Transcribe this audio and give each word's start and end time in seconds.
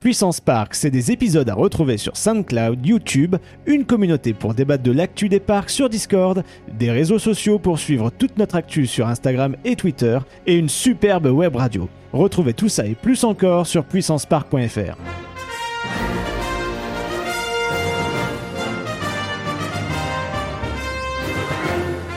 Puissance 0.00 0.40
Park, 0.40 0.74
c'est 0.76 0.90
des 0.90 1.12
épisodes 1.12 1.50
à 1.50 1.52
retrouver 1.52 1.98
sur 1.98 2.16
SoundCloud, 2.16 2.86
YouTube, 2.86 3.36
une 3.66 3.84
communauté 3.84 4.32
pour 4.32 4.54
débattre 4.54 4.82
de 4.82 4.92
l'actu 4.92 5.28
des 5.28 5.40
parcs 5.40 5.68
sur 5.68 5.90
Discord, 5.90 6.42
des 6.72 6.90
réseaux 6.90 7.18
sociaux 7.18 7.58
pour 7.58 7.78
suivre 7.78 8.08
toute 8.08 8.38
notre 8.38 8.56
actu 8.56 8.86
sur 8.86 9.08
Instagram 9.08 9.56
et 9.62 9.76
Twitter, 9.76 10.18
et 10.46 10.56
une 10.56 10.70
superbe 10.70 11.26
web 11.26 11.54
radio. 11.54 11.86
Retrouvez 12.14 12.54
tout 12.54 12.70
ça 12.70 12.86
et 12.86 12.94
plus 12.94 13.24
encore 13.24 13.66
sur 13.66 13.84
puissancepark.fr. 13.84 14.96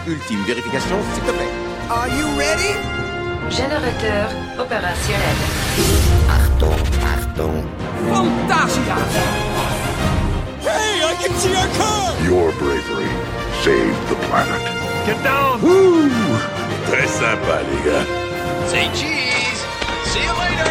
Ultime 0.07 0.43
vérification, 0.47 0.95
s'il 1.13 1.23
te 1.23 1.31
plaît. 1.31 1.49
Are 1.89 2.07
you 2.07 2.27
ready? 2.37 2.77
Générateur 3.49 4.29
opérationnel. 4.57 5.35
Achtung. 7.33 7.65
Fantasia! 8.09 8.95
Hey, 10.61 11.03
I 11.03 11.15
can 11.19 11.33
see 11.39 11.55
our 11.55 11.67
car! 11.77 12.21
Your 12.23 12.51
bravery 12.53 13.09
saved 13.63 14.09
the 14.09 14.15
planet. 14.27 14.61
Ouh, 15.63 16.09
très 16.85 17.07
sympa, 17.07 17.61
les 17.63 17.81
gars. 17.83 18.07
Say 18.67 18.87
cheese! 18.93 19.65
See 20.05 20.23
you 20.23 20.33
later! 20.33 20.63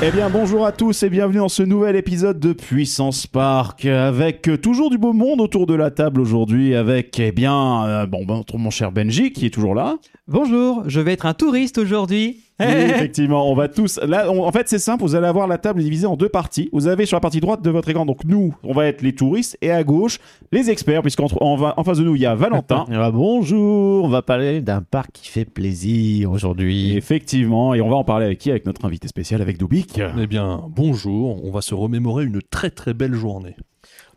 Eh 0.00 0.12
bien 0.12 0.30
bonjour 0.30 0.64
à 0.64 0.70
tous 0.70 1.02
et 1.02 1.10
bienvenue 1.10 1.38
dans 1.38 1.48
ce 1.48 1.64
nouvel 1.64 1.96
épisode 1.96 2.38
de 2.38 2.52
Puissance 2.52 3.26
Park 3.26 3.84
avec 3.84 4.48
toujours 4.62 4.90
du 4.90 4.98
beau 4.98 5.12
monde 5.12 5.40
autour 5.40 5.66
de 5.66 5.74
la 5.74 5.90
table 5.90 6.20
aujourd'hui 6.20 6.76
avec 6.76 7.18
eh 7.18 7.32
bien 7.32 7.84
euh, 7.84 8.06
bon 8.06 8.24
ben, 8.24 8.44
mon 8.54 8.70
cher 8.70 8.92
Benji 8.92 9.32
qui 9.32 9.46
est 9.46 9.50
toujours 9.50 9.74
là. 9.74 9.96
Bonjour, 10.28 10.84
je 10.86 11.00
vais 11.00 11.14
être 11.14 11.26
un 11.26 11.34
touriste 11.34 11.78
aujourd'hui. 11.78 12.47
Oui, 12.60 12.66
effectivement, 12.90 13.50
on 13.50 13.54
va 13.54 13.68
tous 13.68 13.98
là 14.06 14.30
on- 14.30 14.42
en 14.44 14.50
fait 14.52 14.68
c'est 14.68 14.78
simple, 14.78 15.02
vous 15.02 15.14
allez 15.14 15.26
avoir 15.26 15.46
la 15.46 15.58
table 15.58 15.80
divisée 15.82 16.06
en 16.06 16.16
deux 16.16 16.28
parties. 16.28 16.68
Vous 16.72 16.86
avez 16.88 17.06
sur 17.06 17.16
la 17.16 17.20
partie 17.20 17.40
droite 17.40 17.62
de 17.62 17.70
votre 17.70 17.88
écran 17.88 18.04
donc 18.06 18.24
nous, 18.24 18.54
on 18.64 18.72
va 18.72 18.86
être 18.86 19.02
les 19.02 19.14
touristes 19.14 19.56
et 19.62 19.70
à 19.70 19.84
gauche 19.84 20.18
les 20.52 20.70
experts 20.70 21.02
puisqu'en 21.02 21.26
en, 21.40 21.56
va- 21.56 21.74
en 21.76 21.84
face 21.84 21.98
de 21.98 22.04
nous 22.04 22.16
il 22.16 22.22
y 22.22 22.26
a 22.26 22.34
Valentin. 22.34 22.84
Ah, 22.92 23.10
bonjour, 23.12 24.04
on 24.04 24.08
va 24.08 24.22
parler 24.22 24.60
d'un 24.60 24.82
parc 24.82 25.12
qui 25.12 25.28
fait 25.28 25.44
plaisir 25.44 26.30
aujourd'hui. 26.32 26.96
Effectivement, 26.96 27.74
et 27.74 27.80
on 27.80 27.88
va 27.88 27.96
en 27.96 28.04
parler 28.04 28.26
avec 28.26 28.38
qui? 28.38 28.50
Avec 28.50 28.66
notre 28.66 28.84
invité 28.84 29.06
spécial, 29.08 29.40
avec 29.40 29.58
Dubik. 29.58 30.00
Eh 30.20 30.26
bien, 30.26 30.62
bonjour, 30.68 31.44
on 31.44 31.50
va 31.50 31.60
se 31.60 31.74
remémorer 31.74 32.24
une 32.24 32.40
très 32.42 32.70
très 32.70 32.92
belle 32.94 33.14
journée. 33.14 33.54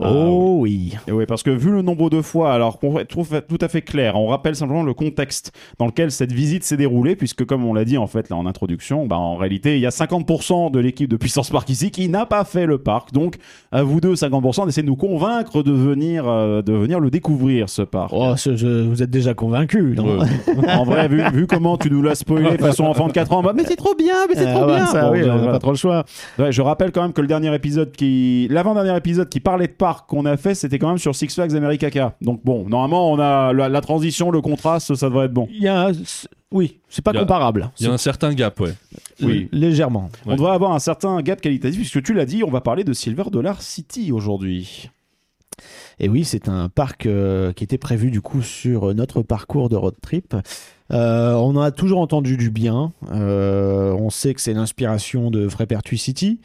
Oh 0.04 0.58
oui. 0.60 0.94
Et 1.08 1.12
ouais, 1.12 1.26
parce 1.26 1.44
que 1.44 1.50
vu 1.52 1.72
le 1.72 1.82
nombre 1.82 2.10
de 2.10 2.22
fois, 2.22 2.54
alors 2.54 2.80
qu'on 2.80 2.98
être 3.00 3.08
tout 3.48 3.58
à 3.62 3.68
fait 3.68 3.82
clair, 3.82 4.16
on 4.16 4.28
rappelle 4.28 4.56
simplement 4.56 4.84
le 4.84 4.94
contexte 4.94 5.52
dans 5.80 5.86
lequel 5.86 6.12
cette 6.12 6.32
visite 6.32 6.64
s'est 6.64 6.78
déroulée, 6.78 7.16
puisque 7.16 7.46
comme 7.46 7.66
on 7.66 7.74
l'a 7.74 7.86
dit 7.86 7.98
en 7.98 8.08
fait 8.08 8.30
là 8.30 8.36
en 8.36 8.46
introduction, 8.46 9.06
bah, 9.06 9.18
en 9.18 9.36
réalité 9.36 9.76
il 9.76 9.82
y 9.82 9.86
a 9.86 9.90
50% 9.92 10.72
de 10.72 10.80
l'équipe 10.80 11.10
de 11.10 11.18
Puissance 11.18 11.50
Park 11.50 11.70
ici 11.70 11.92
qui 11.92 12.10
n'a 12.10 12.26
pas 12.26 12.44
fait 12.44 12.66
le 12.66 12.78
parc, 12.78 13.12
donc 13.14 13.36
à 13.72 13.84
vous 13.84 14.02
deux 14.02 14.14
50% 14.16 14.66
d'essayer 14.66 14.84
de 14.84 14.88
nous 14.88 14.96
convaincre 14.96 15.64
de 15.64 15.72
venir, 15.72 16.24
euh, 16.28 16.62
de 16.62 16.74
venir 16.74 17.00
le 17.00 17.10
découvrir 17.12 17.70
ce 17.70 17.82
parc. 17.82 18.12
Oh, 18.14 18.34
ce- 18.38 18.56
je- 18.56 18.84
vous 18.84 19.04
êtes 19.04 19.10
déjà 19.12 19.34
convaincu, 19.34 19.96
en 20.68 20.84
vrai, 20.84 21.08
vu, 21.08 21.22
vu 21.34 21.48
comment 21.48 21.78
tu 21.78 21.92
nous 21.92 22.02
l'as 22.02 22.16
spoilé 22.16 22.58
façon 22.58 22.86
enfant 22.86 23.08
de 23.08 23.14
4 23.14 23.32
ans, 23.34 23.42
bah, 23.44 23.54
mais 23.56 23.64
c'est 23.66 23.76
trop 23.76 23.96
bien, 23.96 24.16
mais 24.30 24.36
c'est 24.36 24.48
Ah 24.48 24.54
trop 24.54 24.66
bien. 24.68 24.86
ça, 24.88 25.06
Bon, 25.06 25.12
oui, 25.14 25.22
on 25.24 25.42
n'a 25.46 25.52
pas 25.52 25.60
trop 25.60 25.72
le 25.72 25.78
choix. 25.78 26.06
Ouais, 26.40 26.52
je 26.52 26.62
rappelle 26.62 26.92
quand 26.92 27.02
même 27.02 27.14
que 27.14 27.22
le 27.22 27.28
dernier 27.28 27.54
épisode 27.54 27.92
qui, 27.92 28.48
l'avant-dernier 28.50 28.96
épisode 28.98 29.30
qui 29.30 29.40
parlait 29.40 29.68
de 29.68 29.72
parc 29.74 29.91
qu'on 30.08 30.26
a 30.26 30.38
fait, 30.38 30.56
c'était 30.56 30.80
quand 30.80 30.90
même 30.90 30.98
sur 30.98 31.16
Six 31.16 31.34
Flags 31.34 31.56
America. 31.56 32.16
Donc 32.22 32.42
bon, 32.44 32.68
normalement, 32.68 33.12
on 33.12 33.20
a 33.20 33.54
la, 33.54 33.70
la 33.70 33.82
transition, 33.82 34.32
le 34.32 34.42
contraste, 34.42 34.96
ça 34.96 35.08
devrait 35.10 35.26
être 35.26 35.34
bon. 35.34 35.48
Il 35.52 35.62
y 35.64 35.68
a 35.68 35.88
un- 35.88 35.92
Oui, 36.52 36.80
c'est 36.90 37.02
pas 37.02 37.12
Il 37.12 37.16
y 37.16 37.18
a- 37.18 37.22
comparable. 37.22 37.72
Il 37.80 37.86
y 37.86 37.90
a 37.90 37.94
un 37.94 37.98
certain 37.98 38.34
gap, 38.34 38.60
ouais. 38.60 38.74
Oui. 39.22 39.48
Légèrement. 39.52 40.10
On 40.26 40.36
devrait 40.36 40.52
avoir 40.52 40.74
un 40.74 40.80
certain 40.80 41.22
gap 41.22 41.40
qualitatif, 41.42 41.80
puisque 41.80 42.04
tu 42.04 42.14
l'as 42.14 42.26
dit, 42.26 42.44
on 42.44 42.52
va 42.52 42.60
parler 42.62 42.84
de 42.84 42.92
Silver 42.94 43.24
Dollar 43.32 43.62
City 43.62 44.12
aujourd'hui. 44.12 44.90
Et 46.00 46.10
oui, 46.10 46.24
c'est 46.24 46.48
un 46.48 46.70
parc 46.70 47.06
euh, 47.06 47.54
qui 47.54 47.64
était 47.64 47.78
prévu 47.78 48.12
du 48.12 48.22
coup 48.22 48.42
sur 48.42 48.94
notre 48.94 49.22
parcours 49.22 49.70
de 49.70 49.76
road 49.76 49.96
trip. 50.02 50.36
Euh, 50.92 51.34
on 51.36 51.56
en 51.56 51.62
a 51.62 51.72
toujours 51.72 52.00
entendu 52.00 52.38
du 52.38 52.50
bien. 52.50 52.92
Euh, 53.12 53.94
on 53.94 54.10
sait 54.10 54.34
que 54.34 54.42
c'est 54.42 54.54
l'inspiration 54.54 55.32
de 55.32 55.48
Frépertuis 55.48 55.98
City. 55.98 56.42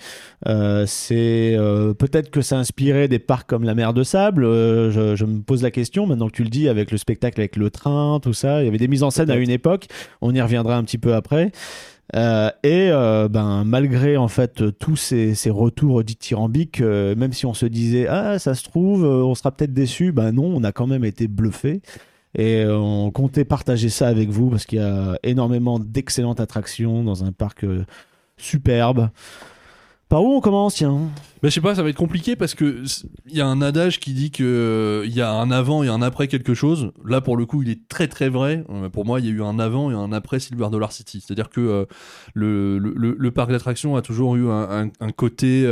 Euh, 0.46 0.84
c'est 0.86 1.56
euh, 1.56 1.94
peut-être 1.94 2.30
que 2.30 2.42
ça 2.42 2.56
a 2.56 2.60
inspiré 2.60 3.08
des 3.08 3.18
parcs 3.18 3.48
comme 3.48 3.64
la 3.64 3.74
Mer 3.74 3.92
de 3.92 4.04
Sable. 4.04 4.44
Euh, 4.44 4.90
je, 4.90 5.16
je 5.16 5.24
me 5.24 5.40
pose 5.40 5.62
la 5.62 5.70
question 5.70 6.06
maintenant 6.06 6.28
que 6.28 6.34
tu 6.34 6.44
le 6.44 6.50
dis 6.50 6.68
avec 6.68 6.90
le 6.92 6.98
spectacle 6.98 7.40
avec 7.40 7.56
le 7.56 7.70
train, 7.70 8.20
tout 8.22 8.34
ça. 8.34 8.62
Il 8.62 8.66
y 8.66 8.68
avait 8.68 8.78
des 8.78 8.88
mises 8.88 9.02
en 9.02 9.10
scène 9.10 9.30
à 9.30 9.36
une 9.36 9.50
époque. 9.50 9.86
On 10.20 10.32
y 10.34 10.40
reviendra 10.40 10.76
un 10.76 10.84
petit 10.84 10.98
peu 10.98 11.14
après. 11.14 11.50
Euh, 12.14 12.50
et 12.62 12.88
euh, 12.92 13.28
ben 13.28 13.64
malgré 13.64 14.16
en 14.16 14.28
fait 14.28 14.78
tous 14.78 14.94
ces, 14.94 15.34
ces 15.34 15.50
retours 15.50 16.04
dithyrambiques, 16.04 16.80
euh, 16.80 17.16
même 17.16 17.32
si 17.32 17.46
on 17.46 17.54
se 17.54 17.66
disait 17.66 18.06
ah 18.06 18.38
ça 18.38 18.54
se 18.54 18.62
trouve 18.62 19.04
euh, 19.04 19.24
on 19.24 19.34
sera 19.34 19.50
peut-être 19.50 19.72
déçu, 19.72 20.12
ben 20.12 20.30
non 20.30 20.44
on 20.44 20.62
a 20.62 20.70
quand 20.70 20.86
même 20.86 21.04
été 21.04 21.26
bluffé 21.26 21.82
et 22.38 22.64
on 22.68 23.10
comptait 23.10 23.44
partager 23.44 23.88
ça 23.88 24.06
avec 24.08 24.28
vous 24.28 24.50
parce 24.50 24.66
qu'il 24.66 24.78
y 24.78 24.82
a 24.82 25.18
énormément 25.24 25.80
d'excellentes 25.80 26.38
attractions 26.38 27.02
dans 27.02 27.24
un 27.24 27.32
parc 27.32 27.64
superbe. 28.36 29.08
Par 30.08 30.22
où 30.22 30.36
on 30.36 30.40
commence 30.40 30.74
tiens 30.74 31.00
Mais 31.42 31.50
je 31.50 31.54
sais 31.54 31.60
pas, 31.60 31.74
ça 31.74 31.82
va 31.82 31.88
être 31.88 31.96
compliqué 31.96 32.36
parce 32.36 32.54
que 32.54 32.84
il 33.26 33.36
y 33.36 33.40
a 33.40 33.46
un 33.46 33.60
adage 33.60 33.98
qui 33.98 34.12
dit 34.12 34.30
que 34.30 34.44
euh, 34.44 35.04
il 35.04 35.12
y 35.12 35.20
a 35.20 35.32
un 35.32 35.50
avant 35.50 35.82
et 35.82 35.88
un 35.88 36.00
après 36.00 36.28
quelque 36.28 36.54
chose. 36.54 36.92
Là, 37.04 37.20
pour 37.20 37.36
le 37.36 37.44
coup, 37.44 37.62
il 37.62 37.70
est 37.70 37.88
très 37.88 38.06
très 38.06 38.28
vrai. 38.28 38.64
Euh, 38.70 38.88
pour 38.88 39.04
moi, 39.04 39.18
il 39.18 39.26
y 39.26 39.28
a 39.28 39.32
eu 39.32 39.42
un 39.42 39.58
avant 39.58 39.90
et 39.90 39.94
un 39.94 40.12
après 40.12 40.38
Silver 40.38 40.68
Dollar 40.70 40.92
City. 40.92 41.20
C'est-à-dire 41.20 41.50
que 41.50 41.60
euh, 41.60 41.86
le, 42.34 43.30
parc 43.30 43.50
d'attractions 43.50 43.96
a 43.96 44.02
toujours 44.02 44.36
eu 44.36 44.48
un, 44.48 44.90
côté, 45.16 45.66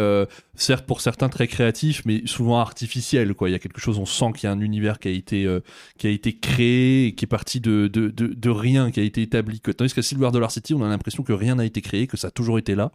certes 0.57 0.87
pour 0.87 1.01
certains 1.01 1.29
très 1.29 1.47
créatif, 1.49 2.03
mais 2.05 2.23
souvent 2.27 2.59
artificiel. 2.59 3.35
Quoi. 3.35 3.49
Il 3.49 3.53
y 3.53 3.55
a 3.55 3.59
quelque 3.59 3.81
chose, 3.81 3.99
on 3.99 4.07
sent 4.07 4.33
qu'il 4.37 4.49
y 4.49 4.51
a 4.51 4.53
un 4.53 4.61
univers 4.61 4.99
qui 4.99 5.09
a 5.09 5.11
été, 5.11 5.45
euh, 5.47 5.61
qui 5.99 6.19
créé, 6.41 7.15
qui 7.15 7.25
est 7.25 7.29
parti 7.29 7.61
de, 7.61 8.49
rien, 8.49 8.91
qui 8.91 9.01
a 9.01 9.03
été 9.03 9.23
établi. 9.23 9.61
Tandis 9.61 9.93
qu'à 9.93 10.03
Silver 10.03 10.31
Dollar 10.33 10.51
City, 10.51 10.75
on 10.75 10.83
a 10.83 10.89
l'impression 10.89 11.23
que 11.23 11.33
rien 11.33 11.57
n'a 11.57 11.65
été 11.65 11.81
créé, 11.81 12.07
que 12.07 12.17
ça 12.17 12.29
a 12.29 12.31
toujours 12.31 12.59
été 12.59 12.75
là 12.75 12.93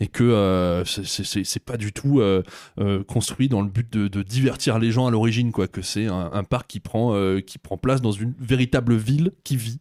et 0.00 0.06
que 0.06 0.24
euh, 0.24 0.84
c'est- 0.84 1.60
pas 1.60 1.76
du 1.76 1.92
tout 1.92 2.20
euh, 2.20 2.42
construit 3.06 3.48
dans 3.48 3.60
le 3.60 3.68
but 3.68 3.90
de, 3.92 4.22
divertir 4.22 4.78
les 4.78 4.90
gens 4.92 5.06
à 5.06 5.10
l'origine, 5.10 5.52
quoi. 5.52 5.66
Que 5.66 5.82
c'est 5.82 6.06
un, 6.06 6.44
parc 6.44 6.68
qui 6.68 6.80
prend, 6.80 7.14
qui 7.40 7.58
prend 7.58 7.76
place 7.76 8.00
dans 8.00 8.12
une 8.12 8.34
véritable 8.38 8.96
ville 8.96 9.32
qui 9.44 9.56
vit. 9.56 9.80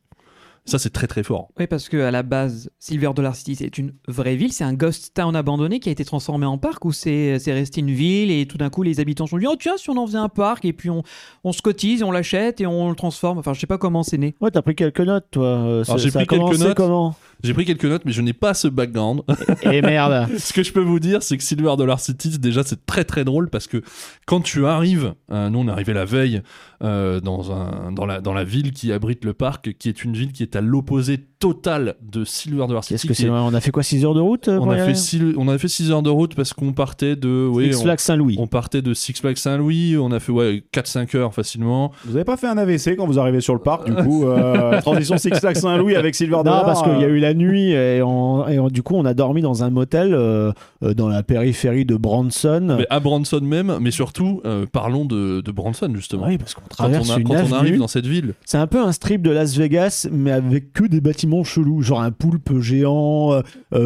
Ça, 0.66 0.78
c'est 0.78 0.90
très 0.92 1.08
très 1.08 1.24
fort. 1.24 1.50
Oui, 1.60 1.66
parce 1.68 1.90
que 1.90 1.98
à 1.98 2.12
la 2.12 2.22
base, 2.24 2.70
Silver 2.80 3.12
Dollar 3.16 3.36
City, 3.36 3.56
c'est 3.56 3.78
une 3.78 3.94
vraie 4.08 4.36
ville, 4.36 4.54
c'est 4.54 4.64
un 4.64 4.74
ghost 4.74 5.14
town 5.16 5.36
abandonné 5.36 5.80
qui 5.80 5.90
a 5.90 5.92
été 5.92 6.06
transformé 6.06 6.46
en 6.46 6.58
parc 6.58 6.86
ou 6.86 6.92
c'est 6.92 7.40
c'est 7.40 7.54
resté 7.54 7.82
une 7.82 7.92
ville 7.92 8.30
et 8.32 8.46
tout 8.46 8.58
d'un 8.58 8.70
coup 8.70 8.84
les 8.84 9.00
habitants 9.00 9.26
se 9.26 9.32
sont 9.32 9.38
dit 9.38 9.48
oh 9.48 9.56
tiens 9.60 9.78
si 9.78 9.90
on 9.90 9.98
en 9.98 10.06
faisait 10.06 10.18
un 10.20 10.30
parc 10.30 10.66
et 10.66 10.74
puis 10.74 10.90
on, 10.90 11.02
on 11.44 11.52
se 11.54 11.62
cotise 11.62 12.04
on 12.04 12.12
l'achète 12.12 12.62
et 12.62 12.68
on 12.68 12.90
le 12.90 12.96
transforme. 12.96 13.38
Enfin, 13.40 13.54
je 13.54 13.60
sais 13.60 13.68
pas 13.68 13.78
comment 13.78 14.04
c'est 14.04 14.18
né. 14.18 14.36
Ouais 14.42 14.52
t'as 14.52 14.62
pris 14.62 14.76
quelques 14.76 15.00
notes 15.02 15.26
toi. 15.32 15.46
Euh, 15.48 15.84
ça- 15.84 15.98
j'ai 15.98 16.12
ça 16.12 16.20
a 16.20 16.26
pris 16.26 16.38
quelques 16.38 16.42
commencé 16.44 16.64
notes. 16.64 16.78
comment? 16.78 17.16
J'ai 17.44 17.54
pris 17.54 17.66
quelques 17.66 17.86
notes, 17.86 18.02
mais 18.06 18.12
je 18.12 18.22
n'ai 18.22 18.34
pas 18.34 18.54
ce 18.54 18.68
background. 18.68 19.22
Et 19.64 19.82
merde. 19.82 20.28
Ce 20.38 20.52
que 20.54 20.64
je 20.64 20.74
peux 20.74 20.82
vous 20.82 21.00
dire, 21.00 21.24
c'est 21.24 21.38
que 21.38 21.44
Silver 21.44 21.76
Dollar 21.78 22.00
City, 22.00 22.38
déjà, 22.40 22.64
c'est 22.64 22.86
très 22.86 23.04
très 23.04 23.24
drôle 23.24 23.50
parce 23.50 23.68
que 23.68 23.82
quand 24.26 24.42
tu 24.42 24.66
arrives, 24.66 25.14
euh, 25.32 25.50
nous 25.50 25.60
on 25.60 25.68
est 25.68 25.72
arrivé 25.72 25.94
la 25.94 26.06
veille 26.06 26.42
euh, 26.84 27.20
dans, 27.22 27.52
un, 27.52 27.92
dans, 27.92 28.06
la, 28.06 28.22
dans 28.22 28.34
la 28.34 28.44
ville 28.44 28.72
qui 28.72 28.92
abrite 28.92 29.24
le 29.26 29.34
parc, 29.34 29.74
qui 29.78 29.90
est 29.90 30.04
une 30.04 30.14
ville 30.14 30.32
qui 30.32 30.44
est 30.44 30.56
à 30.56 30.62
l'opposé 30.62 31.18
total 31.40 31.96
de 32.02 32.26
Silver 32.26 32.68
Dollar 32.68 32.84
City. 32.84 33.08
Qu'est-ce 33.08 33.22
que 33.24 33.28
est- 33.28 33.30
On 33.30 33.54
a 33.54 33.62
fait 33.62 33.72
quoi 33.72 33.84
6 33.84 34.04
heures 34.06 34.14
de 34.14 34.20
route 34.20 34.48
euh, 34.50 34.60
on 34.60 34.70
a, 34.70 34.78
fait 34.78 34.96
six, 34.96 35.22
on 35.38 35.48
a 35.48 35.58
fait 35.58 35.68
6 35.70 35.92
heures 35.92 36.02
de 36.04 36.10
route 36.10 36.36
parce 36.36 36.52
qu'on 36.54 36.74
partait 36.74 37.16
de. 37.16 37.48
Oui, 37.50 37.74
Six 37.74 37.84
Flags 37.84 38.00
Saint-Louis. 38.00 38.36
on 38.40 38.48
partait 38.48 38.82
de 38.82 38.94
Six 38.94 39.14
Flags 39.14 39.38
Saint-Louis, 39.38 39.96
on 39.98 40.12
a 40.12 40.20
fait 40.20 40.32
ouais, 40.34 40.64
4-5 40.74 41.16
heures 41.18 41.34
facilement. 41.34 41.92
Vous 42.06 42.16
avez 42.16 42.26
pas 42.26 42.36
fait 42.38 42.48
un 42.48 42.58
AVC 42.58 42.96
quand 42.98 43.06
vous 43.06 43.20
arrivez 43.20 43.40
sur 43.42 43.54
le 43.54 43.62
parc, 43.62 43.90
du 43.90 43.96
coup, 44.04 44.26
euh, 44.28 44.80
transition 44.82 45.18
Six 45.18 45.30
Flags 45.40 45.56
Saint-Louis 45.56 45.96
avec 45.96 46.16
Silver 46.16 46.38
Non, 46.38 46.44
Dollar. 46.44 46.66
parce 46.66 46.84
qu'il 46.84 47.00
y 47.00 47.04
a 47.06 47.08
eu 47.08 47.20
la 47.20 47.29
nuit 47.34 47.72
et, 47.72 48.02
on- 48.02 48.48
et 48.48 48.60
on- 48.60 48.68
du 48.70 48.84
coup 48.84 48.96
on 48.96 49.06
a 49.06 49.14
dormi 49.14 49.42
dans 49.42 49.64
un 49.64 49.70
motel 49.70 50.14
euh, 50.14 50.52
euh, 50.84 50.94
dans 50.94 51.08
la 51.10 51.24
périphérie 51.24 51.86
de 51.86 51.96
Branson. 51.96 52.76
Mais 52.78 52.88
à 52.90 53.00
Branson 53.00 53.40
même, 53.42 53.78
mais 53.82 53.92
surtout, 53.92 54.42
euh, 54.46 54.66
parlons 54.72 55.06
de, 55.06 55.42
de 55.42 55.52
Branson 55.52 55.92
justement. 55.96 56.28
Oui, 56.28 56.38
parce 56.38 56.54
qu'on 56.54 56.62
Quand, 56.62 56.76
traverse 56.86 57.10
on, 57.10 57.14
a- 57.14 57.18
une 57.20 57.24
quand 57.28 57.36
on 57.50 57.54
arrive 57.54 57.78
dans 57.78 57.88
cette 57.88 58.06
ville, 58.08 58.34
C'est 58.46 58.58
un 58.58 58.68
peu 58.68 58.80
un 58.82 58.92
strip 58.92 59.22
de 59.22 59.32
Las 59.32 59.56
Vegas, 59.58 60.08
mais 60.12 60.32
avec 60.32 60.74
que 60.74 60.86
des 60.86 61.02
bâtiments 61.02 61.44
chelous, 61.44 61.82
genre 61.82 62.02
un 62.02 62.12
poulpe 62.12 62.60
géant, 62.60 63.34
euh, 63.34 63.42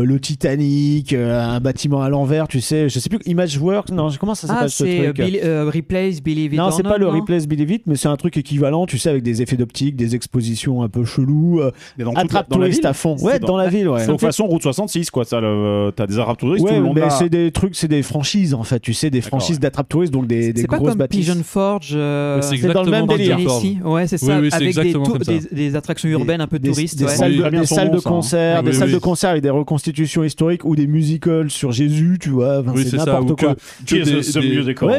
le 0.06 0.20
Titanic, 0.20 1.14
euh, 1.14 1.42
un 1.42 1.60
bâtiment 1.60 2.02
à 2.02 2.10
l'envers, 2.10 2.48
tu 2.48 2.62
sais, 2.62 2.90
je 2.90 3.00
sais 3.00 3.10
plus, 3.10 3.20
Imageworks, 3.26 3.90
non, 3.92 4.10
comment 4.20 4.36
ça 4.36 4.48
s'appelle 4.48 4.64
Ah, 4.66 4.70
ce 4.70 4.86
c'est 4.86 4.98
truc 5.14 5.16
Bill- 5.26 5.40
euh, 5.44 5.70
Replace 5.74 6.22
Believe 6.22 6.54
It 6.54 6.60
non, 6.60 6.72
c'est 6.72 6.84
Not, 6.84 6.90
pas 6.90 6.98
le 6.98 7.06
non 7.06 7.12
Replace 7.14 7.48
Believe 7.48 7.72
It, 7.72 7.84
mais 7.88 7.96
c'est 7.96 8.08
un 8.08 8.16
truc 8.18 8.38
équivalent, 8.38 8.86
tu 8.86 8.98
sais, 8.98 9.10
avec 9.10 9.24
des 9.24 9.42
effets 9.42 9.56
d'optique, 9.58 9.96
des 9.96 10.16
expositions 10.16 10.84
un 10.84 10.90
peu 10.90 11.06
cheloues, 11.06 11.62
euh, 11.62 11.72
la- 11.98 12.08
attrape 12.16 12.50
la 12.50 12.56
touriste 12.56 12.86
à 12.86 12.94
fond. 12.94 13.16
Ouais, 13.22 13.33
Ouais, 13.34 13.40
dans 13.40 13.58
la 13.58 13.68
ville, 13.70 13.88
ouais. 13.90 14.06
Donc 14.08 14.20
façon 14.22 14.46
route 14.46 14.62
66 14.62 15.10
quoi, 15.12 15.26
ça 15.26 15.40
le- 15.42 15.92
t'as 15.96 16.08
des 16.08 16.20
attrape 16.20 16.38
touristes 16.38 16.66
tout 16.66 16.72
Ouais, 16.72 16.78
le 16.80 16.84
long 16.86 16.94
de 16.94 17.00
mais 17.02 17.10
c'est 17.10 17.30
des 17.30 17.52
trucs, 17.52 17.76
c'est 17.76 17.88
des 17.88 18.02
franchises 18.04 18.54
en 18.54 18.64
fait. 18.64 18.80
Tu 18.80 18.94
sais, 18.94 19.10
des 19.10 19.22
franchises 19.22 19.56
ouais. 19.58 19.62
d'attrape 19.62 19.90
touristes, 19.90 20.14
donc 20.14 20.28
des, 20.28 20.54
des 20.54 20.62
C'est 20.62 20.68
pas 20.68 20.78
grosses 20.78 20.90
comme 20.90 21.00
bâtisses. 21.00 21.26
Pigeon 21.28 21.44
Forge. 21.44 21.92
euh, 21.96 22.36
Ouais, 22.38 22.42
c'est 22.58 22.68
dans 22.74 22.84
le 22.84 22.92
même 22.92 23.08
délire. 23.08 23.40
Ici. 23.40 23.78
Ouais, 23.84 24.08
c'est 24.08 24.18
ça. 24.18 24.36
Oui, 24.40 24.44
oui, 24.44 24.50
avec 24.52 24.76
des, 24.76 24.92
ça. 25.24 25.32
des, 25.32 25.56
des 25.56 25.76
attractions 25.76 26.10
urbaines 26.10 26.42
un 26.42 26.48
peu 26.48 26.60
touristes. 26.60 26.98
des 26.98 27.06
ouais. 27.06 27.10
salles, 27.16 27.36
de, 27.52 27.64
salles 27.66 27.92
hein. 27.94 28.00
concert, 28.04 28.64
des 28.64 28.74
salles 28.74 28.92
de 28.92 28.98
concert 28.98 29.30
avec 29.32 29.44
des 29.44 29.50
reconstitutions 29.50 30.24
historiques 30.24 30.66
ou 30.66 30.76
des 30.76 30.88
musicals 30.88 31.50
sur 31.50 31.72
Jésus, 31.72 32.18
tu 32.22 32.30
vois. 32.30 32.60
Enfin, 32.60 32.74
c'est 32.78 32.98
n'importe 32.98 33.40
quoi. 33.40 33.56
que, 33.56 33.60
Qui 33.86 33.96
que 33.96 33.96
est 33.96 34.04
des, 34.04 34.12
des- 34.12 34.22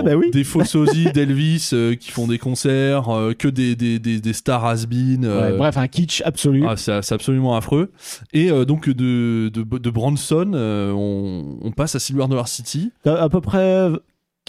bah 0.03 0.17
faux 0.45 0.65
sosies 0.65 1.11
d'Elvis 1.15 1.71
euh, 1.73 1.95
qui 1.95 2.11
font 2.11 2.27
des 2.27 2.39
concerts, 2.39 3.09
euh, 3.15 3.33
que 3.33 3.49
des, 3.49 3.75
des, 3.77 3.99
stars 4.33 4.65
has-been. 4.65 5.25
euh, 5.25 5.57
bref, 5.57 5.77
un 5.77 5.89
kitsch 5.89 6.23
absolu. 6.25 6.65
ah, 6.69 6.77
c'est 6.77 7.13
absolument 7.13 7.57
affreux. 7.57 7.91
Et 8.33 8.51
euh, 8.51 8.65
donc 8.65 8.89
de, 8.89 9.49
de, 9.49 9.63
de 9.63 9.91
Branson, 9.91 10.53
euh, 10.55 10.93
on, 10.93 11.59
on 11.63 11.71
passe 11.73 11.95
à 11.95 11.99
Silver 11.99 12.27
Dollar 12.29 12.49
City. 12.49 12.93
T'as 13.03 13.21
à 13.23 13.29
peu 13.29 13.41
près 13.41 13.91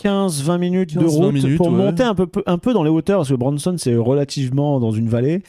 15-20 0.02 0.58
minutes 0.58 0.98
de 0.98 1.06
15-20 1.06 1.08
route 1.08 1.34
minutes, 1.34 1.58
pour 1.58 1.68
ouais. 1.68 1.74
monter 1.74 2.04
un 2.04 2.16
peu, 2.16 2.28
un 2.46 2.58
peu 2.58 2.74
dans 2.74 2.84
les 2.84 2.90
hauteurs, 2.90 3.20
parce 3.20 3.30
que 3.30 3.36
Bronson, 3.36 3.76
c'est 3.78 3.96
relativement 3.96 4.80
dans 4.80 4.92
une 4.92 5.10
vallée. 5.10 5.44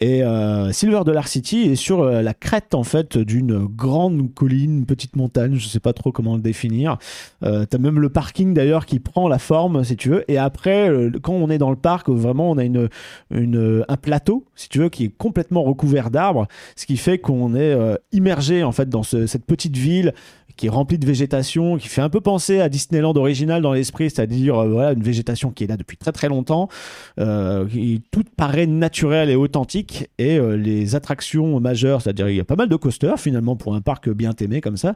Et 0.00 0.22
euh, 0.22 0.70
Silver 0.70 1.00
Dollar 1.04 1.26
City 1.26 1.62
est 1.62 1.74
sur 1.74 2.02
euh, 2.02 2.22
la 2.22 2.32
crête 2.32 2.74
en 2.74 2.84
fait 2.84 3.18
d'une 3.18 3.64
grande 3.66 4.32
colline, 4.32 4.86
petite 4.86 5.16
montagne, 5.16 5.56
je 5.56 5.66
sais 5.66 5.80
pas 5.80 5.92
trop 5.92 6.12
comment 6.12 6.36
le 6.36 6.40
définir. 6.40 6.98
Euh, 7.42 7.64
T'as 7.68 7.78
même 7.78 7.98
le 7.98 8.08
parking 8.08 8.54
d'ailleurs 8.54 8.86
qui 8.86 9.00
prend 9.00 9.26
la 9.26 9.38
forme 9.40 9.82
si 9.82 9.96
tu 9.96 10.10
veux. 10.10 10.24
Et 10.30 10.38
après, 10.38 10.88
euh, 10.88 11.10
quand 11.20 11.32
on 11.32 11.50
est 11.50 11.58
dans 11.58 11.70
le 11.70 11.76
parc, 11.76 12.08
vraiment 12.10 12.48
on 12.50 12.58
a 12.58 12.64
une, 12.64 12.88
un 13.30 13.96
plateau 13.96 14.44
si 14.54 14.68
tu 14.68 14.78
veux 14.78 14.88
qui 14.88 15.04
est 15.06 15.08
complètement 15.16 15.64
recouvert 15.64 16.10
d'arbres, 16.10 16.46
ce 16.76 16.86
qui 16.86 16.96
fait 16.96 17.18
qu'on 17.18 17.56
est 17.56 17.76
immergé 18.12 18.62
en 18.62 18.72
fait 18.72 18.88
dans 18.88 19.02
ce- 19.02 19.26
cette 19.26 19.44
petite 19.46 19.76
ville 19.76 20.14
qui 20.58 20.66
est 20.66 20.70
remplie 20.70 20.98
de 20.98 21.06
végétation, 21.06 21.78
qui 21.78 21.88
fait 21.88 22.02
un 22.02 22.10
peu 22.10 22.20
penser 22.20 22.60
à 22.60 22.68
Disneyland 22.68 23.14
original 23.16 23.62
dans 23.62 23.72
l'esprit, 23.72 24.10
c'est-à-dire 24.10 24.58
euh, 24.58 24.92
une 24.92 25.02
végétation 25.02 25.50
qui 25.52 25.64
est 25.64 25.66
là 25.68 25.76
depuis 25.78 25.96
très 25.96 26.12
très 26.12 26.28
longtemps, 26.28 26.68
euh, 27.18 27.66
qui- 27.66 28.02
tout 28.10 28.24
paraît 28.36 28.66
naturel 28.66 29.30
et 29.30 29.36
authentique, 29.36 30.10
et 30.18 30.36
euh, 30.38 30.56
les 30.56 30.94
attractions 30.96 31.58
majeures, 31.60 32.02
c'est-à-dire 32.02 32.28
il 32.28 32.36
y 32.36 32.40
a 32.40 32.44
pas 32.44 32.56
mal 32.56 32.68
de 32.68 32.76
coasters 32.76 33.18
finalement 33.18 33.56
pour 33.56 33.74
un 33.74 33.80
parc 33.80 34.10
bien 34.10 34.32
aimé 34.40 34.60
comme 34.60 34.76
ça, 34.76 34.94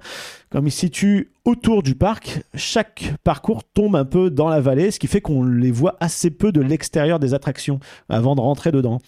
comme 0.50 0.66
il 0.66 0.70
se 0.72 0.80
situe 0.80 1.30
autour 1.44 1.82
du 1.84 1.94
parc, 1.94 2.40
chaque 2.54 3.14
parcours 3.24 3.62
tombe 3.64 3.94
un 3.96 4.04
peu 4.04 4.30
dans 4.30 4.48
la 4.48 4.60
vallée, 4.60 4.90
ce 4.90 4.98
qui 4.98 5.06
fait 5.06 5.20
qu'on 5.20 5.44
les 5.44 5.70
voit 5.70 5.96
assez 6.00 6.30
peu 6.30 6.50
de 6.50 6.60
l'extérieur 6.60 7.18
des 7.20 7.34
attractions 7.34 7.78
avant 8.08 8.34
de 8.34 8.40
rentrer 8.40 8.72
dedans. 8.72 8.98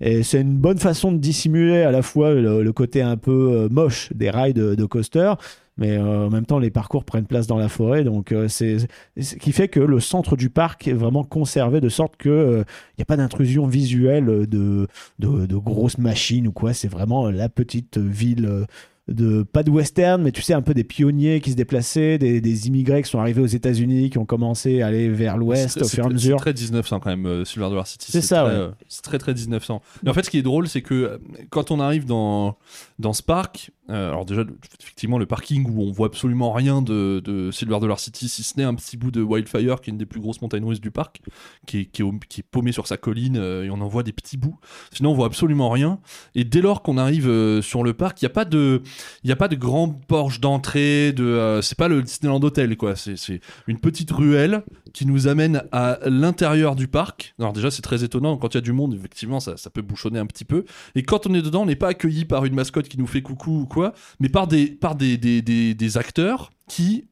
Et 0.00 0.22
c'est 0.22 0.40
une 0.40 0.56
bonne 0.56 0.78
façon 0.78 1.12
de 1.12 1.18
dissimuler 1.18 1.82
à 1.82 1.90
la 1.90 2.02
fois 2.02 2.32
le, 2.32 2.72
côté 2.72 3.02
un 3.02 3.16
peu 3.16 3.52
euh, 3.52 3.68
moche 3.68 4.10
des 4.14 4.30
rails 4.30 4.54
de, 4.54 4.84
coaster, 4.86 5.34
mais 5.80 5.96
euh, 5.96 6.26
en 6.26 6.30
même 6.30 6.46
temps 6.46 6.58
les 6.58 6.70
parcours 6.70 7.04
prennent 7.04 7.26
place 7.26 7.46
dans 7.46 7.56
la 7.56 7.68
forêt, 7.68 8.04
donc 8.04 8.32
euh, 8.32 8.48
c'est 8.48 8.76
ce 9.20 9.34
qui 9.36 9.52
fait 9.52 9.68
que 9.68 9.80
le 9.80 9.98
centre 9.98 10.36
du 10.36 10.50
parc 10.50 10.86
est 10.86 10.92
vraiment 10.92 11.24
conservé 11.24 11.80
de 11.80 11.88
sorte 11.88 12.16
que 12.16 12.28
euh, 12.28 12.64
il 12.92 13.00
n'y 13.00 13.02
a 13.02 13.06
pas 13.06 13.16
d'intrusion 13.16 13.66
visuelle 13.66 14.46
de, 14.46 14.86
de, 15.18 15.46
de 15.46 15.56
grosses 15.56 15.98
machines 15.98 16.46
ou 16.46 16.52
quoi. 16.52 16.74
C'est 16.74 16.88
vraiment 16.88 17.30
la 17.30 17.48
petite 17.48 17.98
ville. 17.98 18.66
De 19.10 19.42
pas 19.42 19.62
de 19.62 19.70
western, 19.70 20.22
mais 20.22 20.30
tu 20.32 20.40
sais 20.40 20.54
un 20.54 20.62
peu 20.62 20.72
des 20.72 20.84
pionniers 20.84 21.40
qui 21.40 21.50
se 21.50 21.56
déplaçaient, 21.56 22.16
des, 22.18 22.40
des 22.40 22.66
immigrés 22.68 23.02
qui 23.02 23.10
sont 23.10 23.18
arrivés 23.18 23.40
aux 23.42 23.46
États-Unis, 23.46 24.10
qui 24.10 24.18
ont 24.18 24.24
commencé 24.24 24.82
à 24.82 24.86
aller 24.86 25.08
vers 25.08 25.36
l'ouest 25.36 25.82
au 25.82 25.88
fur 25.88 26.04
et 26.04 26.06
à 26.06 26.10
mesure. 26.10 26.38
C'est 26.38 26.52
très 26.52 26.62
1900 26.62 27.00
quand 27.00 27.10
même, 27.10 27.26
euh, 27.26 27.44
Silver 27.44 27.68
Dollar 27.68 27.86
City. 27.86 28.10
C'est 28.12 28.20
ça, 28.20 28.44
très, 28.44 28.52
ouais. 28.52 28.58
euh, 28.58 28.70
C'est 28.88 29.02
très 29.02 29.18
très 29.18 29.34
1900. 29.34 29.82
Mais 30.02 30.10
en 30.10 30.14
fait, 30.14 30.24
ce 30.24 30.30
qui 30.30 30.38
est 30.38 30.42
drôle, 30.42 30.68
c'est 30.68 30.82
que 30.82 30.94
euh, 30.94 31.18
quand 31.50 31.70
on 31.70 31.80
arrive 31.80 32.04
dans, 32.06 32.56
dans 32.98 33.12
ce 33.12 33.22
parc, 33.22 33.70
alors 33.90 34.24
déjà, 34.24 34.44
effectivement, 34.80 35.18
le 35.18 35.26
parking 35.26 35.66
où 35.68 35.82
on 35.82 35.90
voit 35.92 36.06
absolument 36.06 36.52
rien 36.52 36.82
de, 36.82 37.20
de 37.24 37.50
Silver 37.50 37.78
Dollar 37.80 37.98
City, 37.98 38.28
si 38.28 38.42
ce 38.42 38.56
n'est 38.56 38.64
un 38.64 38.74
petit 38.74 38.96
bout 38.96 39.10
de 39.10 39.22
Wildfire, 39.22 39.80
qui 39.80 39.90
est 39.90 39.92
une 39.92 39.98
des 39.98 40.06
plus 40.06 40.20
grosses 40.20 40.40
montagnes 40.40 40.64
russes 40.64 40.80
du 40.80 40.90
parc, 40.90 41.20
qui 41.66 41.78
est, 41.80 41.84
qui 41.86 42.02
est, 42.02 42.04
au- 42.04 42.18
qui 42.28 42.40
est 42.40 42.44
paumé 42.50 42.72
sur 42.72 42.86
sa 42.86 42.96
colline, 42.96 43.36
euh, 43.36 43.64
et 43.64 43.70
on 43.70 43.80
en 43.80 43.88
voit 43.88 44.02
des 44.02 44.12
petits 44.12 44.36
bouts. 44.36 44.58
Sinon, 44.92 45.10
on 45.10 45.14
voit 45.14 45.26
absolument 45.26 45.70
rien. 45.70 45.98
Et 46.34 46.44
dès 46.44 46.60
lors 46.60 46.82
qu'on 46.82 46.98
arrive 46.98 47.28
euh, 47.28 47.62
sur 47.62 47.82
le 47.82 47.92
parc, 47.94 48.20
il 48.20 48.24
n'y 48.24 48.30
a 48.30 48.34
pas 48.34 48.44
de, 48.44 48.82
a 49.28 49.36
pas 49.36 49.48
de 49.48 49.56
grand 49.56 49.88
porche 49.88 50.40
d'entrée, 50.40 51.12
de, 51.12 51.24
euh, 51.24 51.62
c'est 51.62 51.76
pas 51.78 51.88
le 51.88 52.02
Disneyland 52.02 52.40
Hotel, 52.42 52.76
quoi. 52.76 52.94
C'est 52.96 53.40
une 53.66 53.78
petite 53.80 54.10
ruelle 54.10 54.62
qui 54.92 55.06
nous 55.06 55.28
amène 55.28 55.62
à 55.72 55.98
l'intérieur 56.06 56.76
du 56.76 56.88
parc. 56.88 57.34
Alors 57.38 57.52
déjà, 57.52 57.70
c'est 57.70 57.82
très 57.82 58.04
étonnant. 58.04 58.36
Quand 58.36 58.54
il 58.54 58.56
y 58.56 58.58
a 58.58 58.62
du 58.62 58.72
monde, 58.72 58.94
effectivement, 58.94 59.40
ça, 59.40 59.54
peut 59.72 59.82
bouchonner 59.82 60.18
un 60.18 60.26
petit 60.26 60.44
peu. 60.44 60.64
Et 60.94 61.02
quand 61.02 61.26
on 61.26 61.34
est 61.34 61.42
dedans, 61.42 61.62
on 61.62 61.66
n'est 61.66 61.76
pas 61.76 61.88
accueilli 61.88 62.24
par 62.24 62.44
une 62.44 62.54
mascotte 62.54 62.88
qui 62.88 62.98
nous 62.98 63.06
fait 63.06 63.22
coucou 63.22 63.60
ou 63.60 63.66
quoi, 63.66 63.92
mais 64.18 64.28
par 64.28 64.46
des, 64.46 64.66
par 64.66 64.94
des, 64.94 65.16
des, 65.16 65.42
des 65.42 65.98
acteurs 65.98 66.50
qui 66.68 67.06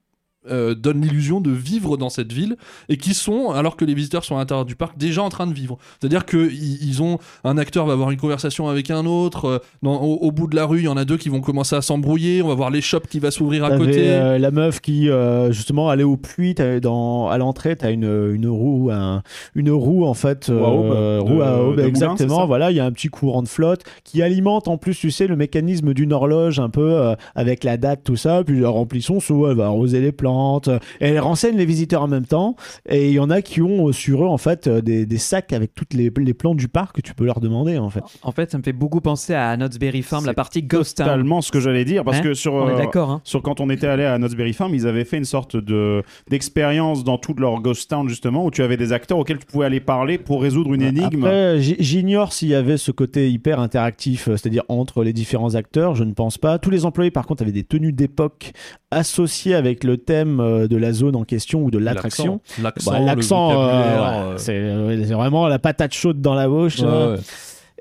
euh, 0.50 0.74
donnent 0.74 1.00
l'illusion 1.02 1.40
de 1.40 1.50
vivre 1.50 1.96
dans 1.96 2.08
cette 2.10 2.32
ville 2.32 2.56
et 2.88 2.96
qui 2.96 3.12
sont, 3.12 3.50
alors 3.50 3.76
que 3.76 3.84
les 3.84 3.92
visiteurs 3.94 4.24
sont 4.24 4.36
à 4.36 4.38
l'intérieur 4.38 4.64
du 4.64 4.76
parc, 4.76 4.96
déjà 4.96 5.22
en 5.22 5.28
train 5.28 5.46
de 5.46 5.52
vivre. 5.52 5.76
C'est-à-dire 6.00 6.24
que 6.24 6.48
ils 6.52 7.02
ont 7.02 7.18
un 7.44 7.58
acteur 7.58 7.86
va 7.86 7.92
avoir 7.92 8.10
une 8.10 8.18
conversation 8.18 8.68
avec 8.68 8.90
un 8.90 9.04
autre. 9.04 9.44
euh, 9.46 9.58
dans- 9.82 10.00
au, 10.00 10.14
au 10.16 10.32
bout 10.32 10.46
de 10.46 10.56
la 10.56 10.64
rue, 10.64 10.78
il 10.78 10.84
y 10.84 10.88
en 10.88 10.96
a 10.96 11.04
deux 11.04 11.16
qui 11.16 11.28
vont 11.28 11.40
commencer 11.40 11.74
à 11.76 11.82
s'embrouiller. 11.82 12.40
On 12.42 12.48
va 12.48 12.54
voir 12.54 12.70
les 12.70 12.80
shops 12.80 13.08
qui 13.10 13.18
va 13.18 13.30
s'ouvrir 13.30 13.64
à 13.64 13.70
T'avais, 13.70 13.84
côté. 13.86 14.08
euh, 14.10 14.38
la 14.38 14.50
meuf 14.50 14.80
qui 14.80 15.08
euh, 15.10 15.50
justement 15.52 15.88
allait 15.90 16.04
au 16.04 16.16
puits 16.16 16.54
t'avais 16.54 16.80
dans 16.80 17.28
à 17.28 17.36
l'entrée 17.38 17.74
t'as 17.76 17.90
une, 17.90 18.04
une 18.34 18.46
roue 18.48 18.90
un- 18.92 19.22
une 19.54 19.70
roue 19.70 20.04
en 20.06 20.14
fait 20.14 20.46
Roue 20.46 20.64
à 20.64 20.70
aube, 20.72 20.92
euh, 20.92 21.18
de- 21.18 21.22
roue 21.22 21.42
à 21.42 21.58
aube, 21.62 21.70
de 21.72 21.82
moulin, 21.82 21.86
exactement 21.88 22.38
ça 22.40 22.44
voilà 22.46 22.70
il 22.70 22.76
y 22.76 22.80
a 22.80 22.84
un 22.84 22.92
petit 22.92 23.08
courant 23.08 23.42
de 23.42 23.48
flotte 23.48 23.82
qui 24.04 24.22
alimente 24.22 24.68
en 24.68 24.76
plus 24.78 24.96
tu 24.96 25.10
sais 25.10 25.26
le 25.26 25.36
mécanisme 25.36 25.94
d'une 25.94 26.12
horloge 26.12 26.58
un 26.60 26.70
peu 26.70 26.92
euh, 26.92 27.14
avec 27.34 27.64
la 27.64 27.76
date 27.76 28.00
tout 28.04 28.16
ça 28.16 28.42
puis 28.44 28.58
elle 28.58 28.66
remplit 28.66 29.02
son 29.02 29.20
seau 29.20 29.48
elle 29.50 29.56
va 29.56 29.66
arroser 29.66 30.00
les 30.00 30.12
plantes 30.12 30.27
euh, 30.68 30.78
et 31.00 31.08
elle 31.08 31.20
renseigne 31.20 31.56
les 31.56 31.64
visiteurs 31.66 32.02
en 32.02 32.08
même 32.08 32.26
temps 32.26 32.56
et 32.88 33.08
il 33.08 33.12
y 33.14 33.18
en 33.20 33.30
a 33.30 33.42
qui 33.42 33.62
ont 33.62 33.88
euh, 33.88 33.92
sur 33.92 34.24
eux 34.24 34.28
en 34.28 34.38
fait 34.38 34.66
euh, 34.66 34.80
des, 34.80 35.06
des 35.06 35.18
sacs 35.18 35.52
avec 35.52 35.74
toutes 35.74 35.94
les, 35.94 36.10
les 36.18 36.34
plantes 36.34 36.56
du 36.56 36.68
parc 36.68 36.96
que 36.96 37.00
tu 37.00 37.14
peux 37.14 37.24
leur 37.24 37.40
demander 37.40 37.78
en 37.78 37.90
fait 37.90 38.02
En 38.22 38.32
fait, 38.32 38.50
ça 38.50 38.58
me 38.58 38.62
fait 38.62 38.72
beaucoup 38.72 39.00
penser 39.00 39.34
à 39.34 39.56
Knott's 39.56 39.78
Berry 39.78 40.02
Farm, 40.02 40.26
la 40.26 40.34
partie 40.34 40.62
Ghost 40.62 40.96
Town. 40.98 41.06
totalement 41.06 41.40
ce 41.40 41.50
que 41.52 41.60
j'allais 41.60 41.84
dire 41.84 42.04
parce 42.04 42.18
Hein 42.18 42.22
que 42.22 42.34
sur 42.34 42.54
On 42.54 42.68
est 42.78 42.96
euh, 42.96 43.00
hein 43.02 43.20
sur 43.24 43.42
quand 43.42 43.60
on 43.60 43.70
était 43.70 43.86
allé 43.86 44.04
à 44.04 44.18
Knott's 44.18 44.34
Berry 44.34 44.52
Farm, 44.52 44.74
ils 44.74 44.86
avaient 44.86 45.04
fait 45.04 45.16
une 45.18 45.24
sorte 45.24 45.56
de 45.56 46.02
d'expérience 46.30 47.04
dans 47.04 47.18
toute 47.18 47.40
leur 47.40 47.60
ghost 47.60 47.90
town 47.90 48.08
justement 48.08 48.44
où 48.44 48.50
tu 48.50 48.62
avais 48.62 48.76
des 48.76 48.92
acteurs 48.92 49.18
auxquels 49.18 49.38
tu 49.38 49.46
pouvais 49.46 49.66
aller 49.66 49.80
parler 49.80 50.18
pour 50.18 50.42
résoudre 50.42 50.72
une 50.74 50.82
énigme. 50.82 51.24
Après, 51.24 51.60
j- 51.60 51.76
j'ignore 51.78 52.32
s'il 52.32 52.48
y 52.48 52.54
avait 52.54 52.76
ce 52.76 52.90
côté 52.90 53.30
hyper 53.30 53.60
interactif, 53.60 54.24
c'est-à-dire 54.26 54.62
entre 54.68 55.02
les 55.04 55.12
différents 55.12 55.54
acteurs, 55.54 55.94
je 55.94 56.04
ne 56.04 56.12
pense 56.12 56.38
pas. 56.38 56.58
Tous 56.58 56.70
les 56.70 56.84
employés, 56.84 57.10
par 57.10 57.26
contre, 57.26 57.42
avaient 57.42 57.52
des 57.52 57.64
tenues 57.64 57.92
d'époque 57.92 58.52
associées 58.90 59.54
avec 59.54 59.84
le 59.84 59.96
thème 59.98 60.40
euh, 60.40 60.66
de 60.68 60.76
la 60.76 60.92
zone 60.92 61.16
en 61.16 61.24
question 61.24 61.62
ou 61.62 61.70
de 61.70 61.78
l'attraction. 61.78 62.40
L'accent, 62.62 62.90
Bah, 62.92 63.00
L'accent, 63.00 63.50
euh, 63.52 64.36
euh, 64.36 64.38
c'est 64.38 65.12
vraiment 65.14 65.46
la 65.48 65.58
patate 65.58 65.92
chaude 65.94 66.20
dans 66.20 66.34
la 66.34 66.48
bouche. 66.48 66.78
ouais, 66.80 66.86
là. 66.86 67.10
ouais. 67.12 67.16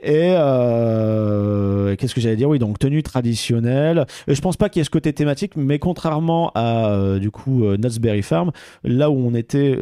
Et 0.04 0.36
euh, 0.36 1.96
qu'est-ce 1.96 2.14
que 2.14 2.22
j'allais 2.22 2.36
dire? 2.36 2.50
Oui, 2.50 2.60
donc 2.60 2.78
tenue 2.80 3.02
traditionnelle. 3.04 4.06
Et 4.28 4.36
je 4.36 4.42
pense 4.42 4.58
pas 4.58 4.70
qu'il 4.70 4.80
y 4.80 4.82
ait 4.82 4.86
ce 4.86 4.90
côté 4.92 5.12
thématique, 5.14 5.54
mais 5.56 5.80
contrairement 5.80 6.52
à 6.54 6.92
euh, 6.92 7.20
du 7.20 7.32
coup 7.32 7.64
euh, 7.66 7.78
Knott's 7.78 7.98
Berry 8.00 8.22
Farm, 8.22 8.52
là 8.84 9.10
où 9.10 9.16
on 9.16 9.34
était 9.34 9.78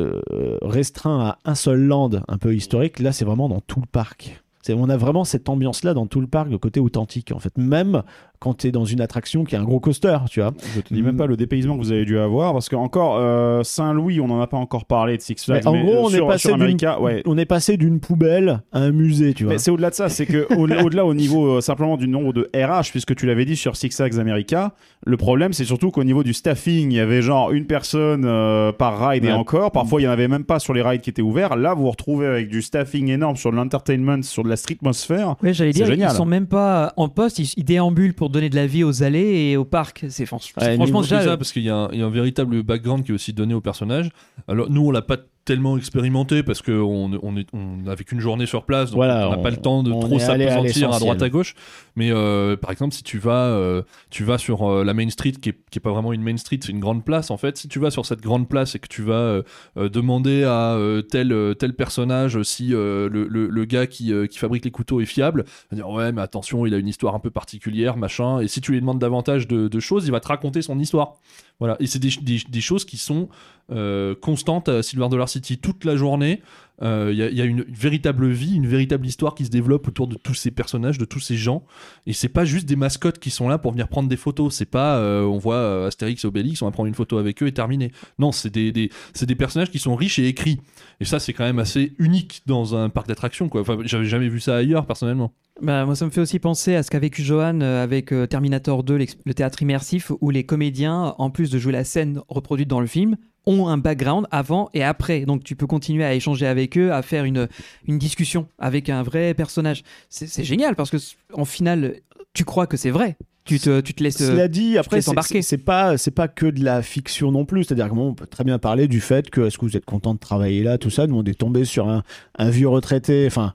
restreint 0.61 1.19
à 1.19 1.37
un 1.45 1.55
seul 1.55 1.81
land 1.81 2.11
un 2.27 2.37
peu 2.37 2.55
historique, 2.55 2.99
là 2.99 3.11
c'est 3.11 3.25
vraiment 3.25 3.49
dans 3.49 3.61
tout 3.61 3.79
le 3.81 3.87
parc. 3.91 4.41
On 4.69 4.89
a 4.89 4.97
vraiment 4.97 5.25
cette 5.25 5.47
ambiance-là 5.47 5.93
dans 5.93 6.07
tout 6.07 6.21
le 6.21 6.27
parc, 6.27 6.49
le 6.49 6.57
côté 6.57 6.79
authentique 6.79 7.31
en 7.31 7.37
fait. 7.39 7.55
Même 7.57 8.01
quand 8.39 8.55
tu 8.55 8.67
es 8.67 8.71
dans 8.71 8.85
une 8.85 9.01
attraction 9.01 9.43
qui 9.43 9.55
est 9.55 9.57
un 9.57 9.63
gros 9.63 9.79
coaster, 9.79 10.17
tu 10.29 10.41
vois. 10.41 10.53
Je 10.75 10.81
te 10.81 10.93
dis 10.93 11.01
même 11.01 11.17
pas 11.17 11.25
le 11.27 11.37
dépaysement 11.37 11.75
que 11.77 11.81
vous 11.83 11.91
avez 11.91 12.05
dû 12.05 12.17
avoir 12.19 12.53
parce 12.53 12.69
que 12.69 12.75
encore 12.75 13.17
euh, 13.19 13.63
Saint-Louis, 13.63 14.19
on 14.19 14.29
en 14.29 14.41
a 14.41 14.47
pas 14.47 14.57
encore 14.57 14.85
parlé 14.85 15.17
de 15.17 15.21
Six 15.21 15.43
Flags. 15.45 15.61
Mais 15.63 15.67
en 15.67 15.73
mais, 15.73 15.83
gros, 15.83 15.93
euh, 15.93 16.01
on 16.05 16.09
sur, 16.09 16.25
est 16.25 16.27
passé 16.27 16.47
sur 16.49 16.53
d'une 16.55 16.63
America, 16.63 17.01
ouais. 17.01 17.21
on 17.25 17.37
est 17.37 17.45
passé 17.45 17.77
d'une 17.77 17.99
poubelle 17.99 18.61
à 18.71 18.79
un 18.79 18.91
musée, 18.91 19.33
tu 19.33 19.43
vois. 19.45 19.53
Mais 19.53 19.59
c'est 19.59 19.71
au-delà 19.71 19.89
de 19.89 19.95
ça, 19.95 20.09
c'est 20.09 20.25
que 20.25 20.47
au- 20.55 20.69
au-delà 20.85 21.05
au 21.05 21.13
niveau 21.13 21.57
euh, 21.57 21.61
simplement 21.61 21.97
du 21.97 22.07
nombre 22.07 22.33
de 22.33 22.49
RH, 22.55 22.91
puisque 22.91 23.15
tu 23.15 23.25
l'avais 23.25 23.45
dit 23.45 23.55
sur 23.55 23.75
Six 23.75 23.95
Flags 23.95 24.19
America, 24.19 24.73
le 25.05 25.17
problème 25.17 25.53
c'est 25.53 25.65
surtout 25.65 25.91
qu'au 25.91 26.03
niveau 26.03 26.23
du 26.23 26.33
staffing, 26.33 26.91
il 26.91 26.95
y 26.95 26.99
avait 26.99 27.21
genre 27.21 27.51
une 27.51 27.65
personne 27.65 28.23
euh, 28.25 28.71
par 28.71 29.09
ride 29.09 29.25
et 29.25 29.31
encore. 29.31 29.71
Parfois, 29.71 30.01
il 30.01 30.05
y 30.05 30.07
en 30.07 30.11
avait 30.11 30.27
même 30.27 30.43
pas 30.45 30.59
sur 30.59 30.73
les 30.73 30.81
rides 30.81 31.01
qui 31.01 31.09
étaient 31.09 31.21
ouverts. 31.21 31.55
Là, 31.55 31.73
vous 31.73 31.83
vous 31.83 31.91
retrouvez 31.91 32.25
avec 32.27 32.49
du 32.49 32.61
staffing 32.61 33.09
énorme 33.09 33.35
sur 33.35 33.51
de 33.51 33.55
l'entertainment, 33.55 34.21
sur 34.23 34.43
de 34.43 34.49
la 34.49 34.55
streetmosphère. 34.55 35.35
Oui, 35.43 35.53
j'allais 35.53 35.71
C'est 35.73 35.79
dire, 35.79 35.85
génial. 35.87 36.11
ils 36.11 36.15
sont 36.15 36.25
même 36.25 36.47
pas 36.47 36.93
en 36.97 37.09
poste, 37.09 37.39
ils, 37.39 37.51
ils 37.57 37.63
déambulent 37.63 38.13
pour 38.13 38.24
donner 38.29 38.49
de 38.49 38.55
la 38.55 38.67
vie 38.67 38.83
aux 38.83 39.03
allées 39.03 39.51
et 39.51 39.57
au 39.57 39.65
parc. 39.65 40.05
C'est 40.09 40.25
fran- 40.25 40.39
c'est 40.39 40.55
Ouais, 40.61 40.75
franchement 40.75 41.03
C'est 41.03 41.17
déjà. 41.17 41.31
ça, 41.31 41.37
parce 41.37 41.51
qu'il 41.51 41.63
y, 41.63 41.69
a 41.69 41.75
un- 41.75 41.89
il 41.91 41.99
y 41.99 42.01
a 42.01 42.05
un 42.05 42.09
véritable 42.09 42.61
background 42.63 43.03
qui 43.03 43.11
est 43.11 43.15
aussi 43.15 43.33
donné 43.33 43.53
au 43.53 43.61
personnage. 43.61 44.09
Alors, 44.47 44.69
nous, 44.69 44.85
on 44.87 44.91
l'a 44.91 45.01
pas 45.01 45.17
tellement 45.45 45.77
expérimenté 45.77 46.41
parce 46.41 46.63
que 46.63 46.71
on, 46.71 47.37
est 47.37 47.45
on 47.53 47.95
qu'une 48.03 48.19
journée 48.19 48.47
sur 48.47 48.65
place 48.65 48.89
donc 48.89 48.97
Voilà, 48.97 49.29
on 49.29 49.31
n'a 49.31 49.37
pas 49.37 49.51
le 49.51 49.57
temps 49.57 49.83
de 49.83 49.91
trop 49.91 50.15
à 50.15 50.19
s'apesantir 50.19 50.49
à, 50.49 50.63
l'essentiel. 50.63 50.99
droite 50.99 51.21
à 51.21 51.29
gauche. 51.29 51.53
Mais 51.95 52.11
euh, 52.11 52.57
par 52.57 52.71
exemple 52.71 52.95
si 52.95 53.03
tu 53.03 53.19
vas 53.19 53.45
euh, 53.45 53.83
tu 54.09 54.23
vas 54.23 54.39
sur 54.39 54.67
euh, 54.67 54.83
la 54.83 54.93
main 54.95 55.07
street 55.09 55.33
qui 55.33 55.49
est, 55.49 55.57
qui 55.69 55.77
est 55.77 55.81
pas 55.81 55.91
vraiment 55.91 56.13
une 56.13 56.23
main 56.23 56.35
street 56.35 56.59
c'est 56.61 56.71
une 56.71 56.79
grande 56.79 57.05
place 57.05 57.29
en 57.29 57.37
fait. 57.37 57.57
Si 57.57 57.67
tu 57.67 57.79
vas 57.79 57.91
sur 57.91 58.07
cette 58.07 58.21
grande 58.21 58.49
place 58.49 58.75
et 58.75 58.79
que 58.79 58.87
tu 58.87 59.03
vas 59.03 59.41
demander 59.75 60.43
à 60.43 60.77
tel 61.11 61.55
tel 61.59 61.73
personnage 61.75 62.41
si 62.41 62.69
le, 62.69 63.07
le, 63.07 63.47
le 63.47 63.65
gars 63.65 63.85
qui, 63.85 64.11
qui 64.29 64.37
fabrique 64.39 64.65
les 64.65 64.71
couteaux 64.71 64.99
est 64.99 65.05
fiable 65.05 65.45
va 65.69 65.77
dire 65.77 65.89
ouais 65.89 66.11
mais 66.11 66.21
attention 66.21 66.65
il 66.65 66.73
a 66.73 66.77
une 66.77 66.87
histoire 66.87 67.13
un 67.13 67.19
peu 67.19 67.29
particulière 67.29 67.97
machin. 67.97 68.39
Et 68.39 68.47
si 68.47 68.61
tu 68.61 68.71
lui 68.71 68.79
demandes 68.79 68.99
davantage 68.99 69.47
de, 69.47 69.67
de 69.67 69.79
choses 69.79 70.05
il 70.05 70.11
va 70.11 70.19
te 70.19 70.27
raconter 70.27 70.63
son 70.63 70.79
histoire. 70.79 71.17
Voilà. 71.59 71.77
Et 71.79 71.87
c'est 71.87 71.99
des, 71.99 72.09
des, 72.21 72.41
des 72.49 72.61
choses 72.61 72.83
qui 72.83 72.97
sont 72.97 73.29
euh, 73.71 74.13
constantes 74.15 74.69
à 74.69 74.83
Silver 74.83 75.07
Dollar 75.09 75.27
City 75.29 75.57
toute 75.57 75.85
la 75.85 75.95
journée 75.95 76.41
Euh, 76.81 77.07
il 77.13 77.17
y, 77.17 77.23
a- 77.23 77.29
il 77.29 77.37
y 77.37 77.41
a 77.41 77.45
une 77.45 77.61
véritable 77.69 78.27
vie, 78.29 78.53
une 78.53 78.67
véritable 78.67 79.07
histoire 79.07 79.33
qui 79.33 79.45
se 79.45 79.49
développe 79.49 79.87
autour 79.87 80.07
de 80.09 80.15
tous 80.15 80.33
ces 80.33 80.51
personnages, 80.51 80.97
de 80.97 81.05
tous 81.05 81.21
ces 81.21 81.37
gens. 81.37 81.63
Et 82.05 82.11
c'est 82.11 82.27
pas 82.27 82.43
juste 82.43 82.65
des 82.67 82.75
mascottes 82.75 83.17
qui 83.17 83.29
sont 83.29 83.47
là 83.47 83.57
pour 83.57 83.71
venir 83.71 83.87
prendre 83.87 84.09
des 84.09 84.17
photos. 84.17 84.53
C'est 84.53 84.65
pas, 84.69 84.97
euh, 84.97 85.23
on 85.23 85.37
voit 85.37 85.55
euh, 85.55 85.87
Astérix 85.87 86.25
et 86.25 86.27
Obélix, 86.27 86.61
on 86.61 86.65
va 86.65 86.71
prendre 86.71 86.87
une 86.87 86.93
photo 86.93 87.17
avec 87.17 87.41
eux 87.41 87.47
et 87.47 87.53
terminé. 87.53 87.93
Non, 88.19 88.33
c'est 88.33 88.49
des, 88.49 88.73
des, 88.73 88.89
des 89.21 89.35
personnages 89.35 89.71
qui 89.71 89.79
sont 89.79 89.95
riches 89.95 90.19
et 90.19 90.27
écrits. 90.27 90.59
Et 90.99 91.05
ça, 91.05 91.17
c'est 91.19 91.31
quand 91.31 91.45
même 91.45 91.59
assez 91.59 91.93
unique 91.97 92.41
dans 92.45 92.75
un 92.75 92.89
parc 92.89 93.07
d'attractions. 93.07 93.49
Enfin, 93.53 93.77
j'avais 93.85 94.03
jamais 94.03 94.27
vu 94.27 94.41
ça 94.41 94.57
ailleurs 94.57 94.85
personnellement. 94.85 95.31
Bah, 95.61 95.85
moi, 95.85 95.95
ça 95.95 96.03
me 96.03 96.11
fait 96.11 96.19
aussi 96.19 96.39
penser 96.39 96.75
à 96.75 96.83
ce 96.83 96.91
qu'a 96.91 96.99
vécu 96.99 97.23
Johan 97.23 97.61
euh, 97.61 97.81
avec 97.85 98.11
euh, 98.11 98.27
Terminator 98.27 98.83
2, 98.83 98.95
l'ex- 98.97 99.15
le 99.25 99.33
théâtre 99.33 99.61
immersif, 99.61 100.11
où 100.19 100.29
les 100.29 100.43
comédiens, 100.43 101.15
en 101.19 101.29
plus 101.29 101.49
de 101.51 101.57
jouer 101.57 101.71
la 101.71 101.85
scène 101.85 102.19
reproduite 102.27 102.67
dans 102.67 102.81
le 102.81 102.87
film, 102.87 103.15
ont 103.45 103.67
un 103.67 103.77
background 103.77 104.27
avant 104.31 104.69
et 104.73 104.83
après. 104.83 105.25
Donc 105.25 105.43
tu 105.43 105.55
peux 105.55 105.67
continuer 105.67 106.03
à 106.03 106.13
échanger 106.13 106.47
avec 106.47 106.77
eux, 106.77 106.91
à 106.93 107.01
faire 107.01 107.23
une, 107.25 107.47
une 107.87 107.97
discussion 107.97 108.47
avec 108.59 108.89
un 108.89 109.03
vrai 109.03 109.33
personnage. 109.33 109.83
C'est 110.09 110.43
génial 110.43 110.75
parce 110.75 110.89
que 110.89 110.97
en 111.33 111.45
final, 111.45 111.95
tu 112.33 112.43
crois 112.45 112.67
que 112.67 112.77
c'est 112.77 112.89
vrai. 112.91 113.17
Tu 113.45 113.59
te, 113.59 113.79
tu 113.79 113.93
te 113.93 114.01
laisses. 114.01 114.19
euh, 114.21 114.31
Cela 114.31 114.47
dit, 114.47 114.75
après, 114.75 115.01
c'est- 115.43 115.57
pas, 115.59 115.97
c'est 115.99 116.09
pas 116.09 116.27
que 116.27 116.47
de 116.47 116.63
la 116.63 116.81
fiction 116.81 117.31
non 117.31 117.45
plus. 117.45 117.63
C'est-à-dire 117.63 117.89
que 117.89 117.93
bon, 117.93 118.07
on 118.09 118.13
peut 118.15 118.25
très 118.25 118.43
bien 118.43 118.57
parler 118.57 118.87
du 118.87 118.99
fait 119.01 119.29
que 119.29 119.41
est-ce 119.41 119.59
que 119.59 119.65
vous 119.65 119.77
êtes 119.77 119.85
content 119.85 120.15
de 120.15 120.19
travailler 120.19 120.63
là, 120.63 120.79
tout 120.79 120.89
ça? 120.89 121.05
Nous, 121.05 121.15
on 121.15 121.23
est 121.23 121.37
tombé 121.37 121.63
sur 121.63 121.87
un, 121.87 122.01
un 122.39 122.49
vieux 122.49 122.67
retraité, 122.67 123.25
enfin. 123.27 123.53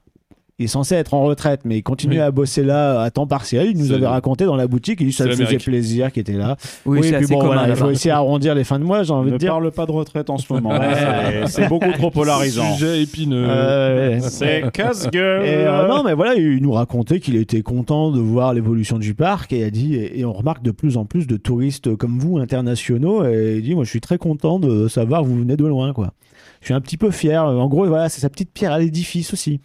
Il 0.60 0.64
est 0.64 0.68
censé 0.68 0.94
être 0.94 1.14
en 1.14 1.22
retraite, 1.22 1.62
mais 1.64 1.78
il 1.78 1.82
continue 1.82 2.16
Oui. 2.16 2.20
à 2.20 2.30
bosser 2.30 2.62
là 2.62 3.00
à 3.00 3.10
temps 3.10 3.26
partiel. 3.26 3.68
Il 3.70 3.78
nous 3.78 3.92
avait 3.92 4.06
raconté 4.06 4.44
dans 4.44 4.56
la 4.56 4.66
boutique, 4.66 5.00
il 5.00 5.06
dit 5.06 5.12
ça 5.12 5.24
lui 5.24 5.34
faisait 5.34 5.56
plaisir 5.56 6.12
qu'il 6.12 6.20
était 6.20 6.34
là. 6.34 6.56
Oui, 6.84 7.00
c'est 7.02 7.16
puis 7.16 7.26
bon, 7.28 7.38
commun 7.38 7.46
voilà, 7.54 7.68
il 7.68 7.74
faut 7.76 7.84
là-bas. 7.84 7.92
essayer 7.92 8.10
d'arrondir 8.10 8.54
les 8.54 8.64
fins 8.64 8.78
de 8.78 8.84
mois, 8.84 9.02
j'ai 9.02 9.12
envie 9.14 9.28
Ne 9.30 9.36
de 9.36 9.38
dire. 9.38 9.52
parle 9.52 9.70
pas 9.72 9.86
de 9.86 9.92
retraite 9.92 10.28
en 10.28 10.36
ce 10.36 10.52
moment. 10.52 10.78
C'est- 10.78 11.46
c'est 11.62 11.68
beaucoup 11.68 11.90
trop 11.92 12.10
polarisant. 12.10 12.72
Sujet 12.76 13.02
épineux. 13.02 13.46
Euh. 13.48 14.20
C'est 14.20 14.70
casse-gueule. 14.70 15.46
Et, 15.46 15.48
euh, 15.66 15.88
non, 15.88 16.02
mais 16.04 16.12
voilà, 16.12 16.34
il 16.34 16.60
nous 16.62 16.72
racontait 16.72 17.20
qu'il 17.20 17.36
était 17.36 17.62
content 17.62 18.10
de 18.10 18.20
voir 18.20 18.52
l'évolution 18.52 18.98
du 18.98 19.14
parc 19.14 19.54
et 19.54 19.64
a 19.64 19.70
dit 19.70 19.94
et, 19.94 20.20
et 20.20 20.24
on 20.26 20.32
remarque 20.34 20.62
de 20.62 20.72
plus 20.72 20.98
en 20.98 21.06
plus 21.06 21.26
de 21.26 21.38
touristes 21.38 21.96
comme 21.96 22.18
vous 22.18 22.36
internationaux 22.36 23.24
et 23.24 23.56
il 23.56 23.62
dit 23.62 23.74
moi 23.74 23.84
je 23.84 23.90
suis 23.90 24.02
très 24.02 24.18
content 24.18 24.58
de 24.58 24.88
savoir 24.88 25.22
que 25.22 25.26
vous 25.26 25.38
venez 25.38 25.56
de 25.56 25.64
loin 25.64 25.94
quoi. 25.94 26.12
Je 26.60 26.66
suis 26.66 26.74
un 26.74 26.80
petit 26.82 26.98
peu 26.98 27.10
fier. 27.10 27.42
En 27.42 27.66
gros, 27.68 27.86
voilà, 27.86 28.10
c'est 28.10 28.20
sa 28.20 28.28
petite 28.28 28.52
pierre 28.52 28.72
à 28.72 28.78
l'édifice 28.78 29.32
aussi. 29.32 29.60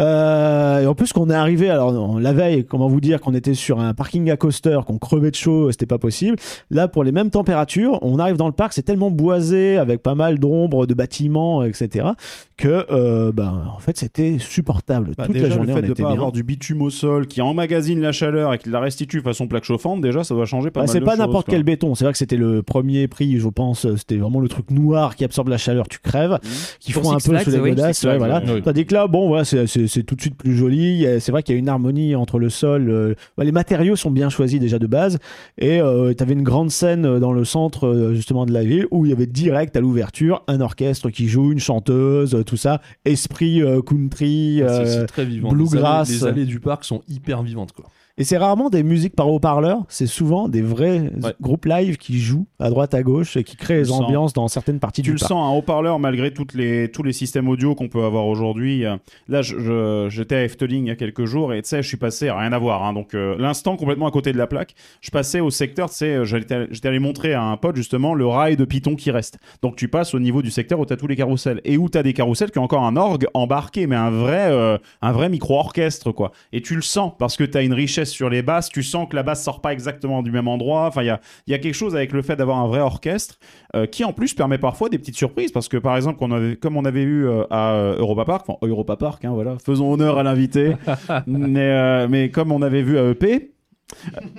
Euh, 0.00 0.80
et 0.80 0.86
en 0.86 0.94
plus 0.94 1.12
qu'on 1.12 1.28
est 1.30 1.34
arrivé, 1.34 1.68
alors 1.70 1.92
non, 1.92 2.18
la 2.18 2.32
veille, 2.32 2.64
comment 2.64 2.88
vous 2.88 3.00
dire 3.00 3.20
qu'on 3.20 3.34
était 3.34 3.54
sur 3.54 3.80
un 3.80 3.92
parking 3.94 4.30
à 4.30 4.36
coaster, 4.36 4.80
qu'on 4.86 4.98
crevait 4.98 5.30
de 5.30 5.36
chaud, 5.36 5.70
c'était 5.70 5.86
pas 5.86 5.98
possible. 5.98 6.36
Là, 6.70 6.88
pour 6.88 7.04
les 7.04 7.12
mêmes 7.12 7.30
températures, 7.30 7.98
on 8.02 8.18
arrive 8.18 8.36
dans 8.36 8.46
le 8.46 8.52
parc, 8.52 8.72
c'est 8.72 8.82
tellement 8.82 9.10
boisé, 9.10 9.76
avec 9.76 10.02
pas 10.02 10.14
mal 10.14 10.38
d'ombres, 10.38 10.86
de 10.86 10.94
bâtiments, 10.94 11.62
etc., 11.64 12.08
que, 12.56 12.86
euh, 12.90 13.32
ben, 13.32 13.62
en 13.74 13.78
fait, 13.78 13.96
c'était 13.96 14.36
supportable. 14.38 15.12
Bah, 15.16 15.24
Toute 15.26 15.34
déjà, 15.34 15.48
la 15.48 15.54
journée, 15.54 15.68
le 15.72 15.78
fait 15.80 15.84
on 15.84 15.86
de 15.88 15.92
était 15.92 16.02
pas 16.02 16.08
bien. 16.10 16.16
avoir 16.16 16.32
du 16.32 16.42
bitume 16.42 16.82
au 16.82 16.90
sol 16.90 17.26
qui 17.26 17.40
emmagasine 17.40 18.00
la 18.00 18.12
chaleur 18.12 18.52
et 18.52 18.58
qui 18.58 18.68
la 18.68 18.80
restitue 18.80 19.20
façon 19.22 19.48
plaque 19.48 19.64
chauffante, 19.64 20.00
déjà 20.02 20.24
ça 20.24 20.34
doit 20.34 20.44
changer 20.44 20.70
pas 20.70 20.80
Bah, 20.80 20.86
mal 20.86 20.92
c'est 20.92 21.00
pas 21.00 21.16
n'importe 21.16 21.46
quel 21.48 21.62
béton. 21.62 21.94
C'est 21.94 22.04
vrai 22.04 22.12
que 22.12 22.18
c'était 22.18 22.36
le 22.36 22.62
premier 22.62 23.08
prix, 23.08 23.38
je 23.38 23.48
pense. 23.48 23.86
C'était 23.96 24.16
vraiment 24.16 24.40
le 24.40 24.48
truc 24.48 24.70
noir 24.70 25.16
qui 25.16 25.24
absorbe 25.24 25.48
la 25.48 25.56
chaleur, 25.56 25.88
tu 25.88 25.98
crèves, 26.00 26.38
qui 26.80 26.92
Pour 26.92 27.02
font 27.04 27.10
un 27.12 27.14
peu 27.14 27.38
sous 27.38 27.50
les 27.50 27.58
oui, 27.60 27.70
godasses. 27.70 28.04
Ouais, 28.04 28.18
voilà. 28.18 28.42
oui. 28.46 28.60
Tandis 28.62 28.84
que 28.84 28.92
là, 28.94 29.06
bon, 29.06 29.28
voilà, 29.28 29.44
c'est- 29.46 29.66
c'est 29.90 30.02
tout 30.04 30.14
de 30.14 30.20
suite 30.20 30.36
plus 30.36 30.56
joli. 30.56 31.04
C'est 31.20 31.32
vrai 31.32 31.42
qu'il 31.42 31.54
y 31.54 31.56
a 31.56 31.58
une 31.58 31.68
harmonie 31.68 32.14
entre 32.14 32.38
le 32.38 32.48
sol. 32.48 32.88
euh, 32.90 33.14
bah, 33.36 33.44
les 33.44 33.52
matériaux 33.52 33.96
sont 33.96 34.10
bien 34.10 34.30
choisis 34.30 34.60
déjà 34.60 34.78
de 34.78 34.86
base. 34.86 35.18
Et 35.58 35.80
tu 36.16 36.22
avais 36.22 36.32
une 36.32 36.42
grande 36.42 36.70
scène 36.70 37.04
euh, 37.04 37.18
dans 37.18 37.32
le 37.32 37.44
centre 37.44 37.86
euh, 37.86 38.14
justement 38.14 38.46
de 38.46 38.52
la 38.52 38.64
ville 38.64 38.86
où 38.90 39.04
il 39.04 39.10
y 39.10 39.12
avait 39.12 39.26
direct 39.26 39.76
à 39.76 39.80
l'ouverture 39.80 40.42
un 40.48 40.60
orchestre 40.60 41.10
qui 41.10 41.28
joue, 41.28 41.52
une 41.52 41.58
chanteuse, 41.58 42.34
euh, 42.34 42.44
tout 42.44 42.56
ça, 42.56 42.80
esprit 43.04 43.62
euh, 43.62 43.82
country. 43.82 44.62
Euh, 44.62 45.06
vivant. 45.18 45.50
bluegrass. 45.50 46.08
Les 46.10 46.24
allées 46.24 46.44
du 46.46 46.60
parc 46.60 46.84
sont 46.84 47.02
hyper 47.08 47.42
vivantes. 47.42 47.72
Quoi. 47.72 47.86
Et 48.20 48.24
c'est 48.24 48.36
rarement 48.36 48.68
des 48.68 48.82
musiques 48.82 49.16
par 49.16 49.28
haut-parleur, 49.30 49.82
c'est 49.88 50.06
souvent 50.06 50.48
des 50.48 50.60
vrais 50.60 51.00
Ouais. 51.00 51.32
groupes 51.40 51.64
live 51.64 51.96
qui 51.96 52.18
jouent 52.20 52.46
à 52.58 52.68
droite 52.68 52.92
à 52.92 53.02
gauche 53.02 53.36
et 53.38 53.44
qui 53.44 53.56
créent 53.56 53.76
les 53.76 53.80
le 53.80 53.86
sens. 53.86 54.02
ambiances 54.02 54.32
dans 54.34 54.46
certaines 54.46 54.78
parties 54.78 55.00
Tu 55.00 55.08
du 55.08 55.14
le 55.14 55.18
parc. 55.18 55.30
sens, 55.30 55.50
un 55.52 55.56
haut-parleur, 55.56 55.98
malgré 55.98 56.30
toutes 56.34 56.52
les, 56.52 56.90
tous 56.92 57.02
les 57.02 57.14
systèmes 57.14 57.48
audio 57.48 57.74
qu'on 57.74 57.88
peut 57.88 58.04
avoir 58.04 58.26
aujourd'hui. 58.26 58.84
Euh, 58.84 58.96
Là, 59.28 59.40
j'étais 59.42 60.34
à 60.34 60.44
Efteling 60.44 60.84
il 60.84 60.88
y 60.88 60.90
a 60.90 60.96
quelques 60.96 61.24
jours 61.24 61.54
et 61.54 61.62
tu 61.62 61.68
sais, 61.70 61.82
je 61.82 61.88
suis 61.88 61.96
passé, 61.96 62.30
rien 62.30 62.52
à 62.52 62.58
voir. 62.58 62.84
hein, 62.84 62.92
donc, 62.92 63.14
euh, 63.14 63.36
l'instant 63.38 63.76
complètement 63.76 64.06
à 64.06 64.10
côté 64.10 64.32
de 64.32 64.38
la 64.38 64.46
plaque, 64.46 64.74
je 65.00 65.10
passais 65.10 65.40
au 65.40 65.48
secteur, 65.48 65.88
tu 65.88 65.96
sais, 65.96 66.24
j'étais 66.26 66.88
allé 66.88 66.98
montrer 66.98 67.32
à 67.32 67.42
un 67.42 67.56
pote 67.56 67.76
justement 67.76 68.12
le 68.12 68.26
rail 68.26 68.56
de 68.56 68.66
Python 68.66 68.96
qui 68.96 69.10
reste. 69.10 69.38
Donc, 69.62 69.76
tu 69.76 69.88
passes 69.88 70.12
au 70.14 70.20
niveau 70.20 70.42
du 70.42 70.50
secteur 70.50 70.78
où 70.78 70.84
tu 70.84 70.92
as 70.92 70.98
tous 70.98 71.06
les 71.06 71.16
carrousels 71.16 71.62
et 71.64 71.78
où 71.78 71.88
tu 71.88 71.96
as 71.96 72.02
des 72.02 72.12
carrousels 72.12 72.50
qui 72.50 72.58
ont 72.58 72.64
encore 72.64 72.84
un 72.84 72.96
orgue 72.96 73.26
embarqué, 73.32 73.86
mais 73.86 73.96
un 73.96 74.10
vrai, 74.10 74.50
euh, 74.50 74.76
un 75.00 75.12
vrai 75.12 75.30
micro-orchestre, 75.30 76.12
quoi. 76.12 76.32
Et 76.52 76.60
tu 76.60 76.74
le 76.76 76.82
sens 76.82 77.12
parce 77.18 77.36
que 77.38 77.44
tu 77.44 77.56
as 77.56 77.62
une 77.62 77.72
richesse 77.72 78.09
sur 78.10 78.28
les 78.30 78.42
basses, 78.42 78.68
tu 78.68 78.82
sens 78.82 79.08
que 79.08 79.16
la 79.16 79.22
basse 79.22 79.42
sort 79.42 79.60
pas 79.60 79.72
exactement 79.72 80.22
du 80.22 80.30
même 80.30 80.48
endroit. 80.48 80.86
Enfin, 80.86 81.02
il 81.02 81.06
y 81.06 81.10
a, 81.10 81.20
y 81.46 81.54
a 81.54 81.58
quelque 81.58 81.74
chose 81.74 81.96
avec 81.96 82.12
le 82.12 82.22
fait 82.22 82.36
d'avoir 82.36 82.58
un 82.58 82.66
vrai 82.66 82.80
orchestre 82.80 83.38
euh, 83.76 83.86
qui 83.86 84.04
en 84.04 84.12
plus 84.12 84.34
permet 84.34 84.58
parfois 84.58 84.88
des 84.88 84.98
petites 84.98 85.16
surprises 85.16 85.52
parce 85.52 85.68
que 85.68 85.76
par 85.76 85.96
exemple 85.96 86.18
qu'on 86.18 86.30
avait, 86.32 86.56
comme 86.56 86.76
on 86.76 86.84
avait 86.84 87.02
eu 87.02 87.26
euh, 87.26 87.44
à 87.50 87.72
euh, 87.74 87.98
Europa 87.98 88.24
Park, 88.24 88.44
enfin 88.48 88.58
Europa 88.62 88.96
Park, 88.96 89.24
hein, 89.24 89.30
voilà, 89.32 89.56
faisons 89.64 89.92
honneur 89.92 90.18
à 90.18 90.22
l'invité, 90.22 90.72
mais, 91.26 92.08
mais 92.08 92.30
comme 92.30 92.52
on 92.52 92.62
avait 92.62 92.82
vu 92.82 92.98
à 92.98 93.04
EP. 93.10 93.52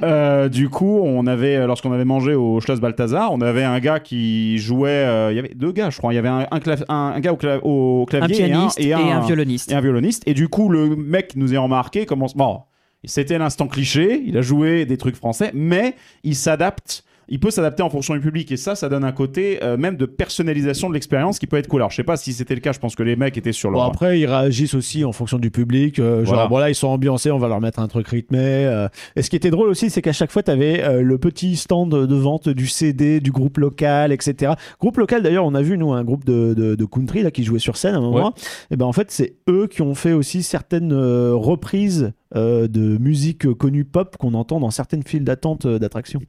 euh, 0.01 0.47
du 0.47 0.69
coup, 0.69 1.01
on 1.03 1.27
avait, 1.27 1.65
lorsqu'on 1.67 1.91
avait 1.91 2.05
mangé 2.05 2.33
au 2.35 2.61
Schloss 2.61 2.79
Balthazar, 2.79 3.33
on 3.33 3.41
avait 3.41 3.63
un 3.65 3.79
gars 3.79 3.99
qui 3.99 4.57
jouait. 4.57 4.89
euh, 4.89 5.31
Il 5.31 5.35
y 5.35 5.39
avait 5.39 5.53
deux 5.55 5.71
gars, 5.73 5.89
je 5.89 5.97
crois. 5.97 6.13
Il 6.13 6.15
y 6.15 6.19
avait 6.19 6.29
un, 6.29 6.47
un, 6.49 6.59
clav- 6.59 6.85
un- 6.87 7.13
un 7.15 7.19
gars 7.19 7.33
au, 7.33 7.35
cla- 7.35 7.59
au 7.63 8.03
un 8.03 8.05
clavier 8.05 8.45
pianiste 8.47 8.79
et 8.79 8.93
un, 8.93 8.99
et 8.99 9.11
un 9.11 9.19
violoniste. 9.19 9.71
et 9.71 9.75
un 9.75 9.81
violoniste. 9.81 10.23
Et 10.25 10.33
du 10.33 10.47
coup, 10.47 10.69
le 10.69 10.95
mec 10.95 11.33
nous 11.35 11.53
est 11.53 11.57
remarqué 11.57 12.05
comment. 12.05 12.27
Bon, 12.35 12.61
c'était 13.05 13.37
l'instant 13.37 13.67
cliché. 13.67 14.21
Il 14.25 14.37
a 14.37 14.41
joué 14.41 14.85
des 14.85 14.97
trucs 14.97 15.15
français, 15.15 15.51
mais 15.53 15.95
il 16.23 16.35
s'adapte. 16.35 17.03
Il 17.33 17.39
peut 17.39 17.51
s'adapter 17.51 17.81
en 17.81 17.89
fonction 17.89 18.13
du 18.13 18.19
public 18.19 18.51
et 18.51 18.57
ça, 18.57 18.75
ça 18.75 18.89
donne 18.89 19.05
un 19.05 19.13
côté 19.13 19.63
euh, 19.63 19.77
même 19.77 19.95
de 19.95 20.05
personnalisation 20.05 20.89
de 20.89 20.95
l'expérience 20.95 21.39
qui 21.39 21.47
peut 21.47 21.55
être 21.55 21.67
cool. 21.69 21.79
Alors, 21.79 21.89
je 21.89 21.95
sais 21.95 22.03
pas 22.03 22.17
si 22.17 22.33
c'était 22.33 22.55
le 22.55 22.59
cas. 22.59 22.73
Je 22.73 22.79
pense 22.79 22.93
que 22.93 23.03
les 23.03 23.15
mecs 23.15 23.37
étaient 23.37 23.53
sur 23.53 23.69
Bon, 23.71 23.77
leur. 23.77 23.85
après, 23.85 24.19
ils 24.19 24.25
réagissent 24.25 24.73
aussi 24.73 25.05
en 25.05 25.13
fonction 25.13 25.37
du 25.39 25.49
public. 25.49 25.97
euh, 25.99 26.23
Voilà. 26.25 26.41
Genre, 26.41 26.49
bon, 26.49 26.57
là, 26.57 26.69
ils 26.69 26.75
sont 26.75 26.89
ambiancés, 26.89 27.31
on 27.31 27.37
va 27.37 27.47
leur 27.47 27.61
mettre 27.61 27.79
un 27.79 27.87
truc 27.87 28.05
rythmé. 28.09 28.37
euh. 28.41 28.89
Et 29.15 29.21
ce 29.21 29.29
qui 29.29 29.37
était 29.37 29.49
drôle 29.49 29.69
aussi, 29.69 29.89
c'est 29.89 30.01
qu'à 30.01 30.11
chaque 30.11 30.29
fois, 30.31 30.43
tu 30.43 30.51
avais 30.51 31.01
le 31.01 31.17
petit 31.17 31.55
stand 31.55 31.89
de 32.05 32.15
vente 32.15 32.49
du 32.49 32.67
CD, 32.67 33.21
du 33.21 33.31
groupe 33.31 33.59
local, 33.59 34.11
etc. 34.11 34.53
Groupe 34.81 34.97
local, 34.97 35.23
d'ailleurs, 35.23 35.45
on 35.45 35.55
a 35.55 35.61
vu, 35.61 35.77
nous, 35.77 35.93
un 35.93 36.03
groupe 36.03 36.25
de, 36.25 36.53
de, 36.53 36.75
de 36.75 36.85
country 36.85 37.21
là, 37.23 37.31
qui 37.31 37.45
jouait 37.45 37.59
sur 37.59 37.77
scène 37.77 37.95
à 37.95 37.99
un 37.99 38.01
moment. 38.01 38.33
Et 38.71 38.75
ben, 38.75 38.87
en 38.87 38.93
fait, 38.93 39.09
c'est 39.09 39.35
eux 39.47 39.67
qui 39.71 39.81
ont 39.83 39.95
fait 39.95 40.11
aussi 40.11 40.43
certaines 40.43 40.91
reprises 40.93 42.11
de 42.33 42.97
musique 42.97 43.45
euh, 43.45 43.53
connue 43.53 43.83
pop 43.83 44.17
qu'on 44.17 44.33
entend 44.33 44.59
dans 44.59 44.71
certaines 44.71 45.03
files 45.03 45.23
d'attente 45.23 45.65
euh, 45.65 45.79
d'attractions. 45.79 46.21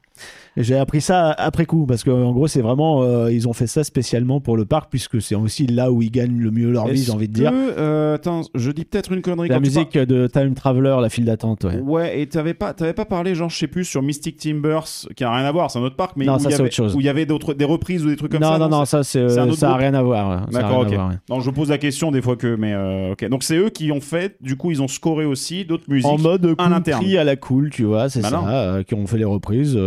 J'ai 0.59 0.77
appris 0.77 1.01
ça 1.01 1.31
après 1.31 1.65
coup, 1.65 1.87
parce 1.87 2.05
qu'en 2.05 2.31
gros, 2.33 2.47
c'est 2.47 2.61
vraiment, 2.61 3.03
euh, 3.03 3.33
ils 3.33 3.49
ont 3.49 3.55
fait 3.55 3.67
ça 3.67 3.85
spécialement 3.85 4.39
pour 4.39 4.59
le 4.59 4.67
parc, 4.67 4.91
puisque 4.91 5.23
c'est 5.23 5.35
aussi 5.35 5.67
là 5.67 5.91
où 5.91 6.03
ils 6.03 6.11
gagnent 6.11 6.39
le 6.39 6.51
mieux 6.51 6.71
leur 6.71 6.89
vie, 6.89 7.03
j'ai 7.05 7.11
envie 7.13 7.27
de 7.29 7.33
dire. 7.33 7.51
que, 7.51 7.57
euh, 7.79 8.17
attends, 8.17 8.43
je 8.55 8.71
dis 8.71 8.85
peut-être 8.85 9.13
une 9.13 9.23
connerie. 9.23 9.49
La 9.49 9.55
quand 9.55 9.61
musique 9.63 9.97
de 9.97 10.27
Time 10.27 10.53
Traveler, 10.53 10.97
la 11.01 11.09
file 11.09 11.25
d'attente, 11.25 11.65
ouais. 11.65 11.79
Ouais, 11.81 12.21
et 12.21 12.27
t'avais 12.27 12.53
pas, 12.53 12.75
t'avais 12.75 12.93
pas 12.93 13.07
parlé, 13.07 13.35
genre, 13.35 13.49
je 13.49 13.57
sais 13.57 13.67
plus, 13.67 13.87
sur 13.87 14.03
Mystic 14.03 14.37
Timbers, 14.37 14.85
qui 15.17 15.25
a 15.25 15.35
rien 15.35 15.47
à 15.47 15.53
voir, 15.53 15.71
c'est 15.71 15.79
un 15.79 15.83
autre 15.85 15.97
parc, 15.97 16.17
mais 16.19 16.27
Non, 16.27 16.35
où 16.37 16.39
ça, 16.39 16.51
il 16.51 16.53
y 16.53 16.55
avait- 16.55 16.65
autre 16.65 16.75
chose. 16.75 16.95
Où 16.97 17.01
il 17.01 17.07
y 17.07 17.09
avait 17.09 17.25
d'autres, 17.25 17.55
des 17.55 17.65
reprises 17.65 18.05
ou 18.05 18.11
des 18.11 18.17
trucs 18.17 18.33
comme 18.33 18.43
non, 18.43 18.53
ça. 18.53 18.59
non, 18.59 18.69
non, 18.69 18.85
ça, 18.85 19.03
c'est, 19.05 19.21
euh, 19.21 19.53
ça 19.53 19.71
a 19.73 19.77
rien 19.77 19.95
à 19.95 20.03
voir. 20.03 20.47
D'accord, 20.51 20.81
ok. 20.81 20.89
voir, 20.93 21.09
ouais. 21.09 21.15
Non, 21.31 21.41
je 21.41 21.51
pose 21.51 21.71
la 21.71 21.79
question 21.79 22.11
des 22.11 22.21
fois 22.21 22.37
que, 22.37 22.57
mais 22.57 22.75
euh, 22.75 23.13
ok. 23.13 23.27
Donc 23.31 23.43
c'est 23.43 23.57
eux 23.57 23.71
qui 23.71 23.91
ont 23.91 24.03
fait, 24.03 24.37
du 24.43 24.57
coup, 24.57 24.71
ils 24.71 24.83
ont 24.83 24.89
scoré 24.89 25.25
aussi 25.25 25.65
d'autres 25.65 25.89
musiques. 25.89 26.05
En 26.11 26.19
mode 26.19 26.55
country 26.57 27.17
à 27.17 27.25
la 27.25 27.37
cool, 27.37 27.71
tu 27.71 27.85
vois, 27.85 28.11
c'est 28.11 28.21
Malin. 28.21 28.43
ça, 28.45 28.51
euh, 28.51 28.83
qui 28.83 28.93
ont 28.95 29.07
fait 29.07 29.17
les 29.17 29.25
reprises. 29.25 29.79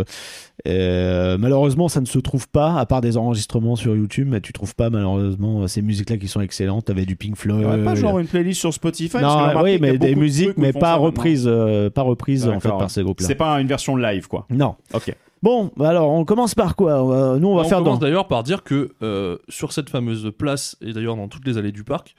Euh, 0.66 1.36
malheureusement, 1.38 1.88
ça 1.88 2.00
ne 2.00 2.06
se 2.06 2.18
trouve 2.18 2.48
pas, 2.48 2.74
à 2.78 2.86
part 2.86 3.00
des 3.00 3.16
enregistrements 3.16 3.76
sur 3.76 3.94
YouTube, 3.94 4.28
mais 4.30 4.40
tu 4.40 4.52
trouves 4.52 4.74
pas 4.74 4.90
malheureusement 4.90 5.62
euh, 5.62 5.66
ces 5.66 5.82
musiques-là 5.82 6.16
qui 6.16 6.28
sont 6.28 6.40
excellentes. 6.40 6.86
T'avais 6.86 7.04
du 7.04 7.14
Pink 7.16 7.32
Il 7.44 7.50
y 7.50 7.62
Floyd. 7.62 7.84
pas 7.84 7.94
genre 7.94 8.18
une 8.18 8.26
playlist 8.26 8.60
sur 8.60 8.72
Spotify 8.74 9.08
parce 9.12 9.22
que 9.24 9.48
j'ai 9.50 9.54
non, 9.54 9.62
oui, 9.62 9.78
mais 9.80 9.98
des 9.98 10.14
de 10.14 10.18
musiques, 10.20 10.56
mais 10.56 10.72
pas 10.72 10.94
reprises, 10.96 11.44
euh, 11.46 11.90
pas 11.90 12.02
reprises 12.02 12.48
en 12.48 12.58
fait 12.60 12.68
par 12.68 12.90
ces 12.90 13.02
groupes-là. 13.02 13.26
C'est 13.26 13.34
pas 13.34 13.60
une 13.60 13.66
version 13.68 13.96
live, 13.96 14.26
quoi. 14.28 14.46
Non. 14.50 14.74
Ok. 14.94 15.14
Bon, 15.42 15.70
bah 15.76 15.90
alors 15.90 16.10
on 16.10 16.24
commence 16.24 16.54
par 16.54 16.74
quoi? 16.74 17.04
On 17.04 17.06
va- 17.08 17.38
Nous, 17.38 17.46
on 17.48 17.54
va 17.54 17.60
on 17.62 17.64
faire 17.64 17.78
commence 17.78 17.98
dans. 18.00 18.06
d'ailleurs 18.06 18.26
par 18.26 18.42
dire 18.42 18.64
que 18.64 18.92
euh, 19.02 19.36
sur 19.48 19.72
cette 19.72 19.90
fameuse 19.90 20.32
place, 20.36 20.76
et 20.80 20.92
d'ailleurs 20.92 21.14
dans 21.16 21.28
toutes 21.28 21.46
les 21.46 21.58
allées 21.58 21.72
du 21.72 21.84
parc, 21.84 22.16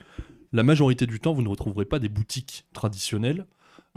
la 0.52 0.62
majorité 0.62 1.04
du 1.06 1.18
temps, 1.20 1.34
vous 1.34 1.42
ne 1.42 1.48
retrouverez 1.48 1.84
pas 1.84 1.98
des 1.98 2.08
boutiques 2.08 2.64
traditionnelles. 2.72 3.44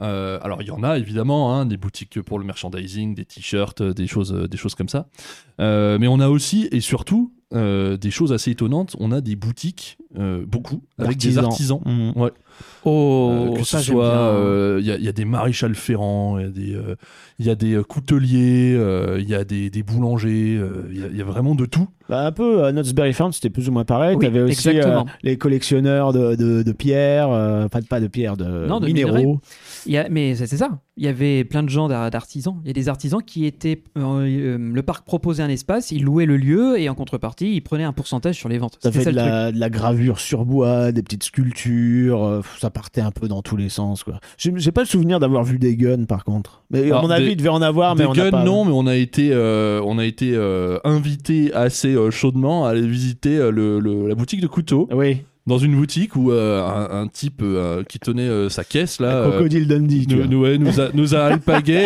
Euh, 0.02 0.40
alors 0.42 0.62
il 0.62 0.68
y 0.68 0.72
en 0.72 0.84
a 0.84 0.98
évidemment, 0.98 1.56
hein, 1.56 1.66
des 1.66 1.78
boutiques 1.78 2.22
pour 2.22 2.40
le 2.40 2.46
merchandising, 2.46 3.16
des 3.16 3.26
t-shirts, 3.26 3.82
euh, 3.82 3.94
des 3.94 4.08
choses, 4.08 4.34
euh, 4.34 4.48
des 4.48 4.58
choses 4.58 4.76
comme 4.76 4.90
ça. 4.90 5.08
Euh, 5.60 5.98
mais 6.00 6.08
on 6.08 6.20
a 6.20 6.30
aussi 6.30 6.68
et 6.72 6.82
surtout 6.82 7.34
euh, 7.54 7.98
des 7.98 8.12
choses 8.12 8.34
assez 8.34 8.52
étonnantes. 8.52 8.96
On 9.00 9.12
a 9.12 9.22
des 9.22 9.36
boutiques, 9.36 9.98
beaucoup, 10.46 10.84
avec 10.98 11.18
des 11.18 11.38
artisans. 11.38 11.82
Mhm. 11.86 12.30
Oh, 12.84 13.30
Euh, 13.32 13.54
que 13.58 13.64
ça, 13.64 13.78
ce 13.80 13.92
soit, 13.92 14.06
euh, 14.06 14.78
il 14.82 14.88
y, 14.88 14.92
a- 14.92 14.98
il 14.98 15.04
y 15.04 15.08
a 15.08 15.12
des 15.12 15.26
maréchals 15.26 15.76
ferrants, 15.76 16.40
il 16.40 16.46
y 16.46 16.48
a 16.48 16.50
des, 16.50 16.76
euh, 16.76 16.96
il 17.38 17.46
y 17.46 17.50
a 17.52 17.56
des 17.56 17.74
euh, 17.76 17.84
couteliers, 17.84 18.74
euh, 18.76 19.20
il 19.22 19.30
y 19.30 19.36
a 19.36 19.44
des, 19.44 19.70
des 19.70 19.84
boulangers, 19.84 20.58
euh, 20.60 20.88
il 20.92 21.00
y 21.00 21.04
a- 21.04 21.08
il 21.12 21.16
y, 21.18 21.22
a 21.22 21.26
vraiment 21.26 21.54
de 21.54 21.66
tout. 21.66 21.88
Bah, 22.10 22.26
un 22.26 22.32
peu, 22.32 22.64
à 22.66 22.72
Knott's 22.72 22.94
Farm, 23.14 23.32
c'était 23.32 23.50
plus 23.52 23.70
ou 23.70 23.72
moins 23.72 23.86
pareil. 23.86 24.16
Oui, 24.16 24.26
T'avais 24.26 24.42
aussi 24.42 24.68
exactement. 24.70 25.02
euh, 25.08 25.12
les 25.24 25.38
collectionneurs 25.38 26.12
de, 26.12 26.36
de, 26.36 26.64
de 26.64 26.72
pierres, 26.72 27.30
euh, 27.32 27.68
pas, 27.68 27.82
de- 27.82 27.86
pas 27.86 28.00
de 28.00 28.08
pierres, 28.08 28.36
de, 28.36 28.66
Non, 28.68 28.80
de 28.80 28.88
minéraux. 28.88 29.16
minerais. 29.16 29.38
Il 29.86 29.92
y 29.94 29.98
a, 29.98 30.10
mais 30.10 30.36
c'est 30.36 30.48
ça. 30.58 30.80
Il 30.98 31.06
y 31.06 31.08
avait 31.08 31.44
plein 31.46 31.64
de 31.64 31.70
gens 31.70 31.88
d'ar- 31.88 32.10
d'artisans. 32.12 32.58
Il 32.64 32.68
y 32.68 32.72
a 32.72 32.74
des 32.74 32.90
artisans 32.90 33.22
qui 33.26 33.46
étaient. 33.46 33.82
euh, 33.98 34.02
euh, 34.02 34.58
le 34.60 34.82
parc 34.84 35.06
proposait 35.06 35.42
un 35.44 35.50
espace, 35.50 35.92
ils 35.92 36.04
louaient 36.04 36.26
le 36.26 36.38
lieu 36.38 36.80
et 36.80 36.90
en 36.90 36.96
contrepartie, 36.96 37.54
ils 37.56 37.62
prenaient 37.62 37.84
un 37.86 37.94
pourcentage 37.94 38.36
sur 38.36 38.50
les 38.50 38.58
ventes. 38.58 38.78
Ça 38.82 38.92
C'était 38.92 38.98
fait 39.00 39.04
ça 39.06 39.12
de 39.12 39.16
le 39.16 39.22
truc. 39.22 39.32
la, 39.32 39.52
de 39.54 39.60
la 39.60 39.70
gravure 39.70 40.20
sur 40.20 40.46
bois, 40.46 40.92
des 40.92 41.02
petites 41.04 41.24
sculptures, 41.24 42.41
euh, 42.42 42.60
ça 42.60 42.70
partait 42.70 43.02
un 43.02 43.12
peu 43.12 43.28
dans 43.28 43.42
tous 43.42 43.56
les 43.58 43.70
sens. 43.70 44.04
quoi. 44.04 44.20
J'ai 44.38 44.72
pas 44.72 44.82
le 44.82 44.88
souvenir 44.88 45.20
d'avoir 45.20 45.44
vu 45.44 45.58
des 45.60 45.76
guns 45.76 46.06
par 46.06 46.24
contre. 46.24 46.64
Mais 46.70 46.84
à 46.84 46.86
Alors, 46.98 47.04
mon 47.04 47.10
avis, 47.10 47.26
des- 47.26 47.32
il 47.32 47.38
devait 47.38 47.50
en 47.50 47.62
avoir, 47.62 47.96
mais 47.96 48.04
Des 48.04 48.10
on 48.10 48.14
n'a 48.14 48.24
guns, 48.26 48.32
pas. 48.32 48.44
non, 48.44 48.66
mais 48.66 48.72
on 48.74 48.88
a 48.88 48.96
été, 48.96 49.30
euh, 49.32 49.82
on 49.86 49.98
a 49.98 50.06
été 50.06 50.34
euh, 50.36 50.78
invité 50.84 51.54
assez 51.54 51.94
euh, 51.96 52.12
chaudement 52.12 52.66
à 52.66 52.70
aller 52.72 52.86
visiter 52.88 53.38
euh, 53.38 53.52
le, 53.52 53.80
le- 53.80 54.08
la 54.08 54.16
boutique 54.16 54.42
de 54.42 54.48
couteaux. 54.48 54.88
Oui, 54.92 55.22
Dans 55.48 55.58
une 55.58 55.76
boutique 55.76 56.16
où 56.16 56.32
euh, 56.32 56.62
un, 56.64 57.02
un 57.04 57.08
type 57.08 57.42
euh, 57.42 57.84
qui 57.84 57.98
tenait 58.00 58.28
euh, 58.28 58.48
sa 58.50 58.64
caisse 58.64 59.00
là. 59.02 59.28
Crocodile 59.30 59.68
Dundee, 59.68 60.06
nous, 60.10 60.26
nous- 60.28 60.42
ouais, 60.42 60.58
nous 60.58 60.80
a, 60.80 60.90
nous 60.94 61.16
a 61.16 61.20
alpagué 61.26 61.86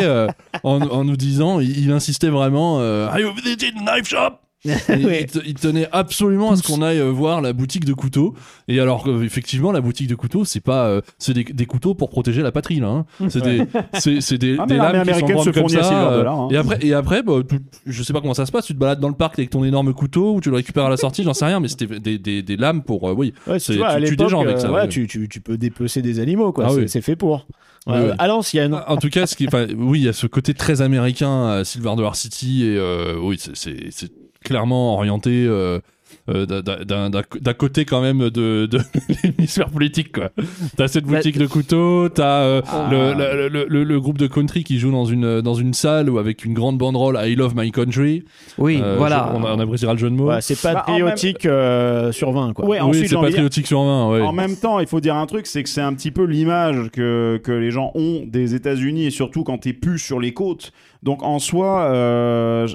en, 0.64 0.82
en 0.82 1.04
nous 1.06 1.16
disant, 1.18 1.60
il, 1.60 1.86
il 1.86 1.92
insistait 1.92 2.30
vraiment, 2.30 2.80
Are 2.80 3.20
you 3.20 3.32
visiting 3.34 3.72
the 3.76 3.82
knife 3.86 4.08
shop 4.08 4.40
Il, 4.66 5.26
te- 5.28 5.40
il 5.46 5.54
tenait 5.54 5.88
absolument 5.92 6.52
à 6.52 6.56
ce 6.56 6.64
qu'on 6.64 6.82
aille 6.82 7.00
euh, 7.00 7.10
voir 7.12 7.42
la 7.42 7.54
boutique 7.54 7.86
de 7.86 7.94
couteaux. 7.94 8.34
Et 8.68 8.80
alors 8.80 9.08
effectivement, 9.24 9.72
la 9.72 9.82
boutique 9.82 10.08
de 10.08 10.16
couteaux, 10.16 10.46
c'est 10.46 10.60
pas, 10.60 10.86
euh, 10.88 11.02
c'est 11.20 11.34
des, 11.34 11.44
des 11.44 11.66
couteaux 11.66 11.94
pour 11.94 12.10
protéger 12.10 12.42
la 12.42 12.52
patrie 12.52 12.80
là. 12.80 12.88
hein. 12.88 13.06
C'est 13.30 13.42
des, 13.42 13.64
c'est, 13.94 14.22
c'est 14.22 14.38
des, 14.38 14.58
Ah, 14.60 14.66
des 14.66 14.78
lames 14.78 14.92
qui 15.04 15.14
sont 15.14 15.26
américaine 15.26 15.44
se 15.44 15.50
comme 15.52 15.70
ça. 15.70 16.10
Euh, 16.12 16.26
hein. 16.28 16.48
Et 16.52 16.58
après, 16.58 16.80
et 16.82 16.94
après, 16.94 17.24
bah, 17.24 17.34
tu- 17.48 17.60
je 17.86 18.04
sais 18.04 18.14
pas 18.14 18.22
comment 18.22 18.34
ça 18.34 18.46
se 18.46 18.52
passe. 18.52 18.66
Tu 18.66 18.74
te 18.74 18.80
balades 18.80 19.00
dans 19.00 19.10
le 19.10 19.16
parc 19.16 19.38
avec 19.40 19.50
ton 19.50 19.64
énorme 19.64 19.94
couteau 19.94 20.36
ou 20.36 20.42
tu 20.42 20.50
le 20.50 20.56
récupères 20.56 20.86
à 20.86 20.90
la 20.90 20.98
sortie, 20.98 21.24
j'en 21.24 21.34
sais 21.34 21.46
rien. 21.46 21.60
Mais 21.60 21.68
c'était 21.68 22.00
des, 22.00 22.18
des, 22.18 22.42
des 22.42 22.58
lames 22.58 22.82
pour, 22.84 23.10
euh, 23.10 23.14
oui. 23.14 23.34
Ouais, 23.48 23.60
c'est- 23.60 23.74
tu 23.74 23.80
vois, 23.80 23.96
tu 24.00 24.06
tues 24.06 24.16
des 24.18 24.28
gens 24.30 24.42
avec 24.42 24.60
ça, 24.60 24.72
ouais. 24.72 24.88
tu, 24.88 25.08
tu, 25.08 25.28
tu 25.30 25.42
peux 25.42 25.58
dépecer 25.58 26.02
des 26.02 26.20
animaux, 26.20 26.52
quoi. 26.52 26.66
Ah 26.68 26.70
c'est 26.72 26.76
oui. 26.82 26.90
c'est 26.90 27.02
fait 27.02 27.16
pour. 27.16 27.48
Ouais, 27.88 27.94
Euh, 27.94 28.08
ouais. 28.10 28.16
À 28.18 28.28
l'ancienne. 28.28 28.76
En 28.88 28.98
tout 28.98 29.10
cas, 29.10 29.28
ce 29.28 29.36
qui, 29.36 29.48
oui, 29.78 30.00
il 30.00 30.06
y 30.06 30.10
a 30.10 30.14
ce 30.14 30.26
côté 30.26 30.56
très 30.56 30.82
américain 30.82 31.48
à 31.50 31.64
Silver 31.64 31.94
Dollar 31.96 32.16
City 32.16 32.64
et 32.66 32.76
euh, 32.78 33.16
oui, 33.22 33.36
c'est- 33.40 33.56
c'est 33.56 33.78
c'est 33.92 34.12
clairement 34.46 34.94
orienté. 34.94 35.46
euh, 35.48 35.80
euh, 36.29 36.46
d'un- 36.46 37.53
côté 37.53 37.86
quand 37.86 38.01
même 38.01 38.29
de, 38.29 38.65
de 38.65 38.79
l'hémisphère 39.24 39.70
politique 39.70 40.12
quoi. 40.12 40.29
T'as 40.75 40.88
cette 40.88 41.05
Bah, 41.05 41.17
boutique 41.17 41.38
de 41.38 41.46
couteaux, 41.48 42.10
t'as 42.10 42.41
euh, 42.41 42.62
Ah. 42.67 42.89
le, 42.91 43.13
le, 43.13 43.48
le, 43.50 43.65
le- 43.70 43.84
le 43.84 44.00
groupe 44.00 44.17
de 44.17 44.27
country 44.27 44.63
qui 44.63 44.79
joue 44.79 44.91
dans 44.91 45.05
une 45.05 45.41
dans 45.41 45.53
une 45.53 45.74
salle 45.74 46.10
ou 46.10 46.17
avec 46.17 46.44
une 46.46 46.53
grande 46.53 46.77
banderole 46.77 47.17
I 47.24 47.36
love 47.36 47.53
my 47.55 47.72
country. 47.72 48.24
Oui, 48.58 48.79
Euh, 48.82 48.96
voilà. 48.98 49.29
je- 49.34 49.38
on, 49.39 49.44
a- 49.46 49.53
on 49.55 49.60
appréciera 49.60 49.94
le 49.94 50.00
jeu 50.00 50.10
de 50.10 50.15
mots. 50.15 50.29
Ouais, 50.29 50.41
c'est 50.41 50.62
Bah, 50.63 50.74
patriotique 50.74 51.46
euh, 51.46 52.12
sur 52.12 52.32
20, 52.32 52.53
quoi. 52.53 52.65
Ouais, 52.65 52.79
oui, 52.82 53.08
c'est 53.08 53.15
patriotique 53.15 53.67
sur 53.67 53.84
20. 53.84 54.10
Ouais. 54.12 54.22
En 54.22 54.32
même 54.34 54.55
temps, 54.55 54.79
il 54.79 54.88
faut 54.88 55.00
dire 55.00 55.15
un 55.15 55.25
truc, 55.27 55.46
c'est 55.46 55.63
que 55.63 55.70
c'est 55.70 55.82
un 55.82 55.94
petit 55.94 56.12
peu 56.12 56.24
l'image 56.25 56.89
que, 56.91 57.39
que 57.44 57.51
les 57.51 57.72
gens 57.72 57.91
ont 57.96 58.24
des 58.25 58.55
États-Unis 58.55 59.05
et 59.05 59.12
surtout 59.12 59.44
quand 59.44 59.60
t'es 59.60 59.74
plus 59.74 60.00
sur 60.00 60.20
les 60.20 60.34
côtes. 60.34 60.72
Donc 61.03 61.22
en 61.22 61.38
soi, 61.38 61.84
euh, 61.91 62.67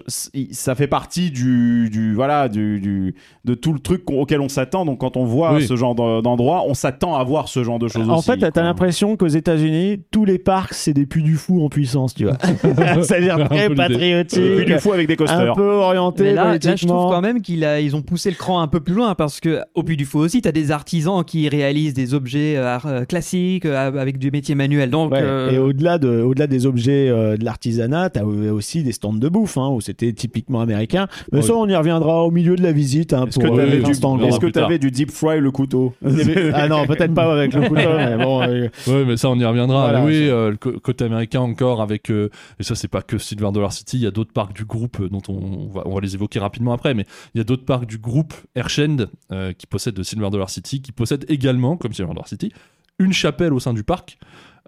ça 0.52 0.74
fait 0.76 0.86
partie 0.86 1.30
du, 1.32 1.88
du 1.90 2.14
voilà 2.14 2.48
du, 2.48 2.78
du- 2.78 3.14
de 3.44 3.54
tout 3.54 3.72
le 3.72 3.78
truc 3.78 4.02
auquel 4.10 4.40
on 4.40 4.48
s'attend. 4.48 4.84
Donc 4.84 5.00
quand 5.00 5.16
on 5.16 5.24
voit 5.24 5.54
Oui. 5.54 5.66
ce 5.66 5.76
genre 5.76 5.94
d'en- 5.94 6.20
d'endroit, 6.22 6.64
on 6.66 6.74
s'attend 6.74 7.14
à 7.16 7.24
voir 7.24 7.48
ce 7.48 7.64
genre 7.64 7.78
de 7.78 7.88
choses 7.88 8.08
En 8.10 8.18
aussi. 8.18 8.30
fait, 8.30 8.50
t'as 8.50 8.62
l'impression 8.62 9.16
qu'aux 9.16 9.28
États-Unis, 9.28 10.02
tous 10.10 10.24
les 10.24 10.38
parcs, 10.38 10.74
c'est 10.74 10.92
des 10.92 11.06
puits 11.06 11.22
du 11.22 11.36
fou 11.36 11.64
en 11.64 11.68
puissance, 11.68 12.14
tu 12.14 12.24
vois. 12.24 12.36
C'est-à-dire 13.02 13.36
Un 13.36 13.46
très 13.46 13.70
patriotique, 13.74 14.64
du 14.66 14.78
fou 14.78 14.92
avec 14.92 15.06
des 15.06 15.14
un 15.14 15.16
coasters. 15.16 15.54
peu 15.54 15.70
orienté 15.72 16.24
Mais 16.24 16.32
là, 16.34 16.58
là, 16.58 16.76
je 16.76 16.86
trouve 16.86 17.10
quand 17.10 17.20
même 17.20 17.40
qu'ils 17.42 17.96
ont 17.96 18.02
poussé 18.02 18.30
le 18.30 18.36
cran 18.36 18.60
un 18.60 18.68
peu 18.68 18.80
plus 18.80 18.94
loin 18.94 19.14
parce 19.14 19.40
que 19.40 19.60
au 19.74 19.82
Puy 19.82 19.96
du 19.96 20.04
Fou 20.04 20.18
aussi, 20.18 20.42
tu 20.42 20.48
as 20.48 20.52
des 20.52 20.70
artisans 20.70 21.24
qui 21.24 21.48
réalisent 21.48 21.94
des 21.94 22.14
objets 22.14 22.56
euh, 22.56 22.76
euh, 22.86 23.04
classiques 23.04 23.64
euh, 23.66 23.92
avec 23.98 24.18
du 24.18 24.30
métier 24.30 24.54
manuel. 24.54 24.90
Donc, 24.90 25.12
Ouais, 25.12 25.20
euh, 25.22 25.50
Et 25.50 25.58
au-delà 25.58 25.98
de, 25.98 26.20
au-delà 26.22 26.46
des 26.46 26.66
objets 26.66 27.08
euh, 27.08 27.36
de 27.36 27.44
l'artisanat, 27.44 28.10
t'as 28.10 28.22
aussi 28.24 28.82
des 28.82 28.92
stands 28.92 29.12
de 29.12 29.28
bouffe, 29.28 29.56
hein, 29.58 29.68
où 29.70 29.80
c'était 29.80 30.12
typiquement 30.12 30.60
américain. 30.60 31.06
Mais 31.32 31.42
ça, 31.42 31.54
on 31.54 31.66
y 31.68 31.74
reviendra 31.76 32.24
au 32.24 32.30
milieu 32.30 32.54
de 32.56 32.62
la 32.62 32.72
visite, 32.72 33.12
hein, 33.12 33.26
Est-ce 33.30 33.38
que 33.38 33.46
euh, 33.46 33.56
t'avais 33.56 33.70
les 33.78 33.82
du, 33.82 33.90
est-ce 34.28 34.38
que 34.40 34.46
t'avais 34.48 34.78
deep 34.78 35.10
fry 35.10 35.40
le 35.40 35.50
couteau 35.50 35.94
ah 36.52 36.68
non, 36.68 36.86
peut-être 36.86 37.14
pas 37.14 37.32
avec 37.32 37.54
le 37.54 37.62
couteau, 37.68 37.74
mais 37.96 38.16
bon. 38.18 38.42
euh, 38.42 38.68
Ouais, 38.86 39.04
mais 39.06 39.16
ça, 39.16 39.30
on 39.30 39.38
y 39.38 39.44
reviendra. 39.44 39.82
Voilà, 39.90 40.04
oui, 40.04 40.28
euh, 40.28 40.50
le 40.50 40.56
côté 40.56 41.04
américain 41.04 41.40
encore 41.40 41.80
avec. 41.80 42.10
euh, 42.10 42.28
et 42.58 42.64
ça, 42.64 42.74
c'est 42.74 42.88
pas 42.88 43.02
que 43.02 43.16
Silver 43.18 43.50
Dollar 43.52 43.72
City. 43.72 43.96
Il 43.98 44.02
y 44.02 44.06
a 44.06 44.10
d'autres 44.10 44.32
parcs 44.32 44.52
du 44.54 44.64
groupe 44.64 45.00
euh, 45.00 45.08
dont 45.08 45.22
on, 45.28 45.32
on 45.34 45.68
va, 45.68 45.82
on 45.86 45.94
va 45.94 46.00
les 46.00 46.14
évoquer 46.14 46.38
rapidement 46.40 46.72
après. 46.72 46.92
Mais 46.92 47.06
il 47.34 47.38
y 47.38 47.40
a 47.40 47.44
d'autres 47.44 47.64
parcs 47.64 47.86
du 47.86 47.98
groupe 47.98 48.34
euh, 49.32 49.52
qui 49.52 49.66
possèdent 49.66 50.02
Silver 50.02 50.30
Dollar 50.30 50.50
City, 50.50 50.82
qui 50.82 50.92
possèdent 50.92 51.24
également, 51.28 51.76
comme 51.76 51.92
Silver 51.92 52.10
Dollar 52.12 52.28
City, 52.28 52.52
une 52.98 53.12
chapelle 53.12 53.52
au 53.52 53.60
sein 53.60 53.72
du 53.72 53.84
parc. 53.84 54.18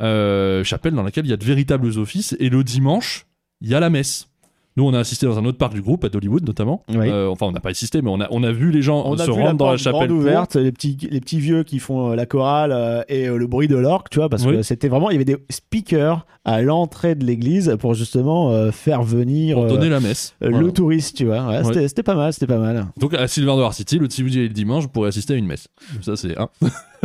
euh, 0.00 0.64
chapelle 0.64 0.94
dans 0.94 1.02
laquelle 1.02 1.26
il 1.26 1.30
y 1.30 1.34
a 1.34 1.36
de 1.36 1.44
véritables 1.44 1.98
offices. 1.98 2.34
Et 2.40 2.48
le 2.48 2.64
dimanche, 2.64 3.26
il 3.60 3.68
y 3.68 3.74
a 3.74 3.80
la 3.80 3.90
messe. 3.90 4.28
Nous, 4.76 4.84
on 4.84 4.94
a 4.94 4.98
assisté 5.00 5.26
dans 5.26 5.38
un 5.38 5.44
autre 5.44 5.58
parc 5.58 5.74
du 5.74 5.82
groupe, 5.82 6.02
à 6.04 6.08
Dollywood 6.08 6.46
notamment. 6.46 6.82
Oui. 6.88 7.08
Euh, 7.08 7.28
enfin, 7.28 7.46
on 7.46 7.52
n'a 7.52 7.60
pas 7.60 7.68
assisté, 7.70 8.00
mais 8.00 8.08
on 8.10 8.20
a, 8.20 8.28
on 8.30 8.42
a 8.42 8.52
vu 8.52 8.70
les 8.70 8.80
gens 8.80 9.02
On 9.04 9.16
se 9.18 9.30
rendre 9.30 9.44
la 9.44 9.52
dans 9.52 9.70
la 9.70 9.76
chapelle. 9.76 10.10
ouverte, 10.10 10.56
les 10.56 10.72
petits, 10.72 10.96
les 11.10 11.20
petits 11.20 11.40
vieux 11.40 11.62
qui 11.62 11.78
font 11.78 12.12
euh, 12.12 12.14
la 12.16 12.24
chorale 12.24 12.72
euh, 12.72 13.02
et 13.08 13.28
euh, 13.28 13.36
le 13.36 13.46
bruit 13.46 13.68
de 13.68 13.76
l'orgue, 13.76 14.06
tu 14.10 14.18
vois, 14.18 14.28
parce 14.30 14.44
que 14.46 14.62
c'était 14.62 14.88
vraiment, 14.88 15.10
il 15.10 15.14
y 15.14 15.16
avait 15.16 15.24
des 15.26 15.36
speakers 15.50 16.24
à 16.44 16.62
l'entrée 16.62 17.14
de 17.14 17.24
l'église 17.24 17.76
pour 17.78 17.94
justement 17.94 18.50
euh, 18.50 18.72
faire 18.72 19.02
venir 19.02 19.56
pour 19.56 19.64
euh, 19.64 19.68
donner 19.68 19.88
la 19.88 20.00
messe. 20.00 20.34
le 20.40 20.50
Voilà. 20.50 20.70
touriste, 20.72 21.16
tu 21.16 21.26
vois. 21.26 21.46
Ouais, 21.46 21.58
Ouais. 21.58 21.64
c'était- 21.64 21.88
C'était 21.88 22.02
pas 22.02 22.14
mal, 22.14 22.32
c'était 22.32 22.46
pas 22.46 22.58
mal. 22.58 22.86
Donc 22.98 23.12
à 23.14 23.28
Silver 23.28 23.52
Dollar 23.54 23.74
City, 23.74 23.98
le 23.98 24.08
samedi 24.08 24.40
et 24.40 24.42
le 24.48 24.54
dimanche, 24.54 24.84
vous 24.84 24.88
pourrez 24.88 25.08
assister 25.08 25.34
à 25.34 25.36
une 25.36 25.46
messe. 25.46 25.68
Ça 26.00 26.16
c'est 26.16 26.38
un. 26.38 26.48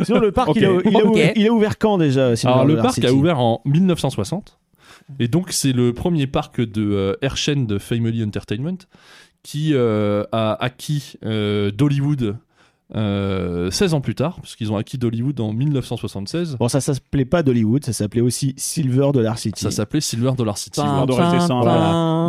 Sinon, 0.03 0.19
le 0.19 0.31
parc, 0.31 0.51
il, 0.55 0.63
a, 0.65 0.69
il 0.85 0.95
a 0.95 0.99
Ok. 0.99 1.09
ouvert, 1.11 1.31
il 1.35 1.47
a 1.47 1.51
ouvert 1.51 1.77
quand 1.77 1.97
déjà 1.97 2.35
Silver 2.35 2.53
Alors 2.53 2.65
le 2.65 2.77
parc 2.77 2.93
City? 2.95 3.07
a 3.07 3.11
ouvert 3.13 3.39
en 3.39 3.61
1960 3.65 4.57
et 5.19 5.27
donc 5.27 5.51
c'est 5.51 5.73
le 5.73 5.93
premier 5.93 6.27
parc 6.27 6.61
de 6.61 6.81
euh, 6.81 7.13
Airchain 7.21 7.63
de 7.63 7.77
Family 7.77 8.23
Entertainment 8.23 8.77
qui 9.43 9.73
euh, 9.73 10.23
a 10.31 10.61
acquis 10.61 11.13
euh, 11.23 11.71
d'Hollywood 11.71 12.37
euh, 12.95 13.69
16 13.69 13.93
ans 13.93 14.01
plus 14.01 14.15
tard, 14.15 14.37
parce 14.41 14.55
qu'ils 14.55 14.71
ont 14.71 14.77
acquis 14.77 14.97
d'Hollywood 14.97 15.39
en 15.41 15.51
1976. 15.53 16.57
Bon, 16.59 16.67
ça 16.67 16.79
s'appelait 16.81 17.25
pas 17.25 17.43
Dollywood, 17.43 17.83
ça 17.83 17.93
s'appelait 17.93 18.21
aussi 18.21 18.53
Silver 18.57 19.09
Dollar 19.13 19.37
City. 19.37 19.61
Ça 19.61 19.71
s'appelait 19.71 20.01
Silver 20.01 20.31
Dollar 20.37 20.57
City. 20.57 20.81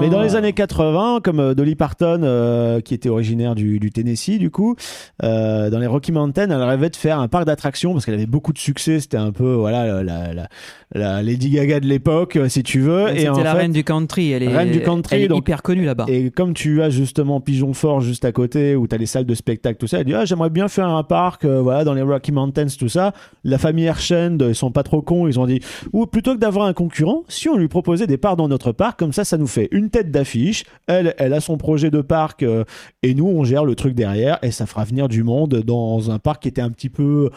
Mais 0.01 0.09
dans 0.11 0.23
les 0.23 0.37
années 0.37 0.53
80, 0.53 1.21
comme 1.23 1.41
euh, 1.41 1.55
Dolly 1.55 1.75
Parton, 1.75 2.21
euh, 2.23 2.81
qui 2.81 2.95
était 2.95 3.09
originaire 3.09 3.55
du, 3.55 3.79
du 3.79 3.91
Tennessee, 3.91 4.39
du 4.39 4.51
coup, 4.51 4.77
euh, 5.23 5.71
dans 5.71 5.79
les 5.79 5.87
Rocky 5.87 6.13
Mountains, 6.13 6.49
elle 6.51 6.63
rêvait 6.63 6.91
de 6.91 6.97
faire 6.97 7.21
un 7.21 7.29
parc 7.29 7.45
d'attractions 7.45 7.93
parce 7.93 8.05
qu'elle 8.05 8.15
avait 8.15 8.27
beaucoup 8.27 8.53
de 8.53 8.59
succès. 8.59 9.01
C'était 9.01 9.17
un 9.17 9.33
peu, 9.33 9.55
voilà, 9.55 10.03
la, 10.03 10.35
la, 10.35 10.49
la 10.95 11.23
Lady 11.23 11.51
Gaga 11.51 11.81
de 11.81 11.87
l'époque, 11.87 12.37
euh, 12.37 12.49
si 12.49 12.63
tu 12.63 12.81
veux. 12.81 13.07
C'était 13.09 13.25
la 13.25 13.53
fait, 13.53 13.59
reine 13.59 13.73
du 13.73 13.85
country. 13.85 14.31
Elle 14.33 14.43
est, 14.43 14.49
Reine 14.49 14.71
du 14.71 14.83
country, 14.83 15.17
elle 15.17 15.23
est 15.23 15.29
donc- 15.29 15.39
hyper 15.39 15.63
connue 15.63 15.85
là-bas. 15.85 16.07
Et 16.09 16.31
comme 16.31 16.55
tu 16.55 16.83
as 16.83 16.91
justement 16.91 17.41
Pigeon 17.41 17.73
Fort 17.75 18.01
juste 18.01 18.25
à 18.25 18.33
côté, 18.33 18.75
où 18.77 18.87
tu 18.89 18.95
as 18.95 18.99
les 18.99 19.07
salles 19.07 19.27
de 19.27 19.35
spectacle, 19.35 19.79
tout 19.79 19.87
ça, 19.87 19.99
elle 20.01 20.05
dit 20.07 20.15
ah, 20.15 20.25
J'aimerais 20.25 20.48
bien 20.51 20.69
faire 20.69 20.89
un 20.89 21.03
parc 21.03 21.45
euh, 21.45 21.61
voilà, 21.61 21.85
dans 21.85 21.95
les 21.95 22.03
Rocky 22.03 22.33
Mountains, 22.33 22.67
tout 22.79 22.89
ça. 22.89 23.13
La 23.45 23.59
famille 23.59 23.85
Hershend, 23.85 24.39
ils 24.41 24.55
sont 24.55 24.71
pas 24.71 24.83
trop 24.83 25.03
cons, 25.03 25.27
ils 25.27 25.39
ont 25.39 25.47
dit 25.47 25.61
Ou 25.93 26.07
plutôt 26.07 26.35
que 26.35 26.41
d'avoir 26.41 26.67
un 26.67 26.73
concurrent, 26.73 27.25
si 27.29 27.49
on 27.49 27.57
lui 27.57 27.69
proposait 27.69 28.07
des 28.07 28.19
parts 28.19 28.37
dans 28.37 28.49
notre 28.49 28.73
parc, 28.73 28.99
comme 28.99 29.13
ça, 29.13 29.25
ça 29.25 29.39
nous 29.39 29.47
fait 29.47 29.69
une 29.73 29.91
tête 29.91 30.11
d'affiche. 30.11 30.65
Elle, 30.87 31.15
elle 31.19 31.33
a 31.33 31.41
son 31.41 31.57
projet 31.57 31.91
de 31.91 32.01
parc, 32.01 32.43
euh, 32.43 32.65
et 33.03 33.15
nous, 33.15 33.27
on 33.27 33.45
gère 33.45 33.65
le 33.65 33.75
truc 33.75 33.95
derrière, 33.95 34.39
et 34.43 34.51
ça 34.51 34.67
fera 34.67 34.85
venir 34.85 35.09
du 35.09 35.23
monde 35.23 35.63
dans 35.65 36.11
un 36.11 36.19
parc 36.19 36.43
qui 36.43 36.49
était 36.49 36.63
un 36.63 36.71
petit 36.71 36.91
peu 36.91 37.31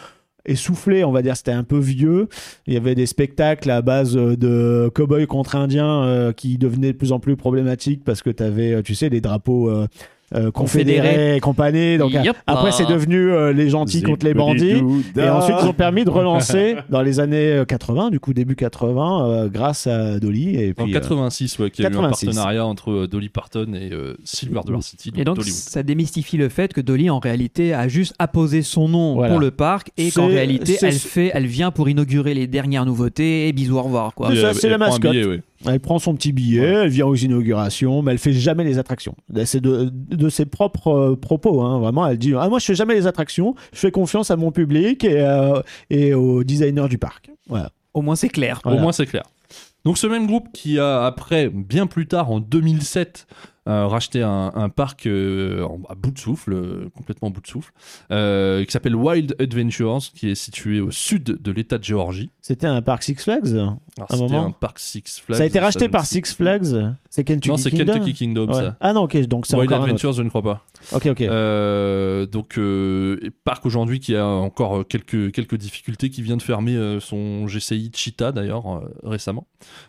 essoufflé, 0.46 1.04
on 1.04 1.12
va 1.12 1.22
dire, 1.22 1.36
c'était 1.36 1.52
un 1.52 1.64
peu 1.64 1.78
vieux. 1.78 2.28
Il 2.66 2.74
y 2.74 2.76
avait 2.76 2.94
des 2.94 3.06
spectacles 3.06 3.70
à 3.70 3.82
base 3.82 4.16
euh, 4.16 4.36
de 4.36 4.90
cow-boys 4.94 5.26
contre 5.26 5.56
indiens 5.56 6.04
euh, 6.04 6.32
qui 6.32 6.58
devenaient 6.58 6.92
de 6.92 6.98
plus 6.98 7.12
en 7.12 7.20
plus 7.20 7.36
problématiques 7.36 8.04
parce 8.04 8.22
que 8.22 8.30
tu 8.30 8.42
avais, 8.42 8.82
tu 8.82 8.94
sais, 8.94 9.08
les 9.08 9.20
drapeaux, 9.20 9.70
euh, 9.70 9.82
euh, 9.82 9.86
confédérés 10.50 11.36
et 11.36 11.40
compagnie. 11.40 11.98
Donc 11.98 12.12
Yep. 12.12 12.36
après, 12.46 12.72
c'est 12.72 12.86
devenu 12.86 13.30
euh, 13.32 13.52
les 13.52 13.68
gentils 13.68 14.02
contre 14.02 14.24
les 14.26 14.34
bandits. 14.34 14.82
Et 15.16 15.28
ensuite, 15.28 15.56
ils 15.62 15.68
ont 15.68 15.72
permis 15.72 16.04
de 16.04 16.10
relancer 16.22 16.76
dans 16.90 17.02
les 17.02 17.20
années 17.20 17.52
euh, 17.52 17.64
80, 17.64 18.10
du 18.10 18.20
coup 18.20 18.32
début 18.34 18.54
80, 18.56 19.26
euh, 19.26 19.48
grâce 19.48 19.86
à 19.86 20.18
Dolly. 20.20 20.56
Et 20.56 20.74
En 20.78 20.84
puis, 20.84 20.92
euh, 20.92 20.98
86, 21.00 21.58
ouais, 21.58 21.70
qu'il 21.70 21.82
y 21.84 21.86
a 21.86 21.90
eu 21.90 21.92
un 21.92 21.96
86. 22.02 22.26
partenariat 22.26 22.64
entre 22.66 22.90
euh, 22.90 23.06
Dolly 23.08 23.28
Parton 23.28 23.72
et 23.74 23.92
euh, 23.92 24.14
Silver 24.24 24.60
Dollar 24.64 24.82
City, 24.82 25.12
Et 25.16 25.24
donc, 25.24 25.42
ça 25.42 25.82
démystifie 25.82 26.36
le 26.36 26.48
fait 26.48 26.72
que 26.72 26.80
Dolly, 26.80 27.10
en 27.10 27.18
réalité, 27.18 27.74
a 27.74 27.88
juste 27.88 28.14
apposé 28.18 28.62
son 28.62 28.88
nom 28.88 29.14
Voilà. 29.14 29.32
pour 29.32 29.40
le 29.40 29.50
parc 29.50 29.90
et 29.96 30.10
qu'en 30.10 30.26
réalité, 30.28 30.76
elle 30.82 30.92
fait, 30.92 31.30
elle 31.34 31.46
vient 31.46 31.70
pour 31.70 31.88
inaugurer 31.88 32.34
les 32.34 32.46
dernières 32.46 32.86
nouveautés 32.86 33.48
et 33.48 33.52
bisous, 33.52 33.76
au 33.76 33.82
revoir, 33.82 34.14
quoi. 34.14 34.30
C'est 34.54 34.66
euh, 34.66 34.70
la 34.70 34.78
mascotte. 34.78 35.10
billet, 35.12 35.24
ouais. 35.26 35.40
Elle 35.66 35.80
prend 35.80 35.98
son 35.98 36.14
petit 36.14 36.32
billet, 36.32 36.82
elle 36.84 36.88
vient 36.88 37.06
aux 37.06 37.14
inaugurations, 37.14 38.02
mais 38.02 38.12
elle 38.12 38.18
fait 38.18 38.32
jamais 38.32 38.64
les 38.64 38.78
attractions. 38.78 39.14
C'est 39.44 39.60
de, 39.60 39.90
de 39.92 40.28
ses 40.28 40.46
propres 40.46 40.88
euh, 40.88 41.16
propos, 41.16 41.62
hein. 41.62 41.78
vraiment. 41.78 42.06
Elle 42.06 42.18
dit 42.18 42.34
ah 42.38 42.48
moi 42.48 42.58
je 42.58 42.64
fais 42.64 42.74
jamais 42.74 42.94
les 42.94 43.06
attractions, 43.06 43.54
je 43.72 43.78
fais 43.78 43.90
confiance 43.90 44.30
à 44.30 44.36
mon 44.36 44.50
public 44.50 45.04
et, 45.04 45.20
euh, 45.20 45.60
et 45.90 46.14
aux 46.14 46.42
designers 46.42 46.88
du 46.88 46.98
parc. 46.98 47.30
Voilà. 47.48 47.70
Au 47.94 48.02
moins, 48.02 48.16
c'est 48.16 48.28
clair. 48.28 48.60
Voilà. 48.64 48.78
Au 48.78 48.82
moins, 48.82 48.92
c'est 48.92 49.06
clair. 49.06 49.24
Donc, 49.84 49.98
ce 49.98 50.06
même 50.06 50.26
groupe 50.26 50.48
qui 50.52 50.78
a, 50.78 51.04
après, 51.04 51.48
bien 51.48 51.86
plus 51.86 52.06
tard, 52.06 52.30
en 52.30 52.40
2007, 52.40 53.26
euh, 53.68 53.86
racheté 53.86 54.22
un, 54.22 54.50
un 54.54 54.68
parc 54.68 55.06
euh, 55.06 55.66
à 55.88 55.94
bout 55.94 56.10
de 56.10 56.18
souffle, 56.18 56.52
euh, 56.52 56.88
complètement 56.96 57.28
à 57.28 57.30
bout 57.30 57.40
de 57.40 57.46
souffle, 57.46 57.72
euh, 58.10 58.64
qui 58.64 58.72
s'appelle 58.72 58.96
Wild 58.96 59.36
Adventures, 59.38 60.00
qui 60.14 60.30
est 60.30 60.34
situé 60.34 60.80
au 60.80 60.90
sud 60.90 61.22
de 61.40 61.52
l'État 61.52 61.78
de 61.78 61.84
Géorgie. 61.84 62.30
C'était 62.40 62.66
un 62.66 62.82
parc 62.82 63.04
Six 63.04 63.14
Flags. 63.16 63.46
C'était 64.10 64.34
un 64.34 64.50
parc 64.50 64.78
Six 64.80 65.20
Flags. 65.24 65.36
ça 65.36 65.42
a 65.44 65.46
été 65.46 65.60
racheté 65.60 65.88
par 65.88 66.04
Six. 66.06 66.34
Flags. 66.34 66.92
C'est 67.10 67.24
Kentucky 67.24 67.48
Non, 67.50 67.56
c'est 67.56 67.70
Kingdom. 67.70 67.92
Kentucky 67.94 68.14
Kingdom, 68.14 68.48
Ouais. 68.48 68.54
ça. 68.54 68.76
Ah 68.80 68.92
non, 68.92 69.02
ok, 69.02 69.16
donc 69.26 69.46
c'est 69.46 69.56
Wild. 69.56 69.72
Adventures, 69.72 70.12
je 70.12 70.22
ne 70.22 70.28
crois 70.28 70.42
pas. 70.42 70.64
Ok, 70.92 71.06
ok. 71.06 71.22
Donc, 72.30 72.58
parc 73.44 73.66
aujourd'hui 73.66 74.00
qui 74.00 74.16
a 74.16 74.26
encore 74.26 74.86
quelques, 74.88 75.32
quelques 75.32 75.56
difficultés, 75.56 76.10
qui 76.10 76.22
vient 76.22 76.36
de 76.36 76.42
fermer 76.42 76.98
son 77.00 77.46
GCI 77.46 77.90
Cheetah 77.94 78.32
d'ailleurs 78.32 78.82
récemment, 79.04 79.46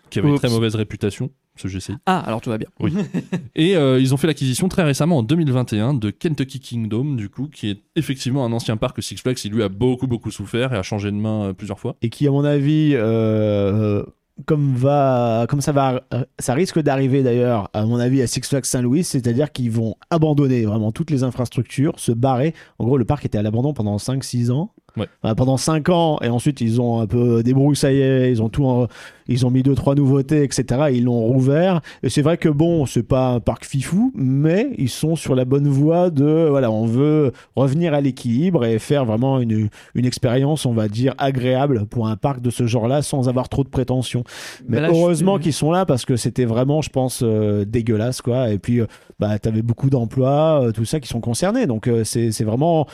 qui 0.10 0.20
avait 0.20 0.30
une 0.30 0.38
très 0.38 0.50
mauvaise 0.50 0.76
réputation, 0.76 1.32
ce 1.56 1.68
GCI. 1.68 1.94
Ah, 2.06 2.20
alors 2.20 2.42
tout 2.42 2.50
va 2.50 2.58
bien. 2.58 2.68
Et 3.56 3.76
euh, 3.76 4.00
ils 4.00 4.14
ont 4.14 4.18
fait 4.18 4.28
l'acquisition 4.28 4.68
très 4.70 4.84
récemment, 4.84 5.20
en 5.20 5.24
2021, 5.24 5.94
de 5.94 6.10
Kentucky 6.10 6.60
Kingdom, 6.60 7.14
du 7.16 7.30
coup, 7.30 7.48
qui 7.48 7.70
est 7.70 7.82
effectivement 7.96 8.44
un 8.46 8.52
ancien 8.54 8.78
parc 8.78 9.02
Six 9.04 9.18
Flags. 9.18 9.38
Il 9.46 9.52
lui 9.52 9.64
a 9.64 9.70
beaucoup, 9.70 10.08
beaucoup 10.08 10.32
souffert 10.32 10.74
et 10.74 10.78
a 10.78 10.84
changé 10.84 11.12
de 11.12 11.16
main 11.18 11.44
euh, 11.50 11.54
plusieurs 11.54 11.80
fois. 11.80 11.96
et 12.02 12.10
qui 12.10 12.28
à 12.28 12.32
mon 12.32 12.44
avis 12.44 12.92
euh, 12.96 14.04
comme 14.46 14.74
va 14.76 15.46
comme 15.48 15.62
ça 15.62 15.72
va 15.72 16.02
ça 16.40 16.56
risque 16.56 16.80
d'arriver 16.80 17.22
d'ailleurs 17.22 17.70
à 17.74 17.86
mon 17.86 17.98
avis 18.00 18.20
à 18.24 18.28
Six 18.28 18.42
Flags 18.48 18.66
Saint-Louis 18.66 19.04
c'est-à-dire 19.04 19.52
qu'ils 19.52 19.70
vont 19.70 19.96
abandonner 20.10 20.66
vraiment 20.66 20.92
toutes 20.92 21.12
les 21.12 21.24
infrastructures 21.24 21.94
se 22.00 22.12
barrer 22.12 22.56
en 22.80 22.86
gros 22.86 22.98
le 22.98 23.06
parc 23.06 23.26
était 23.26 23.38
à 23.38 23.44
l'abandon 23.44 23.74
pendant 23.74 23.98
5 24.00 24.24
6 24.24 24.50
ans 24.52 24.72
Ouais. 24.96 25.08
Enfin, 25.24 25.34
pendant 25.34 25.58
5 25.58 25.90
ans 25.90 26.20
et 26.22 26.30
ensuite 26.30 26.62
ils 26.62 26.80
ont 26.80 27.00
un 27.00 27.08
peu 27.08 27.42
débroussaillé 27.42 28.30
ils 28.30 28.42
ont 28.44 28.50
tout 28.50 28.66
en- 28.66 28.88
ils 29.28 29.46
ont 29.46 29.52
mis 29.52 29.64
deux 29.64 29.76
trois 29.76 29.96
nouveautés 29.96 30.44
etc 30.44 30.64
ils 30.92 31.04
l'ont 31.06 31.20
rouvert. 31.22 31.82
Et 32.04 32.10
c'est 32.10 32.22
vrai 32.22 32.38
que 32.38 32.50
bon 32.50 32.86
c'est 32.86 33.04
pas 33.04 33.30
un 33.30 33.40
parc 33.40 33.66
fifou 33.66 34.12
mais 34.16 34.70
ils 34.78 34.90
sont 34.90 35.16
sur 35.16 35.36
la 35.36 35.46
bonne 35.46 35.68
voie 35.68 36.10
de 36.10 36.48
voilà 36.50 36.72
on 36.72 36.86
veut 36.86 37.32
revenir 37.56 37.94
à 37.94 38.02
l'équilibre 38.02 38.66
et 38.66 38.80
faire 38.80 39.06
vraiment 39.06 39.40
une, 39.40 39.70
une 39.96 40.06
expérience 40.06 40.66
on 40.66 40.74
va 40.74 40.88
dire 40.88 41.14
agréable 41.18 41.86
pour 41.86 42.08
un 42.08 42.16
parc 42.16 42.42
de 42.42 42.50
ce 42.50 42.66
genre-là 42.68 43.02
sans 43.02 43.30
avoir 43.30 43.50
trop 43.50 43.64
de 43.64 43.70
prétentions. 43.70 44.24
Mais 44.68 44.78
Bah 44.78 44.88
là, 44.88 44.94
je- 44.94 45.00
heureusement 45.00 45.40
qu'ils 45.40 45.54
sont 45.54 45.72
là 45.72 45.86
parce 45.86 46.06
que 46.06 46.16
c'était 46.16 46.46
vraiment 46.46 46.82
je 46.82 46.90
pense 46.90 47.22
euh, 47.24 47.66
dégueulasse 47.66 48.22
quoi. 48.22 48.50
Et 48.50 48.60
puis 48.60 48.80
euh, 48.82 48.86
bah 49.20 49.40
t'avais 49.40 49.62
beaucoup 49.62 49.90
d'emplois 49.90 50.62
euh, 50.68 50.72
tout 50.72 50.86
ça 50.86 51.00
qui 51.00 51.08
sont 51.08 51.22
concernés. 51.22 51.66
Donc 51.68 51.88
euh, 51.88 52.04
c'est 52.04 52.32
c'est 52.32 52.44
vraiment 52.44 52.88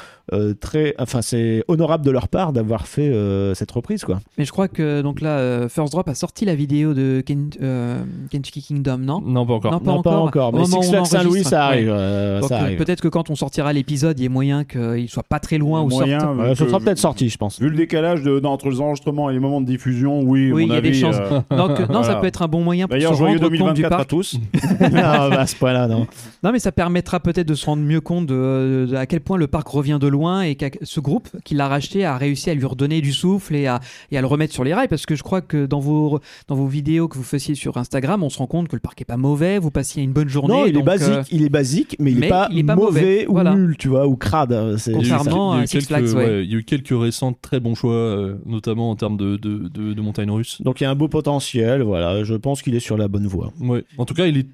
très 0.60 0.94
enfin 1.00 1.22
c'est 1.24 1.64
honorable 1.68 2.06
de 2.06 2.12
leur 2.12 2.28
part 2.28 2.54
d'avoir 2.54 2.88
fait 2.88 3.12
cette 3.56 3.72
reprise 3.72 4.04
quoi. 4.04 4.20
Mais 4.38 4.46
je 4.46 4.52
crois 4.52 4.68
que 4.68 5.02
donc 5.02 5.22
là, 5.22 5.68
First 5.70 5.92
Drop 5.94 6.08
a 6.08 6.14
sorti 6.20 6.46
la 6.46 6.56
vidéo 6.56 6.94
de 6.94 7.24
Ken- 7.26 7.50
euh, 7.62 8.04
Kentucky 8.30 8.62
Kingdom, 8.62 8.98
non 9.00 9.22
Non, 9.22 9.46
pas 9.46 9.54
encore. 9.54 9.72
Non, 9.72 9.80
pas 9.80 9.92
non 9.92 10.02
pas 10.02 10.10
encore. 10.12 10.24
encore 10.28 10.48
Au 10.50 10.52
mais 10.58 10.60
moment 10.68 10.82
Six 10.82 10.90
Flags 10.90 11.06
Saint-Louis 11.06 11.44
ça 11.44 11.58
ouais. 11.58 11.64
arrive 11.74 11.90
euh, 11.92 12.40
Donc, 12.42 12.50
ça 12.50 12.58
euh, 12.58 12.62
arrive 12.64 12.78
Peut-être 12.78 13.02
que 13.02 13.08
quand 13.08 13.30
on 13.30 13.36
sortira 13.36 13.72
l'épisode, 13.74 14.20
il 14.20 14.24
y 14.24 14.26
a 14.26 14.30
moyen 14.30 14.64
qu'il 14.64 15.08
soit 15.10 15.24
pas 15.24 15.40
très 15.40 15.58
loin 15.58 15.82
ou 15.82 15.90
Moyen, 15.90 16.20
ça 16.56 16.68
sera 16.68 16.80
peut-être 16.80 16.98
sorti 17.00 17.30
je 17.30 17.38
pense 17.38 17.60
Vu 17.60 17.70
le 17.70 17.76
décalage 17.78 18.22
de, 18.24 18.40
entre 18.46 18.70
les 18.70 18.80
enregistrements 18.82 19.30
et 19.30 19.34
les 19.34 19.40
moments 19.40 19.62
de 19.62 19.66
diffusion, 19.66 20.20
oui, 20.22 20.52
Oui, 20.52 20.66
mon 20.66 20.74
il 20.74 20.76
y 20.76 20.78
a 20.78 20.82
des 20.82 20.94
chances. 20.94 21.16
euh, 21.20 21.40
Donc, 21.58 21.90
non, 21.90 22.04
ça 22.04 22.16
peut 22.16 22.28
être 22.28 22.42
un 22.42 22.48
bon 22.48 22.64
moyen 22.64 22.88
pour 22.88 22.96
se 22.96 23.00
D'ailleurs, 23.00 23.14
joyeux 23.16 23.38
rendre 23.40 23.50
compte 23.58 23.74
du 23.74 23.82
2024 23.82 23.94
à 23.94 23.98
parc. 23.98 24.10
tous. 24.10 24.38
non 24.82 24.90
bah, 24.92 25.40
à 25.42 25.48
ce 25.48 25.56
point 25.56 25.74
là 25.74 25.88
non 25.88 26.06
Non, 26.44 26.52
mais 26.52 26.60
ça 26.60 26.72
permettra 26.72 27.20
peut-être 27.20 27.48
de 27.48 27.56
se 27.56 27.66
rendre 27.66 27.84
mieux 27.84 28.02
compte 28.02 28.26
de, 28.26 28.88
de 28.90 28.96
à 28.96 29.06
quel 29.06 29.22
point 29.22 29.38
le 29.38 29.48
parc 29.48 29.68
revient 29.68 29.98
de 30.02 30.08
loin 30.08 30.42
et 30.42 30.56
que 30.56 30.66
ce 30.82 31.00
groupe 31.00 31.30
qui 31.44 31.56
l'a 31.56 31.68
racheté 31.68 32.04
a 32.06 32.18
réussi 32.18 32.50
à 32.50 32.54
lui 32.54 32.66
redonner 32.66 33.02
du 33.02 33.14
souffle 33.14 33.56
et 33.56 33.68
à, 33.68 33.80
et 34.12 34.18
à 34.18 34.22
le 34.22 34.28
remettre 34.28 34.54
sur 34.54 34.64
les 34.64 34.74
rails. 34.74 34.88
Parce 34.88 35.06
que 35.06 35.16
je 35.16 35.24
crois 35.24 35.42
que 35.42 35.66
dans 35.66 35.80
vos, 35.80 36.09
dans 36.48 36.56
vos 36.56 36.68
vidéos 36.68 37.08
que 37.08 37.18
vous 37.18 37.24
faisiez 37.24 37.56
sur 37.56 37.78
Instagram, 37.78 38.24
on 38.24 38.30
se 38.30 38.38
rend 38.38 38.48
compte 38.48 38.68
que 38.68 38.76
le 38.76 38.80
parc 38.80 39.02
est 39.02 39.06
pas 39.06 39.18
mauvais, 39.18 39.60
vous 39.60 39.72
passiez 39.72 40.02
une 40.04 40.12
bonne 40.14 40.30
journée. 40.30 40.54
Non, 40.54 40.66
il 40.66 40.78
est 40.78 40.82
basique, 40.84 41.10
euh, 41.10 41.24
il 41.32 41.44
est 41.44 41.50
basique, 41.50 41.96
mais 42.00 42.12
il 42.12 42.24
est 42.24 42.28
pas, 42.30 42.48
il 42.52 42.60
est 42.60 42.64
pas 42.64 42.76
mauvais, 42.76 43.28
ou 43.28 43.34
voilà. 43.34 43.54
nul, 43.56 43.76
tu 43.78 43.88
vois, 43.90 44.08
ou 44.08 44.16
crade. 44.16 44.76
C'est- 44.78 44.92
Il 44.92 44.94
y 44.94 44.98
a 44.98 45.00
eu- 45.00 45.10
Contrairement 45.18 45.54
il 45.54 45.58
y 45.58 45.60
a 45.60 45.62
eu 45.62 45.64
à 45.64 45.68
Six 45.68 45.74
quelques- 45.78 45.88
Flags, 45.88 46.06
ouais. 46.08 46.14
ouais, 46.16 46.44
il 46.46 46.52
y 46.52 46.56
a 46.56 46.58
eu 46.58 46.64
quelques 46.64 46.94
récents 47.00 47.34
très 47.40 47.60
bons 47.60 47.76
choix, 47.76 47.94
euh, 47.94 48.36
notamment 48.46 48.90
en 48.90 48.96
termes 48.96 49.18
de, 49.18 49.38
de, 49.38 49.68
de, 49.68 49.94
de 49.94 50.02
montagnes 50.02 50.32
russes. 50.32 50.62
Donc 50.62 50.82
il 50.82 50.86
y 50.86 50.88
a 50.88 50.90
un 50.90 50.96
beau 50.96 51.08
potentiel, 51.08 51.82
voilà. 51.84 52.24
Je 52.24 52.34
pense 52.36 52.62
qu'il 52.62 52.76
est 52.76 52.80
sur 52.80 52.98
la 52.98 53.08
bonne 53.08 53.28
voie. 53.28 53.52
Ouais. 53.62 53.84
En 53.98 54.06
tout 54.06 54.14
cas, 54.14 54.26
il 54.28 54.38
est 54.38 54.48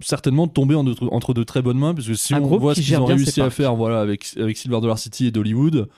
certainement 0.00 0.46
tombé 0.48 0.74
en 0.74 0.84
de- 0.84 0.94
entre 1.10 1.34
de 1.34 1.42
très 1.42 1.62
bonnes 1.62 1.78
mains, 1.78 1.94
parce 1.94 2.06
que 2.06 2.14
si 2.14 2.34
Un 2.34 2.42
on 2.42 2.56
voit 2.58 2.74
ce 2.74 2.80
qu'ils 2.80 2.96
ont 2.96 3.04
réussi 3.04 3.40
à 3.40 3.44
parcs. 3.44 3.54
faire 3.56 3.74
voilà, 3.74 4.00
avec, 4.00 4.26
avec 4.38 4.56
Silver 4.56 4.80
Dollar 4.80 4.98
City 4.98 5.26
et 5.26 5.30
d'Hollywood, 5.30 5.88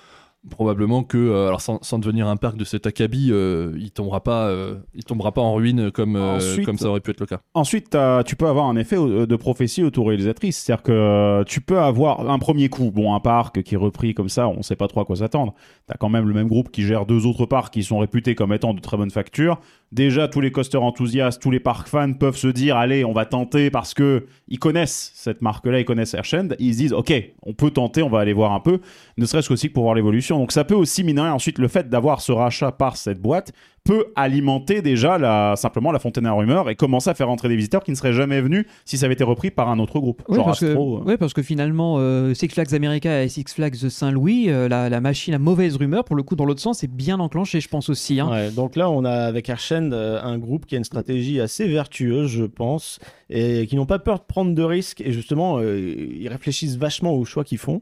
probablement 0.49 1.03
que, 1.03 1.19
euh, 1.19 1.49
alors 1.49 1.61
sans, 1.61 1.79
sans 1.83 1.99
devenir 1.99 2.27
un 2.27 2.37
parc 2.37 2.57
de 2.57 2.65
cet 2.65 2.87
acabit, 2.87 3.29
euh, 3.31 3.73
il 3.79 3.91
tombera 3.91 4.23
pas, 4.23 4.47
euh, 4.49 4.77
il 4.95 5.05
tombera 5.05 5.33
pas 5.33 5.43
en 5.43 5.55
ruine 5.55 5.91
comme, 5.91 6.17
Ensuite- 6.17 6.65
comme 6.65 6.79
ça 6.79 6.89
aurait 6.89 7.01
pu 7.01 7.11
être 7.11 7.21
le 7.21 7.27
cas. 7.27 7.41
Ensuite, 7.55 7.97
tu 8.27 8.37
peux 8.37 8.47
avoir 8.47 8.67
un 8.67 8.77
effet 8.77 8.97
de 8.97 9.37
prophétie 9.37 9.83
autoréalisatrice. 9.83 10.57
C'est-à-dire 10.57 10.83
que 10.83 11.45
tu 11.47 11.61
peux 11.61 11.79
avoir 11.79 12.31
un 12.31 12.39
premier 12.39 12.69
coup, 12.69 12.91
bon, 12.91 13.15
un 13.15 13.21
parc 13.21 13.63
qui 13.63 13.75
est 13.75 13.79
repris 13.79 14.15
comme 14.15 14.29
ça, 14.31 14.49
on 14.49 14.63
sait 14.63 14.77
pas 14.77 14.89
trop 14.89 15.01
à 15.01 15.05
quoi 15.05 15.17
s'attendre. 15.17 15.55
T'as 15.87 15.97
quand 15.99 16.09
même 16.09 16.27
le 16.27 16.35
même 16.35 16.49
groupe 16.49 16.71
qui 16.71 16.83
gère 16.83 17.05
deux 17.05 17.27
autres 17.27 17.47
parcs 17.47 17.73
qui 17.75 17.83
sont 17.83 17.99
réputés 17.99 18.35
comme 18.35 18.53
étant 18.53 18.73
de 18.73 18.81
très 18.81 18.97
bonne 18.97 19.11
facture. 19.11 19.61
Déjà, 19.93 20.29
tous 20.29 20.41
les 20.41 20.53
coasters 20.53 20.83
enthousiastes, 20.83 21.43
tous 21.43 21.51
les 21.51 21.59
parcs 21.59 21.89
fans 21.89 22.13
peuvent 22.13 22.37
se 22.37 22.47
dire, 22.47 22.77
allez, 22.77 23.05
on 23.05 23.13
va 23.13 23.27
tenter 23.27 23.71
parce 23.71 23.93
que 23.93 24.27
ils 24.49 24.59
connaissent 24.61 25.11
cette 25.17 25.43
marque-là, 25.43 25.81
ils 25.81 25.85
connaissent 25.85 26.15
Airshend. 26.15 26.51
Ils 26.61 26.75
se 26.75 26.79
disent, 26.79 26.93
ok, 26.93 27.13
on 27.43 27.53
peut 27.55 27.71
tenter, 27.73 28.03
on 28.03 28.09
va 28.09 28.21
aller 28.21 28.33
voir 28.33 28.53
un 28.53 28.61
peu, 28.61 28.79
ne 29.19 29.27
serait-ce 29.27 29.49
qu'aussi 29.49 29.69
que 29.69 29.75
pour 29.75 29.83
voir 29.83 29.95
l'évolution. 29.97 30.30
Donc 30.39 30.53
ça 30.53 30.65
peut 30.65 30.75
aussi 30.75 31.05
miner. 31.05 31.23
Ensuite, 31.33 31.59
le 31.59 31.69
fait 31.69 31.89
d'avoir 31.89 32.21
ce 32.21 32.33
rachat 32.33 32.73
par 32.73 32.97
cette 32.97 33.21
boîte 33.21 33.53
peut 33.83 34.07
alimenter 34.15 34.83
déjà 34.83 35.17
la, 35.17 35.55
simplement 35.57 35.91
la 35.91 35.99
fontaine 35.99 36.27
à 36.27 36.33
rumeurs 36.33 36.69
et 36.69 36.75
commencer 36.77 37.09
à 37.09 37.15
faire 37.15 37.31
entrer 37.31 37.49
des 37.49 37.57
visiteurs 37.57 37.83
qui 37.83 37.91
ne 37.91 37.97
seraient 37.97 38.13
jamais 38.13 38.43
venus 38.43 38.67
si 38.85 38.99
ça 38.99 39.07
avait 39.07 39.15
été 39.15 39.25
repris 39.25 39.51
par 39.51 39.71
un 39.71 39.79
autre 39.79 39.99
groupe. 40.01 40.23
Oui, 40.29 40.37
genre 40.37 40.45
parce, 40.45 40.61
que, 40.61 40.67
euh. 40.67 41.03
ouais, 41.05 41.17
parce 41.17 41.33
que 41.33 41.43
finalement, 41.43 41.97
euh, 41.99 42.35
Six 42.35 42.49
Flags 42.49 42.75
America 42.75 43.23
et 43.23 43.29
Six 43.29 43.47
Flags 43.55 43.75
Saint-Louis, 43.75 44.51
euh, 44.51 44.69
la, 44.69 44.91
la 44.91 45.01
machine 45.01 45.33
à 45.33 45.39
mauvaise 45.39 45.77
rumeur, 45.77 46.05
pour 46.05 46.15
le 46.15 46.23
coup, 46.23 46.37
dans 46.37 46.45
l'autre 46.45 46.61
sens, 46.61 46.85
est 46.85 46.89
bien 46.93 47.21
enclenchée, 47.21 47.63
je 47.63 47.69
pense 47.69 47.89
aussi. 47.89 48.21
hein. 48.21 48.31
Ouais, 48.31 48.51
donc 48.51 48.77
là, 48.77 48.91
on 48.91 49.05
a 49.07 49.13
avec 49.13 49.49
Airshend 49.49 49.93
euh, 49.93 50.21
un 50.23 50.37
groupe 50.37 50.67
qui 50.67 50.75
a 50.75 50.79
une 50.79 50.85
stratégie 50.85 51.41
assez 51.41 51.67
vertueuse, 51.67 52.29
je 52.31 52.45
pense, 52.45 52.99
et 53.31 53.67
qui 53.67 53.77
n'ont 53.77 53.87
pas 53.87 53.99
peur 53.99 54.19
de 54.19 54.25
prendre 54.29 54.55
de 54.55 54.63
risques. 54.63 55.01
Et 55.01 55.13
justement, 55.13 55.57
euh, 55.59 55.81
ils 55.81 56.29
réfléchissent 56.29 56.77
vachement 56.77 57.15
aux 57.15 57.25
choix 57.25 57.45
qu'ils 57.45 57.57
font. 57.59 57.81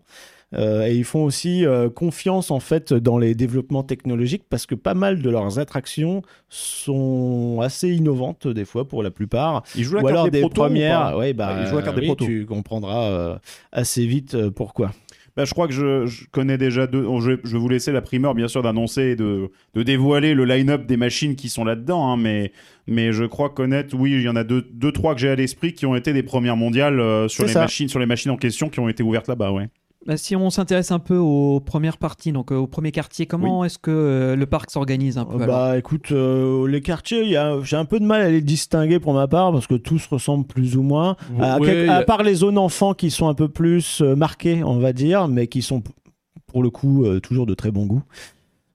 Euh, 0.54 0.86
et 0.86 0.94
ils 0.96 1.04
font 1.04 1.24
aussi 1.24 1.66
euh, 1.66 1.90
confiance 1.90 2.50
en 2.50 2.58
fait 2.60 2.94
dans 2.94 3.18
les 3.18 3.34
développements 3.34 3.82
technologiques 3.82 4.44
parce 4.48 4.64
que 4.64 4.74
pas 4.74 4.94
mal 4.94 5.20
de 5.20 5.28
leurs 5.28 5.58
attractions 5.58 6.22
sont 6.48 7.60
assez 7.62 7.90
innovantes 7.90 8.46
des 8.48 8.64
fois 8.64 8.88
pour 8.88 9.02
la 9.02 9.10
plupart. 9.10 9.62
Ils 9.74 9.84
jouent 9.84 9.96
la 9.96 10.00
Ou 10.02 10.04
carte 10.04 10.12
alors 10.16 10.24
des 10.30 10.30
des 10.30 10.40
protos 10.40 10.62
ou 10.62 10.64
premières, 10.64 11.16
ouais, 11.18 11.32
bah, 11.34 11.58
Ils 11.60 11.66
jouent 11.66 11.76
la 11.76 11.82
carte 11.82 11.96
des 11.96 12.00
oui, 12.02 12.06
protos. 12.08 12.24
tu 12.24 12.46
comprendras 12.46 13.10
euh, 13.10 13.36
assez 13.72 14.06
vite 14.06 14.34
euh, 14.34 14.50
pourquoi. 14.50 14.90
Bah, 15.36 15.44
je 15.44 15.52
crois 15.52 15.68
que 15.68 15.74
je, 15.74 16.06
je 16.06 16.24
connais 16.32 16.58
déjà 16.58 16.86
deux. 16.86 17.04
oh, 17.04 17.20
Je, 17.20 17.32
je 17.44 17.52
vais 17.52 17.58
vous 17.58 17.68
laisser 17.68 17.92
la 17.92 18.00
primeur, 18.00 18.34
bien 18.34 18.48
sûr, 18.48 18.62
d'annoncer 18.62 19.02
et 19.02 19.16
de, 19.16 19.50
de 19.74 19.82
dévoiler 19.84 20.34
le 20.34 20.44
line-up 20.44 20.86
des 20.86 20.96
machines 20.96 21.36
qui 21.36 21.48
sont 21.48 21.64
là-dedans. 21.64 22.10
hein, 22.10 22.16
mais, 22.16 22.52
mais 22.88 23.12
je 23.12 23.24
crois 23.24 23.50
connaître, 23.50 23.94
oui, 23.96 24.12
il 24.12 24.22
y 24.22 24.28
en 24.28 24.34
a 24.34 24.42
deux, 24.44 24.62
deux 24.72 24.90
trois 24.92 25.14
que 25.14 25.20
j'ai 25.20 25.28
à 25.28 25.36
l'esprit 25.36 25.74
qui 25.74 25.86
ont 25.86 25.94
été 25.94 26.12
des 26.12 26.24
premières 26.24 26.56
mondiales 26.56 26.98
euh, 26.98 27.28
sur, 27.28 27.44
les 27.44 27.52
ça. 27.52 27.60
machines, 27.60 27.88
sur 27.88 28.00
les 28.00 28.06
machines 28.06 28.30
en 28.32 28.36
question 28.36 28.68
qui 28.68 28.80
ont 28.80 28.88
été 28.88 29.02
ouvertes 29.04 29.28
là-bas. 29.28 29.52
Ouais. 29.52 29.68
Bah, 30.06 30.16
si 30.16 30.36
on 30.36 30.48
s'intéresse 30.48 30.92
un 30.92 31.00
peu 31.00 31.16
aux 31.16 31.60
premières 31.60 31.98
parties, 31.98 32.32
donc 32.32 32.52
euh, 32.52 32.56
au 32.56 32.66
premier 32.66 32.92
quartier, 32.92 33.26
comment 33.26 33.64
est-ce 33.64 33.78
que 33.78 33.90
euh, 33.90 34.36
le 34.36 34.46
parc 34.46 34.70
s'organise 34.70 35.18
un 35.18 35.24
peu 35.24 35.34
Euh, 35.34 35.42
alors 35.42 35.56
Bah 35.56 35.76
écoute, 35.78 36.12
euh, 36.12 36.66
les 36.68 36.80
quartiers, 36.80 37.24
j'ai 37.62 37.76
un 37.76 37.84
peu 37.84 37.98
de 37.98 38.04
mal 38.04 38.22
à 38.22 38.30
les 38.30 38.40
distinguer 38.40 39.00
pour 39.00 39.12
ma 39.12 39.26
part 39.26 39.52
parce 39.52 39.66
que 39.66 39.74
tous 39.74 40.06
ressemblent 40.06 40.46
plus 40.46 40.76
ou 40.76 40.82
moins. 40.82 41.16
À, 41.40 41.58
à 41.90 42.02
part 42.04 42.22
les 42.22 42.34
zones 42.34 42.58
enfants 42.58 42.94
qui 42.94 43.10
sont 43.10 43.28
un 43.28 43.34
peu 43.34 43.48
plus 43.48 44.00
euh, 44.00 44.14
marquées, 44.14 44.62
on 44.62 44.78
va 44.78 44.92
dire, 44.92 45.26
mais 45.28 45.46
qui 45.48 45.62
sont 45.62 45.82
pour 46.46 46.62
le 46.62 46.70
coup 46.70 47.04
euh, 47.04 47.20
toujours 47.20 47.44
de 47.46 47.54
très 47.54 47.70
bon 47.72 47.84
goût. 47.86 48.02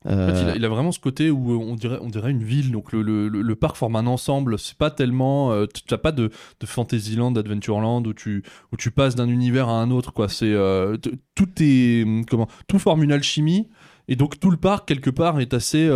En 0.06 0.10
Euh, 0.12 0.34
fait, 0.34 0.42
il, 0.42 0.50
a, 0.50 0.56
il 0.58 0.66
a 0.66 0.70
vraiment 0.70 0.92
ce 0.92 1.00
côté 1.00 1.30
où 1.30 1.52
euh, 1.54 1.56
on 1.58 1.76
dirait, 1.76 1.98
on 2.02 2.08
dirait 2.10 2.32
une 2.32 2.44
ville. 2.44 2.72
Donc 2.72 2.92
le, 2.92 3.02
le, 3.02 3.30
le- 3.30 3.56
parc 3.56 3.76
forme 3.78 3.96
un 3.96 4.06
ensemble. 4.08 4.60
C'est 4.60 4.78
pas 4.78 4.92
tellement. 4.92 5.52
euh, 5.52 5.66
tu 5.66 5.82
n'as 5.92 5.98
pas 5.98 6.12
de, 6.12 6.30
de 6.60 6.66
Fantasyland, 6.66 7.34
Adventureland 7.36 8.04
où 8.06 8.14
tu, 8.14 8.44
où 8.72 8.78
tu 8.78 8.92
passes 8.92 9.16
d'un 9.16 9.30
univers 9.30 9.70
à 9.70 9.82
un 9.82 9.92
autre. 9.92 10.12
Quoi. 10.14 10.28
C'est, 10.30 10.52
euh, 10.52 10.98
tout 11.36 11.50
est. 11.62 12.04
hum, 12.04 12.26
Comment 12.26 12.48
Tout 12.68 12.80
forme 12.80 13.04
une 13.04 13.12
alchimie. 13.12 13.70
Et 14.10 14.16
donc 14.18 14.40
tout 14.40 14.52
le 14.52 14.58
parc, 14.58 14.88
quelque 14.88 15.10
part, 15.10 15.40
est 15.40 15.54
assez. 15.54 15.88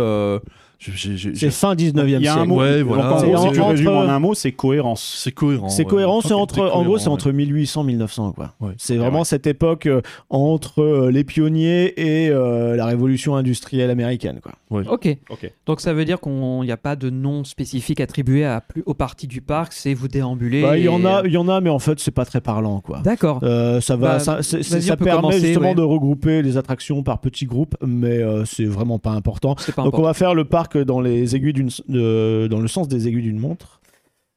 C'est 0.78 1.50
fin 1.50 1.74
19e 1.74 2.04
Il 2.06 2.22
y 2.22 2.28
a 2.28 2.32
un 2.32 2.36
siècle. 2.36 2.48
mot. 2.48 2.60
Ouais, 2.60 2.78
donc, 2.80 2.88
voilà. 2.88 3.12
en 3.14 3.22
gros, 3.26 3.46
si 3.48 3.52
tu 3.52 3.60
résumes 3.60 3.88
en 3.88 4.00
un 4.02 4.18
mot, 4.20 4.34
c'est 4.34 4.52
cohérence. 4.52 5.18
C'est 5.22 5.32
cohérent. 5.32 5.68
C'est 5.68 5.84
cohérent, 5.84 6.20
c'est 6.20 6.34
entre, 6.34 6.60
en 6.60 6.84
gros, 6.84 6.98
c'est 6.98 7.08
entre 7.08 7.32
1800 7.32 7.82
1900 7.84 8.32
quoi. 8.32 8.54
Ouais. 8.60 8.72
C'est 8.78 8.94
Et 8.94 8.98
vraiment 8.98 9.24
cette 9.24 9.46
époque 9.46 9.86
euh, 9.86 10.00
entre 10.30 10.82
euh, 10.82 11.10
les 11.10 11.24
pionniers 11.24 11.94
et 12.00 12.30
euh, 12.30 12.76
la 12.76 12.86
révolution 12.86 13.34
industrielle 13.36 13.90
américaine 13.90 14.40
quoi. 14.42 14.52
Ok. 14.70 15.08
Ok. 15.30 15.50
Donc 15.66 15.80
ça 15.80 15.92
veut 15.94 16.04
dire 16.04 16.20
qu'il 16.20 16.32
n'y 16.32 16.70
a 16.70 16.76
pas 16.76 16.94
de 16.94 17.10
nom 17.10 17.42
spécifique 17.44 18.00
attribué 18.00 18.44
à 18.44 18.60
plus 18.60 18.82
aux 18.86 18.94
parties 18.94 19.26
du 19.26 19.40
parc, 19.40 19.72
c'est 19.72 19.94
vous 19.94 20.08
déambuler. 20.08 20.62
Bah, 20.62 20.78
il 20.78 20.84
y 20.84 20.88
en 20.88 21.00
et- 21.02 21.06
a, 21.06 21.22
il 21.24 21.32
y 21.32 21.36
en 21.38 21.48
a, 21.48 21.60
mais 21.60 21.70
en 21.70 21.78
fait 21.78 21.98
c'est 22.00 22.10
pas 22.10 22.24
très 22.24 22.40
parlant 22.40 22.80
quoi. 22.80 23.00
D'accord. 23.02 23.40
Euh, 23.42 23.80
ça 23.80 23.96
va, 23.96 24.18
Bah, 24.18 24.18
ça, 24.20 24.96
permet 24.96 25.10
commencer, 25.20 25.40
justement 25.40 25.70
ouais. 25.70 25.74
de 25.74 25.82
regrouper 25.82 26.42
les 26.42 26.56
attractions 26.56 27.02
par 27.02 27.20
petits 27.20 27.46
groupes, 27.46 27.76
mais 27.84 28.18
euh, 28.18 28.44
c'est 28.44 28.64
vraiment 28.64 28.98
pas 28.98 29.10
important. 29.10 29.56
Donc 29.76 29.98
on 29.98 30.02
va 30.02 30.14
faire 30.14 30.34
le 30.34 30.44
parc 30.44 30.67
dans 30.76 31.00
les 31.00 31.34
aiguilles 31.34 31.52
d'une, 31.54 31.70
de- 31.88 32.46
dans 32.50 32.60
le 32.60 32.68
sens 32.68 32.88
des 32.88 33.08
aiguilles 33.08 33.22
d'une 33.22 33.38
montre. 33.38 33.77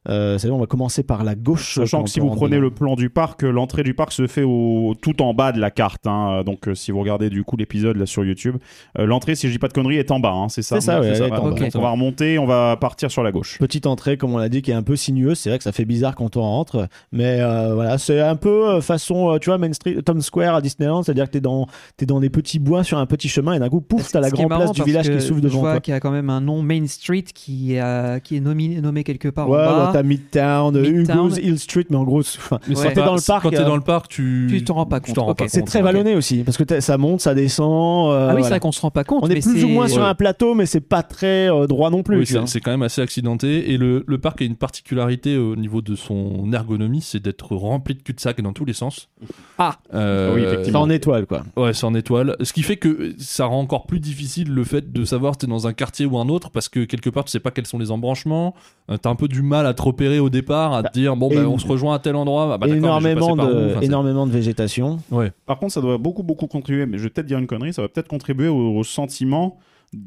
Euh, 0.09 0.37
c'est-à-dire, 0.37 0.55
on 0.55 0.59
va 0.59 0.65
commencer 0.65 1.03
par 1.03 1.23
la 1.23 1.35
gauche. 1.35 1.75
Sachant 1.75 1.99
quand 1.99 2.03
que 2.05 2.09
si 2.09 2.21
on 2.21 2.29
vous 2.29 2.35
prenez 2.35 2.57
le 2.57 2.71
plan 2.71 2.95
du 2.95 3.09
parc, 3.09 3.43
euh, 3.43 3.51
l'entrée 3.51 3.83
du 3.83 3.93
parc 3.93 4.11
se 4.11 4.25
fait 4.25 4.43
au, 4.43 4.95
tout 4.99 5.21
en 5.21 5.33
bas 5.33 5.51
de 5.51 5.59
la 5.59 5.69
carte. 5.69 6.07
hein. 6.07 6.43
Donc 6.43 6.67
euh, 6.67 6.75
si 6.75 6.91
vous 6.91 6.99
regardez 6.99 7.29
du 7.29 7.43
coup 7.43 7.55
l'épisode 7.55 7.97
là 7.97 8.05
sur 8.07 8.25
YouTube, 8.25 8.57
euh, 8.97 9.05
l'entrée, 9.05 9.35
si 9.35 9.47
je 9.47 9.53
dis 9.53 9.59
pas 9.59 9.67
de 9.67 9.73
conneries, 9.73 9.97
est 9.97 10.09
en 10.11 10.19
bas. 10.19 10.31
hein, 10.31 10.49
c'est 10.49 10.63
ça? 10.63 10.81
C'est 10.81 10.87
ça, 10.87 10.99
ouais, 10.99 11.31
en 11.31 11.49
Donc, 11.49 11.59
bas. 11.59 11.67
On 11.75 11.81
va 11.81 11.91
remonter, 11.91 12.39
on 12.39 12.47
va 12.47 12.77
partir 12.77 13.11
sur 13.11 13.21
la 13.21 13.31
gauche. 13.31 13.59
Petite 13.59 13.85
entrée, 13.85 14.17
comme 14.17 14.33
on 14.33 14.37
l'a 14.37 14.49
dit, 14.49 14.61
qui 14.61 14.71
est 14.71 14.75
un 14.75 14.83
peu 14.83 14.95
sinueuse. 14.95 15.37
C'est 15.37 15.49
vrai 15.49 15.57
que 15.59 15.63
ça 15.63 15.71
fait 15.71 15.85
bizarre 15.85 16.15
quand 16.15 16.35
on 16.35 16.41
rentre, 16.41 16.87
mais 17.11 17.37
euh, 17.39 17.75
voilà, 17.75 17.97
c'est 17.97 18.19
un 18.21 18.35
peu 18.35 18.69
euh, 18.69 18.81
façon, 18.81 19.31
euh, 19.33 19.37
tu 19.37 19.49
vois, 19.49 19.57
Main 19.57 19.73
Street, 19.73 20.01
Tom 20.03 20.21
Square 20.21 20.55
à 20.55 20.61
Disneyland, 20.61 21.03
c'est-à-dire 21.03 21.25
que 21.25 21.31
t'es 21.31 21.41
dans, 21.41 21.67
t'es 21.97 22.05
dans 22.05 22.19
des 22.19 22.29
petits 22.29 22.59
bois 22.59 22.83
sur 22.83 22.97
un 22.97 23.05
petit 23.05 23.29
chemin 23.29 23.53
et 23.53 23.59
d'un 23.59 23.69
coup, 23.69 23.81
pouf, 23.81 24.11
t'as 24.11 24.19
la 24.19 24.29
grande 24.31 24.47
place 24.49 24.71
du 24.71 24.83
village 24.83 25.09
qui 25.09 25.21
s'ouvre 25.21 25.39
Je 25.39 25.43
devant 25.43 25.59
vois 25.59 25.71
toi. 25.73 25.81
qu'il 25.81 25.93
y 25.93 25.97
a 25.97 25.99
quand 25.99 26.11
même 26.11 26.29
un 26.29 26.41
nom 26.41 26.63
Main 26.63 26.87
Street 26.87 27.25
qui, 27.33 27.75
est 27.75 28.39
nommé, 28.41 28.81
nommé 28.81 29.03
quelque 29.03 29.27
part 29.27 29.47
Ouais, 29.49 29.59
en 29.59 29.65
bah, 29.65 29.85
bas. 29.85 29.90
T'as 29.93 30.03
Midtown, 30.03 30.75
euh, 30.75 30.81
Midtown. 30.91 31.27
Hugo's 31.27 31.37
Hill 31.37 31.59
Street, 31.59 31.85
mais 31.89 31.95
en 31.97 32.03
gros, 32.03 32.19
enfin, 32.19 32.59
Mais 32.67 32.77
Ouais. 32.77 32.83
quand 32.87 32.93
t'es 32.93 33.05
dans 33.05 33.15
le 33.15 33.21
parc, 33.21 33.43
quand 33.43 33.49
t'es 33.49 33.59
euh, 33.59 33.65
dans 33.65 33.75
le 33.75 33.81
parc, 33.81 34.07
tu. 34.09 34.47
Tu 34.49 34.63
t'en 34.63 34.73
rends 34.75 34.85
pas 34.85 34.99
compte. 34.99 35.41
c'est 35.47 35.63
très 35.65 35.81
vallonné 35.81 36.15
aussi, 36.15 36.43
parce 36.43 36.57
que 36.57 36.79
ça 36.79 36.97
monte, 36.97 37.21
ça 37.21 37.33
descend. 37.35 38.11
euh, 38.11 38.29
Ah 38.31 38.35
oui, 38.35 38.43
c'est 38.43 38.49
vrai 38.49 38.59
qu'on 38.59 38.71
se 38.71 38.81
rend 38.81 38.91
pas 38.91 39.03
compte. 39.03 39.23
On 39.23 39.29
est 39.29 39.41
plus 39.41 39.63
ou 39.63 39.69
moins 39.69 39.87
sur 39.87 40.03
un 40.03 40.15
plateau, 40.15 40.53
mais 40.55 40.65
c'est 40.65 40.79
pas 40.81 41.03
très 41.03 41.49
euh, 41.51 41.67
droit 41.67 41.89
non 41.89 42.03
plus. 42.03 42.17
Oui, 42.19 42.27
c'est 42.45 42.59
quand 42.61 42.71
même 42.71 42.81
assez 42.83 43.01
accidenté. 43.01 43.71
Et 43.71 43.77
le, 43.77 44.03
le 44.07 44.17
parc 44.17 44.41
a 44.41 44.45
une 44.45 44.55
particularité 44.55 45.37
au 45.37 45.55
niveau 45.55 45.81
de 45.81 45.95
son 45.95 46.51
ergonomie, 46.53 47.01
c'est 47.01 47.19
d'être 47.21 47.55
rempli 47.55 47.95
de 47.95 48.01
cul-de-sac 48.01 48.41
dans 48.41 48.53
tous 48.53 48.65
les 48.65 48.73
sens. 48.73 49.09
Ah. 49.57 49.77
Euh, 49.93 50.33
Oui, 50.35 50.41
effectivement. 50.41 50.79
C'est 50.79 50.85
en 50.85 50.89
étoile, 50.89 51.25
quoi. 51.25 51.43
Ouais, 51.55 51.73
c'est 51.73 51.85
en 51.85 51.93
étoile. 51.93 52.35
Ce 52.41 52.53
qui 52.53 52.63
fait 52.63 52.77
que 52.77 53.13
ça 53.17 53.45
rend 53.45 53.59
encore 53.59 53.85
plus 53.85 53.99
difficile 53.99 54.51
le 54.53 54.63
fait 54.63 54.91
de 54.91 55.05
savoir 55.05 55.33
si 55.33 55.39
t'es 55.39 55.47
dans 55.47 55.67
un 55.67 55.73
quartier 55.73 56.05
ou 56.05 56.17
un 56.17 56.29
autre, 56.29 56.49
parce 56.51 56.69
que 56.69 56.83
quelque 56.85 57.09
part, 57.09 57.25
tu 57.25 57.31
sais 57.31 57.39
pas 57.39 57.51
quels 57.51 57.67
sont 57.67 57.77
les 57.79 57.91
embranchements. 57.91 58.55
T'as 59.01 59.09
un 59.09 59.15
peu 59.15 59.27
du 59.27 59.41
mal 59.41 59.65
à 59.65 59.73
repérer 59.81 60.19
au 60.19 60.29
départ, 60.29 60.73
à 60.73 60.83
te 60.83 60.93
dire, 60.93 61.15
bon, 61.15 61.29
bah, 61.29 61.41
on 61.47 61.57
se 61.57 61.67
rejoint 61.67 61.95
à 61.95 61.99
tel 61.99 62.15
endroit. 62.15 62.51
Ah, 62.53 62.57
bah, 62.57 62.67
énormément, 62.67 63.35
de, 63.35 63.41
où 63.41 63.45
Enfin, 63.71 63.79
c'est- 63.79 63.85
énormément 63.85 64.25
de 64.27 64.31
végétation. 64.31 64.99
Ouais. 65.11 65.31
Par 65.45 65.57
contre, 65.59 65.73
ça 65.73 65.81
doit 65.81 65.97
beaucoup, 65.97 66.23
beaucoup 66.23 66.47
contribuer, 66.47 66.85
mais 66.85 66.97
je 66.97 67.03
vais 67.03 67.09
peut-être 67.09 67.27
dire 67.27 67.37
une 67.39 67.47
connerie, 67.47 67.73
ça 67.73 67.81
va 67.81 67.87
peut-être 67.89 68.07
contribuer 68.07 68.47
au, 68.47 68.77
au 68.77 68.83
sentiment, 68.83 69.57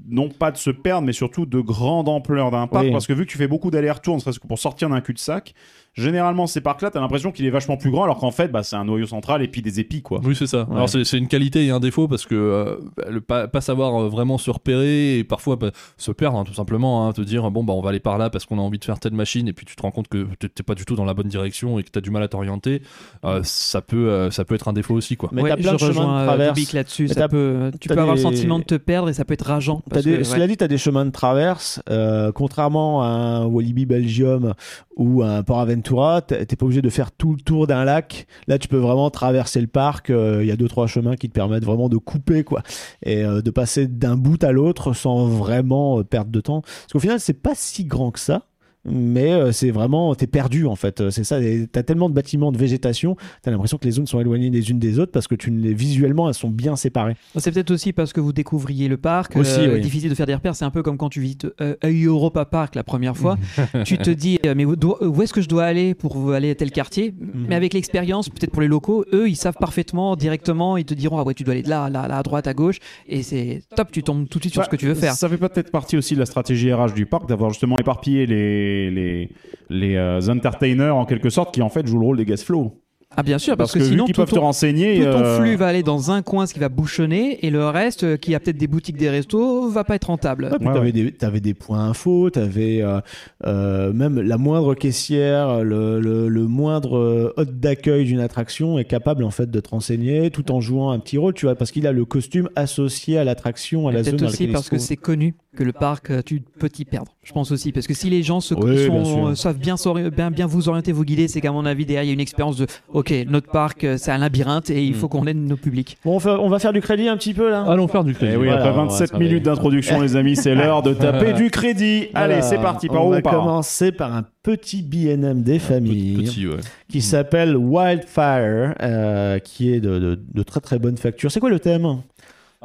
non 0.08 0.28
pas 0.30 0.50
de 0.50 0.56
se 0.56 0.70
perdre, 0.70 1.06
mais 1.06 1.12
surtout 1.12 1.44
de 1.44 1.60
grande 1.60 2.08
ampleur 2.08 2.50
d'un 2.50 2.66
parc, 2.66 2.84
Oui. 2.86 2.92
parce 2.92 3.06
que 3.06 3.12
vu 3.12 3.26
que 3.26 3.30
tu 3.30 3.36
fais 3.38 3.48
beaucoup 3.48 3.70
d'allers-retours, 3.70 4.14
ne 4.14 4.20
serait-ce 4.20 4.40
que 4.40 4.46
pour 4.46 4.58
sortir 4.58 4.88
d'un 4.88 5.00
cul-de-sac, 5.00 5.54
généralement 5.94 6.46
ces 6.46 6.60
parcs-là, 6.60 6.90
t'as 6.90 7.00
l'impression 7.00 7.30
qu'il 7.32 7.44
est 7.46 7.50
vachement 7.50 7.76
plus 7.76 7.90
grand, 7.90 8.04
alors 8.04 8.18
qu'en 8.18 8.30
fait, 8.30 8.48
bah, 8.48 8.62
c'est 8.62 8.76
un 8.76 8.84
noyau 8.84 9.06
central 9.06 9.42
et 9.42 9.48
puis 9.48 9.62
des 9.62 9.80
épis, 9.80 10.02
quoi. 10.02 10.20
Oui, 10.24 10.34
c'est 10.36 10.46
ça. 10.46 10.64
Ouais. 10.68 10.74
Alors, 10.76 10.88
c'est 10.88 11.16
une 11.18 11.28
qualité 11.28 11.64
et 11.64 11.70
un 11.70 11.80
défaut 11.80 12.08
parce 12.08 12.26
que 12.26 12.34
euh, 12.34 12.76
le 13.10 13.20
pas, 13.20 13.48
pas 13.48 13.60
savoir 13.60 13.94
euh, 14.02 14.08
vraiment 14.08 14.38
se 14.38 14.50
repérer 14.50 15.18
et 15.18 15.24
parfois 15.24 15.56
bah, 15.56 15.70
se 15.96 16.10
perdre, 16.12 16.38
hein, 16.38 16.44
tout 16.44 16.54
simplement. 16.54 17.06
hein, 17.08 17.12
te 17.12 17.20
dire, 17.22 17.50
bon, 17.50 17.64
bah, 17.64 17.72
on 17.74 17.80
va 17.80 17.90
aller 17.90 18.00
par 18.00 18.18
là 18.18 18.28
parce 18.30 18.44
qu'on 18.44 18.58
a 18.58 18.62
envie 18.62 18.78
de 18.78 18.84
faire 18.84 18.98
telle 18.98 19.14
machine 19.14 19.46
et 19.48 19.52
puis 19.52 19.64
tu 19.66 19.76
te 19.76 19.82
rends 19.82 19.90
compte 19.92 20.08
que 20.08 20.26
t'es 20.34 20.62
pas 20.62 20.74
du 20.74 20.84
tout 20.84 20.96
dans 20.96 21.04
la 21.04 21.14
bonne 21.14 21.28
direction 21.28 21.78
et 21.78 21.82
que 21.84 21.90
t'as 21.90 22.00
du 22.00 22.10
mal 22.10 22.22
à 22.22 22.28
t'orienter. 22.28 22.82
euh, 23.24 23.40
ça, 23.44 23.80
peut, 23.80 24.08
euh, 24.10 24.30
ça 24.30 24.44
peut 24.44 24.54
être 24.56 24.68
un 24.68 24.72
défaut 24.72 24.94
aussi, 24.94 25.16
quoi. 25.16 25.28
Mais 25.32 25.42
Ouais, 25.42 25.50
t'as 25.50 25.56
plein 25.56 25.72
de 25.74 25.78
chemins 25.78 26.20
de 26.22 26.26
traverse. 26.26 26.72
Là-dessus. 26.72 27.02
Mais 27.04 27.08
ça 27.08 27.14
t'as- 27.14 27.28
peut- 27.28 27.70
Tu 27.80 27.88
t'as 27.88 27.94
peux 27.94 28.00
avoir 28.00 28.16
le 28.16 28.20
sentiment 28.22 28.58
de 28.58 28.64
te 28.64 28.74
perdre 28.74 29.08
et 29.08 29.12
ça 29.12 29.24
peut 29.24 29.34
être 29.34 29.46
rageant. 29.46 29.82
T'as 29.88 29.94
parce 29.94 30.04
des- 30.04 30.12
que, 30.12 30.16
ouais. 30.18 30.24
Cela 30.24 30.46
dit, 30.46 30.56
tu 30.56 30.64
as 30.64 30.68
des 30.68 30.78
chemins 30.78 31.04
de 31.04 31.10
traverse. 31.10 31.80
euh, 31.90 32.32
contrairement 32.32 33.02
à 33.02 33.06
un 33.06 33.46
Walibi 33.46 33.86
Belgium 33.86 34.54
ou 34.96 35.22
à 35.22 35.28
un 35.28 35.42
Port 35.42 35.60
Aventura, 35.84 36.22
t'es 36.22 36.46
t'es 36.46 36.56
pas 36.56 36.64
obligé 36.64 36.80
de 36.82 36.88
faire 36.88 37.12
tout 37.12 37.32
le 37.34 37.40
tour 37.40 37.66
d'un 37.66 37.84
lac. 37.84 38.26
Là, 38.48 38.58
tu 38.58 38.68
peux 38.68 38.76
vraiment 38.78 39.10
traverser 39.10 39.60
le 39.60 39.66
parc. 39.66 40.08
euh, 40.10 40.38
Il 40.42 40.46
y 40.48 40.50
a 40.50 40.56
deux 40.56 40.68
trois 40.68 40.86
chemins 40.86 41.16
qui 41.16 41.28
te 41.28 41.34
permettent 41.34 41.64
vraiment 41.64 41.88
de 41.90 41.98
couper 41.98 42.42
quoi 42.42 42.62
et 43.02 43.22
euh, 43.24 43.42
de 43.42 43.50
passer 43.50 43.86
d'un 43.86 44.16
bout 44.16 44.42
à 44.42 44.52
l'autre 44.52 44.94
sans 44.94 45.26
vraiment 45.26 45.98
euh, 46.00 46.04
perdre 46.04 46.30
de 46.30 46.40
temps. 46.40 46.62
Parce 46.62 46.92
qu'au 46.92 47.00
final, 47.00 47.20
c'est 47.20 47.34
pas 47.34 47.54
si 47.54 47.84
grand 47.84 48.10
que 48.10 48.20
ça. 48.20 48.46
Mais 48.84 49.32
euh, 49.32 49.52
c'est 49.52 49.70
vraiment, 49.70 50.14
t'es 50.14 50.26
perdu 50.26 50.66
en 50.66 50.76
fait. 50.76 51.10
C'est 51.10 51.24
ça. 51.24 51.38
T'as 51.72 51.82
tellement 51.82 52.08
de 52.08 52.14
bâtiments 52.14 52.52
de 52.52 52.58
végétation, 52.58 53.16
t'as 53.42 53.50
l'impression 53.50 53.78
que 53.78 53.84
les 53.84 53.92
zones 53.92 54.06
sont 54.06 54.20
éloignées 54.20 54.50
les 54.50 54.70
unes 54.70 54.78
des 54.78 54.98
autres 54.98 55.12
parce 55.12 55.26
que 55.26 55.34
tu 55.34 55.50
les 55.50 55.74
visuellement 55.74 56.28
elles 56.28 56.34
sont 56.34 56.50
bien 56.50 56.76
séparées. 56.76 57.16
C'est 57.36 57.52
peut-être 57.52 57.70
aussi 57.70 57.92
parce 57.92 58.12
que 58.12 58.20
vous 58.20 58.32
découvriez 58.32 58.88
le 58.88 58.96
parc. 58.96 59.36
Aussi, 59.36 59.60
euh, 59.60 59.74
oui. 59.74 59.80
Difficile 59.80 60.10
de 60.10 60.14
faire 60.14 60.26
des 60.26 60.34
repères. 60.34 60.54
C'est 60.56 60.64
un 60.64 60.70
peu 60.70 60.82
comme 60.82 60.96
quand 60.96 61.08
tu 61.08 61.20
visites 61.20 61.46
euh, 61.60 61.74
Europa 61.84 62.44
Park 62.44 62.74
la 62.74 62.84
première 62.84 63.16
fois. 63.16 63.36
tu 63.84 63.98
te 63.98 64.10
dis, 64.10 64.38
euh, 64.46 64.54
mais 64.56 64.64
où, 64.64 65.22
est-ce 65.22 65.32
que 65.32 65.40
je 65.40 65.48
dois 65.48 65.64
aller 65.64 65.94
pour 65.94 66.32
aller 66.32 66.50
à 66.50 66.54
tel 66.54 66.70
quartier? 66.70 67.12
Mhm. 67.12 67.46
Mais 67.48 67.54
avec 67.54 67.74
l'expérience, 67.74 68.28
peut-être 68.28 68.50
pour 68.50 68.62
les 68.62 68.68
locaux, 68.68 69.04
eux, 69.12 69.28
ils 69.28 69.36
savent 69.36 69.56
parfaitement, 69.58 70.16
directement, 70.16 70.76
ils 70.76 70.84
te 70.84 70.94
diront, 70.94 71.18
ah 71.18 71.22
ouais, 71.24 71.34
tu 71.34 71.44
dois 71.44 71.52
aller 71.52 71.62
de 71.62 71.70
là, 71.70 71.88
là, 71.90 72.08
là, 72.08 72.18
à 72.18 72.22
droite, 72.22 72.46
à 72.46 72.54
gauche. 72.54 72.78
Et 73.06 73.22
c'est 73.22 73.62
top, 73.76 73.90
tu 73.92 74.02
tombes 74.02 74.28
tout 74.28 74.38
de 74.38 74.44
suite 74.44 74.54
sur 74.54 74.62
Bah, 74.62 74.66
ce 74.66 74.70
que 74.70 74.76
tu 74.76 74.86
veux 74.86 74.94
faire. 74.94 75.14
Ça 75.14 75.28
fait 75.28 75.38
peut-être 75.38 75.70
partie 75.70 75.96
aussi 75.96 76.14
de 76.14 76.20
la 76.20 76.26
stratégie 76.26 76.72
RH 76.72 76.94
du 76.94 77.06
parc 77.06 77.28
d'avoir 77.28 77.50
justement 77.50 77.76
éparpillé 77.78 78.26
les, 78.26 78.73
les, 78.90 79.30
les 79.70 79.96
euh, 79.96 80.20
entertainers 80.28 80.94
en 80.96 81.04
quelque 81.06 81.30
sorte 81.30 81.54
qui 81.54 81.62
en 81.62 81.68
fait 81.68 81.86
jouent 81.86 82.00
le 82.00 82.06
rôle 82.06 82.16
des 82.18 82.24
gas 82.24 82.42
flow. 82.44 82.80
Ah 83.16 83.22
bien 83.22 83.38
sûr, 83.38 83.56
parce, 83.56 83.70
Parce, 83.70 83.74
que, 83.74 83.78
que, 83.78 83.92
sinon 83.94 84.06
tout 84.06 84.12
peuvent 84.12 84.28
te 84.28 84.34
ton, 84.34 84.40
renseigner. 84.40 84.96
tout 84.98 85.04
ton 85.04 85.22
euh, 85.22 85.38
flux 85.38 85.54
va 85.54 85.68
aller 85.68 85.84
dans 85.84 86.10
un 86.10 86.22
coin, 86.22 86.46
ce 86.46 86.54
qui 86.54 86.58
va 86.58 86.68
bouchonner, 86.68 87.46
et 87.46 87.50
le 87.50 87.64
reste, 87.68 88.02
euh, 88.02 88.16
qui 88.16 88.34
a 88.34 88.40
peut-être 88.40 88.56
des 88.56 88.66
boutiques, 88.66 88.96
des 88.96 89.08
restos, 89.08 89.68
va 89.68 89.84
pas 89.84 89.94
être 89.94 90.06
rentable. 90.06 90.46
Ouais, 90.50 90.58
puis 90.58 90.66
Ouais, 90.66 90.74
t'avais 90.74 90.86
ouais. 90.86 90.92
des, 90.92 91.12
t'avais 91.12 91.38
des 91.40 91.54
points 91.54 91.84
infos, 91.88 92.30
t'avais 92.30 92.82
euh, 92.82 92.98
euh, 93.46 93.92
même 93.92 94.20
la 94.20 94.36
moindre 94.36 94.74
caissière, 94.74 95.62
le, 95.62 96.00
le, 96.00 96.28
le 96.28 96.46
moindre 96.48 97.32
hôte 97.36 97.60
d'accueil 97.60 98.04
d'une 98.04 98.18
attraction 98.18 98.80
est 98.80 98.84
capable 98.84 99.22
en 99.22 99.30
fait 99.30 99.48
de 99.48 99.60
te 99.60 99.68
renseigner 99.68 100.32
tout 100.32 100.50
en 100.50 100.60
jouant 100.60 100.90
un 100.90 100.98
petit 100.98 101.16
rôle, 101.16 101.34
tu 101.34 101.46
vois, 101.46 101.54
parce 101.54 101.70
qu'il 101.70 101.86
a 101.86 101.92
le 101.92 102.04
costume 102.04 102.48
associé 102.56 103.16
à 103.18 103.22
l'attraction, 103.22 103.86
à 103.86 103.92
Et 103.92 103.94
la 103.94 104.02
zone 104.02 104.16
Peut-être 104.16 104.28
aussi 104.28 104.48
parce 104.48 104.68
que 104.68 104.78
c'est 104.78 104.96
connu 104.96 105.36
que 105.54 105.64
le 105.64 105.72
parc, 105.72 106.10
euh, 106.10 106.20
tu 106.24 106.42
peux 106.58 106.68
t'y 106.68 106.84
perdre. 106.84 107.12
Je 107.22 107.32
pense 107.32 107.50
aussi. 107.52 107.72
Parce 107.72 107.86
que 107.86 107.94
si 107.94 108.10
les 108.10 108.22
gens 108.22 108.40
se, 108.40 108.54
Oui, 108.54 108.86
sont- 108.86 108.92
bien 108.92 109.04
sûr. 109.04 109.26
euh, 109.28 109.34
savent 109.34 109.58
bien, 109.58 109.76
s'ori- 109.76 110.10
bien, 110.10 110.30
bien 110.30 110.46
vous 110.46 110.68
orienter, 110.68 110.92
vous 110.92 111.04
guider, 111.04 111.28
c'est 111.28 111.40
qu'à 111.40 111.52
mon 111.52 111.64
avis, 111.64 111.86
derrière, 111.86 112.02
il 112.02 112.08
y 112.08 112.10
a 112.10 112.12
une 112.12 112.20
expérience 112.20 112.56
de 112.56 112.66
OK, 112.92 113.12
notre 113.28 113.50
parc, 113.50 113.84
euh, 113.84 113.96
c'est 113.98 114.10
un 114.10 114.18
labyrinthe 114.18 114.70
et 114.70 114.74
Mm. 114.74 114.84
il 114.84 114.94
faut 114.94 115.08
qu'on 115.08 115.26
aide 115.26 115.36
nos 115.38 115.56
publics. 115.56 115.96
Bon, 116.04 116.16
on, 116.16 116.20
fait- 116.20 116.28
on 116.30 116.48
va 116.48 116.58
faire 116.58 116.72
du 116.72 116.80
crédit 116.80 117.08
un 117.08 117.16
petit 117.16 117.32
peu 117.34 117.48
là? 117.50 117.62
Allons 117.66 117.88
faire 117.88 118.04
du 118.04 118.14
crédit. 118.14 118.32
Eh 118.34 118.36
oui, 118.36 118.46
Voilà, 118.46 118.60
après 118.64 118.70
on 118.70 118.76
va 118.76 118.82
27 118.88 119.08
travailler. 119.10 119.28
minutes 119.30 119.44
d'introduction, 119.44 120.00
les 120.00 120.16
amis, 120.16 120.36
c'est 120.36 120.54
l'heure 120.54 120.82
de 120.82 120.92
taper 120.92 121.32
du 121.32 121.50
crédit. 121.50 122.08
Allez, 122.14 122.34
Voilà. 122.34 122.42
c'est 122.42 122.58
parti. 122.58 122.88
Par 122.88 123.04
on 123.04 123.08
où 123.08 123.10
va 123.12 123.18
on 123.18 123.22
part? 123.22 123.34
commencer 123.34 123.92
par 123.92 124.14
un 124.14 124.24
petit 124.42 124.82
BNM 124.82 125.42
des 125.42 125.58
familles. 125.58 126.24
Petit, 126.24 126.46
ouais. 126.46 126.56
qui 126.90 127.00
s'appelle 127.00 127.56
Wildfire, 127.56 128.74
euh, 128.82 129.38
qui 129.38 129.72
est 129.72 129.80
de, 129.80 129.98
de- 129.98 130.20
de 130.32 130.42
très 130.42 130.60
très 130.60 130.78
bonne 130.78 130.96
facture. 130.96 131.30
C'est 131.30 131.40
quoi 131.40 131.50
le 131.50 131.58
thème? 131.60 132.02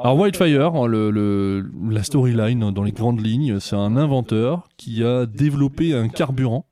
Alors 0.01 0.17
Wildfire, 0.19 0.87
le- 0.87 1.69
la 1.89 2.03
storyline 2.03 2.71
dans 2.71 2.83
les 2.83 2.91
grandes 2.91 3.23
lignes, 3.25 3.59
c'est 3.59 3.75
un 3.75 3.97
inventeur 3.97 4.67
qui 4.77 5.03
a 5.03 5.25
développé 5.25 5.93
un 5.93 6.07
carburant 6.07 6.65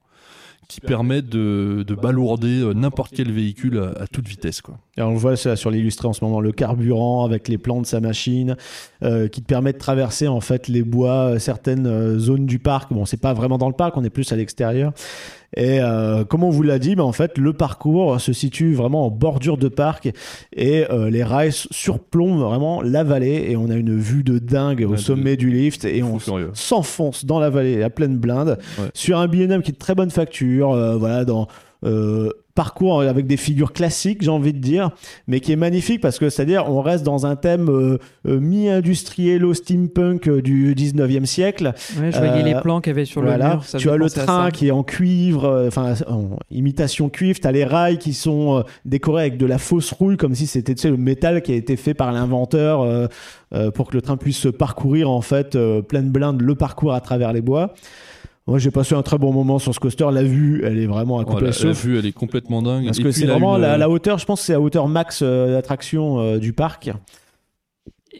qui 0.67 0.81
permet 0.81 1.21
de, 1.21 1.85
de 1.87 1.95
balourder 1.95 2.59
euh, 2.59 2.73
n'importe 2.73 3.13
quel 3.15 3.31
véhicule 3.31 3.81
à, 4.01 4.05
toute 4.05 4.27
vitesse. 4.27 4.59
Quoi. 4.61 4.77
Et 4.97 5.01
on 5.01 5.11
le 5.11 5.17
voit 5.17 5.37
ça 5.37 5.55
sur 5.55 5.71
l'illustré 5.71 6.09
en 6.09 6.13
ce 6.13 6.25
moment, 6.25 6.41
le 6.41 6.51
carburant 6.51 7.23
avec 7.23 7.47
les 7.47 7.57
plans 7.57 7.79
de 7.79 7.85
sa 7.85 8.01
machine, 8.01 8.57
euh, 9.01 9.29
qui 9.29 9.41
te 9.41 9.47
permet 9.47 9.71
de 9.71 9.77
traverser 9.77 10.27
en 10.27 10.41
fait 10.41 10.67
les 10.67 10.83
bois, 10.83 11.35
euh, 11.35 11.39
certaines 11.39 12.19
zones 12.19 12.45
du 12.45 12.59
parc. 12.59 12.91
Bon, 12.91 13.05
c'est 13.05 13.15
pas 13.21 13.33
vraiment 13.33 13.57
dans 13.57 13.69
le 13.69 13.75
parc, 13.75 13.95
on 13.95 14.03
est 14.03 14.09
plus 14.09 14.29
à 14.33 14.35
l'extérieur. 14.35 14.91
Et 15.55 15.79
euh, 15.81 16.23
comme 16.25 16.43
on 16.43 16.49
vous 16.49 16.61
l'a 16.63 16.77
dit, 16.77 16.95
en 16.99 17.11
fait, 17.13 17.37
le 17.37 17.53
parcours 17.53 18.19
se 18.19 18.33
situe 18.33 18.73
vraiment 18.73 19.05
en 19.05 19.09
bordure 19.09 19.57
de 19.57 19.69
parc 19.69 20.11
et 20.53 20.85
euh, 20.91 21.09
les 21.09 21.23
rails 21.23 21.53
surplombent 21.71 22.39
vraiment 22.41 22.81
la 22.81 23.03
vallée 23.03 23.47
et 23.49 23.55
on 23.55 23.69
a 23.69 23.75
une 23.75 23.95
vue 23.97 24.23
de 24.23 24.39
dingue 24.39 24.83
au 24.85 24.89
Ouais, 24.91 24.97
de- 24.97 25.01
sommet 25.01 25.37
du 25.37 25.49
lift 25.49 25.85
et 25.85 26.03
on 26.03 26.19
s'enfonce 26.53 27.25
dans 27.25 27.39
la 27.39 27.49
vallée 27.49 27.81
à 27.81 27.89
pleine 27.89 28.17
blinde 28.17 28.57
Ouais. 28.77 28.89
sur 28.93 29.17
un 29.19 29.27
BNM 29.27 29.61
qui 29.61 29.71
est 29.71 29.73
de 29.73 29.77
très 29.79 29.95
bonne 29.95 30.11
facture, 30.11 30.71
euh, 30.73 30.97
voilà, 30.97 31.23
dans 31.23 31.47
parcours 32.57 33.01
avec 33.01 33.27
des 33.27 33.37
figures 33.37 33.71
classiques, 33.71 34.23
j'ai 34.23 34.31
envie 34.31 34.51
de 34.51 34.57
dire, 34.57 34.89
mais 35.27 35.39
qui 35.41 35.51
est 35.51 35.55
magnifique 35.55 36.01
parce 36.01 36.17
que 36.17 36.29
c'est-à-dire 36.31 36.65
on 36.67 36.81
reste 36.81 37.03
dans 37.05 37.27
un 37.27 37.35
thème 37.35 37.69
euh, 37.69 37.99
euh, 38.27 38.39
mi-industriel 38.39 39.45
au 39.45 39.53
steampunk 39.53 40.27
euh, 40.27 40.41
du 40.41 40.73
19e 40.73 41.25
siècle. 41.25 41.73
Ouais, 41.99 42.11
je 42.11 42.17
voyais 42.17 42.41
Euh, 42.41 42.55
les 42.55 42.55
plans 42.61 42.81
qu'il 42.81 42.89
y 42.89 42.95
avait 42.95 43.05
sur 43.05 43.21
Voilà. 43.21 43.45
le 43.49 43.53
mur. 43.57 43.63
ça 43.63 43.77
tu 43.77 43.89
as 43.91 43.95
le 43.95 44.09
train 44.09 44.49
qui 44.49 44.69
est 44.69 44.71
en 44.71 44.81
cuivre, 44.83 45.65
enfin 45.67 45.93
en 46.09 46.37
imitation 46.49 47.09
cuivre. 47.09 47.39
Tu 47.39 47.47
as 47.47 47.51
les 47.51 47.63
rails 47.63 47.99
qui 47.99 48.13
sont 48.13 48.63
décorés 48.85 49.21
avec 49.21 49.37
de 49.37 49.45
la 49.45 49.59
fausse 49.59 49.91
rouille, 49.91 50.17
comme 50.17 50.33
si 50.33 50.47
c'était 50.47 50.73
tu 50.73 50.81
sais, 50.81 50.89
le 50.89 50.97
métal 50.97 51.43
qui 51.43 51.51
a 51.51 51.55
été 51.55 51.75
fait 51.75 51.93
par 51.93 52.11
l'inventeur 52.11 52.81
euh, 52.81 53.71
pour 53.71 53.87
que 53.87 53.95
le 53.95 54.01
train 54.01 54.17
puisse 54.17 54.47
parcourir 54.57 55.11
en 55.11 55.21
fait 55.21 55.55
pleine 55.87 56.09
blinde 56.09 56.41
le 56.41 56.55
parcours 56.55 56.93
à 56.93 57.01
travers 57.01 57.33
les 57.33 57.41
bois. 57.41 57.73
Moi, 58.47 58.59
j'ai 58.59 58.71
passé 58.71 58.95
un 58.95 59.01
très 59.03 59.17
bon 59.17 59.33
moment 59.33 59.59
sur 59.59 59.73
ce 59.75 59.79
coaster. 59.79 60.07
La 60.11 60.23
vue, 60.23 60.61
elle 60.63 60.77
est 60.79 60.85
vraiment 60.85 61.19
à 61.19 61.25
couper 61.25 61.39
Voilà, 61.41 61.55
le 61.61 61.65
la 61.67 61.71
vue, 61.73 61.99
elle 61.99 62.05
est 62.05 62.11
complètement 62.13 62.61
dingue. 62.61 62.85
Parce 62.85 62.99
Et 62.99 63.03
que 63.03 63.11
c'est 63.11 63.25
vraiment 63.25 63.55
une- 63.57 63.61
la, 63.61 63.77
la 63.77 63.89
hauteur, 63.89 64.17
je 64.19 64.25
pense 64.25 64.39
que 64.39 64.45
c'est 64.45 64.53
la 64.53 64.61
hauteur 64.61 64.87
max 64.87 65.19
euh, 65.21 65.51
d'attraction 65.51 66.19
euh, 66.19 66.37
du 66.37 66.53
parc. 66.53 66.91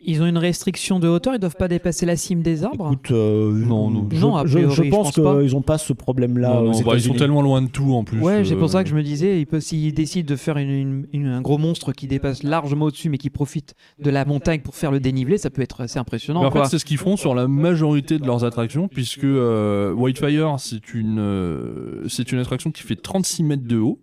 Ils 0.10 0.22
ont 0.22 0.26
une 0.26 0.38
restriction 0.38 1.00
de 1.00 1.08
hauteur, 1.10 1.36
ils 1.36 1.40
doivent 1.40 1.58
pas 1.58 1.68
dépasser 1.68 2.06
la 2.06 2.16
cime 2.16 2.42
des 2.42 2.64
arbres? 2.64 2.88
Écoute, 2.94 3.12
euh, 3.12 3.52
Non, 3.52 3.92
non. 3.92 4.08
je, 4.10 4.18
Non, 4.22 4.38
a 4.38 4.46
je- 4.46 4.54
priori, 4.54 4.74
je 4.76 4.84
je 4.84 4.90
pense 4.90 5.12
pense 5.12 5.24
pas. 5.24 5.42
qu'ils 5.42 5.52
n'ont 5.52 5.62
pas 5.62 5.78
ce 5.78 5.92
problème-là. 5.92 6.64
Bah, 6.86 6.94
ils 6.96 7.02
sont 7.02 7.14
tellement 7.14 7.42
loin 7.42 7.62
de 7.62 7.68
tout 7.68 7.94
en 7.94 8.04
plus. 8.06 8.20
Ouais, 8.22 8.44
c'est 8.46 8.54
euh, 8.54 8.58
pour 8.58 8.70
ça 8.70 8.84
que 8.84 8.90
je 8.90 8.96
me 8.96 9.04
disais, 9.04 9.46
s'ils 9.60 9.94
décident 9.94 10.26
de 10.32 10.36
faire 10.38 10.58
une- 10.58 10.70
une- 10.70 11.08
une- 11.12 11.28
un 11.28 11.42
gros 11.42 11.58
monstre 11.58 11.92
qui 11.92 12.08
dépasse 12.08 12.44
largement 12.44 12.86
au-dessus, 12.86 13.10
mais 13.10 13.18
qui 13.18 13.30
profite 13.30 13.76
de 14.00 14.10
la 14.10 14.24
montagne 14.24 14.62
pour 14.62 14.76
faire 14.76 14.92
le 14.92 15.02
dénivelé, 15.02 15.38
ça 15.38 15.50
peut 15.50 15.62
être 15.62 15.82
assez 15.82 16.00
impressionnant. 16.00 16.40
Mais 16.40 16.48
en 16.48 16.52
quoi. 16.52 16.64
fait, 16.64 16.70
c'est 16.72 16.80
ce 16.80 16.86
qu'ils 16.86 16.98
font 16.98 17.18
sur 17.18 17.36
la 17.36 17.50
majorité 17.50 18.18
de 18.18 18.26
leurs 18.26 18.46
attractions, 18.46 18.88
puisque 18.88 19.26
euh, 19.26 19.92
Whitefire, 19.94 20.56
c'est 20.58 20.94
une, 20.94 21.20
euh, 21.20 22.08
c'est 22.08 22.32
une 22.32 22.40
attraction 22.40 22.72
qui 22.72 22.84
fait 22.84 22.96
36 22.96 23.44
mètres 23.44 23.68
de 23.68 23.78
haut, 23.78 24.00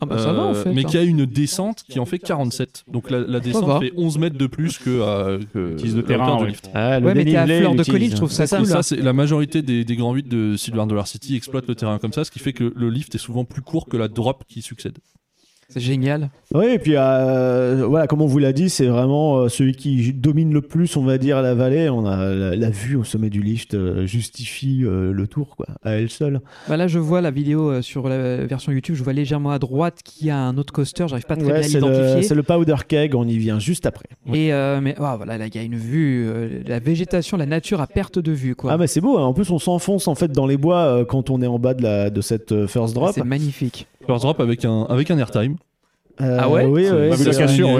ah 0.00 0.06
bah 0.06 0.18
ça 0.18 0.32
va 0.32 0.42
en 0.42 0.50
euh, 0.50 0.54
fait. 0.54 0.72
mais 0.72 0.84
hein. 0.84 0.88
qui 0.88 0.98
a 0.98 1.02
une 1.02 1.24
descente 1.24 1.84
qui 1.88 1.98
en 2.00 2.04
fait 2.04 2.18
47. 2.18 2.84
Donc 2.88 3.10
la, 3.10 3.40
descente 3.40 3.80
fait 3.80 3.92
11 3.96 4.18
mètres 4.18 4.36
de 4.36 4.46
plus 4.46 4.78
que, 4.78 4.90
euh, 4.90 5.38
que 5.52 5.58
le 5.58 6.02
terrain, 6.02 6.40
de 6.40 6.46
lift. 6.46 6.70
Ah, 6.74 6.98
le 6.98 7.06
Ouais, 7.06 7.14
mais 7.14 7.24
t'es 7.24 7.36
à 7.36 7.46
fleur 7.46 7.72
il 7.72 7.76
de 7.76 7.84
colis, 7.84 8.10
je 8.10 8.16
trouve 8.16 8.32
ça 8.32 8.46
Ça, 8.46 8.58
cool. 8.58 8.66
ça, 8.66 8.78
hein. 8.78 8.82
c'est 8.82 8.96
la 8.96 9.12
majorité 9.12 9.62
des, 9.62 9.84
des 9.84 9.96
grands 9.96 10.12
8 10.12 10.28
de 10.28 10.56
Silver 10.56 10.84
Dollar 10.86 11.06
City 11.06 11.36
exploitent 11.36 11.68
le 11.68 11.74
terrain 11.74 11.98
comme 11.98 12.12
ça, 12.12 12.24
ce 12.24 12.30
qui 12.30 12.38
fait 12.38 12.52
que 12.52 12.72
le 12.74 12.90
lift 12.90 13.14
est 13.14 13.18
souvent 13.18 13.44
plus 13.44 13.62
court 13.62 13.86
que 13.86 13.96
la 13.96 14.08
drop 14.08 14.44
qui 14.48 14.62
succède. 14.62 14.98
C'est 15.68 15.80
génial. 15.80 16.30
Oui, 16.54 16.66
et 16.66 16.78
puis 16.78 16.92
euh, 16.96 17.84
voilà, 17.88 18.06
comme 18.06 18.20
on 18.22 18.26
vous 18.26 18.38
l'a 18.38 18.52
dit, 18.52 18.70
c'est 18.70 18.86
vraiment 18.86 19.38
euh, 19.38 19.48
celui 19.48 19.72
qui 19.74 20.12
domine 20.12 20.52
le 20.52 20.60
plus, 20.60 20.96
on 20.96 21.02
va 21.02 21.18
dire, 21.18 21.42
la 21.42 21.54
vallée. 21.54 21.88
On 21.88 22.06
a 22.06 22.32
la, 22.32 22.54
la 22.54 22.70
vue 22.70 22.96
au 22.96 23.04
sommet 23.04 23.30
du 23.30 23.42
lift 23.42 23.74
euh, 23.74 24.06
justifie 24.06 24.82
euh, 24.84 25.12
le 25.12 25.26
tour, 25.26 25.56
quoi, 25.56 25.66
à 25.82 25.92
elle 25.92 26.10
seule. 26.10 26.40
Bah 26.68 26.76
là, 26.76 26.86
je 26.86 26.98
vois 26.98 27.20
la 27.20 27.30
vidéo 27.30 27.70
euh, 27.70 27.82
sur 27.82 28.08
la 28.08 28.44
version 28.46 28.72
YouTube, 28.72 28.94
je 28.94 29.02
vois 29.02 29.12
légèrement 29.12 29.50
à 29.50 29.58
droite 29.58 30.00
qu'il 30.04 30.28
y 30.28 30.30
a 30.30 30.38
un 30.38 30.56
autre 30.58 30.72
coaster, 30.72 31.06
j'arrive 31.08 31.24
pas 31.26 31.36
très 31.36 31.44
Ouais, 31.46 31.60
bien 31.60 31.62
à 31.62 31.66
l'identifier. 31.66 32.22
c'est 32.22 32.34
le 32.34 32.42
powder 32.42 32.76
keg, 32.86 33.14
on 33.14 33.26
y 33.26 33.38
vient 33.38 33.58
juste 33.58 33.86
après. 33.86 34.06
Et 34.32 34.50
mais 34.80 34.94
ah, 34.98 35.16
voilà, 35.16 35.38
là, 35.38 35.46
il 35.46 35.54
y 35.54 35.58
a 35.58 35.62
une 35.62 35.76
vue, 35.76 36.62
la 36.66 36.78
végétation, 36.78 37.36
la 37.36 37.46
nature 37.46 37.80
à 37.80 37.86
perte 37.86 38.18
de 38.18 38.32
vue, 38.32 38.54
quoi. 38.54 38.72
Ah, 38.72 38.78
mais 38.78 38.86
c'est 38.86 39.00
beau, 39.00 39.18
hein. 39.18 39.24
en 39.24 39.32
plus 39.32 39.50
on 39.50 39.58
s'enfonce 39.58 40.08
en 40.08 40.14
fait 40.14 40.30
dans 40.30 40.46
les 40.46 40.56
bois 40.56 41.04
quand 41.08 41.30
on 41.30 41.42
est 41.42 41.46
en 41.46 41.58
bas 41.58 41.74
de, 41.74 41.82
la, 41.82 42.10
de 42.10 42.20
cette 42.20 42.66
first 42.66 42.94
drop. 42.94 43.12
c'est 43.14 43.24
magnifique. 43.24 43.86
First 44.06 44.22
drop 44.22 44.40
avec 44.40 44.64
un, 44.64 44.82
avec 44.88 45.10
un 45.10 45.18
airtime. 45.18 45.56
Euh, 46.20 46.38
Ah 46.40 46.48
ouais 46.48 46.64
Oui, 46.64 46.86
oui. 46.88 47.10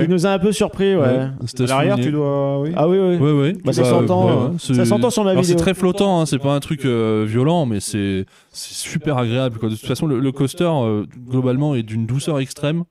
il 0.03 0.11
nous 0.11 0.27
a 0.27 0.31
un 0.31 0.39
peu 0.41 0.51
surpris, 0.51 0.97
ouais. 0.97 1.29
C'était 1.47 1.67
l'arrière, 1.67 1.95
souligné. 1.95 2.11
tu 2.11 2.17
dois. 2.17 2.61
Oui. 2.63 2.73
Ah 2.75 2.89
oui, 2.89 2.99
oui. 2.99 3.17
Ouais, 3.17 3.33
ouais. 3.33 3.53
Bah, 3.65 3.73
ça 3.73 3.85
s'entend, 3.85 4.27
ouais, 4.27 4.33
hein. 4.33 4.37
ouais. 4.51 4.57
C'est- 4.59 4.75
Ça 4.75 4.85
s'entend 4.85 5.11
sur 5.11 5.23
Alors, 5.27 5.41
vidéo. 5.41 5.57
C'est 5.57 5.63
très 5.63 5.73
flottant, 5.75 6.21
hein, 6.21 6.27
c'est 6.27 6.41
pas 6.41 6.53
un 6.53 6.59
truc 6.59 6.85
euh, 6.85 7.25
violent, 7.29 7.65
mais 7.65 7.79
c'est 7.79 8.27
c'est 8.51 8.75
super 8.75 9.19
agréable. 9.19 9.59
Quoi. 9.61 9.69
De 9.69 9.77
toute 9.77 9.87
façon, 9.87 10.07
le, 10.09 10.19
le 10.19 10.33
coaster, 10.33 10.65
euh, 10.69 11.05
globalement, 11.29 11.77
est 11.77 11.85
d'une 11.85 12.07
douceur 12.07 12.41
extrême. 12.41 12.83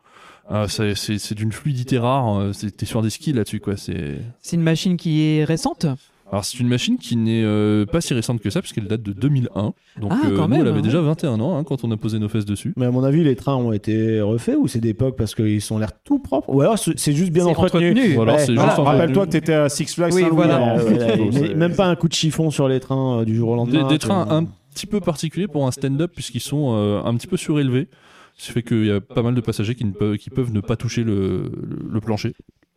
Euh, 0.52 0.67
c'est- 0.69 0.96
c'est 0.96 1.17
c'est 1.17 1.36
d'une 1.36 1.52
fluidité 1.52 1.98
rare. 1.98 2.39
euh, 2.39 2.54
c'est- 2.54 2.72
T'es 2.76 2.86
sur 2.86 3.02
des 3.02 3.10
skis 3.10 3.34
là-dessus, 3.34 3.60
quoi. 3.60 3.76
C'est 3.76 4.15
C'est 4.41 4.56
une 4.56 4.62
machine 4.63 4.96
qui 4.96 5.24
est 5.24 5.43
récente? 5.43 5.86
Alors 6.34 6.43
c'est 6.46 6.60
une 6.60 6.67
machine 6.67 6.98
qui 6.98 7.15
n'est 7.15 7.43
euh, 7.43 7.86
pas 7.86 8.02
si 8.02 8.13
récente 8.13 8.41
que 8.41 8.50
ça, 8.50 8.60
puisqu'elle 8.62 8.88
date 8.88 9.04
de 9.04 9.13
2001. 9.13 9.74
Donc 10.02 10.12
Ah, 10.12 10.19
euh, 10.26 10.36
quand 10.36 10.43
nous, 10.43 10.56
même, 10.56 10.62
elle 10.62 10.67
avait 10.67 10.80
hein. 10.80 10.82
déjà 10.82 11.00
21 11.00 11.39
ans 11.39 11.56
hein, 11.58 11.63
quand 11.63 11.84
on 11.84 11.91
a 11.91 11.96
posé 11.98 12.17
nos 12.17 12.28
fesses 12.28 12.46
dessus. 12.46 12.74
Mais 12.76 12.86
à 12.88 12.91
mon 12.91 13.04
avis, 13.04 13.24
les 13.24 13.36
trains 13.36 13.56
ont 13.56 13.72
été 13.72 14.19
refaits 14.19 14.56
ou 14.60 14.67
c'est 14.67 14.80
d'époque 14.80 15.15
parce 15.15 15.36
qu'ils 15.36 15.62
sont 15.62 15.78
l'air 15.78 15.91
tout 16.04 16.17
propres 16.19 16.50
Ou 16.54 16.62
alors 16.62 16.78
c'est 16.80 17.13
juste 17.13 17.32
bien 17.32 17.46
entretenu. 17.46 17.93
Ouais, 17.93 18.15
voilà. 18.15 18.38
Rappelle-toi 18.78 19.28
que 19.28 19.32
t'étais 19.32 19.54
à 19.54 19.69
Six 19.69 19.93
Flags 19.93 20.12
Oui, 20.13 20.24
voilà. 20.32 20.78
c'est- 21.32 21.54
même 21.56 21.76
pas 21.76 21.86
un 21.86 21.96
coup 21.96 22.08
de 22.08 22.13
chiffon 22.13 22.50
sur 22.52 22.67
les 22.67 22.80
trains 22.80 23.19
euh, 23.19 23.26
du 23.26 23.36
jour 23.36 23.50
au 23.50 23.56
lendemain. 23.56 23.88
des 23.88 24.00
trains 24.00 24.28
un 24.30 24.46
petit 24.74 24.88
peu 24.88 25.00
particuliers 25.00 25.48
pour 25.48 25.67
un 25.67 25.72
stand-up, 25.72 26.12
puisqu'ils 26.15 26.39
sont 26.41 26.74
euh, 26.76 27.02
un 27.06 27.15
petit 27.15 27.28
peu 27.28 27.38
surélevés. 27.38 27.88
Ce 28.36 28.48
qui 28.48 28.52
fait 28.54 28.63
qu'il 28.63 28.88
y 28.88 28.91
a 28.91 29.00
pas 29.00 29.22
mal 29.22 29.36
de 29.36 29.41
passagers 29.41 29.76
qui, 29.76 29.86
ne 29.86 29.91
peuvent, 29.91 30.17
qui 30.17 30.32
peuvent 30.32 30.52
ne 30.52 30.60
pas 30.62 30.76
toucher 30.76 31.04
le, 31.04 31.52
le- 31.62 31.88
le 31.91 32.02
plancher. 32.02 32.34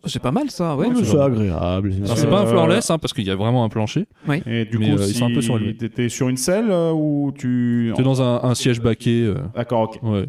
C'est 0.07 0.23
pas 0.23 0.33
mal 0.33 0.51
ça, 0.51 0.77
ouais. 0.77 0.87
Oui, 0.89 1.05
c'est 1.05 1.19
agréable. 1.19 1.93
Alors 2.05 2.17
c'est 2.19 2.27
pas 2.29 2.41
un 2.43 2.47
floorless, 2.47 2.91
hein, 2.91 2.99
parce 2.99 3.13
qu'il 3.13 3.25
y 3.27 3.31
a 3.31 3.37
vraiment 3.37 3.65
un 3.65 3.69
plancher. 3.69 4.07
Et 4.47 4.65
du 4.65 4.79
Mais, 4.79 4.91
coup, 4.91 4.99
euh, 4.99 5.07
ils 5.09 5.15
sont 5.15 5.27
un 5.27 5.35
peu 5.35 5.41
surélevés. 5.43 5.77
t'étais 5.77 6.09
sur 6.09 6.29
une 6.29 6.37
selle 6.37 6.71
euh, 6.71 6.93
ou 6.93 7.33
tu. 7.37 7.93
T'es 7.97 8.03
dans 8.03 8.23
un, 8.23 8.43
un 8.43 8.55
siège 8.55 8.81
baquet. 8.81 9.23
euh, 9.23 9.37
D'accord, 9.55 9.83
ok. 9.83 9.99
ouais. 10.03 10.27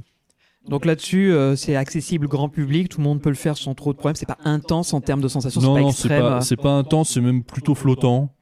Donc 0.68 0.86
là-dessus, 0.86 1.32
euh, 1.32 1.56
c'est 1.56 1.76
accessible 1.78 2.28
grand 2.28 2.50
public, 2.50 2.90
tout 2.90 2.98
le 3.00 3.06
monde 3.06 3.22
peut 3.22 3.30
le 3.30 3.36
faire 3.36 3.56
sans 3.58 3.74
trop 3.74 3.94
de 3.94 3.98
problèmes. 3.98 4.16
C'est 4.16 4.26
pas 4.28 4.38
intense 4.44 4.94
en 4.94 5.00
termes 5.00 5.22
de 5.22 5.30
sensations, 5.30 5.62
c'est 5.62 5.68
Non, 5.68 5.76
pas 5.76 5.80
non, 5.82 5.92
c'est 5.92 6.08
extrême. 6.08 6.22
pas, 6.22 6.42
c'est 6.42 6.58
pas 6.58 6.72
intense, 6.74 7.10
c'est 7.10 7.22
même 7.22 7.44
plutôt 7.44 7.74
flottant. 7.74 8.34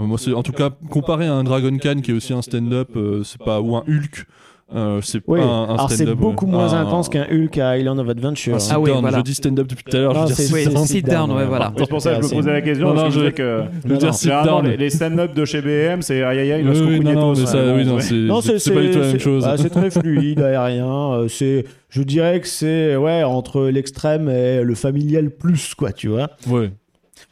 Euh, 0.00 0.04
Moi, 0.04 0.16
c'est 0.16 0.32
en 0.32 0.44
tout 0.44 0.52
cas 0.52 0.70
comparé 0.90 1.26
à 1.26 1.34
un 1.34 1.42
Dragon 1.42 1.76
Khan 1.78 1.96
qui 2.02 2.12
est 2.12 2.14
aussi 2.14 2.32
un 2.32 2.40
stand-up, 2.42 2.90
euh, 2.96 3.24
c'est 3.24 3.42
pas 3.42 3.60
ou 3.60 3.74
un 3.76 3.82
Hulk, 3.88 4.26
euh, 4.74 5.00
c'est 5.02 5.20
Oui, 5.26 5.40
pas 5.40 5.44
un, 5.46 5.48
un 5.48 5.74
alors 5.74 5.88
c'est 5.90 5.96
stand-up. 5.96 6.18
beaucoup 6.18 6.46
ouais. 6.46 6.52
moins 6.52 6.72
intense 6.74 7.08
qu'un 7.08 7.26
Hulk 7.30 7.58
à 7.58 7.78
Island 7.78 7.98
of 8.00 8.08
Adventure. 8.08 8.54
hein. 8.54 8.58
sit 8.58 8.72
Ah 8.74 8.80
oui, 8.80 8.90
down. 8.90 9.00
voilà. 9.00 9.18
Je 9.18 9.22
dis 9.22 9.34
stand-up 9.34 9.66
depuis 9.66 9.84
tout 9.84 9.96
à 9.96 10.00
l'heure. 10.00 10.28
C'est- 10.28 10.42
sit 10.44 10.52
Oui, 10.54 10.64
down. 10.66 10.84
sit 10.86 11.02
down, 11.06 11.30
ouais, 11.32 11.44
voilà. 11.46 11.72
C'est 11.76 11.88
pour 11.88 12.00
ça 12.02 12.14
que 12.16 12.22
je 12.26 12.28
me 12.28 12.34
posais 12.34 12.52
la 12.52 12.60
question. 12.62 12.88
Non, 12.88 12.94
parce 12.94 13.14
non, 13.14 13.20
que 13.22 13.26
je 13.26 13.30
que. 13.32 13.62
Je 13.88 13.94
dire 13.94 14.14
sit 14.14 14.24
Généralement, 14.24 14.62
down. 14.62 14.70
les, 14.70 14.76
les 14.76 14.90
stand-up 14.90 15.34
de 15.34 15.44
chez 15.44 15.60
BM, 15.62 16.02
c'est 16.02 16.22
aïe 16.22 16.38
aïe 16.40 16.52
aïe, 16.52 16.62
Oui, 16.66 16.70
oui, 16.70 17.00
non, 17.00 17.12
non, 17.12 17.32
Cucuñetos, 17.32 17.40
mais 17.40 17.46
ça, 17.46 17.58
oui, 17.74 17.84
bon, 17.84 17.90
non, 17.90 17.94
ouais. 17.96 18.58
c'est 18.58 18.74
pas 18.74 18.80
du 18.80 18.90
tout 18.90 18.98
la 18.98 19.06
même 19.06 19.20
chose. 19.20 19.44
bah, 19.44 19.54
c'est 19.58 19.70
très 19.70 19.90
fluide, 19.90 20.40
aérien. 20.40 21.12
euh, 21.14 21.28
C'est, 21.28 21.64
je 21.90 22.02
dirais 22.02 22.40
que 22.40 22.46
c'est 22.48 22.96
ouais 22.96 23.22
entre 23.22 23.64
l'extrême 23.68 24.28
et 24.28 24.62
le 24.62 24.74
familial 24.74 25.30
plus 25.30 25.74
quoi, 25.74 25.92
tu 25.92 26.08
vois. 26.08 26.30
Ouais. 26.48 26.70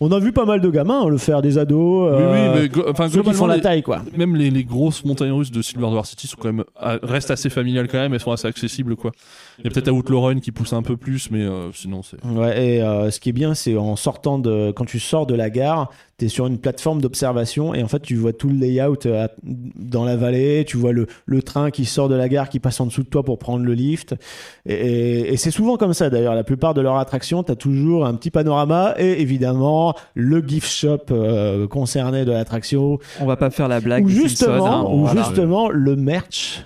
On 0.02 0.10
a 0.12 0.18
vu 0.18 0.32
pas 0.32 0.46
mal 0.46 0.62
de 0.62 0.70
gamins 0.70 1.02
hein, 1.02 1.08
le 1.10 1.18
faire, 1.18 1.42
des 1.42 1.58
ados. 1.58 2.10
Oui, 2.10 2.22
euh, 2.22 2.32
oui, 2.54 2.60
mais 2.62 2.66
glo- 2.68 2.90
enfin, 2.90 3.08
ceux 3.10 3.22
qui 3.22 3.34
font 3.34 3.46
la 3.46 3.56
les- 3.56 3.62
taille 3.62 3.82
quoi. 3.82 4.00
même 4.16 4.34
les, 4.34 4.48
les 4.50 4.64
grosses 4.64 5.04
montagnes 5.04 5.32
russes 5.32 5.50
de 5.50 5.60
Silver 5.60 5.88
Dollar 5.88 6.06
City 6.06 6.26
sont 6.26 6.38
quand 6.40 6.52
même 6.52 6.64
ah, 6.78 6.96
restent 7.02 7.30
assez 7.30 7.50
familiales 7.50 7.86
quand 7.86 7.98
même, 7.98 8.14
elles 8.14 8.20
sont 8.20 8.32
assez 8.32 8.48
accessibles 8.48 8.96
quoi. 8.96 9.12
Il 9.62 9.64
y 9.64 9.66
a 9.68 9.70
peut-être 9.70 9.88
à 9.88 9.92
Outlawrun 9.92 10.40
qui 10.40 10.52
pousse 10.52 10.72
un 10.72 10.82
peu 10.82 10.96
plus, 10.96 11.30
mais 11.30 11.42
euh, 11.42 11.70
sinon 11.72 12.02
c'est. 12.02 12.16
Ouais, 12.24 12.76
et 12.76 12.82
euh, 12.82 13.10
ce 13.10 13.20
qui 13.20 13.28
est 13.28 13.32
bien, 13.32 13.54
c'est 13.54 13.76
en 13.76 13.96
sortant 13.96 14.38
de, 14.38 14.72
quand 14.74 14.84
tu 14.86 14.98
sors 14.98 15.26
de 15.26 15.34
la 15.34 15.50
gare, 15.50 15.90
tu 16.18 16.24
es 16.26 16.28
sur 16.28 16.46
une 16.46 16.58
plateforme 16.58 17.00
d'observation 17.00 17.74
et 17.74 17.82
en 17.82 17.88
fait, 17.88 18.00
tu 18.00 18.14
vois 18.16 18.32
tout 18.32 18.48
le 18.48 18.54
layout 18.56 19.06
euh, 19.06 19.26
à- 19.26 19.30
dans 19.42 20.04
la 20.04 20.16
vallée, 20.16 20.64
tu 20.66 20.76
vois 20.76 20.92
le, 20.92 21.06
le 21.26 21.42
train 21.42 21.70
qui 21.70 21.84
sort 21.84 22.08
de 22.08 22.14
la 22.14 22.28
gare, 22.28 22.48
qui 22.48 22.58
passe 22.60 22.80
en 22.80 22.86
dessous 22.86 23.02
de 23.02 23.08
toi 23.08 23.22
pour 23.22 23.38
prendre 23.38 23.64
le 23.64 23.74
lift. 23.74 24.14
Et, 24.66 24.74
et- 24.74 25.32
et 25.32 25.36
c'est 25.36 25.50
souvent 25.50 25.76
comme 25.76 25.94
ça 25.94 26.10
d'ailleurs. 26.10 26.34
La 26.34 26.44
plupart 26.44 26.74
de 26.74 26.80
leurs 26.80 26.96
attractions, 26.96 27.42
tu 27.42 27.52
as 27.52 27.56
toujours 27.56 28.06
un 28.06 28.14
petit 28.14 28.30
panorama 28.30 28.94
et 28.98 29.20
évidemment 29.20 29.94
le 30.14 30.40
gift 30.46 30.68
shop 30.70 30.98
euh, 31.10 31.66
concerné 31.68 32.24
de 32.24 32.32
l'attraction. 32.32 32.98
On 33.20 33.26
va 33.26 33.36
pas 33.36 33.50
faire 33.50 33.68
la 33.68 33.80
blague. 33.80 34.04
Ou 34.04 34.08
des 34.08 34.14
justement, 34.14 34.66
hein. 34.66 34.84
ou 34.90 35.04
Voilà. 35.06 35.22
justement 35.22 35.68
le 35.68 35.96
merch 35.96 36.64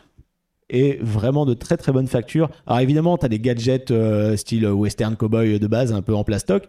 est 0.71 1.03
vraiment 1.03 1.45
de 1.47 1.55
très 1.55 1.77
très 1.77 1.93
bonne 1.93 2.07
facture. 2.07 2.49
Alors 2.67 2.81
évidemment, 2.81 3.19
tu 3.19 3.27
as 3.27 3.29
des 3.29 3.39
gadgets 3.39 3.91
euh, 3.91 4.37
style 4.37 4.67
western 4.67 5.17
cowboy 5.17 5.59
de 5.59 5.67
base, 5.67 5.93
un 5.93 6.03
peu 6.03 6.15
en 6.15 6.25
plastoc, 6.25 6.69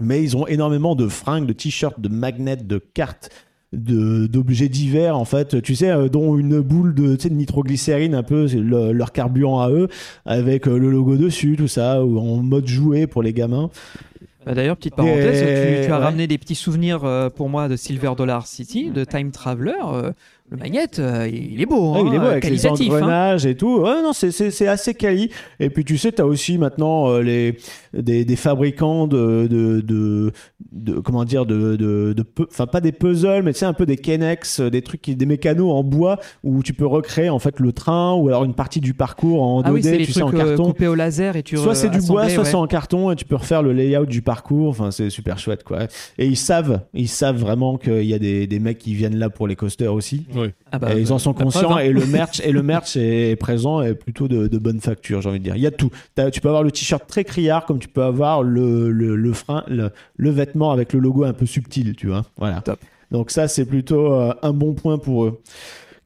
mais 0.00 0.22
ils 0.22 0.36
ont 0.36 0.46
énormément 0.46 0.94
de 0.94 1.08
fringues, 1.08 1.46
de 1.46 1.52
t-shirts, 1.52 2.00
de 2.00 2.08
magnets, 2.08 2.56
de 2.56 2.78
cartes 2.78 3.30
d'objets 3.72 4.68
divers 4.68 5.16
en 5.18 5.24
fait 5.24 5.60
tu 5.60 5.74
sais 5.74 5.90
euh, 5.90 6.08
dont 6.08 6.36
une 6.38 6.60
boule 6.60 6.94
de, 6.94 7.16
tu 7.16 7.22
sais, 7.24 7.28
de 7.28 7.34
nitroglycérine 7.34 8.14
un 8.14 8.22
peu 8.22 8.46
le- 8.46 8.92
leur 8.92 9.10
carburant 9.10 9.60
à 9.62 9.70
eux 9.70 9.88
avec 10.24 10.68
euh, 10.68 10.78
le 10.78 10.90
logo 10.92 11.16
dessus 11.16 11.56
tout 11.56 11.66
ça 11.66 12.04
ou 12.04 12.18
en 12.20 12.36
mode 12.36 12.68
jouet 12.68 13.08
pour 13.08 13.20
les 13.22 13.32
gamins 13.32 13.70
Bah, 14.46 14.54
D'ailleurs, 14.54 14.76
petite 14.76 14.94
parenthèse, 14.94 15.42
Et- 15.42 15.80
tu, 15.80 15.86
tu 15.86 15.92
as 15.92 15.98
ouais. 15.98 16.04
ramené 16.04 16.26
des 16.28 16.38
petits 16.38 16.54
souvenirs 16.54 17.04
euh, 17.04 17.30
pour 17.30 17.48
moi 17.48 17.66
de 17.68 17.74
Silver 17.76 18.12
Dollar 18.16 18.46
City, 18.46 18.90
de 18.90 19.04
Time 19.04 19.30
Traveler. 19.32 19.72
Le 20.50 20.58
magnet, 20.58 20.86
euh, 20.98 21.26
il 21.32 21.60
est 21.60 21.66
beau, 21.66 21.94
Ouais, 21.94 22.00
hein, 22.00 22.04
il 22.06 22.14
est 22.14 22.18
beau 22.18 22.26
avec 22.26 22.44
les 22.44 22.66
hein. 22.66 22.70
engrenages 22.72 23.46
et 23.46 23.56
tout. 23.56 23.78
Ouais, 23.80 24.02
non, 24.02 24.12
c'est- 24.12 24.30
c'est 24.30 24.50
c'est 24.50 24.68
assez 24.68 24.92
quali. 24.94 25.30
Et 25.58 25.70
puis 25.70 25.84
tu 25.84 25.96
sais, 25.96 26.12
tu 26.12 26.20
as 26.20 26.26
aussi 26.26 26.58
maintenant 26.58 27.08
euh, 27.08 27.22
les, 27.22 27.56
des, 27.94 28.24
des 28.26 28.36
fabricants 28.36 29.06
de, 29.06 29.48
de, 29.50 29.80
de, 29.80 30.32
de- 30.70 31.00
comment 31.00 31.24
dire, 31.24 31.46
de, 31.46 31.76
de, 31.76 32.12
de 32.12 32.22
pu- 32.22 32.44
enfin 32.50 32.66
pas 32.66 32.82
des 32.82 32.92
puzzles, 32.92 33.42
mais 33.42 33.52
tu 33.54 33.60
sais 33.60 33.64
un 33.66 33.72
peu 33.72 33.86
des 33.86 33.96
Kenex, 33.96 34.60
euh, 34.60 34.70
des 34.70 34.82
trucs, 34.82 35.00
qui- 35.00 35.16
des 35.16 35.26
mécanos 35.26 35.72
en 35.72 35.82
bois 35.82 36.18
où 36.44 36.62
tu 36.62 36.74
peux 36.74 36.86
recréer 36.86 37.30
en 37.30 37.38
fait 37.38 37.58
le 37.58 37.72
train 37.72 38.12
ou 38.12 38.28
alors 38.28 38.44
une 38.44 38.54
partie 38.54 38.80
du 38.80 38.92
parcours 38.92 39.42
en 39.42 39.62
2D, 39.62 39.64
Ah 39.66 39.72
oui, 39.72 39.82
c'est 39.82 39.96
les 39.98 40.04
tu 40.06 40.12
sais, 40.12 40.22
en 40.22 40.26
trucs 40.28 40.40
euh, 40.40 40.44
carton. 40.44 40.64
coupés 40.66 40.86
au 40.88 40.94
laser 40.94 41.36
et 41.36 41.42
tu 41.42 41.56
Soit 41.56 41.74
c'est 41.74 41.88
du 41.90 42.00
bois, 42.02 42.28
soit 42.28 42.44
ouais. 42.44 42.50
c'est 42.50 42.54
en 42.54 42.66
carton 42.66 43.10
et 43.10 43.16
tu 43.16 43.24
peux 43.24 43.36
refaire 43.36 43.62
le 43.62 43.72
layout 43.72 44.06
du 44.06 44.20
parcours. 44.20 44.68
Enfin, 44.68 44.90
c'est 44.90 45.08
super 45.08 45.38
chouette 45.38 45.64
quoi. 45.64 45.84
Et 46.18 46.26
ils 46.26 46.36
savent, 46.36 46.82
ils 46.92 47.08
savent 47.08 47.38
vraiment 47.38 47.78
qu'il 47.78 48.04
y 48.04 48.12
a 48.14 48.18
des, 48.18 48.46
des 48.46 48.58
mecs 48.58 48.78
qui 48.78 48.94
viennent 48.94 49.16
là 49.18 49.30
pour 49.30 49.48
les 49.48 49.56
coasters 49.56 49.92
aussi. 49.94 50.26
Ouais, 50.34 50.43
Ah 50.72 50.78
bah, 50.78 50.94
et 50.94 51.00
ils 51.00 51.12
en 51.12 51.18
sont 51.18 51.32
conscients 51.32 51.62
preuve, 51.62 51.78
hein. 51.78 51.80
et 51.80 51.90
le 51.90 52.04
merch 52.06 52.40
et 52.44 52.52
le 52.52 52.62
merch 52.62 52.96
est 52.96 53.36
présent 53.36 53.82
et 53.82 53.94
plutôt 53.94 54.28
de, 54.28 54.46
de 54.46 54.58
bonne 54.58 54.80
facture 54.80 55.22
j'ai 55.22 55.28
envie 55.28 55.38
de 55.38 55.44
dire 55.44 55.56
il 55.56 55.62
y 55.62 55.66
a 55.66 55.70
tout 55.70 55.90
tu 56.32 56.40
peux 56.40 56.48
avoir 56.48 56.62
le 56.62 56.70
t-shirt 56.70 57.06
très 57.06 57.24
criard 57.24 57.66
comme 57.66 57.78
tu 57.78 57.88
peux 57.88 58.02
avoir 58.02 58.42
le, 58.42 58.90
le, 58.90 59.16
le 59.16 59.32
frein 59.32 59.64
le, 59.68 59.90
le 60.16 60.30
vêtement 60.30 60.70
avec 60.72 60.92
le 60.92 61.00
logo 61.00 61.24
un 61.24 61.32
peu 61.32 61.46
subtil 61.46 61.94
tu 61.96 62.08
vois 62.08 62.24
voilà 62.36 62.60
Top. 62.60 62.80
donc 63.10 63.30
ça 63.30 63.48
c'est 63.48 63.64
plutôt 63.64 64.12
euh, 64.14 64.34
un 64.42 64.52
bon 64.52 64.74
point 64.74 64.98
pour 64.98 65.24
eux 65.24 65.40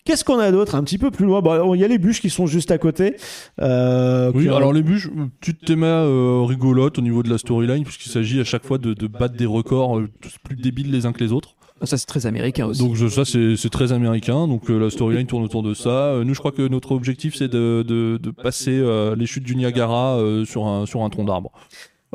Qu'est-ce 0.05 0.25
qu'on 0.25 0.39
a 0.39 0.51
d'autre? 0.51 0.75
Un 0.75 0.85
petit 0.85 0.97
peu 0.97 1.11
plus 1.11 1.27
loin 1.27 1.43
Bon, 1.43 1.75
Il 1.75 1.81
y 1.83 1.85
a 1.85 1.87
les 1.89 1.99
bûches 1.99 2.23
qui 2.23 2.31
sont 2.31 2.47
juste 2.47 2.71
à 2.71 2.79
côté. 2.79 3.17
Euh, 3.61 4.33
Oui, 4.35 4.49
alors 4.49 4.73
les 4.73 4.83
bûches, 4.83 5.11
petite 5.39 5.67
théma 5.67 5.85
euh, 5.85 6.45
rigolote 6.47 6.99
au 6.99 7.03
niveau 7.03 7.23
de 7.23 7.29
la 7.29 7.37
storyline, 7.37 7.85
puisqu'il 7.85 8.09
s'agit 8.11 8.41
à 8.41 8.45
chaque 8.45 8.65
fois 8.65 8.79
de, 8.79 8.95
de 8.95 9.07
battre 9.07 9.37
des 9.37 9.45
records 9.45 9.99
euh, 9.99 10.09
tous 10.23 10.37
plus 10.43 10.57
débiles 10.57 10.91
les 10.91 11.05
uns 11.05 11.13
que 11.13 11.23
les 11.23 11.31
autres. 11.31 11.57
Ça, 11.83 11.97
c'est 11.97 12.07
très 12.07 12.27
américain 12.27 12.67
aussi. 12.67 12.81
Donc 12.81 12.97
ça, 12.97 13.25
c'est 13.25 13.71
très 13.71 13.93
américain. 13.93 14.49
Donc 14.49 14.71
euh, 14.71 14.79
la 14.79 14.91
storyline 14.91 15.27
tourne 15.27 15.45
autour 15.45 15.63
de 15.63 15.75
ça. 15.75 15.91
Euh, 15.91 16.25
nous, 16.25 16.35
je 16.35 16.39
crois 16.39 16.53
que 16.53 16.67
notre 16.67 16.93
objectif, 16.93 17.37
c'est 17.37 17.49
de, 17.49 17.85
de, 17.87 18.19
de 18.21 18.31
passer 18.31 18.77
euh, 18.79 19.15
les 19.15 19.27
chutes 19.27 19.45
du 19.45 19.55
Niagara 19.55 20.19
sur, 20.45 20.67
un, 20.67 20.87
sur 20.87 21.03
un 21.03 21.11
tronc 21.11 21.25
d'arbre. 21.25 21.53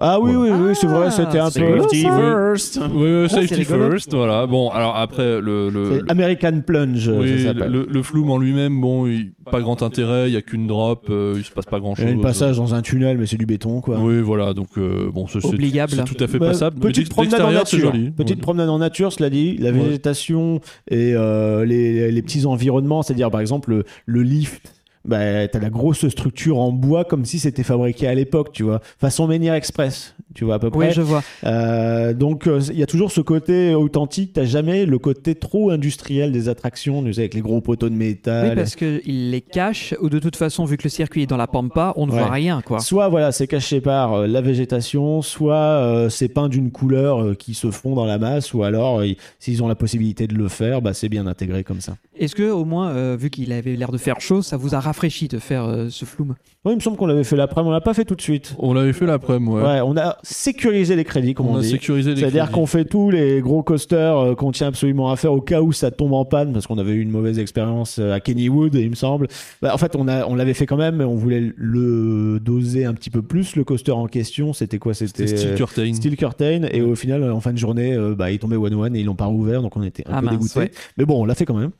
Ah 0.01 0.19
oui, 0.19 0.33
oui, 0.35 0.49
oui, 0.49 0.73
c'est 0.73 0.87
vrai, 0.87 1.05
Ah, 1.07 1.11
c'était 1.11 1.37
un 1.37 1.51
c'est 1.51 1.59
peu. 1.61 1.79
Safety 1.81 2.01
first. 2.01 2.79
Oui, 2.93 3.01
oui, 3.03 3.25
c'est 3.29 3.35
safety 3.47 3.63
first, 3.63 4.11
voilà. 4.13 4.47
Bon, 4.47 4.69
alors 4.69 4.95
après, 4.95 5.39
le, 5.39 6.01
American 6.09 6.61
Plunge, 6.65 7.07
oui, 7.09 7.37
ça 7.43 7.49
s'appelle. 7.53 7.71
le, 7.71 7.87
le 7.89 8.01
flume 8.03 8.31
en 8.31 8.39
lui-même, 8.39 8.81
bon, 8.81 9.05
il- 9.05 9.31
pas 9.51 9.61
grand 9.61 9.83
intérêt, 9.83 10.29
il 10.29 10.33
y 10.33 10.37
a 10.37 10.41
qu'une 10.41 10.65
drop, 10.67 11.07
euh, 11.11 11.35
il 11.37 11.43
se 11.43 11.51
passe 11.51 11.65
pas 11.65 11.77
Il 11.77 11.81
grand-chose. 11.81 12.05
y 12.05 12.09
a 12.09 12.13
un 12.13 12.19
passage 12.21 12.57
dans 12.57 12.73
un 12.73 12.81
tunnel, 12.81 13.17
mais 13.19 13.27
c'est 13.27 13.37
du 13.37 13.45
béton, 13.45 13.81
quoi. 13.81 13.99
Oui, 13.99 14.19
voilà, 14.21 14.53
donc 14.53 14.69
euh, 14.79 15.11
bon, 15.13 15.27
c'est- 15.27 15.39
tout 15.41 16.23
à 16.23 16.27
fait 16.27 16.39
Bah, 16.39 16.47
passable. 16.47 16.79
Petite 16.79 17.09
promenade 17.09 17.41
en 17.41 17.51
nature. 17.51 17.91
joli. 17.91 18.09
Petite 18.11 18.37
Ouais. 18.37 18.41
promenade 18.41 18.69
en 18.69 18.79
nature, 18.79 19.13
cela 19.13 19.29
dit. 19.29 19.57
La 19.57 19.71
Ouais. 19.71 19.77
végétation 19.79 20.59
et 20.89 21.13
euh, 21.13 21.65
les, 21.65 22.11
les 22.11 22.21
petits 22.23 22.45
environnements, 22.47 23.03
c'est-à-dire 23.03 23.29
par 23.29 23.41
exemple 23.41 23.69
le, 23.69 23.83
le 24.07 24.23
lift. 24.23 24.73
Bah, 25.05 25.47
t'as 25.49 25.59
la 25.59 25.69
grosse 25.69 26.07
structure 26.07 26.57
en 26.57 26.71
bois 26.71 27.03
comme 27.03 27.25
si 27.25 27.37
c'était 27.37 27.63
fabriqué 27.63 28.07
à 28.07 28.15
l'époque, 28.15 28.53
tu 28.53 28.63
vois, 28.63 28.79
façon 28.97 29.27
Menhir 29.27 29.53
Express, 29.53 30.15
tu 30.33 30.45
vois 30.45 30.55
à 30.55 30.59
peu 30.59 30.69
près. 30.69 30.87
Oui, 30.87 30.93
je 30.93 31.01
vois. 31.01 31.21
Euh, 31.43 32.13
donc 32.13 32.47
euh, 32.47 32.59
il 32.71 32.77
y 32.79 32.83
a 32.83 32.85
toujours 32.87 33.11
ce 33.11 33.21
côté 33.21 33.75
authentique. 33.75 34.33
T'as 34.33 34.45
jamais 34.45 34.85
le 34.85 34.97
côté 34.99 35.35
trop 35.35 35.69
industriel 35.71 36.31
des 36.31 36.49
attractions, 36.49 37.03
tu 37.03 37.13
sais, 37.13 37.21
avec 37.21 37.33
les 37.33 37.41
gros 37.41 37.61
poteaux 37.61 37.89
de 37.89 37.95
métal. 37.95 38.49
Oui, 38.49 38.55
parce 38.55 38.75
qu'il 38.75 39.31
les 39.31 39.41
cache, 39.41 39.93
ou 40.01 40.09
de 40.09 40.19
toute 40.19 40.35
façon, 40.35 40.65
vu 40.65 40.77
que 40.77 40.83
le 40.83 40.89
circuit 40.89 41.23
est 41.23 41.27
dans 41.27 41.37
la 41.37 41.47
pampa, 41.47 41.93
on 41.95 42.05
ne 42.07 42.11
Ouais. 42.11 42.19
voit 42.19 42.29
rien, 42.31 42.61
quoi. 42.61 42.79
Soit 42.79 43.09
voilà, 43.09 43.31
c'est 43.31 43.47
caché 43.47 43.81
par 43.81 44.13
euh, 44.13 44.27
la 44.27 44.41
végétation, 44.41 45.21
soit 45.21 45.55
euh, 45.55 46.09
c'est 46.09 46.27
peint 46.29 46.49
d'une 46.49 46.71
couleur 46.71 47.21
euh, 47.23 47.33
qui 47.35 47.53
se 47.53 47.71
fond 47.71 47.95
dans 47.95 48.05
la 48.05 48.17
masse, 48.17 48.53
ou 48.53 48.63
alors 48.63 49.01
euh, 49.01 49.07
s'ils 49.39 49.63
ont 49.63 49.67
la 49.67 49.75
possibilité 49.75 50.27
de 50.27 50.35
le 50.35 50.47
faire, 50.47 50.81
bah, 50.81 50.93
c'est 50.93 51.09
bien 51.09 51.27
intégré 51.27 51.63
comme 51.63 51.81
ça. 51.81 51.95
Est-ce 52.17 52.35
que, 52.35 52.49
au 52.51 52.65
moins, 52.65 52.89
euh, 52.89 53.17
vu 53.19 53.29
qu'il 53.29 53.51
avait 53.51 53.75
l'air 53.75 53.91
de 53.91 53.97
faire 53.97 54.21
chaud, 54.21 54.41
ça 54.41 54.57
vous 54.57 54.75
a 54.75 54.79
rafraîchi 54.79 55.27
de 55.27 55.39
faire 55.39 55.65
euh, 55.65 55.87
ce 55.89 56.05
flume? 56.05 56.35
Oui, 56.65 56.71
il 56.73 56.75
me 56.75 56.81
semble 56.81 56.95
qu'on 56.97 57.07
l'avait 57.07 57.23
fait 57.23 57.35
l'après, 57.35 57.61
mais 57.61 57.67
on 57.69 57.71
l'a 57.71 57.81
pas 57.81 57.93
fait 57.93 58.05
tout 58.05 58.15
de 58.15 58.21
suite. 58.21 58.55
On 58.59 58.73
l'avait 58.73 58.93
fait 58.93 59.05
l'après-midi, 59.05 59.51
ouais. 59.51 59.61
Ouais. 59.63 59.81
on 59.81 59.97
a 59.97 60.17
sécurisé 60.23 60.95
les 60.95 61.03
crédits, 61.03 61.33
comme 61.33 61.47
on, 61.47 61.53
on 61.53 61.57
a 61.57 61.61
dit. 61.61 61.69
sécurisé 61.69 62.11
les 62.11 62.17
C'est-à-dire 62.21 62.43
crédits. 62.45 62.53
qu'on 62.59 62.65
fait 62.65 62.85
tous 62.85 63.09
les 63.11 63.41
gros 63.41 63.61
coasters 63.61 64.17
euh, 64.17 64.35
qu'on 64.35 64.51
tient 64.51 64.67
absolument 64.67 65.11
à 65.11 65.15
faire 65.17 65.33
au 65.33 65.41
cas 65.41 65.61
où 65.61 65.71
ça 65.73 65.91
tombe 65.91 66.13
en 66.13 66.25
panne, 66.25 66.53
parce 66.53 66.65
qu'on 66.65 66.77
avait 66.77 66.93
eu 66.93 67.01
une 67.01 67.11
mauvaise 67.11 67.39
expérience 67.39 67.99
euh, 67.99 68.13
à 68.13 68.19
Kennywood, 68.19 68.73
il 68.75 68.89
me 68.89 68.95
semble. 68.95 69.27
Bah, 69.61 69.71
en 69.73 69.77
fait, 69.77 69.95
on, 69.95 70.07
a, 70.07 70.25
on 70.25 70.35
l'avait 70.35 70.53
fait 70.53 70.65
quand 70.65 70.77
même, 70.77 70.95
mais 70.95 71.03
on 71.03 71.15
voulait 71.15 71.51
le 71.55 72.39
doser 72.39 72.85
un 72.85 72.93
petit 72.93 73.09
peu 73.09 73.21
plus. 73.21 73.55
Le 73.55 73.63
coaster 73.63 73.91
en 73.91 74.07
question, 74.07 74.53
c'était 74.53 74.79
quoi? 74.79 74.93
C'était 74.93 75.27
C'était 75.27 75.37
Steel 75.37 75.51
euh, 75.51 75.55
Curtain. 75.57 75.93
Steel 75.93 76.15
Curtain 76.17 76.61
et 76.71 76.81
au 76.81 76.95
final 76.95 77.29
en 77.31 77.39
fin 77.41 77.51
de 77.51 77.57
journée 77.57 77.93
euh, 77.93 78.15
bah, 78.15 78.31
il 78.31 78.39
tombait 78.39 78.55
one 78.55 78.73
one 78.73 78.95
et 78.95 78.99
ils 79.01 79.05
l'ont 79.05 79.15
pas 79.15 79.25
rouvert 79.25 79.61
donc 79.61 79.75
on 79.75 79.83
était 79.83 80.03
un 80.07 80.13
Ah 80.13 80.19
peu 80.19 80.25
mince, 80.27 80.33
dégoûté 80.35 80.59
ouais. 80.59 80.71
mais 80.97 81.05
bon 81.05 81.21
on 81.21 81.25
l'a 81.25 81.35
fait 81.35 81.45
quand 81.45 81.57
même 81.57 81.71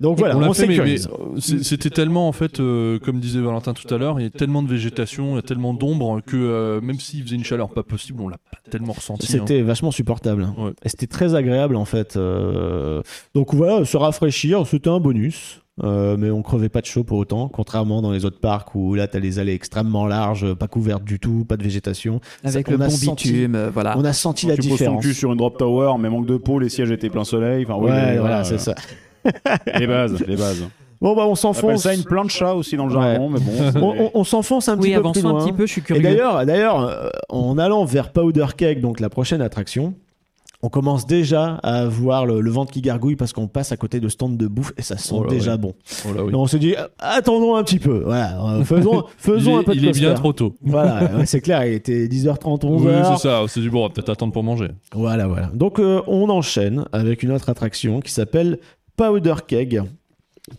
donc 0.00 0.18
voilà 0.18 0.36
on 0.36 0.38
on, 0.38 0.40
l'a 0.48 0.52
fait, 0.54 0.66
mais, 0.66 0.78
mais, 0.78 0.96
sécurise 0.96 1.08
euh, 1.08 1.40
c'était 1.62 1.90
tellement 1.90 2.28
en 2.28 2.32
fait, 2.32 2.58
euh, 2.60 2.98
comme 2.98 3.20
disait 3.20 3.40
Valentin 3.40 3.72
tout 3.74 3.92
à 3.94 3.98
l'heure, 3.98 4.18
il 4.20 4.24
y 4.24 4.26
a 4.26 4.30
tellement 4.30 4.62
de 4.62 4.68
végétation, 4.68 5.32
il 5.32 5.36
y 5.36 5.38
a 5.38 5.42
tellement 5.42 5.72
d'ombre 5.74 6.20
que 6.26 6.36
euh, 6.36 6.80
même 6.80 6.98
s'il 6.98 7.22
faisait 7.22 7.36
une 7.36 7.44
chaleur 7.44 7.70
pas 7.70 7.82
possible, 7.82 8.20
on 8.22 8.28
l'a 8.28 8.38
pas 8.38 8.58
tellement 8.70 8.92
ressenti. 8.92 9.26
hein. 9.26 9.28
c'était 9.40 9.62
vachement 9.62 9.90
supportable 9.90 10.48
Ouais. 10.58 10.72
et 10.84 10.88
c'était 10.88 11.06
très 11.06 11.34
agréable 11.34 11.76
en 11.76 11.84
fait 11.84 12.16
euh, 12.16 13.02
donc 13.34 13.54
voilà 13.54 13.84
se 13.84 13.96
rafraîchir 13.96 14.66
c'était 14.66 14.90
un 14.90 15.00
bonus 15.00 15.60
euh, 15.82 16.16
mais 16.16 16.30
on 16.30 16.40
crevait 16.42 16.68
pas 16.68 16.80
de 16.80 16.86
chaud 16.86 17.02
pour 17.02 17.18
autant, 17.18 17.48
contrairement 17.48 18.00
dans 18.00 18.12
les 18.12 18.24
autres 18.24 18.38
parcs 18.38 18.76
où 18.76 18.94
là 18.94 19.08
t'as 19.08 19.18
les 19.18 19.40
allées 19.40 19.54
extrêmement 19.54 20.06
larges, 20.06 20.54
pas 20.54 20.68
couvertes 20.68 21.02
du 21.02 21.18
tout, 21.18 21.44
pas 21.44 21.56
de 21.56 21.64
végétation. 21.64 22.20
Avec 22.44 22.66
Ça, 22.68 22.72
le 22.72 22.78
on 22.78 22.80
a 22.82 22.84
bon 22.86 22.90
senti- 22.94 23.32
bitume, 23.32 23.54
euh, 23.56 23.70
voilà. 23.70 23.98
On 23.98 24.04
a 24.04 24.12
senti 24.12 24.46
la 24.46 24.54
tu 24.54 24.60
poses 24.60 24.68
ton 24.68 24.74
différence. 24.76 25.02
cul 25.04 25.14
sur 25.14 25.32
une 25.32 25.38
drop 25.38 25.58
tower, 25.58 25.94
mais 25.98 26.08
manque 26.10 26.26
de 26.26 26.36
peau, 26.36 26.60
les 26.60 26.68
sièges 26.68 26.92
étaient 26.92 27.10
plein 27.10 27.24
soleil. 27.24 27.64
Enfin, 27.68 27.74
oui, 27.80 27.90
ouais, 27.90 28.18
voilà, 28.18 28.44
c'est 28.44 28.58
ça. 28.58 28.76
Les 29.78 29.86
bases, 29.86 30.24
les 30.26 30.36
bases. 30.36 30.64
Bon 31.00 31.14
bah 31.14 31.24
on 31.26 31.34
s'enfonce. 31.34 31.82
ça 31.82 31.92
une 31.92 32.04
plancha 32.04 32.54
aussi 32.54 32.76
dans 32.76 32.86
le 32.86 32.92
jargon, 32.92 33.28
mais 33.28 33.40
bon. 33.40 33.52
On, 33.82 34.04
on- 34.06 34.10
on 34.14 34.24
s'enfonce 34.24 34.68
un 34.68 34.76
petit 34.78 34.88
Oui, 34.88 34.94
peu 34.94 35.00
plus 35.10 35.20
avançons 35.20 35.36
un 35.36 35.44
petit 35.44 35.52
peu, 35.52 35.66
je 35.66 35.72
suis 35.72 35.80
Et 35.80 35.84
curieux. 35.84 36.02
d'ailleurs, 36.02 36.46
d'ailleurs, 36.46 36.80
euh, 36.88 37.08
en 37.28 37.58
allant 37.58 37.84
vers 37.84 38.10
Powder 38.10 38.46
Cake, 38.56 38.80
donc 38.80 39.00
la 39.00 39.10
prochaine 39.10 39.42
attraction, 39.42 39.94
on 40.62 40.70
commence 40.70 41.06
déjà 41.06 41.56
à 41.62 41.84
voir 41.84 42.24
le, 42.24 42.40
le 42.40 42.50
ventre 42.50 42.72
qui 42.72 42.80
gargouille 42.80 43.16
parce 43.16 43.34
qu'on 43.34 43.48
passe 43.48 43.70
à 43.70 43.76
côté 43.76 44.00
de 44.00 44.08
stands 44.08 44.30
de 44.30 44.46
bouffe 44.46 44.72
et 44.78 44.82
ça 44.82 44.96
sent 44.96 45.14
Oh 45.18 45.26
déjà 45.26 45.58
bon. 45.58 45.74
Oh 46.06 46.10
oui. 46.24 46.32
Donc 46.32 46.40
on 46.40 46.46
se 46.46 46.56
dit, 46.56 46.74
attendons 46.98 47.54
un 47.56 47.64
petit 47.64 47.78
peu. 47.80 48.00
Voilà, 48.06 48.42
euh, 48.42 48.64
faisons, 48.64 49.04
faisons 49.18 49.56
est, 49.56 49.60
un 49.60 49.62
peu 49.64 49.72
de 49.74 49.80
il 49.80 49.88
est 49.88 49.92
bien 49.92 50.14
trop 50.14 50.32
tôt. 50.32 50.54
Voilà, 50.62 51.02
ouais, 51.18 51.26
c'est 51.26 51.42
clair, 51.42 51.66
il 51.66 51.74
était 51.74 52.06
10h30, 52.06 52.60
Oui, 52.66 52.86
11h. 52.86 53.16
c'est 53.16 53.28
ça. 53.28 53.42
C'est 53.46 53.60
du 53.60 53.68
bon, 53.68 53.80
on 53.80 53.88
va 53.88 53.92
peut-être 53.92 54.08
attendre 54.08 54.32
pour 54.32 54.42
manger. 54.42 54.68
Voilà, 54.94 55.26
voilà. 55.26 55.50
Donc 55.52 55.80
euh, 55.80 56.00
on 56.06 56.30
enchaîne 56.30 56.86
avec 56.92 57.22
une 57.22 57.32
autre 57.32 57.50
attraction 57.50 58.00
qui 58.00 58.12
s'appelle 58.12 58.58
Powder 58.96 59.34
Keg. 59.46 59.82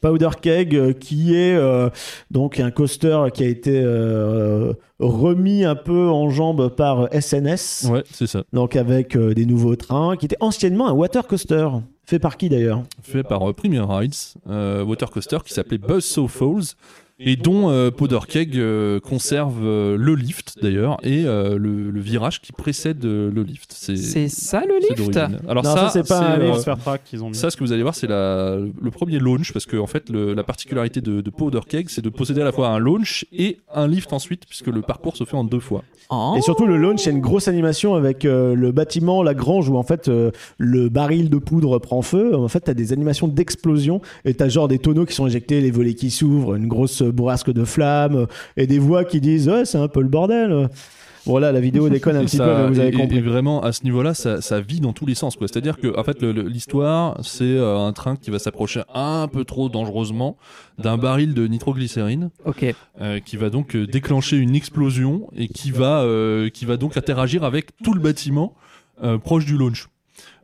Powder 0.02 0.30
Keg, 0.42 0.76
euh, 0.76 0.94
qui 0.94 1.36
est 1.36 1.56
euh, 1.56 1.90
donc 2.32 2.60
un 2.60 2.72
coaster 2.72 3.26
qui 3.34 3.44
a 3.44 3.48
été 3.48 3.80
euh, 3.84 4.74
remis 4.98 5.64
un 5.64 5.76
peu 5.76 6.10
en 6.10 6.30
jambe 6.32 6.70
par 6.76 7.08
SNS, 7.14 7.88
Ouais, 7.92 8.04
c'est 8.12 8.26
ça. 8.26 8.44
donc 8.52 8.76
avec 8.76 9.16
euh, 9.16 9.36
des 9.36 9.46
nouveaux 9.46 9.76
trains, 9.76 10.18
qui 10.18 10.26
était 10.26 10.38
anciennement 10.40 10.88
un 10.88 10.94
water 10.94 11.28
coaster. 11.28 11.68
Fait 12.08 12.18
par 12.18 12.38
qui 12.38 12.50
d'ailleurs? 12.50 12.82
Fait 13.04 13.22
par 13.24 13.54
Premier 13.54 13.82
Rides, 13.82 14.16
water 14.48 15.10
coaster 15.12 15.38
qui 15.46 15.54
s'appelait 15.54 15.78
Buzzsaw 15.78 16.28
Falls 16.28 16.74
et 17.18 17.38
dont 17.38 17.70
euh, 17.70 17.92
Powder 17.92 18.20
Keg 18.28 18.58
euh, 18.58 19.00
conserve 19.00 19.60
euh, 19.64 19.96
le 19.98 20.16
lift 20.16 20.58
d'ailleurs 20.62 20.98
et 21.02 21.24
euh, 21.26 21.58
le, 21.58 21.90
le 21.90 22.00
virage 22.02 22.42
qui 22.42 22.52
précède 22.52 23.06
euh, 23.06 23.32
le 23.34 23.44
lift. 23.44 23.72
C'est 23.74 24.28
ça 24.28 24.64
le 24.66 24.78
lift. 24.80 25.18
Alors 25.48 25.64
Non, 25.64 25.74
ça, 25.76 25.76
ça, 25.76 25.90
c'est 25.92 26.08
pas 26.08 26.20
un 26.36 26.40
euh, 26.42 26.98
qu'ils 27.06 27.24
ont 27.24 27.30
mis. 27.30 27.36
Ça, 27.36 27.50
ce 27.50 27.56
que 27.58 27.64
vous 27.64 27.72
allez 27.72 27.84
voir, 27.84 27.96
c'est 27.96 28.08
le 28.08 28.90
premier 28.92 29.20
launch, 29.20 29.54
parce 29.54 29.66
que 29.66 29.78
en 29.78 29.88
fait, 29.88 30.10
le- 30.10 30.34
la 30.34 30.44
particularité 30.44 31.00
de, 31.02 31.22
de 31.22 31.30
Powder 31.30 31.62
Keg, 31.68 31.88
c'est 31.90 32.02
de 32.04 32.10
posséder 32.10 32.42
à 32.42 32.46
la 32.46 32.52
fois 32.52 32.68
un 32.70 32.80
launch 32.80 33.26
et 33.32 33.60
un 33.74 33.88
lift 33.88 34.12
ensuite, 34.12 34.44
puisque 34.48 34.68
le 34.68 34.82
parcours 34.82 35.16
se 35.16 35.24
fait 35.24 35.38
en 35.38 35.44
deux 35.46 35.60
fois. 35.60 35.84
Oh. 36.12 36.36
Et 36.38 36.42
surtout 36.42 36.68
le 36.68 36.78
launch, 36.78 37.04
il 37.04 37.06
y 37.08 37.10
a 37.10 37.12
une 37.14 37.22
grosse 37.22 37.48
animation 37.48 37.96
avec 37.96 38.26
euh, 38.26 38.54
le 38.54 38.72
bâtiment, 38.72 39.24
la 39.24 39.34
grange 39.34 39.70
où 39.70 39.78
en 39.78 39.84
fait 39.84 40.08
euh, 40.08 40.30
le 40.60 40.88
baril 40.90 41.30
de 41.32 41.38
poudre 41.38 41.80
prend 41.80 42.02
feu. 42.04 42.36
En 42.36 42.48
fait, 42.48 42.60
t'as 42.60 42.74
des 42.76 42.94
animations 42.94 43.28
d'explosion 43.28 44.02
et 44.24 44.34
t'as 44.36 44.48
genre 44.50 44.68
des 44.68 44.78
tonneaux 44.78 45.06
qui 45.06 45.16
sont 45.16 45.26
éjectés, 45.26 45.62
les 45.62 45.72
volets 45.72 45.96
qui 45.96 46.12
s'ouvrent, 46.12 46.56
une 46.56 46.68
grosse 46.68 47.02
bourrasque 47.12 47.52
de 47.52 47.64
flammes 47.66 48.16
euh, 48.16 48.26
et 48.58 48.68
des 48.68 48.80
voix 48.80 49.04
qui 49.06 49.22
disent 49.22 49.50
ouais, 49.50 49.66
c'est 49.66 49.78
un 49.78 49.88
peu 49.88 50.02
le 50.02 50.08
bordel. 50.10 50.70
Bon 51.26 51.40
là, 51.40 51.52
la 51.52 51.60
vidéo 51.60 51.90
déconne 51.90 52.16
un 52.18 52.22
Et 52.22 52.26
petit 52.26 52.38
ça- 52.38 52.46
peu, 52.46 52.56
mais 52.64 52.68
vous 52.70 52.80
avez 52.80 52.90
et- 52.90 52.92
compris. 52.92 53.18
Et 53.18 53.22
vraiment, 53.22 53.64
à 53.64 53.72
ce 53.72 53.84
niveau-là, 53.84 54.14
ça, 54.14 54.42
ça 54.42 54.62
vit 54.62 54.80
dans 54.80 54.94
tous 54.94 55.08
les 55.08 55.16
sens. 55.16 55.36
quoi. 55.36 55.48
C'est-à-dire 55.48 55.78
que, 55.80 55.98
en 55.98 56.04
fait, 56.04 56.22
l'histoire, 56.22 57.18
c'est 57.24 57.44
euh, 57.46 57.80
un 57.80 57.94
train 57.94 58.16
qui 58.16 58.30
va 58.30 58.38
s'approcher 58.38 58.82
un 58.94 59.28
peu 59.28 59.44
trop 59.44 59.68
dangereusement 59.68 60.38
d'un 60.78 60.98
baril 60.98 61.34
de 61.34 61.48
nitroglycérine, 61.48 62.30
euh, 63.02 63.20
qui 63.22 63.38
va 63.38 63.50
donc 63.50 63.76
déclencher 63.76 64.38
une 64.38 64.54
explosion 64.56 65.28
et 65.36 65.48
qui 65.48 65.72
va, 65.72 66.02
euh, 66.02 66.50
qui 66.50 66.66
va 66.66 66.78
donc 66.78 66.96
interagir 66.96 67.44
avec 67.44 67.72
tout 67.84 67.96
le 67.96 68.00
bâtiment 68.02 68.54
euh, 69.04 69.18
proche 69.18 69.46
du 69.46 69.58
launch. 69.58 69.88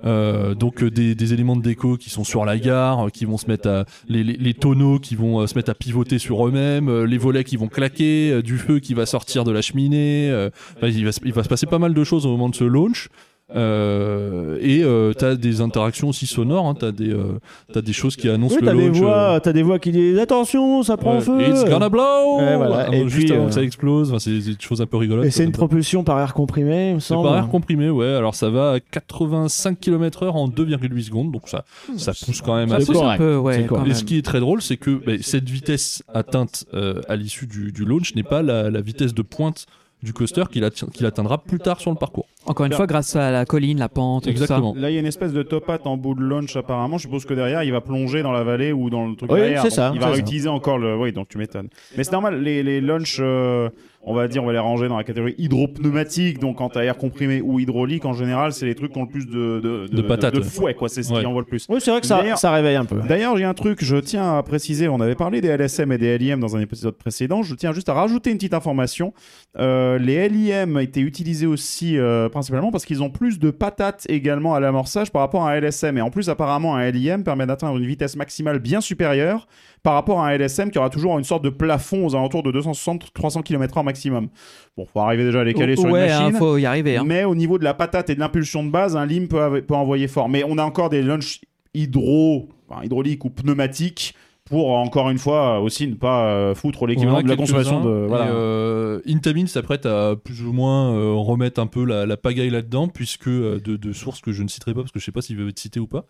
Euh, 0.04 0.56
donc 0.56 0.84
euh, 0.84 0.89
des, 0.89 1.16
des 1.16 1.34
éléments 1.34 1.56
de 1.56 1.62
déco 1.62 1.97
qui 1.97 2.10
sont 2.10 2.24
sur 2.24 2.45
la 2.45 2.58
gare, 2.58 3.12
qui 3.12 3.26
vont 3.26 3.38
se 3.38 3.47
mettre 3.47 3.70
à 3.70 3.86
les, 4.08 4.24
les, 4.24 4.34
les 4.34 4.54
tonneaux 4.54 4.99
qui 4.99 5.16
vont 5.16 5.41
euh, 5.41 5.47
se 5.47 5.56
mettre 5.56 5.72
à 5.72 5.76
pivoter 5.76 6.20
sur 6.20 6.47
eux-mêmes, 6.47 7.04
les 7.04 7.18
volets 7.18 7.43
qui 7.43 7.58
vont 7.58 7.68
claquer, 7.68 8.41
du 8.41 8.58
feu 8.58 8.80
qui 8.80 8.93
va 8.93 9.06
sortir 9.06 9.43
de 9.43 9.52
la 9.52 9.62
cheminée. 9.62 10.32
enfin, 10.78 10.88
il, 10.88 11.06
va, 11.06 11.12
il 11.24 11.34
va 11.34 11.43
se 11.43 11.49
passer 11.49 11.66
pas 11.66 11.80
mal 11.80 11.93
de 11.93 12.04
choses 12.04 12.26
au 12.26 12.30
moment 12.30 12.49
de 12.49 12.56
ce 12.56 12.64
launch. 12.64 13.10
Euh, 13.56 14.58
et 14.62 14.84
euh, 14.84 15.14
t'as 15.14 15.36
des 15.36 15.62
interactions 15.62 16.10
aussi 16.10 16.26
sonores, 16.26 16.66
hein, 16.68 16.74
t'as 16.78 16.91
des 16.91 17.12
euh, 17.12 17.39
t'as 17.74 17.82
des 17.82 17.93
choses 17.93 18.16
qui 18.16 18.30
annoncent 18.30 18.56
Oui, 18.56 18.62
le 18.62 18.68
t'as 18.68 18.74
des 18.74 18.88
launch. 18.88 18.97
euh, 18.97 18.99
voix, 19.02 19.39
t'as 19.41 19.54
des 19.54 19.64
voix 19.64 19.80
qui 19.80 19.91
disent 19.91 20.20
attention, 20.20 20.84
ça 20.84 20.97
prend 20.97 21.16
ouais, 21.16 21.22
feu. 21.22 21.41
It's 21.49 21.66
gonna 21.66 21.89
blow. 21.89 22.38
Ouais, 22.39 22.56
voilà. 22.56 22.88
Ah, 22.89 22.95
Et 22.95 23.08
juste 23.10 23.26
puis, 23.28 23.34
avant 23.34 23.43
euh, 23.45 23.47
que 23.47 23.54
ça 23.54 23.64
explose, 23.64 24.10
enfin, 24.10 24.20
c'est 24.20 24.32
des 24.39 24.56
choses 24.60 24.82
un 24.82 24.86
peu 24.86 24.97
rigolotes. 24.97 25.26
Et 25.26 25.32
c'est 25.32 25.43
une 25.43 25.52
propulsion 25.52 26.04
par 26.04 26.20
air 26.20 26.34
comprimé, 26.34 26.89
il 26.89 26.95
me 26.95 26.99
semble. 26.99 27.28
par 27.28 27.38
air 27.38 27.49
comprimé, 27.49 27.89
ouais. 27.89 28.08
Alors 28.14 28.36
ça 28.36 28.49
va 28.49 28.72
à 28.74 28.80
85 28.80 29.80
km/h 29.80 30.30
en 30.32 30.47
2,8 30.47 31.02
secondes, 31.04 31.32
donc 31.32 31.49
ça, 31.49 31.66
ça 31.97 32.14
pousse 32.14 32.41
quand 32.41 32.56
même 32.56 32.70
C'est 32.70 32.76
assez. 32.76 32.91
Un 32.91 32.93
correct. 32.93 33.18
peu, 33.18 33.36
ouais, 33.38 33.66
quand. 33.68 33.84
Et 33.84 33.88
même. 33.89 33.93
ce 33.93 34.04
qui 34.04 34.18
est 34.18 34.22
très 34.26 34.39
drôle, 34.39 34.62
c'est 34.62 34.78
que 34.78 34.91
bah, 35.06 35.14
cette 35.22 35.49
vitesse 35.49 36.04
atteinte 36.14 36.66
euh, 36.74 37.02
à 37.10 37.16
l'issue 37.16 37.47
du, 37.47 37.72
du 37.72 37.84
launch 37.86 38.16
n'est 38.16 38.24
pas 38.24 38.41
la, 38.41 38.70
la 38.70 38.82
vitesse 38.82 39.14
de 39.14 39.22
pointe 39.22 39.66
du 40.04 40.14
coaster 40.14 40.43
qu'il 40.52 40.64
atteindra 41.06 41.38
plus 41.38 41.60
tard 41.60 41.80
sur 41.80 41.91
le 41.91 41.97
parcours. 41.97 42.26
Encore 42.45 42.66
une 42.66 42.74
fois, 42.74 42.88
grâce 42.88 43.16
à 43.16 43.30
la 43.30 43.45
colline, 43.45 43.78
la 43.78 43.88
pente, 43.89 44.26
et 44.26 44.32
tout 44.32 44.38
ça. 44.38 44.43
Exactement. 44.45 44.74
Là, 44.76 44.89
il 44.89 44.93
y 44.93 44.97
a 44.97 44.99
une 44.99 45.06
espèce 45.06 45.32
de 45.32 45.43
top 45.43 45.70
hat 45.70 45.82
en 45.86 45.95
bout 45.97 46.16
de 46.16 46.22
launch 46.22 46.56
apparemment. 46.56 46.97
Je 46.97 47.04
suppose 47.04 47.26
que 47.26 47.34
derrière, 47.36 47.64
il 47.64 47.72
va 47.72 47.82
plonger 47.82 48.24
dans 48.24 48.32
la 48.32 48.43
vallée 48.43 48.72
ou 48.74 48.89
dans 48.89 49.08
le 49.08 49.16
truc 49.16 49.32
Oui, 49.32 49.39
derrière. 49.41 49.62
c'est 49.62 49.68
Donc, 49.70 49.76
ça, 49.76 49.91
Il 49.93 49.99
va 49.99 50.08
ça. 50.08 50.14
réutiliser 50.14 50.49
encore 50.49 50.80
le. 50.80 50.97
Oui, 50.97 51.12
donc 51.12 51.30
tu 51.30 51.38
m'étonnes. 51.38 51.70
Mais 51.97 52.04
c'est 52.04 52.14
normal. 52.14 52.41
Les, 52.41 52.64
les 52.64 52.82
launch, 52.82 53.18
euh, 53.20 53.70
on 54.04 54.14
va 54.14 54.28
dire, 54.28 54.43
on 54.43 54.47
va 54.47 54.54
les 54.54 54.60
ranger 54.60 54.88
dans 54.88 54.97
la 54.97 55.04
catégorie 55.04 55.36
hydropneumatique. 55.38 56.39
Donc 56.39 56.58
quand 56.58 56.70
t'as 56.70 56.84
air 56.84 56.97
comprimé 56.97 57.41
ou 57.41 57.60
hydraulique, 57.60 58.06
en 58.06 58.14
général, 58.14 58.52
c'est 58.54 58.66
les 58.66 58.76
trucs 58.76 58.91
qui 58.93 58.97
ont 58.99 59.04
le 59.04 59.10
plus 59.10 59.28
de 59.28 59.60
de, 59.60 59.88
De 59.88 60.02
patates, 60.02 60.36
de, 60.36 60.41
fouet, 60.41 60.74
quoi. 60.74 60.89
C'est 60.89 61.04
ce 61.04 61.14
Ouais. 61.14 61.20
qui 61.20 61.26
envoie 61.26 61.41
le 61.41 61.47
plus. 61.47 61.66
Oui, 61.70 61.80
c'est 61.82 61.91
vrai 61.91 62.02
que 62.02 62.08
ça, 62.08 62.24
ça 62.36 62.52
réveille 62.52 62.76
un 62.76 62.86
peu. 62.86 62.99
D'ailleurs, 63.08 63.38
j'ai 63.38 63.43
un 63.43 63.54
truc, 63.54 63.84
je 63.84 63.97
tiens 63.97 64.38
à 64.38 64.43
préciser, 64.43 64.88
on 64.88 64.99
avait 65.02 65.16
parlé 65.16 65.41
des 65.41 65.49
LSM 65.49 65.91
et 65.91 65.97
des 65.97 66.18
LIM 66.18 66.39
dans 66.39 66.56
un 66.56 66.62
épisode 66.62 66.95
précédent, 66.95 67.43
je 67.43 67.54
tiens 67.56 67.74
juste 67.74 67.89
à 67.89 67.93
rajouter 67.93 68.32
une 68.32 68.38
petite 68.38 68.54
information. 68.54 69.14
Euh, 69.60 69.97
les 69.97 70.30
LIM 70.30 70.78
étaient 70.80 71.02
utilisés 71.02 71.45
aussi 71.45 71.97
euh, 71.97 72.30
principalement 72.30 72.72
parce 72.72 72.86
qu'ils 72.86 73.04
ont 73.04 73.10
plus 73.10 73.39
de 73.39 73.52
patates 73.52 74.06
également 74.10 74.56
à 74.56 74.60
l'amorçage 74.60 75.12
par 75.12 75.22
rapport 75.22 75.45
à 75.45 75.52
un 75.52 75.60
LSM. 75.60 75.97
Et 75.97 76.02
en 76.02 76.10
plus, 76.10 76.30
apparemment, 76.30 76.76
un 76.76 76.89
LIM 76.89 77.24
permet 77.24 77.45
d'atteindre 77.45 77.78
une 77.78 77.86
vitesse 77.86 78.16
maximale 78.16 78.60
bien 78.60 78.82
supérieure 78.82 79.47
par 79.84 79.94
rapport 79.96 80.20
à 80.22 80.28
un 80.30 80.38
LSM 80.38 80.70
qui 80.72 80.78
aura 80.78 80.90
toujours 80.90 81.18
une 81.18 81.24
sorte 81.24 81.44
de 81.44 81.50
plafond 81.50 82.06
aux 82.06 82.16
alentours 82.16 82.44
de 82.44 82.52
260-300 82.52 83.44
km/h 83.44 83.84
maximum. 83.84 84.30
Bon, 84.78 84.86
faut 84.86 85.00
arriver 85.00 85.24
déjà 85.24 85.42
à 85.42 85.44
les 85.44 85.54
caler 85.54 85.76
sur 85.76 85.90
ouais, 85.90 86.06
une 86.08 86.12
hein, 86.12 86.20
machine. 86.26 86.38
faut 86.38 86.58
y 86.58 86.66
arriver. 86.66 86.98
hein. 86.98 87.04
Mais 87.06 87.24
au 87.24 87.34
niveau 87.36 87.58
de 87.58 87.64
la 87.64 87.74
patate 87.74 88.10
et 88.10 88.16
de 88.16 88.20
l'impulsion 88.20 88.64
de 88.64 88.70
base, 88.70 88.96
un 88.96 89.06
LIM 89.06 89.28
peut, 89.28 89.64
envoyer 89.72 90.08
fort. 90.08 90.30
Mais 90.30 90.44
on 90.48 90.58
a 90.58 90.64
encore 90.64 90.90
des 90.90 91.02
launches 91.02 91.42
hydro, 91.74 92.50
enfin, 92.70 92.84
hydrauliques 92.84 93.26
ou 93.26 93.30
pneumatiques 93.30 94.14
pour 94.46 94.72
encore 94.72 95.10
une 95.10 95.18
fois 95.18 95.62
aussi 95.62 95.88
ne 95.88 95.96
pas 95.96 96.26
euh, 96.26 96.54
foutre 96.56 96.86
l'équivalent 96.86 97.22
de 97.22 97.28
la 97.30 97.38
consommation 97.38 97.82
de. 97.84 98.06
Voilà. 98.08 98.28
Euh, 98.32 99.00
Intamin 99.08 99.48
s'apprête 99.48 99.86
à 99.86 100.16
plus 100.22 100.44
ou 100.44 100.52
moins 100.52 100.94
euh, 100.94 101.14
remettre 101.14 101.62
un 101.62 101.68
peu 101.68 101.86
la, 101.86 102.06
la 102.06 102.18
pagaille 102.18 102.50
là-dedans, 102.50 102.88
puisque 102.90 103.28
euh, 103.30 103.62
de, 103.64 103.78
de 103.78 103.94
sources 103.94 104.20
que 104.20 104.32
je 104.34 104.44
ne 104.44 104.50
citerai 104.50 104.74
pas, 104.74 104.82
parce 104.82 104.92
que 104.92 105.00
je 105.00 105.06
sais 105.06 105.12
pas 105.14 105.22
s'ils 105.22 105.38
veulent 105.38 105.50
être 105.50 105.60
cités 105.60 105.80
ou 105.80 105.88
pas. 105.88 106.06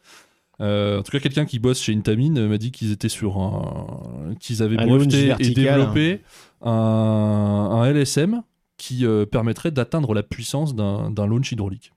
Euh, 0.61 0.99
en 0.99 1.03
tout 1.03 1.11
cas, 1.11 1.19
quelqu'un 1.19 1.45
qui 1.45 1.59
bosse 1.59 1.81
chez 1.81 1.93
Intamin 1.93 2.35
euh, 2.37 2.47
m'a 2.47 2.57
dit 2.57 2.71
qu'ils 2.71 2.91
étaient 2.91 3.09
sur 3.09 3.37
un, 3.39 4.35
qu'ils 4.39 4.61
avaient 4.61 4.77
Un 4.79 4.85
breveté 4.85 5.33
et 5.39 5.49
développé 5.49 6.21
un, 6.61 6.71
un 6.71 7.91
LSM 7.91 8.43
qui 8.77 9.05
euh, 9.05 9.25
permettrait 9.25 9.71
d'atteindre 9.71 10.13
la 10.13 10.23
puissance 10.23 10.75
d'un 10.75 11.09
d'un 11.09 11.25
launch 11.27 11.51
hydraulique. 11.51 11.91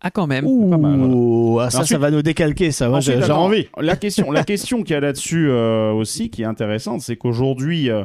Ah, 0.00 0.10
quand 0.10 0.26
même. 0.26 0.44
Pas 0.70 0.76
mal, 0.76 1.00
Ouh, 1.00 1.60
ah, 1.60 1.70
ça, 1.70 1.78
Ensuite- 1.78 1.92
ça 1.92 1.98
va 1.98 2.10
nous 2.10 2.20
décalquer, 2.20 2.72
ça. 2.72 2.88
Moi, 2.88 3.00
j'ai 3.00 3.12
Ensuite, 3.12 3.26
j'ai 3.26 3.30
attends, 3.32 3.44
envie. 3.44 3.68
La 3.80 3.96
question, 3.96 4.30
la 4.32 4.44
question 4.44 4.82
qu'il 4.82 4.92
y 4.92 4.96
a 4.96 5.00
là-dessus 5.00 5.48
euh, 5.48 5.92
aussi, 5.92 6.30
qui 6.30 6.42
est 6.42 6.46
intéressante, 6.46 7.00
c'est 7.00 7.16
qu'aujourd'hui, 7.16 7.88
euh, 7.90 8.04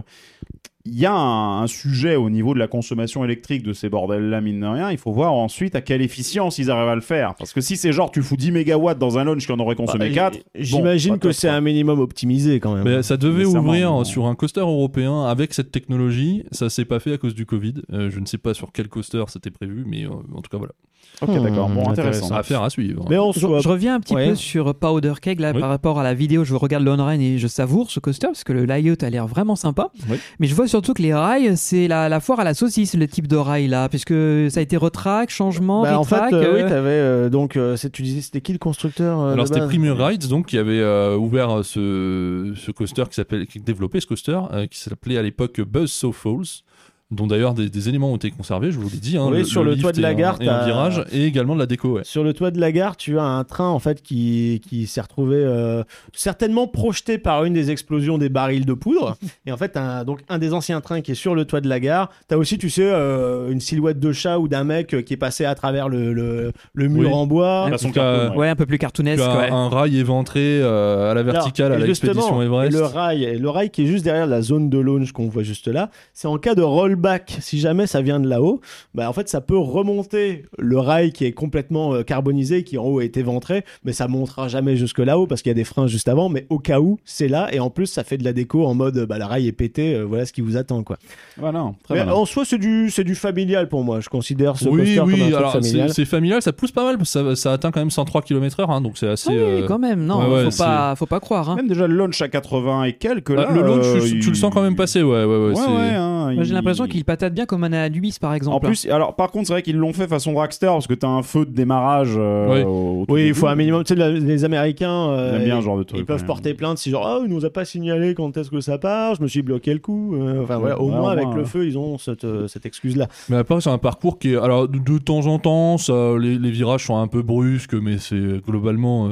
il 0.89 0.99
y 0.99 1.05
a 1.05 1.13
un, 1.13 1.61
un 1.63 1.67
sujet 1.67 2.15
au 2.15 2.29
niveau 2.29 2.53
de 2.53 2.59
la 2.59 2.67
consommation 2.67 3.23
électrique 3.23 3.63
de 3.63 3.73
ces 3.73 3.89
bordels-là, 3.89 4.41
mine 4.41 4.59
de 4.59 4.65
rien. 4.65 4.91
Il 4.91 4.97
faut 4.97 5.11
voir 5.11 5.33
ensuite 5.33 5.75
à 5.75 5.81
quelle 5.81 6.01
efficience 6.01 6.57
ils 6.57 6.71
arrivent 6.71 6.89
à 6.89 6.95
le 6.95 7.01
faire. 7.01 7.35
Parce 7.35 7.53
que 7.53 7.61
si 7.61 7.77
c'est 7.77 7.91
genre, 7.91 8.11
tu 8.11 8.21
fous 8.21 8.37
10 8.37 8.51
mégawatts 8.51 8.97
dans 8.97 9.17
un 9.17 9.23
launch 9.23 9.45
qui 9.45 9.51
en 9.51 9.59
aurait 9.59 9.75
consommé 9.75 10.09
Bah, 10.09 10.31
4, 10.31 10.39
J'imagine 10.55 11.13
bon, 11.13 11.19
que 11.19 11.31
c'est 11.31 11.49
un 11.49 11.61
minimum 11.61 11.99
optimisé 11.99 12.59
quand 12.59 12.75
même. 12.75 12.83
Mais 12.83 13.03
ça 13.03 13.17
devait 13.17 13.45
ouvrir 13.45 13.91
non. 13.91 14.03
sur 14.03 14.25
un 14.25 14.35
coaster 14.35 14.61
européen 14.61 15.25
avec 15.25 15.53
cette 15.53 15.71
technologie. 15.71 16.43
Ça 16.51 16.69
s'est 16.69 16.85
pas 16.85 16.99
fait 16.99 17.13
à 17.13 17.17
cause 17.17 17.35
du 17.35 17.45
Covid. 17.45 17.75
Euh, 17.93 18.09
je 18.09 18.19
ne 18.19 18.25
sais 18.25 18.37
pas 18.37 18.53
sur 18.53 18.71
quel 18.71 18.87
coaster 18.89 19.23
c'était 19.27 19.51
prévu, 19.51 19.85
mais 19.87 20.05
euh, 20.05 20.09
en 20.09 20.41
tout 20.41 20.49
cas 20.49 20.57
voilà. 20.57 20.73
Ok, 21.21 21.31
d'accord. 21.43 21.67
Bon, 21.67 21.83
Hmm, 21.85 21.89
intéressant. 21.91 22.33
Affaire 22.33 22.63
à 22.63 22.69
suivre. 22.69 23.03
Mais 23.09 23.17
on 23.17 23.33
Je, 23.33 23.39
soit. 23.41 23.59
je 23.59 23.67
reviens 23.67 23.95
un 23.95 23.99
petit 23.99 24.15
Ouais. 24.15 24.29
peu 24.29 24.35
sur 24.35 24.73
Powder 24.73 25.13
Keg 25.21 25.41
là, 25.41 25.51
Oui. 25.53 25.59
par 25.59 25.67
rapport 25.67 25.99
à 25.99 26.03
la 26.03 26.13
vidéo. 26.13 26.45
Je 26.45 26.55
regarde 26.55 26.85
l'on-run 26.85 27.19
et 27.19 27.37
je 27.37 27.47
savoure 27.47 27.91
ce 27.91 27.99
coaster 27.99 28.27
parce 28.27 28.45
que 28.45 28.53
le 28.53 28.63
layout 28.63 28.95
a 29.01 29.09
l'air 29.09 29.27
vraiment 29.27 29.57
sympa. 29.57 29.89
Oui. 30.09 30.15
Mais 30.39 30.47
je 30.47 30.55
vois 30.55 30.69
surtout 30.69 30.93
que 30.93 31.01
les 31.01 31.13
rails, 31.13 31.57
c'est 31.57 31.89
la, 31.89 32.07
la 32.07 32.21
foire 32.21 32.39
à 32.39 32.45
la 32.45 32.53
saucisse, 32.53 32.95
le 32.95 33.05
type 33.05 33.27
de 33.27 33.35
rail 33.35 33.67
là, 33.67 33.89
puisque 33.89 34.13
ça 34.49 34.61
a 34.61 34.63
été 34.63 34.77
retrack, 34.77 35.29
changement, 35.29 35.81
Bah, 35.83 35.99
en 35.99 36.05
fait, 36.05 36.31
euh, 36.31 36.53
oui, 36.53 36.61
euh, 36.61 36.69
t'avais 36.69 36.89
euh, 36.91 37.29
donc, 37.29 37.57
euh, 37.57 37.75
tu 37.91 38.01
disais, 38.01 38.21
c'était 38.21 38.39
qui 38.39 38.53
le 38.53 38.59
constructeur 38.59 39.19
euh, 39.19 39.33
Alors 39.33 39.45
c'était 39.47 39.59
Premier 39.59 39.91
Rides 39.91 40.27
donc 40.29 40.45
qui 40.45 40.57
avait 40.57 40.79
euh, 40.79 41.17
ouvert 41.17 41.65
ce, 41.65 42.53
ce 42.55 42.71
coaster 42.71 43.03
qui 43.09 43.15
s'appelle 43.15 43.45
qui 43.45 43.59
développé 43.59 43.99
ce 43.99 44.07
coaster 44.07 44.39
euh, 44.53 44.67
qui 44.67 44.79
s'appelait 44.79 45.17
à 45.17 45.21
l'époque 45.21 45.59
Buzzsaw 45.59 46.13
Falls 46.13 46.63
dont 47.12 47.26
d'ailleurs 47.28 47.53
des, 47.55 47.70
des 47.70 47.89
éléments 47.89 48.12
ont 48.12 48.18
été 48.18 48.30
conservés 48.30 48.72
je 48.72 48.78
vous 48.78 48.88
l'ai 48.89 48.97
dit 48.97 49.18
hein, 49.18 49.28
Oui, 49.32 49.43
sur 49.45 49.64
le 49.64 49.76
toit 49.76 49.91
de 49.91 50.01
la 50.01 50.10
un- 50.10 50.14
gare, 50.14 50.38
et 50.41 50.47
un 50.47 50.60
t'as- 50.60 50.66
virage 50.66 51.03
et 51.12 51.26
également 51.26 51.55
de 51.55 51.60
la 51.60 51.66
déco 51.66 51.93
ouais. 51.93 52.03
Sur 52.03 52.24
le 52.24 52.34
toit 52.34 52.51
de 52.51 52.60
la 52.60 52.72
gare, 52.72 52.97
tu 52.97 53.18
as 53.18 53.24
un 53.24 53.43
train 53.43 53.68
en 53.68 53.80
fait 53.80 54.01
qui, 54.01 54.62
qui 54.68 54.86
s'est 54.88 55.01
retrouvé 55.01 55.38
euh, 55.38 55.84
certainement 56.14 56.68
projeté 56.68 57.18
par 57.18 57.43
une 57.45 57.53
des 57.53 57.72
explosions 57.72 58.18
des 58.18 58.30
barils 58.30 58.66
de 58.66 58.74
poudre. 58.74 59.18
Et 59.45 59.51
en 59.51 59.57
fait, 59.57 59.76
un, 59.78 60.03
donc 60.03 60.20
un 60.30 60.38
des 60.38 60.53
anciens 60.53 60.82
trains 60.82 61.01
qui 61.01 61.12
est 61.12 61.16
sur 61.16 61.34
le 61.36 61.45
toit 61.45 61.62
de 61.62 61.68
la 61.70 61.80
gare. 61.80 62.10
T'as 62.28 62.36
aussi, 62.38 62.57
tu 62.57 62.70
sais, 62.70 62.84
euh, 62.86 63.49
une 63.51 63.60
silhouette 63.60 63.99
de 63.99 64.12
chat 64.12 64.38
ou 64.39 64.47
d'un 64.47 64.64
mec 64.64 64.93
euh, 64.93 65.01
qui 65.01 65.14
est 65.14 65.18
passé 65.18 65.45
à 65.45 65.55
travers 65.55 65.89
le, 65.89 66.14
le, 66.14 66.51
le 66.74 66.88
mur 66.88 67.10
Oui. 67.10 67.16
en 67.16 67.26
bois. 67.26 67.68
Façon 67.72 67.91
cartoon, 67.91 68.32
ouais. 68.32 68.38
Ouais, 68.38 68.49
un 68.49 68.55
peu 68.55 68.66
plus 68.66 68.78
cartoonesque. 68.78 69.24
ouais. 69.24 69.49
un 69.49 69.70
rail 69.70 69.97
éventré 69.97 70.39
euh, 70.62 71.12
à 71.12 71.14
la 71.14 71.24
verticale 71.24 71.72
Alors, 71.74 71.84
à 71.84 71.88
l'expédition 71.88 72.41
Everest 72.41 72.72
et 72.76 72.78
le 72.78 72.84
rail, 72.86 73.24
et 73.24 73.38
le 73.38 73.49
rail 73.49 73.70
qui 73.72 73.84
est 73.84 73.88
juste 73.88 74.03
derrière 74.03 74.28
la 74.28 74.41
zone 74.41 74.70
de 74.70 74.78
launch 74.78 75.12
qu'on 75.12 75.28
voit 75.30 75.43
juste 75.43 75.68
là, 75.68 75.89
c'est 76.14 76.28
en 76.28 76.38
cas 76.38 76.55
de 76.55 76.62
rollback. 76.99 77.37
Si 77.41 77.59
jamais 77.59 77.87
ça 77.87 78.01
vient 78.01 78.19
de 78.19 78.27
là-haut, 78.27 78.61
bah 78.93 79.09
en 79.09 79.13
fait 79.13 79.29
ça 79.29 79.41
peut 79.41 79.57
remonter 79.57 80.43
le 80.57 80.77
rail 80.79 81.11
qui 81.11 81.25
est 81.25 81.31
complètement 81.31 81.93
euh, 81.93 82.03
carbonisé, 82.03 82.63
qui 82.63 82.77
en 82.77 82.83
haut 82.85 82.99
a 82.99 83.03
été 83.03 83.23
ventré, 83.23 83.63
mais 83.83 83.93
ça 83.93 84.07
montera 84.07 84.47
jamais 84.47 84.75
jusque 84.75 84.99
là-haut 84.99 85.27
parce 85.27 85.41
qu'il 85.41 85.49
y 85.49 85.51
a 85.51 85.55
des 85.55 85.63
freins 85.63 85.87
juste 85.87 86.07
avant. 86.07 86.29
Mais 86.29 86.45
au 86.49 86.59
cas 86.59 86.79
où, 86.79 86.99
c'est 87.05 87.27
là 87.27 87.47
et 87.53 87.59
en 87.59 87.69
plus 87.69 87.87
ça 87.87 88.03
fait 88.03 88.17
de 88.17 88.23
la 88.23 88.33
déco 88.33 88.65
en 88.65 88.73
mode 88.73 89.05
bah 89.05 89.17
le 89.17 89.25
rail 89.25 89.47
est 89.47 89.51
pété, 89.51 89.95
euh, 89.95 90.03
voilà 90.03 90.25
ce 90.25 90.33
qui 90.33 90.41
vous 90.41 90.57
attend 90.57 90.83
quoi. 90.83 90.97
Voilà, 91.37 91.71
très 91.83 91.95
Mais 91.95 91.99
malin. 92.05 92.13
en 92.13 92.25
soi 92.25 92.43
c'est 92.45 92.57
du 92.57 92.89
c'est 92.91 93.03
du 93.03 93.15
familial 93.15 93.69
pour 93.69 93.83
moi. 93.83 93.99
Je 94.01 94.09
considère 94.09 94.57
ce 94.57 94.67
oui, 94.69 94.79
coaster 94.79 94.95
comme 94.97 95.09
un 95.09 95.13
oui, 95.13 95.19
truc 95.21 95.33
alors 95.33 95.51
c'est 95.53 95.59
familial. 95.61 95.93
c'est 95.93 96.05
familial, 96.05 96.41
ça 96.41 96.53
pousse 96.53 96.71
pas 96.71 96.83
mal, 96.83 96.97
parce 96.97 97.13
que 97.13 97.35
ça, 97.35 97.35
ça 97.35 97.53
atteint 97.53 97.71
quand 97.71 97.79
même 97.79 97.89
103 97.91 98.21
km/h, 98.21 98.65
hein, 98.69 98.81
donc 98.81 98.97
c'est 98.97 99.07
assez. 99.07 99.29
Ah 99.29 99.33
oui, 99.33 99.39
euh, 99.39 99.67
quand 99.67 99.79
même, 99.79 100.05
non, 100.05 100.19
ouais, 100.19 100.43
ouais, 100.45 100.51
faut, 100.51 100.57
pas, 100.57 100.95
faut 100.95 101.05
pas 101.05 101.19
croire. 101.19 101.49
hein. 101.49 101.55
Même 101.55 101.67
déjà 101.67 101.87
le 101.87 101.95
launch 101.95 102.21
à 102.21 102.27
80 102.27 102.83
et 102.85 102.93
quelques, 102.93 103.29
là. 103.29 103.49
le 103.51 103.61
launch, 103.61 103.85
euh, 103.85 104.19
tu, 104.21 104.29
le 104.29 104.35
sens 104.35 104.53
quand 104.53 104.61
même 104.61 104.75
passer, 104.75 105.01
ouais, 105.01 105.23
ouais, 105.23 105.37
ouais. 105.37 105.53
Ouais, 105.53 105.67
ouais, 105.67 105.95
hein, 105.95 106.35
j'ai 106.41 106.53
l'impression 106.53 106.87
qu'il 106.89 107.05
patate 107.05 107.33
bien 107.33 107.45
comme 107.45 107.63
un 107.63 107.71
Anubis 107.73 108.17
par 108.19 108.33
exemple. 108.33 108.55
En 108.57 108.59
plus, 108.59 108.85
alors 108.89 109.15
par 109.15 109.31
contre, 109.31 109.47
c'est 109.47 109.53
vrai 109.53 109.61
qu'ils 109.61 109.77
l'ont 109.77 109.93
fait 109.93 110.07
façon 110.07 110.33
dragster 110.33 110.67
parce 110.67 110.87
que 110.87 110.93
t'as 110.93 111.07
un 111.07 111.23
feu 111.23 111.45
de 111.45 111.51
démarrage. 111.51 112.15
euh, 112.17 112.47
Oui. 112.53 112.63
au- 112.63 113.01
au 113.01 113.05
tout 113.05 113.13
Oui, 113.13 113.27
il 113.27 113.33
faut 113.33 113.47
un 113.47 113.55
minimum. 113.55 113.83
Tu 113.83 113.93
sais, 113.93 113.95
la- 113.99 114.09
les 114.11 114.43
Américains, 114.45 115.09
euh, 115.09 115.29
Ils 115.31 115.35
aiment 115.37 115.45
bien 115.45 115.55
ils- 115.57 115.61
ce 115.61 115.65
genre 115.65 115.77
de 115.77 115.83
truc. 115.83 115.99
Ils 115.99 116.05
peuvent 116.05 116.19
ouais. 116.21 116.25
porter 116.27 116.53
plainte 116.53 116.77
si 116.77 116.89
genre 116.89 117.07
ah 117.07 117.19
il 117.23 117.29
nous 117.31 117.45
a 117.45 117.49
pas 117.49 117.63
signalé 117.65 118.13
quand 118.15 118.35
est-ce 118.37 118.49
que 118.49 118.59
ça 118.61 118.77
part, 118.77 119.15
je 119.15 119.21
me 119.21 119.27
suis 119.27 119.41
bloqué 119.41 119.73
le 119.73 119.79
coup. 119.79 120.15
Euh, 120.15 120.43
enfin 120.43 120.57
voilà, 120.57 120.79
au 120.81 120.89
Ouais, 120.89 120.95
moins 120.95 121.11
avec 121.11 121.27
le 121.35 121.45
feu 121.45 121.65
ils 121.65 121.77
ont 121.77 121.97
cette, 121.97 122.23
euh, 122.25 122.47
cette 122.47 122.65
excuse 122.65 122.95
là. 122.97 123.07
Mais 123.29 123.37
après, 123.37 123.61
c'est 123.61 123.69
un 123.69 123.77
parcours 123.77 124.19
qui 124.19 124.33
est. 124.33 124.37
Alors, 124.37 124.67
de, 124.67 124.77
de 124.79 124.97
temps 124.97 125.25
en 125.27 125.39
temps, 125.39 125.77
ça, 125.77 126.13
les, 126.19 126.37
les 126.37 126.51
virages 126.51 126.85
sont 126.85 126.97
un 126.97 127.07
peu 127.07 127.21
brusques, 127.21 127.73
mais 127.75 127.97
c'est 127.97 128.41
globalement. 128.45 129.09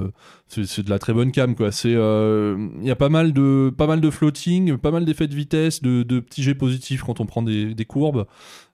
Euh, 0.47 0.63
c'est 0.63 0.65
c'est 0.65 0.83
de 0.83 0.89
la 0.89 0.99
très 0.99 1.13
bonne 1.13 1.31
cam, 1.31 1.55
quoi. 1.55 1.71
C'est. 1.71 1.93
euh, 1.95 2.57
Il 2.81 2.87
y 2.87 2.91
a 2.91 2.95
pas 2.95 3.09
mal 3.09 3.33
de, 3.33 3.71
pas 3.77 3.87
mal 3.87 4.01
de 4.01 4.09
floating, 4.09 4.77
pas 4.77 4.91
mal 4.91 5.05
d'effets 5.05 5.27
de 5.27 5.35
vitesse, 5.35 5.81
de, 5.81 6.03
de 6.03 6.19
petits 6.19 6.43
jets 6.43 6.55
positifs 6.55 7.03
quand 7.03 7.19
on 7.19 7.25
prend 7.25 7.41
des, 7.41 7.73
des 7.73 7.85
courbes. 7.85 8.25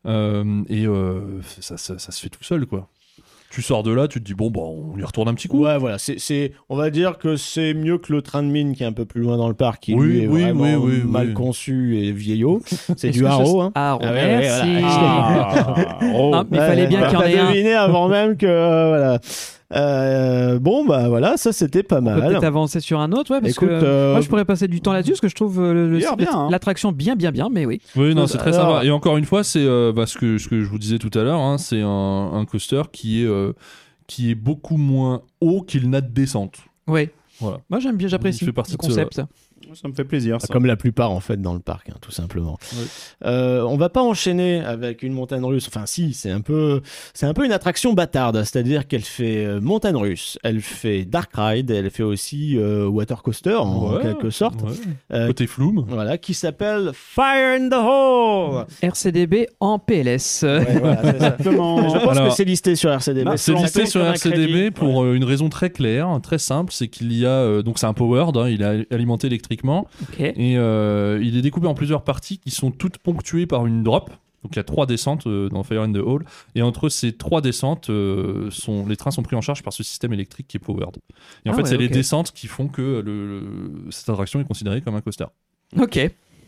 Euh, 0.05 0.61
et 0.69 0.85
euh, 0.85 1.41
ça, 1.59 1.77
ça, 1.77 1.97
ça 1.97 2.11
se 2.11 2.21
fait 2.21 2.29
tout 2.29 2.43
seul, 2.43 2.65
quoi. 2.65 2.89
Tu 3.49 3.61
sors 3.61 3.83
de 3.83 3.91
là, 3.91 4.07
tu 4.07 4.19
te 4.19 4.25
dis, 4.25 4.33
bon, 4.33 4.49
bah, 4.49 4.61
on 4.63 4.97
y 4.97 5.03
retourne 5.03 5.27
un 5.29 5.35
petit 5.35 5.47
coup. 5.47 5.63
Ouais 5.63 5.77
voilà, 5.77 5.99
c'est 5.99 6.17
c'est 6.17 6.53
on 6.69 6.75
va 6.75 6.89
dire 6.89 7.19
que 7.19 7.35
c'est 7.35 7.75
mieux 7.75 7.99
que 7.99 8.11
le 8.11 8.23
train 8.23 8.41
de 8.41 8.47
mine 8.47 8.75
qui 8.75 8.81
est 8.81 8.85
un 8.87 8.93
peu 8.93 9.05
plus 9.05 9.21
loin 9.21 9.37
dans 9.37 9.47
le 9.47 9.53
parc 9.53 9.83
qui 9.83 9.93
Oui, 9.93 10.07
lui 10.07 10.19
est 10.23 10.27
oui, 10.27 10.41
vraiment 10.41 10.63
oui, 10.83 11.01
oui, 11.03 11.03
mal 11.07 11.27
oui. 11.27 11.33
conçu 11.35 11.99
et 11.99 12.11
vieillot. 12.11 12.63
C'est 12.97 13.11
du 13.11 13.27
haro 13.27 13.61
hein. 13.61 13.71
Ah, 13.75 13.99
Ah 14.01 14.05
ouais, 14.11 14.39
merci. 14.39 14.67
ouais, 14.69 14.81
Ah, 14.83 15.75
oh. 16.15 16.31
Ah, 16.33 16.45
mais 16.49 16.57
il 16.57 16.61
fallait 16.61 16.87
bien 16.87 17.01
Ouais, 17.03 17.07
qu'il 17.09 17.15
y 17.15 17.21
en 17.21 17.25
ait 17.27 17.37
un. 17.39 17.51
deviné 17.51 17.73
avant 17.75 18.07
même 18.09 18.37
que 18.37 18.47
euh, 18.47 18.87
voilà. 18.89 19.19
Euh, 19.75 20.59
bon 20.59 20.85
bah 20.85 21.09
voilà, 21.09 21.35
ça 21.37 21.51
c'était 21.51 21.83
pas 21.83 21.99
mal. 22.01 22.21
peut-être 22.21 22.43
avancer 22.43 22.79
sur 22.79 22.99
un 22.99 23.11
autre, 23.11 23.31
ouais, 23.33 23.41
parce 23.41 23.53
Écoute, 23.53 23.69
que 23.69 23.73
euh, 23.73 24.11
moi 24.11 24.21
je 24.21 24.29
pourrais 24.29 24.45
passer 24.45 24.67
du 24.67 24.81
temps 24.81 24.93
là-dessus 24.93 25.13
parce 25.13 25.21
que 25.21 25.27
je 25.29 25.35
trouve 25.35 25.59
euh, 25.59 25.89
le- 25.89 25.97
Bien, 25.97 26.15
bien, 26.15 26.27
hein. 26.31 26.47
l'attraction 26.51 26.91
bien, 26.91 27.15
bien, 27.15 27.31
bien, 27.31 27.49
mais 27.51 27.65
oui. 27.65 27.81
Oui, 27.95 28.13
non, 28.13 28.27
c'est 28.27 28.37
très 28.37 28.53
Alors- 28.55 28.73
sympa. 28.75 28.85
Et 28.85 28.91
encore 28.91 29.17
une 29.17 29.25
fois, 29.25 29.43
c'est 29.43 29.65
euh, 29.65 29.91
bah, 29.91 30.05
ce, 30.05 30.17
que, 30.17 30.37
ce 30.37 30.47
que 30.47 30.59
je 30.61 30.65
vous 30.69 30.77
disais 30.77 30.99
tout 30.99 31.09
à 31.17 31.23
l'heure, 31.23 31.39
hein, 31.39 31.57
c'est 31.57 31.81
un, 31.81 31.87
un 32.33 32.45
coaster 32.45 32.83
qui 32.91 33.23
est, 33.23 33.25
euh, 33.27 33.53
qui 34.07 34.29
est 34.31 34.35
beaucoup 34.35 34.77
moins 34.77 35.21
haut 35.41 35.61
qu'il 35.61 35.89
n'a 35.89 36.01
de 36.01 36.09
descente. 36.11 36.57
Oui. 36.87 37.09
Voilà. 37.39 37.57
Moi 37.69 37.79
j'aime 37.79 37.97
bien, 37.97 38.07
j'apprécie 38.07 38.45
le 38.45 38.51
concept. 38.77 39.21
Ça 39.73 39.87
me 39.87 39.93
fait 39.93 40.03
plaisir. 40.03 40.39
Ça. 40.41 40.47
Comme 40.51 40.65
la 40.65 40.75
plupart 40.75 41.11
en 41.11 41.19
fait 41.19 41.41
dans 41.41 41.53
le 41.53 41.59
parc, 41.59 41.89
hein, 41.89 41.95
tout 42.01 42.11
simplement. 42.11 42.57
Ouais. 42.73 42.83
Euh, 43.25 43.61
on 43.63 43.77
va 43.77 43.89
pas 43.89 44.01
enchaîner 44.01 44.59
avec 44.61 45.03
une 45.03 45.13
montagne 45.13 45.43
russe. 45.43 45.67
Enfin, 45.67 45.85
si, 45.85 46.13
c'est 46.13 46.31
un 46.31 46.41
peu, 46.41 46.81
c'est 47.13 47.25
un 47.25 47.33
peu 47.33 47.45
une 47.45 47.51
attraction 47.51 47.93
bâtarde, 47.93 48.37
c'est-à-dire 48.43 48.87
qu'elle 48.87 49.01
fait 49.03 49.45
euh, 49.45 49.59
montagne 49.61 49.95
russe, 49.95 50.37
elle 50.43 50.61
fait 50.61 51.05
dark 51.05 51.31
ride, 51.35 51.71
elle 51.71 51.89
fait 51.89 52.03
aussi 52.03 52.57
euh, 52.57 52.87
water 52.87 53.21
coaster 53.23 53.55
en, 53.55 53.93
Ouais, 53.95 54.01
quelque 54.01 54.29
sorte. 54.29 54.61
ouais. 54.63 54.71
Euh, 55.13 55.27
Côté 55.27 55.47
flume. 55.47 55.83
voilà, 55.87 56.17
qui 56.17 56.33
s'appelle 56.33 56.91
Fire 56.93 57.59
in 57.61 57.69
the 57.69 57.73
Hole. 57.73 58.65
RCDB 58.81 59.47
en 59.59 59.79
PLS. 59.79 60.43
Ouais, 60.43 60.77
voilà, 60.79 60.95
c'est 60.97 61.03
ça. 61.03 61.09
Exactement. 61.13 61.89
Je 61.89 61.97
pense 61.99 62.17
Alors- 62.17 62.29
que 62.29 62.33
c'est 62.35 62.45
listé 62.45 62.75
sur 62.75 62.91
RCDB. 62.91 63.25
Non, 63.25 63.37
C'est 63.37 63.53
listé 63.53 63.85
sur 63.85 64.01
un 64.03 64.11
RCDB 64.13 64.71
pour 64.71 64.95
Ouais. 64.97 65.15
une 65.15 65.23
raison 65.23 65.49
très 65.49 65.69
claire, 65.69 66.07
très 66.21 66.37
simple, 66.37 66.71
c'est 66.73 66.87
qu'il 66.87 67.11
y 67.13 67.25
a 67.25 67.29
euh, 67.29 67.61
donc 67.63 67.79
c'est 67.79 67.85
un 67.85 67.93
powered, 67.93 68.35
hein, 68.37 68.47
il 68.49 68.61
est 68.61 68.91
alimenté 68.93 69.29
et 70.37 70.57
euh, 70.57 71.19
il 71.21 71.37
est 71.37 71.41
découpé 71.41 71.67
en 71.67 71.73
plusieurs 71.73 72.03
parties 72.03 72.37
qui 72.39 72.51
sont 72.51 72.71
toutes 72.71 72.97
ponctuées 72.97 73.45
par 73.45 73.65
une 73.65 73.83
drop. 73.83 74.09
Donc 74.43 74.51
il 74.53 74.57
y 74.57 74.59
a 74.59 74.63
trois 74.65 74.85
descentes 74.85 75.25
euh, 75.25 75.47
dans 75.47 75.63
Fire 75.63 75.83
in 75.83 75.93
the 75.93 75.97
Hall. 76.05 76.25
Et 76.55 76.61
entre 76.61 76.89
ces 76.89 77.13
trois 77.13 77.39
descentes, 77.39 77.89
euh, 77.89 78.49
sont, 78.51 78.85
les 78.87 78.97
trains 78.97 79.11
sont 79.11 79.23
pris 79.23 79.37
en 79.37 79.41
charge 79.41 79.63
par 79.63 79.71
ce 79.71 79.83
système 79.83 80.11
électrique 80.11 80.47
qui 80.49 80.57
est 80.57 80.59
powered. 80.59 80.97
Et 81.45 81.49
en 81.49 81.53
Ah 81.53 81.55
fait, 81.55 81.61
ouais, 81.61 81.69
c'est 81.69 81.77
les 81.77 81.87
descentes 81.87 82.31
qui 82.33 82.47
font 82.47 82.67
que 82.67 82.81
le, 82.81 83.39
le- 83.39 83.91
cette 83.91 84.09
attraction 84.09 84.41
est 84.41 84.45
considérée 84.45 84.81
comme 84.81 84.95
un 84.95 85.01
coaster. 85.01 85.27
Ok. 85.79 85.97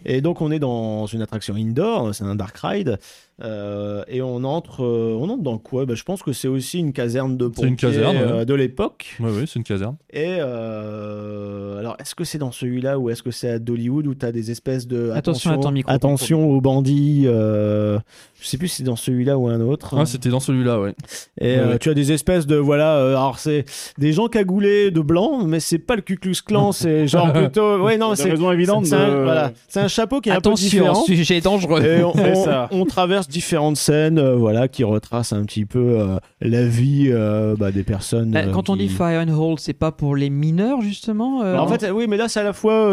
Et 0.08 0.22
donc 0.22 0.42
on 0.42 0.52
est 0.52 0.60
dans 0.60 1.06
une 1.08 1.22
attraction 1.22 1.56
indoor, 1.56 2.14
c'est 2.14 2.26
un 2.26 2.36
dark 2.36 2.56
ride, 2.58 3.00
euh, 3.44 4.04
et 4.08 4.22
on 4.22 4.44
entre, 4.46 4.84
euh, 4.84 5.18
on 5.20 5.30
entre 5.30 5.44
dans 5.44 5.58
quoi? 5.58 5.86
Bah, 5.86 5.94
Je 5.96 6.04
pense 6.04 6.24
que 6.24 6.32
c'est 6.34 6.48
aussi 6.48 6.80
une 6.80 6.94
caserne 6.94 7.36
de 7.38 7.52
C'est 7.56 7.64
une 7.64 7.76
pompiers 7.76 7.90
caserne, 7.90 8.16
ouais. 8.18 8.24
euh, 8.24 8.46
de 8.46 8.54
l'époque. 8.54 9.18
Oui, 9.20 9.30
oui, 9.36 9.44
c'est 9.46 9.58
une 9.60 9.64
caserne. 9.66 9.96
Et 10.14 10.38
euh, 10.40 11.80
alors, 11.80 11.96
est-ce 12.00 12.16
que 12.16 12.24
c'est 12.24 12.38
dans 12.38 12.52
celui-là 12.52 12.98
ou 13.00 13.10
est-ce 13.10 13.24
que 13.24 13.32
c'est 13.32 13.50
à 13.50 13.60
Dollywood 13.60 14.08
où 14.08 14.16
tu 14.16 14.26
as 14.26 14.32
des 14.32 14.52
espèces 14.52 14.88
de 14.88 15.12
Attention 15.12 15.52
à 15.52 15.58
ton 15.58 15.72
micro. 15.72 15.92
attention 15.92 16.50
aux 16.50 16.62
bandits 16.62 17.24
euh, 17.26 18.00
Je 18.40 18.48
sais 18.48 18.58
plus 18.58 18.68
si 18.70 18.78
c'est 18.78 18.84
dans 18.84 18.96
celui-là 18.96 19.38
ou 19.38 19.48
un 19.48 19.62
autre. 19.62 19.96
Ah, 19.98 20.06
c'était 20.06 20.30
dans 20.30 20.40
celui-là, 20.40 20.80
ouais. 20.80 20.94
Et 21.40 21.46
Ouais, 21.56 21.58
euh, 21.58 21.72
ouais. 21.74 21.80
tu 21.80 21.90
as 21.90 21.94
des 21.94 22.12
espèces 22.12 22.48
de 22.48 22.56
voilà, 22.56 22.98
euh, 22.98 23.10
alors 23.12 23.40
c'est 23.40 23.66
des 23.98 24.14
gens 24.14 24.28
cagoulés 24.28 24.92
de 24.92 25.02
blanc, 25.02 25.44
mais 25.46 25.60
c'est 25.60 25.80
pas 25.80 25.96
le 25.96 26.02
Ku 26.02 26.18
Klux 26.18 26.36
Klan, 26.46 26.72
c'est 26.72 27.08
genre 27.08 27.32
plutôt, 27.34 27.80
ouais 27.84 27.98
non, 27.98 28.16
c'est 28.16 28.30
raisons 28.30 28.52
évidentes 28.52 28.86
c'est 28.86 28.96
un, 28.96 29.08
de- 29.20 29.24
voilà, 29.24 29.52
c'est 29.68 29.80
un 29.82 29.88
chapeau 29.88 30.22
qui 30.22 30.30
est 30.30 30.32
un 30.32 30.36
peu 30.36 30.50
Attention, 30.50 30.66
différent. 30.70 31.04
sujet 31.04 31.42
dangereux. 31.42 31.84
Et 31.84 32.04
on, 32.04 32.14
on- 32.16 32.44
ça. 32.46 32.68
on 32.72 32.86
traverse 32.86 33.25
différentes 33.30 33.78
scènes, 33.78 34.18
euh, 34.20 34.36
voilà, 34.36 34.68
qui 34.68 34.84
retracent 34.84 35.34
un 35.34 35.44
petit 35.46 35.66
peu 35.66 36.00
euh, 36.00 36.18
la 36.42 36.66
vie 36.66 37.10
euh, 37.10 37.56
bah, 37.58 37.72
des 37.72 37.84
personnes. 37.84 38.36
Euh, 38.36 38.52
Quand 38.52 38.70
on 38.70 38.74
qui- 38.74 38.88
dit 38.88 38.90
Fire 38.90 39.22
and 39.28 39.34
Hold, 39.34 39.60
c'est 39.60 39.74
pas 39.74 39.92
pour 39.92 40.16
les 40.16 40.30
mineurs 40.30 40.82
justement 40.82 41.42
Alors, 41.42 41.64
en 41.64 41.68
fait, 41.68 41.90
oui, 41.92 42.06
mais 42.08 42.18
là, 42.18 42.28
c'est 42.28 42.40
à 42.40 42.44
la 42.44 42.54
fois, 42.54 42.92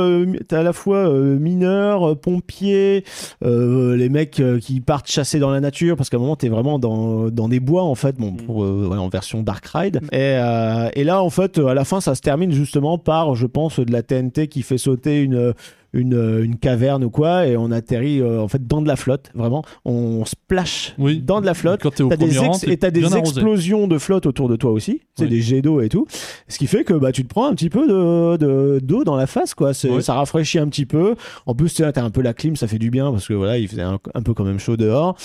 t'as 0.48 0.60
à 0.60 0.62
la 0.62 0.72
fois 0.72 1.08
mineurs, 1.12 2.18
pompiers, 2.18 3.04
les 3.42 4.08
mecs 4.08 4.42
qui 4.60 4.80
partent 4.80 5.10
chasser 5.10 5.38
dans 5.38 5.50
la 5.50 5.60
nature, 5.60 5.96
parce 5.96 6.10
qu'à 6.10 6.16
un 6.16 6.20
moment, 6.20 6.36
t'es 6.36 6.48
vraiment 6.48 6.78
dans, 6.78 7.28
dans 7.30 7.48
des 7.48 7.60
bois, 7.60 7.82
en 7.82 7.94
fait, 7.94 8.16
bon, 8.16 8.32
pour, 8.32 8.58
ouais, 8.58 8.96
en 8.98 9.08
version 9.08 9.42
Dark 9.42 9.64
Ride. 9.66 10.00
Et, 10.12 10.16
euh, 10.20 10.88
et 10.94 11.04
là, 11.04 11.22
en 11.22 11.30
fait, 11.30 11.58
à 11.58 11.74
la 11.74 11.84
fin, 11.84 12.00
ça 12.00 12.14
se 12.14 12.20
termine 12.20 12.52
justement 12.52 12.98
par, 12.98 13.34
je 13.34 13.46
pense, 13.46 13.78
de 13.80 13.92
la 13.92 14.02
TNT 14.02 14.48
qui 14.48 14.62
fait 14.62 14.78
sauter 14.78 15.20
une. 15.22 15.52
Une, 15.94 16.40
une 16.42 16.56
caverne 16.56 17.04
ou 17.04 17.10
quoi 17.10 17.46
et 17.46 17.54
on 17.58 17.70
atterrit 17.70 18.20
euh, 18.22 18.40
en 18.40 18.48
fait 18.48 18.66
dans 18.66 18.80
de 18.80 18.88
la 18.88 18.96
flotte 18.96 19.30
vraiment 19.34 19.62
on 19.84 20.24
splash 20.24 20.94
Oui. 20.98 21.20
dans 21.20 21.42
de 21.42 21.44
la 21.46 21.52
flotte 21.52 21.80
Quand 21.82 21.90
t'es 21.94 22.02
au 22.02 22.08
T'as 22.08 22.16
premier 22.16 22.30
des 22.32 22.38
rang, 22.38 22.56
et 22.66 22.76
t'as 22.78 22.90
des 22.90 23.04
arrosé. 23.04 23.18
explosions 23.18 23.86
de 23.88 23.98
flotte 23.98 24.24
autour 24.24 24.48
de 24.48 24.56
toi 24.56 24.70
aussi, 24.70 25.02
c'est 25.18 25.24
Oui. 25.24 25.30
des 25.30 25.40
jets 25.42 25.60
d'eau 25.60 25.82
et 25.82 25.90
tout. 25.90 26.06
Ce 26.48 26.56
qui 26.56 26.66
fait 26.66 26.84
que 26.84 26.94
bah, 26.94 27.12
tu 27.12 27.24
te 27.24 27.28
prends 27.28 27.46
un 27.46 27.54
petit 27.54 27.68
peu 27.68 27.86
de, 27.86 28.36
de- 28.38 28.80
d'eau 28.82 29.04
dans 29.04 29.16
la 29.16 29.26
face, 29.26 29.52
quoi. 29.54 29.74
C'est- 29.74 29.90
Ouais. 29.90 30.00
Ça 30.00 30.14
rafraîchit 30.14 30.58
un 30.58 30.68
petit 30.68 30.86
peu. 30.86 31.14
En 31.44 31.54
plus, 31.54 31.74
t'as 31.74 31.92
un 32.02 32.10
peu 32.10 32.22
la 32.22 32.32
clim, 32.32 32.56
ça 32.56 32.66
fait 32.68 32.78
du 32.78 32.90
bien 32.90 33.10
parce 33.12 33.28
que 33.28 33.34
voilà, 33.34 33.58
il 33.58 33.68
faisait 33.68 33.82
un, 33.82 33.98
un 34.14 34.22
peu 34.22 34.32
quand 34.32 34.44
même 34.44 34.58
chaud 34.58 34.76
dehors. 34.78 35.16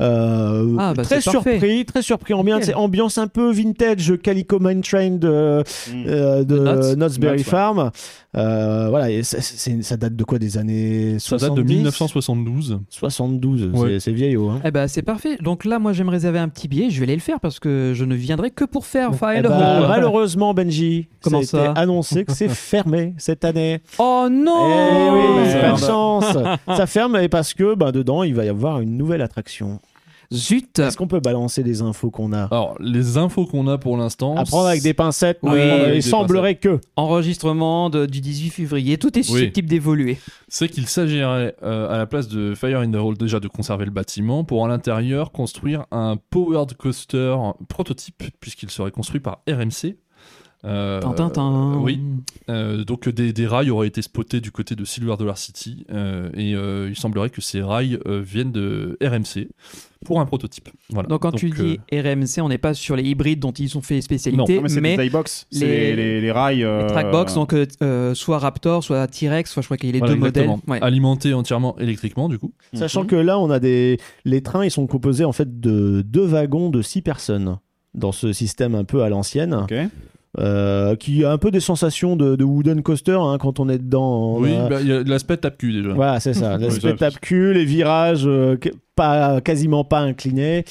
Euh, 0.00 0.76
Ah, 0.78 0.92
bah, 0.94 1.02
très 1.04 1.16
parfait. 1.22 1.30
surpris, 1.30 1.84
très 1.86 2.02
surpris. 2.02 2.34
Ambiance, 2.34 2.70
ambiance 2.74 3.18
un 3.18 3.28
peu 3.28 3.50
vintage 3.50 4.14
Calico 4.22 4.58
Mine 4.60 4.82
Train 4.82 5.12
de, 5.12 5.62
euh, 6.06 6.44
de 6.44 6.58
Knott's. 6.58 6.94
Knott's 6.96 7.18
Berry 7.18 7.36
Knott's, 7.38 7.46
ouais. 7.46 7.50
Farm. 7.50 7.90
Euh, 8.36 8.88
voilà, 8.90 9.10
et 9.10 9.22
ça, 9.22 9.38
ça 9.40 9.96
date 9.96 10.14
de 10.14 10.24
quoi 10.24 10.38
Des 10.38 10.58
années 10.58 11.18
Ça 11.18 11.38
70 11.38 11.46
date 11.46 11.54
de 11.56 11.62
1972. 11.72 12.80
72, 12.90 13.70
Ouais. 13.74 13.98
c'est, 13.98 14.12
vieillot. 14.12 14.50
Hein. 14.50 14.60
Eh 14.64 14.70
ben 14.70 14.86
c'est 14.88 15.00
parfait. 15.02 15.38
Donc 15.40 15.64
là, 15.64 15.78
moi, 15.78 15.92
j'aime 15.94 16.10
réserver 16.10 16.38
un 16.38 16.48
petit 16.48 16.68
billet. 16.68 16.90
Je 16.90 16.98
vais 17.00 17.04
aller 17.04 17.14
le 17.14 17.20
faire 17.22 17.40
parce 17.40 17.58
que 17.58 17.92
je 17.94 18.04
ne 18.04 18.14
viendrai 18.14 18.50
que 18.50 18.64
pour 18.64 18.84
faire 18.84 19.14
Fire 19.14 19.36
Eh 19.38 19.42
ben, 19.42 19.88
malheureusement, 19.88 20.52
Benji, 20.52 21.08
Comment 21.22 21.42
ça 21.42 21.62
a 21.62 21.64
ça? 21.64 21.70
été 21.70 21.80
annoncé 21.80 22.24
que 22.26 22.32
c'est 22.32 22.48
fermé 22.50 23.14
cette 23.18 23.44
année. 23.44 23.80
Oh 23.98 24.28
non 24.30 24.68
Eh 24.68 25.10
oui, 25.10 25.60
pas 25.62 25.72
de 25.72 25.78
chance. 25.78 26.24
ça 26.76 26.86
ferme 26.86 27.16
et 27.16 27.28
parce 27.28 27.54
que 27.54 27.74
ben, 27.74 27.90
dedans, 27.92 28.22
il 28.22 28.34
va 28.34 28.44
y 28.44 28.48
avoir 28.48 28.80
une 28.80 28.96
nouvelle 28.98 29.22
attraction. 29.22 29.80
Zut 30.32 30.78
Est-ce 30.78 30.96
qu'on 30.96 31.06
peut 31.08 31.20
balancer 31.20 31.62
les 31.62 31.82
infos 31.82 32.10
qu'on 32.10 32.32
a 32.32 32.44
Alors, 32.44 32.76
les 32.80 33.16
infos 33.16 33.46
qu'on 33.46 33.66
a 33.68 33.78
pour 33.78 33.96
l'instant. 33.96 34.36
À 34.36 34.44
prendre 34.44 34.66
avec 34.68 34.82
des 34.82 34.94
pincettes. 34.94 35.38
Oui, 35.42 35.52
euh, 35.58 35.74
avec 35.84 35.88
il 35.88 35.94
des 36.04 36.10
semblerait 36.10 36.56
que. 36.56 36.80
Enregistrement 36.96 37.90
de- 37.90 38.06
du 38.06 38.20
18 38.20 38.50
février. 38.50 38.98
Tout 38.98 39.18
est 39.18 39.22
susceptible 39.22 39.68
d'évoluer. 39.68 40.18
c'est 40.48 40.68
qu'il 40.68 40.86
s'agirait 40.86 41.54
euh, 41.62 41.88
à 41.92 41.98
la 41.98 42.06
place 42.06 42.28
de 42.28 42.54
Fire 42.54 42.80
in 42.80 42.90
the 42.90 42.96
Hole 42.96 43.16
déjà 43.16 43.40
de 43.40 43.48
conserver 43.48 43.84
le 43.84 43.90
bâtiment 43.90 44.44
pour 44.44 44.64
à 44.64 44.68
l'intérieur 44.68 45.32
construire 45.32 45.86
un 45.90 46.16
powered 46.30 46.74
coaster 46.74 47.36
prototype 47.68 48.22
puisqu'il 48.40 48.70
serait 48.70 48.90
construit 48.90 49.20
par 49.20 49.40
RMC. 49.48 49.96
Euh, 50.66 51.00
Tintintin. 51.00 51.78
oui. 51.80 52.00
Euh, 52.50 52.84
donc 52.84 53.08
des, 53.08 53.32
des 53.32 53.46
rails 53.46 53.70
auraient 53.70 53.86
été 53.88 54.02
spotés 54.02 54.40
du 54.40 54.50
côté 54.50 54.74
de 54.74 54.84
Silver 54.84 55.14
Dollar 55.18 55.38
City 55.38 55.84
euh, 55.92 56.28
et 56.34 56.54
euh, 56.54 56.88
il 56.88 56.96
semblerait 56.96 57.30
que 57.30 57.40
ces 57.40 57.62
rails 57.62 57.98
euh, 58.06 58.20
viennent 58.20 58.52
de 58.52 58.96
RMC 59.02 59.48
pour 60.04 60.20
un 60.20 60.26
prototype. 60.26 60.68
Voilà. 60.90 61.08
Donc 61.08 61.22
quand 61.22 61.32
tu 61.32 61.50
dis 61.50 61.78
euh, 61.92 62.02
RMC, 62.14 62.40
on 62.42 62.48
n'est 62.48 62.58
pas 62.58 62.74
sur 62.74 62.94
les 62.96 63.02
hybrides 63.04 63.40
dont 63.40 63.52
ils 63.52 63.76
ont 63.76 63.80
fait 63.80 64.00
spécialité, 64.00 64.56
Non, 64.56 64.62
mais 64.62 64.68
c'est 64.68 64.80
mais 64.80 64.96
des 64.96 65.10
les- 65.52 65.60
les, 65.60 65.96
les, 65.96 66.20
les 66.20 66.32
rails. 66.32 66.58
les 66.58 66.64
euh, 66.64 66.86
trackbox, 66.88 67.34
donc 67.34 67.52
euh, 67.52 67.66
euh, 67.82 68.14
soit 68.14 68.38
Raptor, 68.38 68.82
soit 68.84 69.06
T-Rex, 69.08 69.50
soit 69.50 69.62
je 69.62 69.66
crois 69.66 69.76
qu'il 69.76 69.88
y 69.88 69.90
a 69.90 69.94
les 69.94 69.98
voilà, 70.00 70.14
deux 70.14 70.20
modèles. 70.20 70.50
Ouais. 70.68 70.82
alimentés 70.82 71.32
entièrement 71.34 71.76
électriquement 71.78 72.28
du 72.28 72.38
coup. 72.38 72.52
Sachant 72.74 73.04
que 73.04 73.16
là, 73.16 73.38
on 73.38 73.50
a 73.50 73.58
des. 73.60 73.98
Les 74.24 74.42
trains, 74.42 74.64
ils 74.64 74.70
sont 74.70 74.86
composés 74.86 75.24
en 75.24 75.32
fait 75.32 75.60
de 75.60 76.02
deux 76.02 76.24
wagons 76.26 76.70
de 76.70 76.82
six 76.82 77.02
personnes 77.02 77.58
dans 77.94 78.12
ce 78.12 78.32
système 78.32 78.74
un 78.74 78.84
peu 78.84 79.02
à 79.02 79.08
l'ancienne. 79.08 79.54
Ok. 79.54 79.74
Euh, 80.38 80.96
qui 80.96 81.24
a 81.24 81.32
un 81.32 81.38
peu 81.38 81.50
des 81.50 81.60
sensations 81.60 82.16
de, 82.16 82.36
de 82.36 82.44
wooden 82.44 82.82
coaster 82.82 83.18
hein, 83.18 83.38
quand 83.40 83.58
on 83.60 83.68
est 83.68 83.78
dedans. 83.78 84.36
On 84.36 84.40
oui, 84.42 84.54
a- 84.54 84.68
bah, 84.68 84.80
il 84.80 84.88
y 84.88 84.92
a 84.92 85.02
l'aspect 85.02 85.36
tape-cul 85.36 85.72
déjà. 85.72 85.92
Voilà, 85.94 86.20
c'est 86.20 86.34
ça. 86.34 86.58
L'aspect 86.58 86.94
tape-cul, 86.94 87.54
les 87.54 87.64
virages 87.64 88.26
euh, 88.26 88.56
pas, 88.94 89.40
quasiment 89.40 89.84
pas 89.84 90.00
inclinés. 90.00 90.64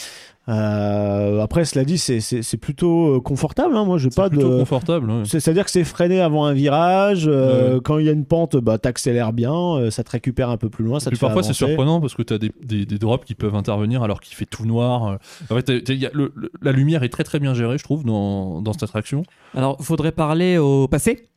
Euh, 0.47 1.41
après, 1.41 1.65
cela 1.65 1.83
dit, 1.85 1.97
c'est- 1.97 2.19
c'est 2.19 2.43
c'est 2.43 2.57
plutôt 2.57 3.15
euh, 3.15 3.19
confortable. 3.19 3.75
hein. 3.75 3.83
Moi, 3.85 3.97
j'ai 3.97 4.09
C'est 4.11 4.15
pas 4.15 4.29
plutôt 4.29 4.49
de. 4.51 4.59
confortable. 4.59 5.09
ouais. 5.09 5.23
C'est- 5.25 5.39
C'est-à-dire 5.39 5.65
que 5.65 5.71
c'est 5.71 5.83
freiné 5.83 6.19
avant 6.21 6.45
un 6.45 6.53
virage. 6.53 7.25
euh, 7.27 7.75
Ouais. 7.75 7.81
Quand 7.83 7.97
il 7.97 8.05
y 8.05 8.09
a 8.09 8.11
une 8.11 8.25
pente, 8.25 8.55
bah, 8.57 8.77
t'accélères 8.77 9.33
bien, 9.33 9.53
euh, 9.53 9.89
ça 9.91 10.03
te 10.03 10.11
récupère 10.11 10.49
un 10.49 10.57
peu 10.57 10.69
plus 10.69 10.83
loin, 10.83 10.99
ça 10.99 11.09
te 11.09 11.17
parfois 11.17 11.41
c'est 11.43 11.53
surprenant 11.53 11.99
parce 11.99 12.13
que 12.13 12.21
tu 12.21 12.33
as 12.33 12.37
des, 12.37 12.51
des, 12.63 12.85
des 12.85 12.97
drops 12.99 13.25
qui 13.25 13.33
peuvent 13.35 13.55
intervenir 13.55 14.03
alors 14.03 14.21
qu'il 14.21 14.35
fait 14.35 14.45
tout 14.45 14.65
noir. 14.65 15.07
euh. 15.07 15.15
En 15.49 15.55
fait, 15.55 15.63
t'as- 15.63 15.81
t'as- 15.81 15.93
il 15.93 15.99
y 15.99 16.05
a 16.05 16.11
le- 16.13 16.31
le- 16.35 16.51
la 16.61 16.71
lumière 16.71 17.03
est 17.03 17.09
très 17.09 17.23
très 17.23 17.39
bien 17.39 17.53
gérée, 17.53 17.77
je 17.77 17.83
trouve, 17.83 18.03
dans, 18.03 18.61
dans 18.61 18.73
cette 18.73 18.83
attraction. 18.83 19.23
Alors, 19.55 19.77
faudrait 19.81 20.11
parler 20.11 20.57
au 20.57 20.87
passé. 20.87 21.27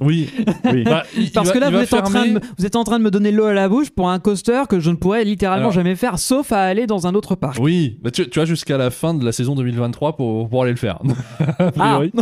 Oui, 0.00 0.28
Oui. 0.72 0.82
Bah, 0.84 1.04
il- 1.16 1.30
Parce 1.32 1.48
il 1.48 1.52
que 1.52 1.58
va- 1.58 1.70
là, 1.70 1.70
vous 1.70 1.82
êtes, 1.82 1.92
en 1.94 2.02
train 2.02 2.26
de, 2.26 2.32
me- 2.32 2.40
vous 2.58 2.66
êtes 2.66 2.76
en 2.76 2.84
train 2.84 2.98
de 2.98 3.04
me 3.04 3.10
donner 3.10 3.30
l'eau 3.32 3.44
à 3.44 3.52
la 3.52 3.68
bouche 3.68 3.90
pour 3.90 4.08
un 4.10 4.18
coaster 4.18 4.62
que 4.68 4.80
je 4.80 4.90
ne 4.90 4.96
pourrais 4.96 5.24
littéralement 5.24 5.66
Alors- 5.66 5.72
jamais 5.72 5.94
faire, 5.96 6.18
sauf 6.18 6.52
à 6.52 6.60
aller 6.62 6.86
dans 6.86 7.06
un 7.06 7.14
autre 7.14 7.34
parc. 7.34 7.58
Oui, 7.60 7.98
bah, 8.02 8.10
tu, 8.10 8.28
tu 8.28 8.40
as 8.40 8.44
jusqu'à 8.44 8.78
la 8.78 8.90
fin 8.90 9.14
de 9.14 9.24
la 9.24 9.32
saison 9.32 9.54
2023 9.54 10.16
pour, 10.16 10.48
pour 10.48 10.62
aller 10.62 10.72
le 10.72 10.78
faire. 10.78 10.98
a 11.58 11.70
priori. 11.72 12.12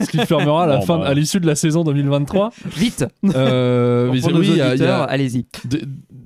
Ce 0.00 0.10
qui 0.10 0.18
fermera 0.26 0.64
à 0.64 0.66
la 0.66 0.76
Bon, 0.78 0.82
fin, 0.86 0.98
bah. 0.98 1.06
à 1.06 1.14
l'issue 1.14 1.40
de 1.40 1.46
la 1.46 1.54
saison 1.54 1.84
2023. 1.84 2.50
Vite 2.76 3.04
Euh, 3.34 4.06
Pour 4.06 4.14
mais 4.14 4.20
c'est- 4.20 4.32
nos 4.32 4.38
oui, 4.40 4.48
il 4.50 4.56
y 4.56 4.60
a- 4.60 4.64
il 4.74 4.80
y 4.80 4.84
a- 4.84 5.02
auditeurs, 5.02 5.06
allez-y. 5.10 5.46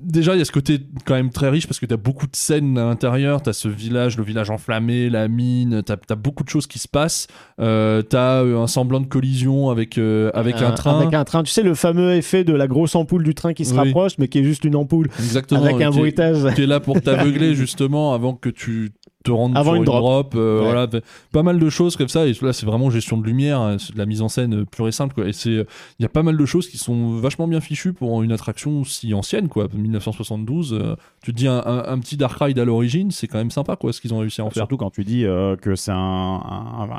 Dé- 0.05 0.19
Déjà, 0.19 0.33
il 0.35 0.39
y 0.39 0.41
a 0.41 0.45
ce 0.45 0.51
côté 0.51 0.79
quand 1.05 1.13
même 1.15 1.29
très 1.29 1.49
riche 1.49 1.67
parce 1.67 1.79
que 1.79 1.85
tu 1.85 1.93
as 1.93 1.97
beaucoup 1.97 2.25
de 2.27 2.35
scènes 2.35 2.77
à 2.77 2.85
l'intérieur. 2.85 3.41
Tu 3.41 3.49
as 3.49 3.53
ce 3.53 3.67
village, 3.67 4.17
le 4.17 4.23
village 4.23 4.49
enflammé, 4.49 5.09
la 5.09 5.27
mine. 5.27 5.81
Tu 5.85 5.91
as, 5.91 6.15
beaucoup 6.15 6.43
de 6.43 6.49
choses 6.49 6.67
qui 6.67 6.79
se 6.79 6.87
passent. 6.87 7.27
Euh, 7.59 8.01
tu 8.07 8.15
as 8.15 8.39
un 8.39 8.67
semblant 8.67 8.99
de 9.01 9.07
collision 9.07 9.69
avec, 9.69 9.97
euh, 9.97 10.31
avec 10.33 10.55
un 10.61 10.71
Euh, 10.71 10.75
train. 10.75 10.99
Avec 11.01 11.13
un 11.13 11.23
train. 11.23 11.43
Tu 11.43 11.51
sais, 11.51 11.63
le 11.63 11.75
fameux 11.75 12.13
effet 12.13 12.43
de 12.43 12.53
la 12.53 12.67
grosse 12.67 12.95
ampoule 12.95 13.23
du 13.23 13.35
train 13.35 13.53
qui 13.53 13.65
se 13.65 13.71
Oui. 13.73 13.77
rapproche, 13.79 14.13
mais 14.17 14.27
qui 14.27 14.39
est 14.39 14.43
juste 14.43 14.63
une 14.65 14.75
ampoule. 14.75 15.09
Exactement. 15.19 15.63
avec 15.63 15.81
un 15.81 15.91
bruitage. 15.91 16.53
qui 16.55 16.63
est 16.63 16.67
là 16.67 16.79
pour 16.79 16.99
t'aveugler 17.01 17.55
justement 17.55 18.13
avant 18.13 18.33
que 18.33 18.49
tu 18.49 18.91
te 19.25 19.31
rendes 19.31 19.57
Avant 19.57 19.71
sur 19.71 19.75
une 19.75 19.79
une 19.81 19.85
drop. 19.85 20.01
drop. 20.01 20.33
euh, 20.35 20.59
Ouais. 20.59 20.65
voilà, 20.65 20.87
pas 21.31 21.43
mal 21.43 21.59
de 21.59 21.69
choses 21.69 21.95
comme 21.97 22.07
ça. 22.07 22.25
Et 22.25 22.33
là, 22.41 22.53
c'est 22.53 22.65
vraiment 22.65 22.89
gestion 22.89 23.17
de 23.17 23.25
lumière, 23.25 23.59
hein, 23.59 23.77
c'est 23.79 23.93
de 23.93 23.97
la 23.97 24.05
mise 24.05 24.21
en 24.21 24.29
scène 24.29 24.61
euh, 24.61 24.65
pure 24.65 24.87
et 24.87 24.91
simple. 24.91 25.13
Quoi. 25.13 25.27
Et 25.27 25.33
c'est, 25.33 25.49
il 25.51 26.01
y 26.01 26.05
a 26.05 26.09
pas 26.09 26.23
mal 26.23 26.37
de 26.37 26.45
choses 26.45 26.67
qui 26.69 26.77
sont 26.77 27.11
vachement 27.17 27.47
bien 27.47 27.59
fichues 27.61 27.93
pour 27.93 28.21
une 28.23 28.31
attraction 28.31 28.83
si 28.83 29.13
ancienne, 29.13 29.47
quoi. 29.49 29.67
1972. 29.73 30.73
euh, 30.73 30.95
tu 31.23 31.31
te 31.33 31.37
dis 31.37 31.47
un, 31.47 31.61
un- 31.65 31.83
un 31.87 31.99
petit 31.99 32.17
dark 32.17 32.37
ride 32.41 32.59
à 32.59 32.65
l'origine, 32.65 33.11
c'est 33.11 33.27
quand 33.27 33.37
même 33.39 33.51
sympa, 33.51 33.75
quoi, 33.75 33.91
ce 33.93 33.99
qu'ils 34.01 34.13
ont 34.13 34.19
réussi 34.19 34.41
à 34.41 34.45
en 34.45 34.49
faire. 34.49 34.61
Surtout 34.61 34.77
quand 34.77 34.91
tu 34.91 35.03
dis 35.03 35.25
euh, 35.25 35.55
que 35.55 35.75
c'est 35.75 35.91
un, 35.93 36.39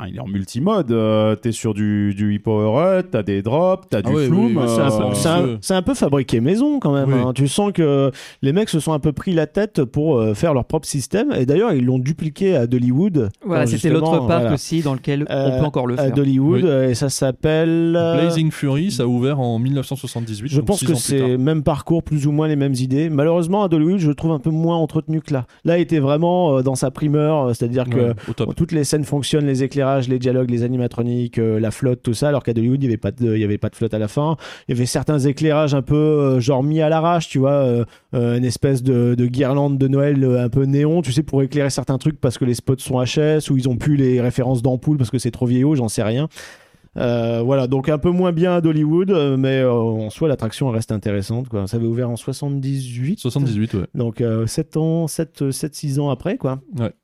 il 0.07 0.15
est 0.17 0.19
en 0.19 0.27
multimode, 0.27 0.91
euh, 0.91 1.35
t'es 1.35 1.51
sur 1.51 1.73
du, 1.73 2.13
du 2.13 2.35
e-power 2.37 3.01
t'as 3.09 3.23
des 3.23 3.41
drops, 3.41 3.87
t'as 3.89 3.99
Ah 3.99 4.01
du 4.01 4.13
ouais, 4.13 4.25
flume. 4.27 4.37
oui, 4.39 4.53
oui, 4.57 4.63
C'est 4.67 4.81
un, 4.81 4.91
Euh, 4.91 5.09
peu- 5.09 5.15
c'est 5.15 5.29
un- 5.29 5.41
euh, 5.43 5.57
c'est 5.61 5.73
un 5.75 5.81
peu 5.81 5.93
fabriqué 5.93 6.39
maison 6.41 6.79
quand 6.79 6.93
même. 6.93 7.11
Oui. 7.13 7.19
hein. 7.25 7.31
Tu 7.33 7.47
sens 7.47 7.71
que 7.71 8.11
les 8.41 8.51
mecs 8.53 8.69
se 8.69 8.79
sont 8.79 8.91
un 8.93 8.99
peu 8.99 9.11
pris 9.13 9.33
la 9.33 9.47
tête 9.47 9.83
pour 9.83 10.17
euh, 10.17 10.33
faire 10.33 10.53
leur 10.53 10.65
propre 10.65 10.87
système. 10.87 11.31
Et 11.31 11.45
d'ailleurs, 11.45 11.71
ils 11.73 11.85
l'ont 11.85 11.99
dû 11.99 12.15
dupliqué 12.17 12.55
à 12.55 12.65
Dollywood. 12.67 13.29
Voilà, 13.45 13.67
c'était 13.67 13.89
l'autre 13.89 14.11
parc 14.27 14.41
voilà, 14.41 14.53
aussi 14.53 14.81
dans 14.81 14.93
lequel 14.95 15.25
euh, 15.29 15.49
on 15.55 15.59
peut 15.59 15.65
encore 15.65 15.87
le 15.87 15.99
à 15.99 16.05
faire. 16.05 16.13
Dollywood, 16.13 16.63
Oui. 16.63 16.69
euh, 16.69 16.89
et 16.89 16.95
ça 16.95 17.09
s'appelle. 17.09 17.95
euh, 17.95 18.15
Blazing 18.21 18.51
Fury, 18.51 18.91
ça 18.91 19.03
a 19.03 19.05
ouvert 19.05 19.39
en 19.39 19.59
1978. 19.59 20.49
Je 20.49 20.57
donc 20.57 20.65
pense 20.67 20.79
six 20.79 20.85
que 20.85 20.95
c'est 20.95 21.37
même 21.37 21.63
parcours, 21.63 22.03
plus 22.03 22.25
ou 22.27 22.31
moins 22.31 22.47
les 22.47 22.55
mêmes 22.55 22.73
idées. 22.73 23.09
Malheureusement, 23.09 23.63
à 23.63 23.67
Dollywood, 23.69 23.99
je 23.99 24.07
le 24.07 24.15
trouve 24.15 24.31
un 24.31 24.39
peu 24.39 24.49
moins 24.49 24.77
entretenu 24.77 25.21
que 25.21 25.33
là. 25.33 25.45
Là, 25.63 25.77
il 25.77 25.81
était 25.81 25.99
vraiment 25.99 26.57
euh, 26.57 26.61
dans 26.63 26.75
sa 26.75 26.89
primeur, 26.91 27.47
euh, 27.49 27.53
c'est-à-dire 27.53 27.85
que 27.85 27.97
Ouais, 27.97 28.45
toutes 28.55 28.71
les 28.71 28.83
scènes 28.83 29.03
fonctionnent, 29.03 29.45
les 29.45 29.63
éclairages, 29.63 30.07
les 30.07 30.19
dialogues, 30.19 30.49
les 30.49 30.63
animatroniques, 30.63 31.37
euh, 31.37 31.59
la 31.59 31.71
flotte, 31.71 32.01
tout 32.03 32.13
ça, 32.13 32.29
alors 32.29 32.43
qu'à 32.43 32.53
Dollywood, 32.53 32.81
il 32.81 32.87
n'y 32.87 32.93
avait, 32.93 32.97
pas 32.97 33.11
de- 33.11 33.35
il 33.35 33.39
y 33.39 33.43
avait 33.43 33.57
pas 33.57 33.69
de 33.69 33.75
flotte 33.75 33.93
à 33.93 33.99
la 33.99 34.07
fin. 34.07 34.37
Il 34.67 34.75
y 34.75 34.77
avait 34.77 34.85
certains 34.85 35.19
éclairages 35.19 35.73
un 35.75 35.81
peu 35.81 35.95
euh, 35.95 36.39
genre 36.39 36.63
mis 36.63 36.81
à 36.81 36.89
l'arrache, 36.89 37.29
tu 37.29 37.39
vois, 37.39 37.51
euh, 37.51 37.85
euh, 38.13 38.37
une 38.37 38.45
espèce 38.45 38.81
de, 38.83 39.15
de 39.15 39.25
guirlande 39.27 39.77
de 39.77 39.87
Noël 39.87 40.23
euh, 40.23 40.43
un 40.43 40.49
peu 40.49 40.63
néon, 40.63 41.01
tu 41.01 41.11
sais, 41.11 41.23
pour 41.23 41.41
éclairer 41.43 41.69
certains 41.69 41.97
trucs 41.97 42.06
parce 42.15 42.37
que 42.37 42.45
les 42.45 42.53
spots 42.53 42.77
sont 42.79 43.03
HS 43.03 43.51
ou 43.51 43.57
ils 43.57 43.67
ont 43.67 43.75
plus 43.75 43.95
les 43.95 44.21
références 44.21 44.61
d'ampoule 44.61 44.97
parce 44.97 45.09
que 45.09 45.19
c'est 45.19 45.31
trop 45.31 45.45
vieillot, 45.45 45.75
j'en 45.75 45.89
sais 45.89 46.03
rien. 46.03 46.29
Euh, 46.97 47.41
voilà, 47.43 47.67
donc 47.67 47.89
un 47.89 47.97
peu 47.97 48.09
moins 48.09 48.31
bien 48.31 48.55
à 48.55 48.61
Dollywood, 48.61 49.11
euh, 49.11 49.37
mais 49.37 49.59
euh, 49.59 49.71
en 49.71 50.09
soi, 50.09 50.27
l'attraction 50.27 50.69
reste 50.69 50.91
intéressante. 50.91 51.47
Quoi. 51.47 51.67
Ça 51.67 51.77
avait 51.77 51.85
ouvert 51.85 52.09
en 52.09 52.15
78. 52.15 53.19
78, 53.19 53.73
ouais. 53.75 53.81
Donc 53.93 54.23
7 54.45 54.77
ans, 54.77 55.07
7, 55.07 55.51
7, 55.51 55.75
6 55.75 55.99
ans 55.99 56.09
après, 56.09 56.37
quoi. 56.37 56.59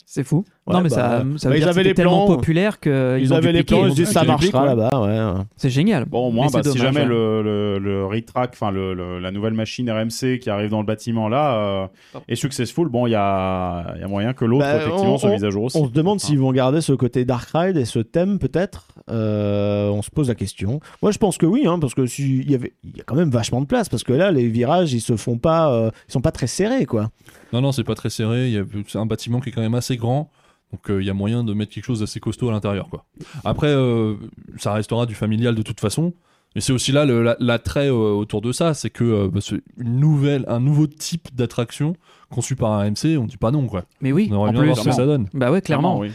C'est 0.06 0.24
fou. 0.24 0.46
Ouais, 0.66 0.76
non, 0.76 0.82
mais 0.82 0.88
bah, 0.90 0.96
ça, 0.96 1.02
ça 1.02 1.20
bah, 1.20 1.24
veut 1.24 1.56
ils 1.58 1.60
dire 1.60 1.68
avaient 1.68 1.84
les 1.84 1.94
tellement 1.94 2.26
plans. 2.26 2.36
populaire 2.38 2.80
qu'ils 2.80 3.18
Ils 3.20 3.34
ont 3.34 3.36
avaient 3.36 3.52
les 3.52 3.64
plans, 3.64 3.86
ils 3.88 4.08
ça 4.08 4.24
marchera 4.24 4.66
là-bas, 4.66 5.02
ouais. 5.02 5.44
C'est 5.58 5.70
génial. 5.70 6.06
Bon, 6.06 6.28
au 6.28 6.32
moins, 6.32 6.48
bah, 6.54 6.62
si 6.64 6.78
jamais 6.78 7.02
ouais. 7.02 7.06
le, 7.06 7.42
le, 7.44 7.80
le 7.80 8.06
retrack, 8.06 8.52
enfin 8.54 8.72
le, 8.72 8.94
le- 8.94 9.20
la 9.20 9.32
nouvelle 9.32 9.54
machine 9.56 9.92
RMC 9.92 10.40
qui 10.40 10.50
arrive 10.50 10.70
dans 10.70 10.80
le 10.80 10.86
bâtiment 10.86 11.28
là 11.28 11.56
euh, 11.58 11.88
est 12.30 12.36
successful, 12.36 12.88
bon, 12.88 13.08
il 13.08 13.12
y 13.12 13.16
a, 13.16 13.94
il 13.96 14.02
y 14.02 14.04
a 14.06 14.08
moyen 14.08 14.32
que 14.32 14.46
l'autre, 14.46 14.64
Bah, 14.64 14.78
effectivement, 14.78 15.18
on- 15.22 15.30
mise 15.34 15.44
à 15.44 15.50
jour 15.50 15.64
aussi. 15.66 15.78
On 15.78 15.86
se 15.86 15.92
demande 15.92 16.22
s'ils 16.22 16.40
vont 16.40 16.54
garder 16.54 16.80
ce 16.80 16.94
côté 16.94 17.26
Dark 17.26 17.50
Ride 17.54 17.76
et 17.76 17.84
ce 17.86 18.00
thème 18.00 18.40
peut-être. 18.40 18.88
Euh, 19.10 19.90
on 19.90 20.02
se 20.02 20.10
pose 20.12 20.30
la 20.30 20.36
question. 20.36 20.80
Moi, 21.02 21.12
je 21.12 21.18
pense 21.18 21.38
que 21.38 21.46
oui, 21.46 21.64
hein, 21.68 21.78
parce 21.78 21.94
que 21.94 22.04
y 22.20 22.56
avait, 22.56 22.72
il 22.86 22.96
y 22.96 23.02
a 23.02 23.04
quand 23.04 23.16
même 23.16 23.30
vachement 23.32 23.60
de 23.60 23.66
place, 23.66 23.90
parce 23.90 24.04
que 24.06 24.14
là, 24.14 24.32
les 24.32 24.48
virages, 24.48 24.94
ils 24.94 25.02
se 25.02 25.18
font 25.18 25.38
pas, 25.38 25.74
euh, 25.74 25.92
ils 26.08 26.12
sont 26.14 26.22
pas 26.22 26.32
très 26.32 26.48
serrés, 26.48 26.86
quoi. 26.86 27.10
Non, 27.52 27.60
non, 27.60 27.74
c'est 27.74 27.84
pas 27.84 27.96
très 27.96 28.10
serré. 28.10 28.48
Il 28.48 28.54
y 28.54 28.58
a 28.58 28.64
c'est 28.88 28.98
un 28.98 29.06
bâtiment 29.06 29.42
qui 29.42 29.50
est 29.50 29.52
quand 29.52 29.62
même 29.62 29.76
assez 29.76 29.98
grand. 29.98 30.32
Donc 30.74 30.90
euh, 30.90 31.02
il 31.02 31.06
y 31.06 31.10
a 31.10 31.14
moyen 31.14 31.44
de 31.46 31.54
mettre 31.54 31.72
quelque 31.72 31.86
chose 31.86 32.02
d'assez 32.02 32.20
costaud 32.20 32.50
à 32.50 32.52
l'intérieur. 32.52 32.90
quoi. 32.90 33.06
Après, 33.46 33.68
euh, 33.68 34.16
ça 34.58 34.74
restera 34.74 35.06
du 35.06 35.16
familial 35.16 35.56
de 35.56 35.62
toute 35.62 35.80
façon. 35.80 36.14
Mais 36.56 36.62
c'est 36.62 36.74
aussi 36.74 36.92
là 36.92 37.06
la- 37.06 37.36
l'attrait 37.40 37.88
euh, 37.88 37.94
autour 37.94 38.42
de 38.42 38.52
ça, 38.52 38.74
c'est 38.74 38.90
que 38.92 39.04
euh, 39.04 39.28
bah, 39.28 39.40
c'est 39.42 39.62
une 39.78 40.00
nouvelle, 40.00 40.46
un 40.48 40.60
nouveau 40.60 40.86
type 40.88 41.34
d'attraction 41.34 41.96
conçu 42.30 42.56
par 42.56 42.74
AMC, 42.74 43.18
on 43.18 43.26
dit 43.26 43.38
pas 43.38 43.50
non 43.52 43.66
quoi. 43.68 43.86
Mais 44.02 44.12
oui, 44.12 44.28
On 44.32 44.34
aimerait 44.36 44.50
en 44.50 44.52
bien 44.52 44.62
plus. 44.62 44.68
voir 44.70 44.78
ce 44.80 44.84
que 44.90 44.92
ça 44.96 45.06
donne. 45.06 45.28
Bah 45.34 45.52
ouais, 45.52 45.62
clairement. 45.62 45.98
oui. 46.00 46.12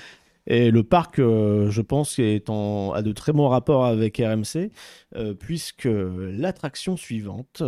Et 0.51 0.71
le 0.71 0.83
parc, 0.83 1.19
euh, 1.19 1.71
je 1.71 1.83
pense, 1.83 2.19
est 2.19 2.49
en, 2.49 2.93
a 2.93 3.03
de 3.03 3.13
très 3.13 3.33
bons 3.33 3.49
rapports 3.49 3.85
avec 3.85 4.17
RMC, 4.17 4.71
euh, 5.17 5.35
puisque 5.35 5.87
l'attraction 5.93 6.97
suivante 6.97 7.63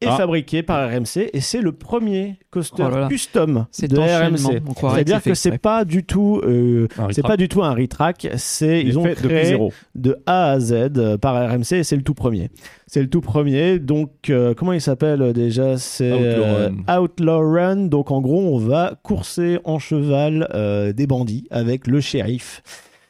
est 0.00 0.06
Ah. 0.06 0.16
fabriquée 0.16 0.62
par 0.62 0.88
RMC 0.88 1.28
et 1.32 1.40
c'est 1.40 1.60
le 1.60 1.72
premier 1.72 2.38
coaster 2.50 2.84
Oh 2.86 2.90
là 2.90 3.00
là. 3.00 3.08
custom 3.08 3.66
C'est 3.72 3.88
de. 3.88 3.96
RMC. 3.98 4.62
C'est-à-dire 4.94 5.22
que 5.22 5.34
c'est 5.34 5.58
pas 5.58 5.84
du 5.84 6.04
tout, 6.04 6.40
euh, 6.44 6.86
Un 6.98 7.08
c'est 7.10 7.20
retrack. 7.22 7.26
pas 7.26 7.36
du 7.36 7.48
tout 7.48 7.62
un 7.64 7.74
retrack. 7.74 8.28
C'est 8.36 8.80
ils 8.82 8.96
ont 8.98 9.02
créé 9.02 9.44
zéro. 9.46 9.72
de 9.96 10.16
A 10.26 10.52
à 10.52 10.60
Z 10.60 10.72
euh, 10.96 11.18
par 11.18 11.34
RMC 11.50 11.72
et 11.78 11.82
c'est 11.84 11.96
le 11.96 12.02
tout 12.02 12.14
premier. 12.14 12.50
C'est 12.86 13.00
le 13.02 13.08
tout 13.10 13.20
premier. 13.20 13.78
Donc 13.80 14.30
euh, 14.30 14.54
comment 14.54 14.72
il 14.72 14.80
s'appelle 14.80 15.32
déjà 15.32 15.76
C'est 15.78 16.12
Outlaw 16.12 16.24
euh, 16.44 16.70
Run. 16.86 17.02
Outlaw 17.02 17.52
Run. 17.52 17.76
Donc 17.86 18.10
en 18.12 18.20
gros, 18.20 18.40
on 18.54 18.58
va 18.58 18.94
courser 19.02 19.58
en 19.64 19.78
cheval 19.80 20.48
euh, 20.54 20.92
des 20.92 21.06
bandits 21.08 21.46
avec 21.50 21.86
le 21.88 22.00
shérif. 22.00 22.62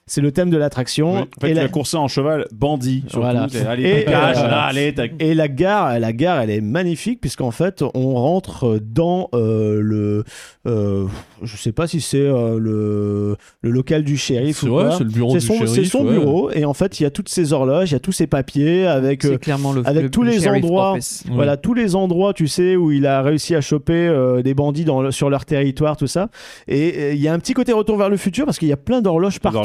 C'est 0.09 0.20
le 0.20 0.32
thème 0.32 0.50
de 0.50 0.56
l'attraction. 0.56 1.14
Oui. 1.14 1.20
En 1.36 1.40
fait, 1.40 1.48
et, 1.48 1.50
il 1.50 1.56
la, 1.56 1.62
a 1.64 1.68
coursé 1.68 1.96
en 1.96 2.09
cheval 2.09 2.46
bandit. 2.52 3.04
Voilà. 3.12 3.46
Allez, 3.68 3.88
Et, 4.00 4.04
cache, 4.04 4.36
euh, 4.38 4.48
là, 4.48 4.62
allez, 4.62 4.94
et 5.20 5.34
la 5.34 5.48
gare, 5.48 5.98
la 6.00 6.12
gare, 6.12 6.40
elle 6.40 6.50
est 6.50 6.61
magnifique 6.61 7.20
puisqu'en 7.20 7.50
fait, 7.50 7.84
on 7.94 8.14
rentre 8.14 8.80
dans 8.82 9.28
euh, 9.34 9.80
le, 9.82 10.24
euh, 10.66 11.06
je 11.42 11.56
sais 11.56 11.72
pas 11.72 11.86
si 11.86 12.00
c'est 12.00 12.18
euh, 12.18 12.59
le, 12.59 13.36
le 13.62 13.70
local 13.70 14.02
du 14.04 14.16
shérif 14.16 14.59
C'est 14.61 14.68
ou 14.68 14.74
vrai, 14.74 14.84
quoi. 14.86 14.96
c'est 14.98 15.04
le 15.04 15.11
bureau 15.11 15.32
du 15.34 15.40
son, 15.40 15.54
shérif. 15.54 15.70
c'est 15.70 15.84
son 15.84 16.04
ouais. 16.04 16.12
bureau 16.12 16.50
et 16.50 16.64
en 16.64 16.74
fait, 16.74 16.98
il 17.00 17.02
y 17.02 17.06
a 17.06 17.11
toutes 17.11 17.28
ces 17.28 17.52
horloges, 17.52 17.90
il 17.90 17.94
y 17.94 17.96
a 17.96 18.00
tous 18.00 18.12
ces 18.12 18.26
papiers 18.26 18.86
avec 18.86 19.24
euh, 19.24 19.32
C'est 19.32 19.38
clairement 19.38 19.72
le 19.72 19.86
avec 19.86 20.02
le- 20.04 20.11
tous 20.11 20.22
le 20.22 20.30
les 20.30 20.48
endroits- 20.48 20.92
office. 20.92 21.24
Ouais. 21.28 21.34
Voilà, 21.34 21.56
tous 21.56 21.74
les 21.74 21.94
endroits, 21.94 22.32
tu 22.34 22.48
sais, 22.48 22.76
où 22.76 22.90
il 22.90 23.06
a 23.06 23.22
réussi 23.22 23.54
à 23.54 23.61
choper 23.61 23.92
euh, 24.09 24.42
des 24.42 24.54
bandits 24.54 24.84
dans 24.84 25.11
sur 25.11 25.30
leur 25.30 25.44
territoire, 25.44 25.96
tout 25.96 26.06
ça. 26.06 26.28
Et 26.66 26.94
euh, 26.96 27.12
il 27.14 27.20
y 27.20 27.28
a 27.28 27.32
un 27.32 27.38
petit 27.38 27.54
côté 27.54 27.72
retour 27.72 27.96
vers 27.96 28.09
le 28.09 28.16
futur 28.16 28.44
parce 28.44 28.59
qu'il 28.59 28.68
y 28.68 28.72
a 28.72 28.76
plein 28.76 29.00
d'horloges 29.00 29.38
partout. 29.40 29.59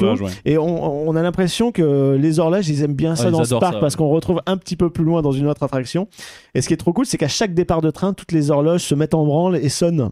Ouais. 0.46 0.52
Et 0.54 0.58
on, 0.58 1.08
on 1.10 1.16
a 1.16 1.22
l'impression 1.22 1.72
que 1.72 2.18
les 2.20 2.40
horloges, 2.40 2.70
ils 2.70 2.84
aiment 2.84 2.94
bien 2.96 3.16
ça 3.16 3.26
Ah, 3.26 3.30
ils 3.30 3.32
dans 3.32 3.44
ce 3.46 3.56
parc 3.56 3.74
ça, 3.76 3.80
parce 3.80 3.94
ouais. 3.94 3.98
qu'on 3.98 4.10
retrouve 4.10 4.42
un 4.46 4.58
petit 4.58 4.76
peu 4.76 4.90
plus 4.90 5.04
loin 5.04 5.22
dans 5.22 5.32
une 5.32 5.48
autre 5.48 5.64
attraction. 5.64 6.08
Et 6.56 6.62
ce 6.62 6.68
qui 6.68 6.74
est 6.74 6.78
trop 6.78 6.94
cool, 6.94 7.06
c'est 7.06 7.18
qu'à 7.18 7.28
chaque 7.28 7.54
départ 7.54 7.82
de 7.82 7.92
train, 7.92 8.14
toutes 8.14 8.32
les 8.32 8.52
horloges 8.52 8.84
se 8.84 8.96
mettent 8.96 9.14
en 9.14 9.26
branle 9.26 9.56
et 9.58 9.70
sonnent. 9.70 10.10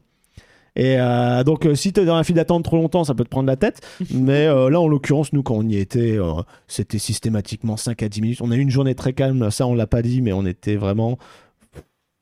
Et 0.78 0.96
euh, 1.00 1.44
donc, 1.44 1.66
euh, 1.66 1.76
si 1.76 1.92
tu 1.92 2.00
es 2.00 2.06
dans 2.06 2.16
la 2.16 2.24
file 2.24 2.36
d'attente 2.36 2.64
trop 2.64 2.78
longtemps, 2.78 3.04
ça 3.04 3.14
peut 3.14 3.26
te 3.26 3.30
prendre 3.30 3.48
la 3.48 3.58
tête. 3.58 3.82
Mais 4.14 4.48
euh, 4.48 4.70
là, 4.70 4.80
en 4.80 4.88
l'occurrence, 4.88 5.34
nous, 5.34 5.44
quand 5.44 5.56
on 5.56 5.68
y 5.68 5.76
était, 5.78 6.18
euh, 6.18 6.32
c'était 6.68 6.98
systématiquement 6.98 7.76
5 7.76 8.02
à 8.04 8.08
10 8.08 8.22
minutes. 8.22 8.42
On 8.42 8.52
a 8.52 8.56
eu 8.56 8.62
une 8.62 8.70
journée 8.70 8.96
très 8.96 9.12
calme, 9.12 9.52
ça, 9.52 9.68
on 9.68 9.76
l'a 9.76 9.86
pas 9.88 10.02
dit, 10.02 10.22
mais 10.22 10.32
on 10.32 10.46
était 10.46 10.78
vraiment 10.78 11.18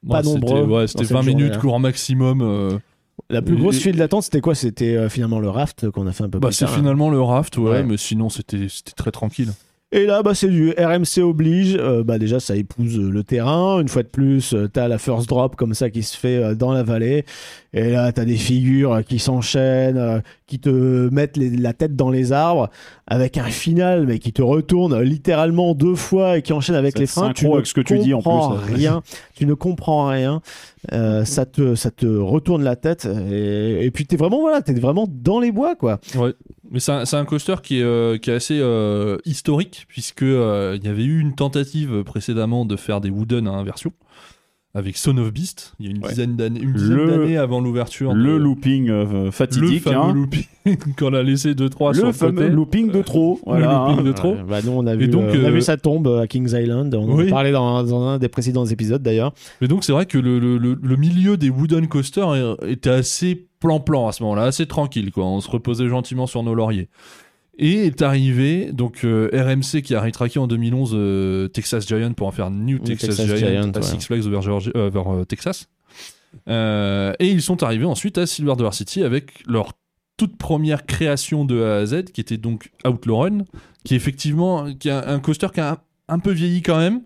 Ouais, 0.02 0.14
pas 0.14 0.22
nombreux 0.24 0.64
Ouais, 0.64 0.82
dans 0.82 0.88
c'était 0.88 1.04
cette 1.04 1.14
20 1.14 1.20
minutes, 1.24 1.40
journée-là. 1.42 1.58
cours 1.60 1.80
maximum. 1.80 2.80
La 3.32 3.42
plus 3.44 3.56
grosse 3.58 3.78
file 3.78 3.96
d'attente, 3.96 4.24
c'était 4.24 4.42
quoi? 4.42 4.56
C'était 4.56 4.96
euh, 4.96 5.08
finalement 5.10 5.40
le 5.40 5.50
raft 5.50 5.90
qu'on 5.92 6.08
a 6.08 6.12
fait 6.12 6.24
un 6.24 6.30
peu 6.30 6.40
Bah, 6.40 6.48
plus 6.48 6.56
c'est 6.56 6.66
tard. 6.66 6.74
finalement 6.76 7.10
le 7.12 7.22
raft, 7.22 7.58
ouais, 7.58 7.70
Ouais. 7.70 7.84
mais 7.84 7.98
sinon 7.98 8.30
c'était 8.30 8.66
très 8.96 9.12
tranquille. 9.12 9.54
Et 9.92 10.06
là, 10.06 10.22
bah, 10.22 10.36
c'est 10.36 10.50
du 10.50 10.70
RMC 10.78 11.24
oblige. 11.24 11.76
Euh, 11.80 12.04
bah, 12.04 12.20
déjà, 12.20 12.40
ça 12.40 12.56
épouse 12.56 13.00
euh, 13.00 13.10
le 13.10 13.24
terrain. 13.24 13.82
Une 13.82 13.88
fois 13.88 14.04
de 14.04 14.08
plus, 14.08 14.54
euh, 14.54 14.68
t'as 14.72 14.88
la 14.88 15.00
first 15.00 15.28
drop 15.28 15.56
comme 15.56 15.74
ça 15.74 15.90
qui 15.90 16.04
se 16.04 16.16
fait 16.16 16.54
dans 16.56 16.72
la 16.74 16.84
vallée. 16.84 17.26
Et 17.74 17.90
là, 17.92 18.12
t'as 18.12 18.26
des 18.26 18.36
figures 18.36 19.02
qui 19.08 19.18
s'enchaînent, 19.18 20.22
qui 20.46 20.60
te 20.60 21.10
mettent 21.10 21.38
les- 21.38 21.50
la 21.58 21.74
tête 21.74 21.96
dans 21.96 22.12
les 22.12 22.32
arbres, 22.34 22.70
avec 23.08 23.38
un 23.38 23.46
final, 23.46 24.06
mais 24.06 24.20
qui 24.20 24.32
te 24.32 24.42
retourne 24.44 25.00
littéralement 25.02 25.74
deux 25.74 25.96
fois 25.96 26.38
et 26.38 26.42
qui 26.44 26.54
enchaîne 26.54 26.76
avec 26.76 26.94
Ça 26.94 27.00
les 27.00 27.08
freins. 27.08 27.28
synchro 27.36 27.56
avec 27.56 27.66
ce 27.66 27.74
que 27.74 27.82
tu 27.82 27.98
dis 27.98 28.14
en 28.14 28.20
plus, 28.20 28.24
comprends 28.26 28.54
là. 28.54 28.60
rien. 28.68 29.02
tu 29.36 29.46
ne 29.48 29.54
comprends 29.56 30.08
rien. 30.08 30.42
Euh, 30.94 31.26
ça 31.26 31.46
te, 31.46 31.74
ça 31.76 31.90
te 31.92 32.06
retourne 32.06 32.64
la 32.64 32.76
tête. 32.76 33.08
Et, 33.32 33.86
et 33.86 33.92
puis 33.92 34.06
t'es 34.06 34.18
vraiment, 34.18 34.40
voilà, 34.42 34.62
t'es 34.62 34.74
vraiment 34.74 35.08
dans 35.10 35.40
les 35.40 35.52
bois, 35.52 35.76
quoi. 35.76 36.00
Ouais. 36.16 36.34
Mais 36.72 36.80
c'est 36.80 36.92
un, 36.92 37.04
un 37.12 37.26
coaster 37.26 37.56
qui 37.64 37.80
est, 37.80 37.84
euh, 37.84 38.18
qui 38.18 38.30
est 38.30 38.34
assez 38.34 38.60
euh, 38.60 39.18
historique, 39.26 39.86
puisque 39.88 40.22
euh, 40.22 40.78
il 40.80 40.86
y 40.86 40.90
avait 40.90 41.04
eu 41.04 41.20
une 41.20 41.34
tentative 41.34 42.04
précédemment 42.04 42.66
de 42.66 42.76
faire 42.76 43.02
des 43.02 43.10
Wooden 43.10 43.48
à 43.48 43.52
inversion 43.52 43.92
avec 44.76 44.98
Son 44.98 45.18
of 45.18 45.34
Beast, 45.34 45.74
il 45.80 45.86
y 45.86 45.90
a 45.90 45.92
une 45.96 46.04
Ouais. 46.04 46.10
dizaine 46.10 46.36
d'années 46.36 46.60
une 46.62 46.74
dizaine 46.74 46.96
Le- 46.96 47.08
d'années 47.08 47.38
avant 47.38 47.60
l'ouverture. 47.60 48.14
Le 48.14 48.34
de- 48.34 48.38
looping 48.38 48.90
euh, 48.90 49.24
le 49.26 49.32
fatidique. 49.32 49.82
fameux 49.82 49.98
hein. 49.98 50.14
looping 50.14 50.46
qu'on 50.98 51.14
a 51.16 51.24
laissé 51.24 51.56
2-3 51.56 51.94
sur 51.96 52.04
Le 52.04 52.10
le 52.10 52.14
fameux 52.14 52.42
côté. 52.44 52.50
looping 52.50 52.92
de 52.92 53.02
trop. 53.02 53.40
Le 53.48 53.62
looping 53.62 54.04
de 54.06 54.12
trop. 54.12 54.34
Ouais, 54.36 54.44
bah, 54.48 54.60
nous, 54.64 54.72
on 54.72 54.86
a, 54.86 54.96
vu, 54.96 55.08
donc, 55.08 55.24
euh, 55.24 55.42
on 55.42 55.46
a 55.46 55.48
euh, 55.48 55.52
vu 55.52 55.62
sa 55.62 55.78
tombe 55.78 56.08
à 56.08 56.28
Kings 56.28 56.54
Island. 56.56 56.94
On 56.94 57.10
en 57.12 57.16
Oui. 57.18 57.30
parlé 57.32 57.52
dans, 57.52 57.84
dans 57.84 58.04
un 58.08 58.20
des 58.20 58.30
précédents 58.30 58.66
épisodes 58.66 59.02
d'ailleurs. 59.02 59.34
Mais 59.60 59.68
donc 59.68 59.84
c'est 59.84 59.92
vrai 59.92 60.06
que 60.06 60.20
le, 60.20 60.38
le- 60.40 60.58
le- 60.60 60.78
le 60.82 60.96
milieu 60.98 61.36
des 61.36 61.50
wooden 61.50 61.88
coasters 61.88 62.56
était 62.68 62.92
assez 62.92 63.48
plan-plan 63.60 64.08
à 64.08 64.12
ce 64.12 64.22
moment-là, 64.24 64.44
assez 64.44 64.68
tranquille 64.68 65.12
quoi. 65.12 65.26
On 65.26 65.42
se 65.42 65.50
reposait 65.50 65.88
gentiment 65.88 66.28
sur 66.28 66.44
nos 66.44 66.54
lauriers. 66.54 66.90
Et 67.62 67.86
est 67.88 68.02
arrivé 68.02 68.72
donc 68.72 69.04
euh, 69.04 69.30
RMC 69.34 69.82
qui 69.82 69.94
a 69.94 70.02
retraqué 70.02 70.40
en 70.40 70.48
2011 70.48 70.92
euh, 70.94 71.48
Texas 71.50 71.86
Giant 71.86 72.14
pour 72.14 72.28
en 72.28 72.32
faire 72.32 72.50
New 72.50 72.80
Texas, 72.80 73.18
Texas 73.18 73.38
Giant, 73.38 73.48
Giant, 73.64 73.72
à 73.72 73.78
ouais. 73.80 73.84
Six 73.84 74.06
Flags 74.06 74.26
over, 74.26 74.42
Georgia- 74.42 74.72
euh, 74.78 74.90
vers, 74.90 75.26
Texas. 75.28 75.68
Et 76.48 77.28
ils 77.28 77.42
sont 77.42 77.62
arrivés 77.62 77.86
ensuite 77.86 78.18
à 78.18 78.26
Silver 78.26 78.56
Dollar 78.56 78.74
City 78.74 79.04
avec 79.04 79.46
leur 79.46 79.74
toute 80.16 80.38
première 80.38 80.86
création 80.86 81.44
de 81.46 81.62
A 81.62 81.76
à 81.78 81.86
Z 81.86 82.06
qui 82.14 82.22
était 82.22 82.38
donc 82.38 82.72
Outlaw 82.86 83.18
Run, 83.18 83.38
qui 83.84 83.94
est 83.94 83.98
effectivement 83.98 84.74
qui 84.74 84.90
est 84.90 84.92
un, 84.92 85.04
un 85.08 85.20
coaster 85.20 85.48
qui 85.54 85.60
a 85.60 85.72
un, 85.72 85.78
un 86.08 86.20
peu 86.20 86.32
vieilli 86.32 86.62
quand 86.62 86.78
même 86.78 87.02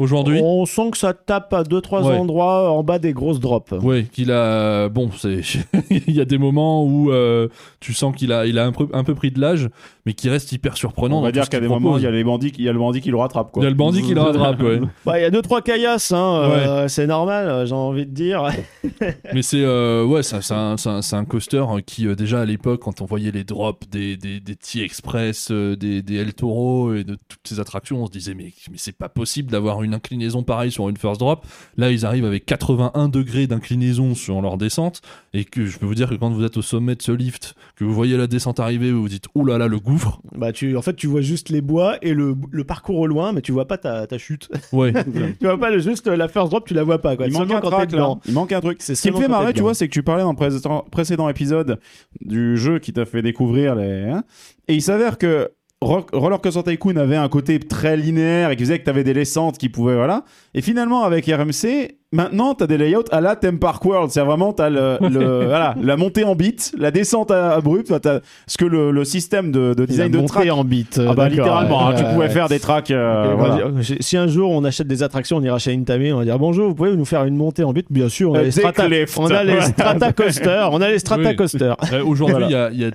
aujourd'hui. 0.00 0.40
On 0.42 0.66
sent 0.66 0.90
que 0.92 0.98
ça 0.98 1.12
tape 1.14 1.52
à 1.54 1.62
deux 1.64 1.80
trois 1.80 2.02
Ouais. 2.02 2.16
endroits 2.16 2.70
en 2.72 2.82
bas 2.82 2.98
des 2.98 3.12
grosses 3.12 3.40
drops. 3.40 3.72
Ouais, 3.82 4.04
qu'il 4.10 4.32
a. 4.32 4.88
Bon, 4.88 5.10
c'est. 5.16 5.40
il 5.90 6.12
y 6.14 6.20
a 6.20 6.24
des 6.24 6.38
moments 6.38 6.84
où 6.84 7.10
euh, 7.12 7.48
tu 7.80 7.92
sens 7.94 8.14
qu'il 8.16 8.32
a, 8.32 8.46
il 8.46 8.58
a 8.58 8.64
un 8.66 8.72
peu, 8.72 8.88
un 8.92 9.04
peu 9.04 9.14
pris 9.14 9.30
de 9.30 9.40
l'âge, 9.40 9.68
mais 10.06 10.12
qui 10.14 10.28
reste 10.28 10.52
hyper 10.52 10.76
surprenant. 10.76 11.18
On 11.18 11.22
va 11.22 11.32
dire 11.32 11.48
qu'à 11.48 11.58
qu'il 11.58 11.60
des 11.60 11.68
moments, 11.68 11.96
il 11.98 12.02
y 12.04 12.06
a 12.06 12.10
les 12.10 12.24
bandits, 12.24 12.50
qui- 12.52 12.62
il 12.62 12.64
y 12.64 12.68
a 12.68 12.72
le 12.72 12.78
bandit 12.78 13.00
qui 13.00 13.10
le 13.10 13.16
rattrape. 13.16 13.52
Quoi. 13.52 13.62
Il 13.62 13.64
y 13.64 13.66
a 13.66 13.70
le 13.70 13.76
bandit 13.76 14.02
qui 14.02 14.14
le 14.14 14.20
rattrape, 14.20 14.60
ouais. 14.62 14.80
Bah, 15.04 15.18
il 15.18 15.22
y 15.22 15.24
a 15.24 15.30
deux 15.30 15.42
trois 15.42 15.62
caillasses, 15.62 16.12
hein, 16.12 16.42
euh, 16.44 16.88
c'est 16.88 17.06
normal, 17.06 17.66
j'ai 17.66 17.74
envie 17.74 18.06
de 18.06 18.12
dire. 18.12 18.48
Mais 19.34 19.42
c'est 19.42 19.62
euh, 19.62 20.04
ouais, 20.04 20.22
c'est 20.22 20.36
un, 20.52 20.76
c'est 20.76 20.88
un- 20.88 21.02
c'est 21.02 21.16
un 21.16 21.24
coaster 21.24 21.64
qui 21.86 22.06
euh, 22.06 22.14
déjà 22.14 22.40
à 22.40 22.44
l'époque, 22.44 22.80
quand 22.82 23.00
on 23.00 23.04
voyait 23.04 23.30
les 23.30 23.44
drops 23.44 23.88
des 23.90 24.16
des, 24.16 24.40
des 24.40 24.56
T-Express, 24.56 25.50
des, 25.50 26.02
des 26.02 26.16
El 26.16 26.34
Toro 26.34 26.94
et 26.94 27.04
de 27.04 27.14
toutes 27.28 27.40
ces 27.46 27.60
attractions, 27.60 28.02
on 28.02 28.06
se 28.06 28.10
disait 28.12 28.34
mais 28.34 28.52
mais 28.70 28.76
c'est 28.78 28.96
pas 28.96 29.08
possible 29.08 29.50
d'avoir 29.50 29.82
une 29.82 29.89
une 29.90 29.94
inclinaison 29.96 30.42
pareille 30.42 30.70
sur 30.70 30.88
une 30.88 30.96
first 30.96 31.20
drop. 31.20 31.44
Là, 31.76 31.90
ils 31.90 32.06
arrivent 32.06 32.24
avec 32.24 32.46
81 32.46 33.08
degrés 33.08 33.46
d'inclinaison 33.46 34.14
sur 34.14 34.40
leur 34.40 34.56
descente. 34.56 35.02
Et 35.34 35.44
que 35.44 35.66
je 35.66 35.78
peux 35.78 35.86
vous 35.86 35.94
dire 35.94 36.08
que 36.08 36.14
quand 36.14 36.30
vous 36.30 36.44
êtes 36.44 36.56
au 36.56 36.62
sommet 36.62 36.94
de 36.94 37.02
ce 37.02 37.12
lift, 37.12 37.54
que 37.76 37.84
vous 37.84 37.92
voyez 37.92 38.16
la 38.16 38.26
descente 38.26 38.60
arriver, 38.60 38.92
vous 38.92 39.02
vous 39.02 39.08
dites, 39.08 39.26
ouh 39.34 39.44
là 39.44 39.58
là, 39.58 39.66
le 39.68 39.78
gouffre. 39.78 40.20
Bah, 40.36 40.52
tu, 40.52 40.76
en 40.76 40.82
fait, 40.82 40.94
tu 40.94 41.06
vois 41.06 41.20
juste 41.20 41.48
les 41.48 41.60
bois 41.60 41.96
et 42.02 42.14
le, 42.14 42.34
le 42.50 42.64
parcours 42.64 42.98
au 42.98 43.06
loin, 43.06 43.32
mais 43.32 43.40
tu 43.42 43.52
vois 43.52 43.66
pas 43.66 43.78
ta, 43.78 44.06
ta 44.06 44.18
chute. 44.18 44.48
Ouais. 44.72 44.92
tu 45.40 45.44
vois 45.46 45.58
pas 45.58 45.70
le, 45.70 45.80
juste 45.80 46.06
la 46.06 46.28
first 46.28 46.50
drop, 46.50 46.66
tu 46.66 46.74
la 46.74 46.84
vois 46.84 47.00
pas. 47.00 47.16
Quoi. 47.16 47.26
Il 47.26 47.32
manque 47.32 47.50
un 47.50 47.60
quand 47.60 47.70
track 47.70 47.92
là. 47.92 48.14
Il 48.26 48.34
manque 48.34 48.52
un 48.52 48.60
truc. 48.60 48.78
C'est 48.80 48.94
Ce 48.94 49.02
qui 49.02 49.10
me 49.10 49.16
fait 49.16 49.28
marrer, 49.28 49.52
tu 49.52 49.62
vois, 49.62 49.74
c'est 49.74 49.88
que 49.88 49.92
tu 49.92 50.02
parlais 50.02 50.22
dans 50.22 50.32
le 50.32 50.90
précédent, 50.90 51.28
épisode 51.28 51.78
du 52.20 52.56
jeu 52.56 52.78
qui 52.78 52.92
t'a 52.92 53.04
fait 53.04 53.22
découvrir 53.22 53.74
les. 53.74 54.04
hein, 54.04 54.24
et 54.68 54.74
il 54.74 54.82
s'avère 54.82 55.18
que 55.18 55.50
Roller 55.82 56.40
Coaster 56.40 56.62
Tycoon 56.62 56.96
avait 56.96 57.16
un 57.16 57.28
côté 57.28 57.58
très 57.58 57.96
linéaire 57.96 58.50
et 58.50 58.56
qui 58.56 58.64
faisait 58.64 58.78
que 58.78 58.84
t'avais 58.84 59.04
des 59.04 59.14
descentes 59.14 59.56
qui 59.56 59.70
pouvaient. 59.70 59.94
Voilà. 59.94 60.24
Et 60.52 60.60
finalement, 60.60 61.04
avec 61.04 61.26
RMC, 61.26 61.99
maintenant, 62.12 62.54
t'as 62.54 62.66
des 62.66 62.76
layouts 62.78 63.04
à 63.12 63.20
la 63.20 63.36
Theme 63.36 63.58
Park 63.58 63.84
World. 63.84 64.10
C'est 64.10 64.20
vraiment, 64.22 64.52
t'as 64.52 64.68
le, 64.70 64.98
le- 65.08 65.44
voilà, 65.44 65.74
la 65.80 65.96
montée 65.96 66.24
en 66.24 66.34
bit, 66.34 66.72
la 66.78 66.90
descente 66.90 67.30
à- 67.30 67.52
abrupte. 67.54 67.92
T'as- 68.00 68.20
ce 68.46 68.56
que 68.58 68.64
le, 68.64 68.90
le 68.90 69.04
système 69.04 69.52
de, 69.52 69.74
de 69.74 69.84
design 69.86 70.10
de 70.10 70.18
monté 70.18 70.28
track. 70.32 70.50
en 70.50 70.64
bit. 70.64 71.00
Ah 71.06 71.14
bah 71.14 71.28
littéralement, 71.28 71.86
hein, 71.88 71.90
ouais, 71.94 71.98
tu 71.98 72.04
pouvais 72.04 72.16
ouais. 72.18 72.28
faire 72.30 72.48
des 72.48 72.58
tracks. 72.58 72.90
euh, 72.90 73.34
voilà. 73.36 73.56
dire, 73.56 73.96
Si 74.00 74.16
un 74.16 74.26
jour 74.26 74.50
on 74.50 74.64
achète 74.64 74.86
des 74.88 75.02
attractions, 75.02 75.36
on 75.36 75.42
ira 75.42 75.58
chez 75.58 75.72
Intame, 75.72 76.02
on 76.12 76.18
va 76.18 76.24
dire 76.24 76.38
bonjour, 76.38 76.68
vous 76.68 76.74
pouvez 76.74 76.96
nous 76.96 77.04
faire 77.04 77.24
une 77.24 77.36
montée 77.36 77.62
en 77.64 77.72
but 77.72 77.86
Bien 77.90 78.08
sûr, 78.08 78.30
on 78.32 78.34
a 78.34 78.38
Euh, 78.40 78.42
les 78.44 78.50
strata, 78.50 78.84
on 79.16 79.26
a 79.30 79.44
les 79.44 79.60
strata 79.60 80.12
coaster, 80.12 80.68
on 80.72 80.80
a 80.80 80.90
les 80.90 80.98
strata 80.98 81.30
Oui. 81.30 81.36
coaster. 81.36 81.74
Euh, 81.92 82.02
Aujourd'hui, 82.04 82.36
il 82.38 82.46
Voilà. 82.48 82.50
y, 82.50 82.54
a, 82.54 82.70
il 82.72 82.80
y 82.80 82.84
a 82.84 82.90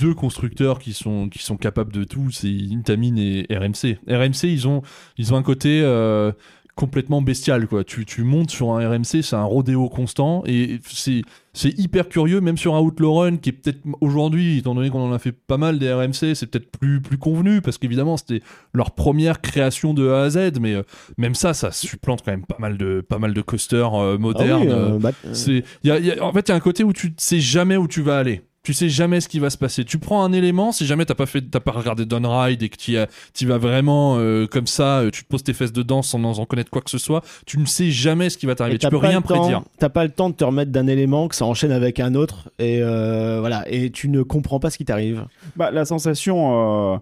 deux 0.00 0.14
constructeurs 0.14 0.78
qui 0.78 0.92
sont, 0.92 1.28
qui 1.28 1.42
sont 1.42 1.56
capables 1.56 1.92
de 1.92 2.04
tout, 2.04 2.28
c'est 2.30 2.48
Intamin 2.72 3.16
et 3.16 3.46
RMC. 3.50 3.98
RMC, 4.08 4.44
ils 4.44 4.68
ont, 4.68 4.82
ils 5.16 5.32
ont 5.32 5.36
un 5.36 5.42
côté 5.42 5.80
euh, 5.82 6.32
complètement 6.78 7.20
bestial. 7.22 7.66
Quoi. 7.66 7.82
Tu, 7.82 8.04
tu 8.06 8.22
montes 8.22 8.50
sur 8.52 8.70
un 8.72 8.88
RMC, 8.88 9.22
c'est 9.22 9.34
un 9.34 9.42
rodéo 9.42 9.88
constant, 9.88 10.44
et 10.46 10.78
c'est 10.88 11.22
c'est 11.52 11.76
hyper 11.76 12.08
curieux, 12.08 12.40
même 12.40 12.56
sur 12.56 12.76
un 12.76 12.80
Outlaw 12.80 13.14
Run, 13.14 13.36
qui 13.38 13.48
est 13.48 13.52
peut-être 13.52 13.80
aujourd'hui, 14.00 14.58
étant 14.58 14.76
donné 14.76 14.90
qu'on 14.90 15.00
en 15.10 15.12
a 15.12 15.18
fait 15.18 15.32
pas 15.32 15.56
mal 15.56 15.80
des 15.80 15.92
RMC, 15.92 16.34
c'est 16.36 16.46
peut-être 16.46 16.70
plus, 16.70 17.00
plus 17.00 17.18
convenu, 17.18 17.60
parce 17.60 17.78
qu'évidemment, 17.78 18.16
c'était 18.16 18.42
leur 18.74 18.92
première 18.92 19.40
création 19.40 19.92
de 19.92 20.08
A 20.08 20.22
à 20.22 20.30
Z, 20.30 20.52
mais 20.60 20.74
euh, 20.74 20.82
même 21.16 21.34
ça, 21.34 21.54
ça 21.54 21.72
supplante 21.72 22.22
quand 22.24 22.30
même 22.30 22.46
pas 22.46 22.58
mal 22.60 22.78
de, 22.78 23.00
pas 23.00 23.18
mal 23.18 23.34
de 23.34 23.40
coasters 23.40 23.94
euh, 23.96 24.14
Ah 24.14 24.18
modernes. 24.20 24.62
oui, 24.62 24.68
euh, 24.68 24.94
euh, 24.94 24.98
bah, 25.00 25.10
c'est, 25.32 25.64
y 25.82 25.90
a- 25.90 25.98
y 25.98 26.12
a- 26.12 26.24
en 26.24 26.32
fait, 26.32 26.46
il 26.48 26.50
y 26.50 26.52
a 26.52 26.56
un 26.56 26.60
côté 26.60 26.84
où 26.84 26.92
tu 26.92 27.08
ne 27.08 27.12
sais 27.16 27.40
jamais 27.40 27.76
où 27.76 27.88
tu 27.88 28.02
vas 28.02 28.18
aller. 28.18 28.42
Tu 28.64 28.74
sais 28.74 28.88
jamais 28.90 29.20
ce 29.22 29.28
qui 29.28 29.38
va 29.38 29.48
se 29.48 29.56
passer. 29.56 29.84
Tu 29.84 29.98
prends 29.98 30.22
un 30.22 30.32
élément, 30.32 30.72
si 30.72 30.84
jamais 30.84 31.06
t'as 31.06 31.14
pas 31.14 31.24
fait, 31.26 31.40
t'as 31.40 31.60
pas 31.60 31.70
regardé 31.70 32.04
Downride 32.04 32.62
et 32.62 32.68
que 32.68 32.76
tu 32.76 32.92
y 32.92 33.44
vas 33.46 33.56
vraiment 33.56 34.16
euh, 34.18 34.46
comme 34.46 34.66
ça, 34.66 34.98
euh, 34.98 35.10
tu 35.10 35.22
te 35.24 35.28
poses 35.28 35.42
tes 35.44 35.54
fesses 35.54 35.72
dedans 35.72 36.02
sans 36.02 36.22
en 36.38 36.44
connaître 36.44 36.68
quoi 36.70 36.82
que 36.82 36.90
ce 36.90 36.98
soit, 36.98 37.22
tu 37.46 37.58
ne 37.58 37.64
sais 37.64 37.90
jamais 37.90 38.28
ce 38.28 38.36
qui 38.36 38.44
va 38.46 38.54
t'arriver. 38.56 38.76
Tu 38.78 38.82
t'as 38.82 38.90
peux 38.90 39.00
pas 39.00 39.08
rien 39.08 39.20
le 39.20 39.22
temps- 39.26 39.38
prédire. 39.40 39.62
T'as 39.78 39.88
pas 39.88 40.04
le 40.04 40.10
temps 40.10 40.28
de 40.28 40.34
te 40.34 40.44
remettre 40.44 40.70
d'un 40.70 40.86
élément 40.86 41.28
que 41.28 41.34
ça 41.36 41.46
enchaîne 41.46 41.72
avec 41.72 41.98
un 42.00 42.14
autre 42.14 42.50
et 42.58 42.82
euh, 42.82 43.38
voilà 43.40 43.64
et 43.70 43.90
tu 43.90 44.08
ne 44.10 44.22
comprends 44.22 44.60
pas 44.60 44.68
ce 44.70 44.76
qui 44.76 44.84
t'arrive. 44.84 45.24
Bah, 45.56 45.70
la 45.70 45.84
sensation, 45.86 46.92
euh, 46.94 46.98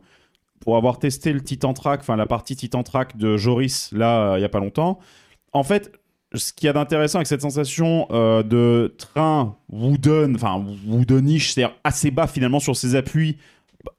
pour 0.61 0.77
avoir 0.77 0.99
testé 1.01 1.33
le 1.33 1.41
Titan 1.41 1.73
Track, 1.73 2.01
enfin 2.01 2.17
la 2.17 2.27
partie 2.27 2.55
Titan 2.55 2.83
Track 2.85 3.17
de 3.17 3.37
Joris, 3.37 3.91
là, 3.93 4.33
euh, 4.35 4.39
il 4.39 4.43
y 4.43 4.45
a 4.45 4.49
pas 4.49 4.61
longtemps, 4.61 4.99
en 5.53 5.63
fait, 5.65 5.91
ce 6.35 6.53
qu'il 6.53 6.67
y 6.67 6.71
a 6.71 6.73
d'intéressant 6.73 7.19
avec 7.19 7.27
cette 7.29 7.41
sensation 7.43 8.07
euh, 8.11 8.43
de 8.43 8.95
train 8.99 9.57
wooden, 9.71 10.35
enfin 10.35 10.63
woodenish, 10.87 11.53
c'est-à-dire 11.53 11.75
assez 11.85 12.11
bas 12.11 12.27
finalement 12.27 12.61
sur 12.61 12.77
ses 12.77 12.95
appuis, 12.97 13.37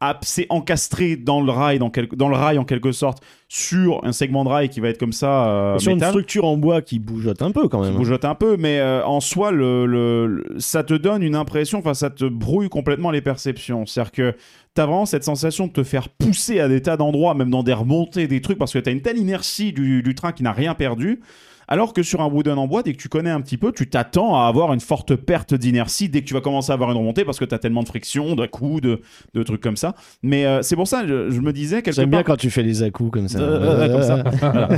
assez 0.02 0.46
encastré 0.50 1.16
dans 1.16 1.40
le 1.42 1.50
rail, 1.50 1.80
dans, 1.80 1.90
quel- 1.90 2.10
dans 2.10 2.28
le 2.28 2.36
rail 2.36 2.58
en 2.58 2.66
quelque 2.66 2.92
sorte, 2.92 3.24
sur 3.48 4.04
un 4.04 4.12
segment 4.12 4.44
de 4.44 4.50
rail 4.50 4.68
qui 4.68 4.82
va 4.82 4.90
être 4.90 4.98
comme 4.98 5.14
ça, 5.14 5.48
euh, 5.48 5.80
Sur 5.80 5.94
une 5.94 6.00
structure 6.10 6.44
en 6.44 6.58
bois 6.58 6.82
qui 6.82 7.00
bougeote 7.00 7.42
un 7.42 7.52
peu 7.52 7.70
quand 7.70 7.80
qui 7.82 7.88
même. 7.88 7.96
bougeote 7.96 8.26
un 8.26 8.36
peu, 8.36 8.58
mais 8.58 8.80
euh, 8.80 9.06
en 9.06 9.22
soi, 9.22 9.52
le, 9.52 9.86
le- 9.86 10.28
le- 10.28 10.60
ça 10.60 10.84
te 10.84 10.94
donne 10.94 11.24
une 11.24 11.36
impression, 11.36 11.80
enfin, 11.80 11.94
ça 11.94 12.10
te 12.10 12.26
brouille 12.26 12.68
complètement 12.68 13.12
les 13.12 13.22
perceptions. 13.22 13.86
C'est-à-dire 13.86 14.12
que 14.12 14.36
t'as 14.74 14.86
vraiment 14.86 15.06
cette 15.06 15.24
sensation 15.24 15.68
de 15.68 15.72
te 15.72 15.84
faire 15.84 16.10
pousser 16.10 16.60
à 16.60 16.68
des 16.68 16.82
tas 16.82 16.98
d'endroits, 16.98 17.34
même 17.34 17.50
dans 17.50 17.64
des 17.64 17.74
remontées, 17.74 18.28
des 18.28 18.42
trucs, 18.42 18.58
parce 18.58 18.74
que 18.74 18.80
t'as 18.80 18.92
une 18.92 19.02
telle 19.02 19.18
inertie 19.18 19.72
du, 19.72 20.04
du 20.04 20.16
train 20.16 20.34
qui 20.34 20.44
n'a 20.44 20.52
rien 20.52 20.76
perdu. 20.76 21.22
Alors 21.68 21.94
que 21.94 22.02
sur 22.04 22.22
un 22.22 22.28
wooden 22.28 22.58
en 22.58 22.68
bois, 22.68 22.82
dès 22.84 22.94
que 22.94 22.98
tu 22.98 23.10
connais 23.10 23.30
un 23.30 23.42
petit 23.42 23.58
peu, 23.58 23.72
tu 23.74 23.90
t'attends 23.90 24.36
à 24.40 24.48
avoir 24.48 24.74
une 24.74 24.80
forte 24.80 25.16
perte 25.16 25.54
d'inertie 25.54 26.08
dès 26.10 26.22
que 26.22 26.26
tu 26.26 26.34
vas 26.34 26.42
commencer 26.42 26.72
à 26.72 26.76
avoir 26.76 26.92
une 26.92 26.98
remontée 26.98 27.26
parce 27.26 27.40
que 27.40 27.46
t'as 27.46 27.58
tellement 27.58 27.84
de 27.84 27.88
friction, 27.88 28.36
de 28.36 28.46
coups, 28.46 28.82
de, 28.82 29.02
de 29.34 29.44
trucs 29.44 29.62
comme 29.62 29.76
ça. 29.78 29.94
Mais 30.24 30.46
euh, 30.46 30.62
c'est 30.62 30.76
pour 30.76 30.88
ça, 30.88 31.06
je, 31.06 31.30
je 31.30 31.42
me 31.42 31.52
disais 31.52 31.82
quelque 31.82 31.96
J'aime 31.96 32.10
bien 32.10 32.24
quand 32.24 32.38
tu 32.38 32.50
fais 32.50 32.64
les 32.64 32.84
à-coups 32.84 33.12
comme 33.12 33.28
ça. 33.28 33.40
Euh, 33.40 33.60
euh, 33.62 33.94
comme 33.94 34.04
ça. 34.04 34.24
Voilà. 34.52 34.70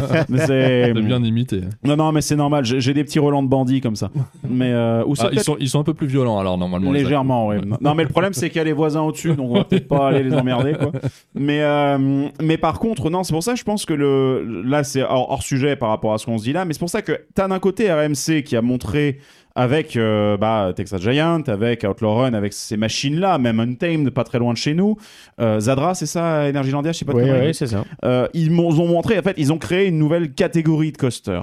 C'est- 0.47 0.93
bien 1.01 1.23
imité. 1.23 1.61
Non, 1.83 1.95
non, 1.95 2.11
mais 2.11 2.21
c'est 2.21 2.35
normal. 2.35 2.65
J'ai 2.65 2.93
des 2.93 3.03
petits 3.03 3.19
relents 3.19 3.43
de 3.43 3.47
bandits 3.49 3.81
comme 3.81 3.95
ça. 3.95 4.09
Mais 4.47 4.71
euh, 4.71 5.03
ou 5.05 5.13
Ah, 5.19 5.29
ils, 5.31 5.39
sont, 5.41 5.57
ils 5.59 5.69
sont 5.69 5.79
un 5.79 5.83
peu 5.83 5.93
plus 5.93 6.07
violents 6.07 6.39
alors 6.39 6.57
normalement. 6.57 6.91
légèrement, 6.91 7.47
oui. 7.47 7.57
Non, 7.81 7.93
mais 7.93 8.03
le 8.03 8.09
problème 8.09 8.33
c'est 8.33 8.49
qu'il 8.49 8.57
y 8.57 8.61
a 8.61 8.63
les 8.63 8.73
voisins 8.73 9.01
au-dessus, 9.01 9.33
donc 9.35 9.51
on 9.51 9.55
va 9.55 9.63
peut-être 9.63 9.87
pas 9.87 10.07
aller 10.09 10.23
les 10.23 10.33
emmerder, 10.33 10.73
quoi. 10.73 10.91
Mais 11.35 11.61
euh, 11.61 12.27
mais 12.41 12.57
par 12.57 12.79
contre, 12.79 13.09
non, 13.09 13.23
c'est 13.23 13.33
pour 13.33 13.43
ça 13.43 13.53
que 13.53 13.59
je 13.59 13.63
pense 13.63 13.85
que 13.85 13.93
le 13.93 14.63
là 14.65 14.83
c'est 14.83 15.03
hors, 15.03 15.29
hors 15.31 15.43
sujet 15.43 15.75
par 15.75 15.89
rapport 15.89 16.13
à 16.13 16.17
ce 16.17 16.25
qu'on 16.25 16.37
se 16.37 16.43
dit 16.43 16.53
là, 16.53 16.65
mais 16.65 16.73
c'est 16.79 16.83
pour 16.83 16.89
ça 16.89 17.01
que 17.01 17.25
t'as 17.35 17.49
d'un 17.49 17.59
côté 17.59 17.91
RMC 17.91 18.41
qui 18.45 18.55
a 18.55 18.61
montré 18.61 19.19
avec 19.53 19.97
euh, 19.97 20.37
bah, 20.37 20.71
Texas 20.73 21.01
Giant, 21.01 21.41
avec 21.47 21.83
Outlaw 21.83 22.13
Run, 22.13 22.33
avec 22.33 22.53
ces 22.53 22.77
machines-là, 22.77 23.37
même 23.37 23.59
Untamed, 23.59 24.11
pas 24.11 24.23
très 24.23 24.39
loin 24.39 24.53
de 24.53 24.57
chez 24.57 24.73
nous. 24.73 24.95
Euh, 25.41 25.59
Zadra, 25.59 25.93
c'est 25.93 26.05
ça, 26.05 26.45
Energylandia, 26.47 26.93
je 26.93 26.99
sais 26.99 27.03
pas 27.03 27.11
Oui, 27.11 27.29
oui, 27.29 27.53
c'est 27.53 27.67
ça. 27.67 27.83
Euh, 28.05 28.29
ils 28.33 28.49
ont 28.57 28.87
montré, 28.87 29.19
en 29.19 29.21
fait, 29.21 29.33
ils 29.35 29.51
ont 29.51 29.57
créé 29.57 29.87
une 29.87 29.97
nouvelle 29.97 30.31
catégorie 30.31 30.93
de 30.93 30.97
coaster. 30.97 31.41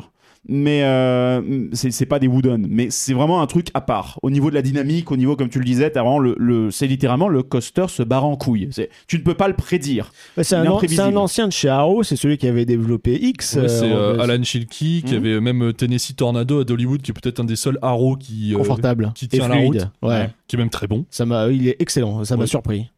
Mais 0.49 0.83
euh, 0.85 1.69
c'est 1.73 2.07
pas 2.07 2.19
des 2.19 2.29
wooden, 2.29 2.67
mais 2.69 2.89
c'est 2.91 3.15
vraiment 3.15 3.41
un 3.43 3.47
truc 3.47 3.69
à 3.75 3.81
part. 3.81 4.19
Au 4.23 4.31
niveau 4.31 4.49
de 4.51 4.55
la 4.55 4.63
dynamique, 4.63 5.11
au 5.11 5.17
niveau, 5.17 5.35
comme 5.35 5.49
tu 5.49 5.59
le 5.59 5.65
disais, 5.65 5.91
le, 5.95 6.37
le- 6.39 6.71
c'est 6.71 6.87
littéralement 6.87 7.29
le 7.29 7.43
coaster 7.43 7.87
se 7.89 8.03
barre 8.03 8.25
en 8.25 8.37
couille. 8.37 8.69
C'est- 8.71 8.89
Tu 9.09 9.19
ne 9.19 9.23
peux 9.23 9.35
pas 9.35 9.49
le 9.49 9.55
prédire. 9.55 10.13
C'est 10.41 10.55
un, 10.55 10.67
an- 10.67 10.79
ancien 11.17 11.49
de 11.49 11.53
chez 11.53 11.69
Arrow, 11.69 12.03
c'est 12.03 12.17
celui 12.17 12.39
qui 12.39 12.47
avait 12.47 12.65
développé 12.65 13.19
X. 13.21 13.55
Ouais, 13.55 13.63
euh, 13.63 13.69
c'est 13.69 13.91
euh, 13.93 14.19
Alan 14.21 14.43
Shilkey 14.43 15.03
qui 15.05 15.15
Mhm. 15.15 15.17
avait 15.17 15.41
même 15.41 15.73
Tennessee 15.73 16.15
Tornado 16.15 16.61
à 16.61 16.65
Dollywood 16.65 17.03
qui 17.03 17.11
est 17.11 17.15
peut-être 17.15 17.41
un 17.41 17.45
des 17.45 17.57
seuls 17.57 17.79
arrows 17.83 18.17
qui, 18.17 18.55
euh, 18.55 18.59
confortable 18.59 19.13
qui 19.15 19.25
et 19.25 19.29
tient 19.29 19.49
la 19.49 19.57
route. 19.57 19.89
Ouais. 20.03 20.31
qui 20.47 20.55
est 20.57 20.59
même 20.61 20.71
très 20.71 20.87
bon. 20.87 21.07
Ça 21.11 21.27
m'a, 21.27 21.49
il 21.49 21.67
est 21.67 21.77
excellent. 21.81 22.23
Ça 22.25 22.37
m'a 22.37 22.43
Ouais. 22.43 22.47
surpris. 22.47 22.91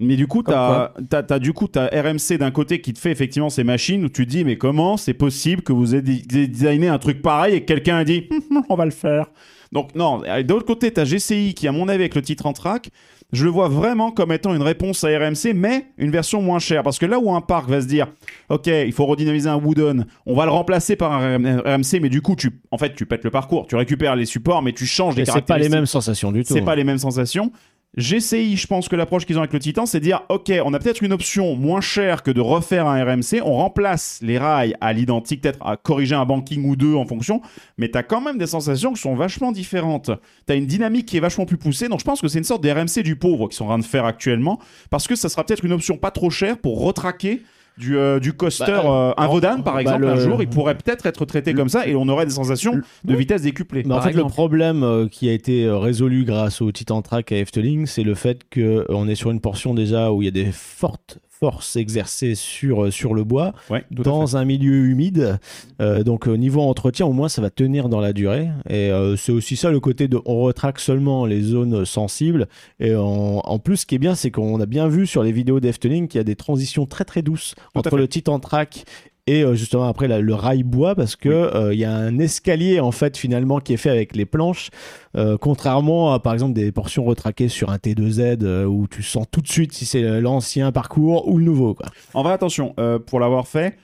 Mais 0.00 0.16
du 0.16 0.26
coup, 0.26 0.42
t'as 0.42 0.92
as, 1.12 1.22
t'as 1.22 1.38
du 1.38 1.52
coup 1.52 1.68
t'as 1.68 1.86
RMC 1.88 2.38
d'un 2.38 2.50
côté 2.50 2.80
qui 2.80 2.92
te 2.92 2.98
fait 2.98 3.10
effectivement 3.10 3.50
ces 3.50 3.64
machines 3.64 4.04
où 4.04 4.08
tu 4.08 4.26
te 4.26 4.30
dis 4.30 4.44
mais 4.44 4.56
comment 4.56 4.96
c'est 4.96 5.14
possible 5.14 5.62
que 5.62 5.72
vous 5.72 5.94
ayez 5.94 6.02
designé 6.48 6.88
un 6.88 6.98
truc 6.98 7.22
pareil 7.22 7.54
et 7.54 7.60
que 7.60 7.66
quelqu'un 7.66 7.96
a 7.96 8.04
dit 8.04 8.28
on 8.68 8.74
va 8.74 8.84
le 8.84 8.90
faire. 8.90 9.26
Donc 9.72 9.94
non. 9.94 10.22
Et 10.24 10.44
de 10.44 10.52
l'autre 10.52 10.66
côté, 10.66 10.90
t'as 10.90 11.04
GCI 11.04 11.54
qui 11.54 11.68
à 11.68 11.72
mon 11.72 11.88
avis 11.88 12.00
avec 12.00 12.14
le 12.14 12.22
titre 12.22 12.46
en 12.46 12.52
track, 12.52 12.90
je 13.32 13.44
le 13.44 13.50
vois 13.50 13.68
vraiment 13.68 14.10
comme 14.10 14.32
étant 14.32 14.54
une 14.54 14.62
réponse 14.62 15.04
à 15.04 15.08
RMC, 15.08 15.52
mais 15.54 15.86
une 15.98 16.10
version 16.10 16.40
moins 16.40 16.58
chère. 16.58 16.82
Parce 16.82 16.98
que 16.98 17.04
là 17.04 17.18
où 17.18 17.34
un 17.34 17.42
parc 17.42 17.68
va 17.68 17.82
se 17.82 17.86
dire, 17.86 18.06
ok, 18.48 18.66
il 18.66 18.92
faut 18.92 19.04
redynamiser 19.04 19.50
un 19.50 19.56
wooden, 19.56 20.06
on 20.24 20.34
va 20.34 20.46
le 20.46 20.50
remplacer 20.50 20.96
par 20.96 21.12
un 21.12 21.36
RMC, 21.36 22.00
mais 22.00 22.08
du 22.08 22.22
coup, 22.22 22.36
tu, 22.36 22.60
en 22.70 22.78
fait, 22.78 22.94
tu 22.94 23.04
pètes 23.04 23.24
le 23.24 23.30
parcours, 23.30 23.66
tu 23.66 23.76
récupères 23.76 24.16
les 24.16 24.24
supports, 24.24 24.62
mais 24.62 24.72
tu 24.72 24.86
changes 24.86 25.14
les 25.16 25.22
Et 25.22 25.24
c'est 25.26 25.32
pas 25.32 25.38
les 25.38 25.44
caractéristiques. 25.44 25.74
mêmes 25.74 25.86
sensations 25.86 26.32
du 26.32 26.42
tout. 26.42 26.54
C'est 26.54 26.62
pas 26.62 26.74
les 26.74 26.84
mêmes 26.84 26.98
sensations. 26.98 27.52
GCI, 27.96 28.56
je 28.56 28.66
pense 28.66 28.88
que 28.88 28.96
l'approche 28.96 29.24
qu'ils 29.24 29.38
ont 29.38 29.40
avec 29.40 29.52
le 29.52 29.58
Titan, 29.58 29.86
c'est 29.86 29.98
de 29.98 30.04
dire 30.04 30.22
ok, 30.28 30.52
on 30.64 30.74
a 30.74 30.78
peut-être 30.78 31.02
une 31.02 31.12
option 31.12 31.56
moins 31.56 31.80
chère 31.80 32.22
que 32.22 32.30
de 32.30 32.40
refaire 32.40 32.86
un 32.86 33.02
RMC, 33.02 33.40
on 33.42 33.54
remplace 33.54 34.18
les 34.22 34.36
rails 34.38 34.74
à 34.80 34.92
l'identique, 34.92 35.40
peut-être 35.40 35.58
à 35.66 35.76
corriger 35.76 36.14
un 36.14 36.26
banking 36.26 36.68
ou 36.68 36.76
deux 36.76 36.94
en 36.94 37.06
fonction, 37.06 37.40
mais 37.78 37.88
t'as 37.88 38.02
quand 38.02 38.20
même 38.20 38.36
des 38.36 38.46
sensations 38.46 38.92
qui 38.92 39.00
sont 39.00 39.14
vachement 39.14 39.52
différentes. 39.52 40.10
T'as 40.46 40.56
une 40.56 40.66
dynamique 40.66 41.06
qui 41.06 41.16
est 41.16 41.20
vachement 41.20 41.46
plus 41.46 41.56
poussée, 41.56 41.88
donc 41.88 42.00
je 42.00 42.04
pense 42.04 42.20
que 42.20 42.28
c'est 42.28 42.38
une 42.38 42.44
sorte 42.44 42.62
d'RMC 42.62 43.02
du 43.02 43.16
pauvre 43.16 43.48
qu'ils 43.48 43.56
sont 43.56 43.64
en 43.64 43.68
train 43.68 43.78
de 43.78 43.84
faire 43.84 44.04
actuellement, 44.04 44.60
parce 44.90 45.08
que 45.08 45.16
ça 45.16 45.30
sera 45.30 45.44
peut-être 45.44 45.64
une 45.64 45.72
option 45.72 45.96
pas 45.96 46.10
trop 46.10 46.30
chère 46.30 46.58
pour 46.58 46.84
retraquer. 46.84 47.42
Du, 47.78 47.96
euh, 47.96 48.18
du 48.18 48.32
coaster, 48.32 48.64
Bah, 48.66 48.82
euh, 48.84 49.12
un 49.16 49.26
Rodan 49.26 49.62
par 49.62 49.74
bah, 49.74 49.82
exemple, 49.82 50.00
le- 50.02 50.08
un 50.08 50.16
jour, 50.16 50.42
il 50.42 50.48
pourrait 50.48 50.74
peut-être 50.76 51.06
être 51.06 51.24
traité 51.24 51.54
comme 51.54 51.68
ça 51.68 51.86
et 51.86 51.94
on 51.94 52.08
aurait 52.08 52.26
des 52.26 52.32
sensations 52.32 52.80
de 53.04 53.14
vitesse 53.14 53.42
décuplée. 53.42 53.84
Mais 53.86 53.94
en 53.94 54.00
fait, 54.00 54.12
le 54.12 54.24
problème 54.24 54.82
euh, 54.82 55.06
qui 55.06 55.28
a 55.28 55.32
été 55.32 55.64
euh, 55.64 55.78
résolu 55.78 56.24
grâce 56.24 56.60
au 56.60 56.72
Titan 56.72 57.02
Track 57.02 57.30
à 57.30 57.36
Efteling, 57.36 57.86
c'est 57.86 58.02
le 58.02 58.14
fait 58.16 58.40
qu'on 58.52 59.06
est 59.08 59.14
sur 59.14 59.30
une 59.30 59.40
portion 59.40 59.74
déjà 59.74 60.10
où 60.12 60.22
il 60.22 60.24
y 60.24 60.28
a 60.28 60.32
des 60.32 60.50
fortes 60.52 61.18
forces 61.38 61.76
exercées 61.76 62.34
sur, 62.34 62.84
euh, 62.84 62.90
sur 62.90 63.14
le 63.14 63.24
bois, 63.24 63.52
Ouais, 63.70 63.84
dans 63.90 64.36
un 64.36 64.44
milieu 64.44 64.86
humide. 64.86 65.38
Euh, 65.80 66.02
donc, 66.02 66.26
au 66.26 66.36
niveau 66.36 66.62
entretien, 66.62 67.06
au 67.06 67.12
moins, 67.12 67.28
ça 67.28 67.40
va 67.42 67.50
tenir 67.50 67.88
dans 67.88 68.00
la 68.00 68.12
durée. 68.12 68.48
Et 68.68 68.90
euh, 68.90 69.16
c'est 69.16 69.32
aussi 69.32 69.56
ça 69.56 69.70
le 69.70 69.80
côté 69.80 70.08
de 70.08 70.18
on 70.24 70.40
retraque 70.40 70.80
seulement 70.80 71.26
les 71.26 71.40
zones 71.42 71.84
sensibles. 71.84 72.48
Et 72.80 72.94
en, 72.94 73.40
en 73.44 73.58
plus, 73.58 73.78
ce 73.78 73.86
qui 73.86 73.94
est 73.94 73.98
bien, 73.98 74.14
c'est 74.14 74.30
qu'on 74.30 74.60
a 74.60 74.66
bien 74.66 74.88
vu 74.88 75.06
sur 75.06 75.22
les 75.22 75.32
vidéos 75.32 75.60
d'Efteling 75.60 76.08
qu'il 76.08 76.18
y 76.18 76.20
a 76.20 76.24
des 76.24 76.36
transitions 76.36 76.86
très 76.86 77.04
très 77.04 77.22
douces 77.22 77.54
entre 77.74 77.96
le 77.96 78.08
Titan 78.08 78.40
Track 78.40 78.84
et 79.28 79.42
euh, 79.42 79.54
justement 79.54 79.86
après 79.86 80.08
le 80.08 80.34
rail 80.34 80.62
bois 80.62 80.94
parce 80.94 81.14
que 81.14 81.28
euh, 81.28 81.74
il 81.74 81.78
y 81.78 81.84
a 81.84 81.92
un 81.92 82.18
escalier 82.18 82.80
en 82.80 82.92
fait 82.92 83.16
finalement 83.16 83.60
qui 83.60 83.74
est 83.74 83.76
fait 83.76 83.90
avec 83.90 84.16
les 84.16 84.24
planches 84.24 84.70
euh, 85.16 85.36
contrairement 85.38 86.12
à 86.12 86.20
par 86.20 86.32
exemple 86.32 86.52
des 86.52 86.70
portions 86.70 87.04
retraquées 87.04 87.48
sur 87.48 87.70
un 87.70 87.76
T2Z 87.76 88.42
euh, 88.42 88.64
où 88.64 88.86
tu 88.86 89.02
sens 89.02 89.26
tout 89.30 89.40
de 89.40 89.48
suite 89.48 89.72
si 89.72 89.84
c'est 89.84 90.20
l'ancien 90.20 90.70
parcours 90.70 91.28
ou 91.28 91.38
le 91.38 91.44
nouveau 91.44 91.74
quoi. 91.74 91.86
En 92.14 92.22
vrai, 92.22 92.32
attention, 92.32 92.74
euh, 92.78 92.98
pour 92.98 93.18
l'avoir 93.18 93.48
fait, 93.48 93.76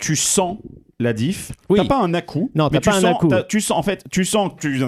tu 0.00 0.16
sens 0.16 0.58
la 0.98 1.12
diff. 1.12 1.52
Oui. 1.68 1.78
T'as 1.78 1.84
pas 1.86 2.00
un 2.02 2.14
à-coup. 2.14 2.50
Non, 2.54 2.70
mais 2.72 2.80
t'as 2.80 2.90
pas 2.92 2.98
tu 3.00 3.04
un 3.04 3.10
sens- 3.12 3.16
à-coup. 3.16 3.28
Tu 3.50 3.60
sens, 3.60 3.76
en 3.78 3.82
fait, 3.82 4.02
tu 4.10 4.24
sens 4.24 4.50
que 4.54 4.60
tu, 4.66 4.80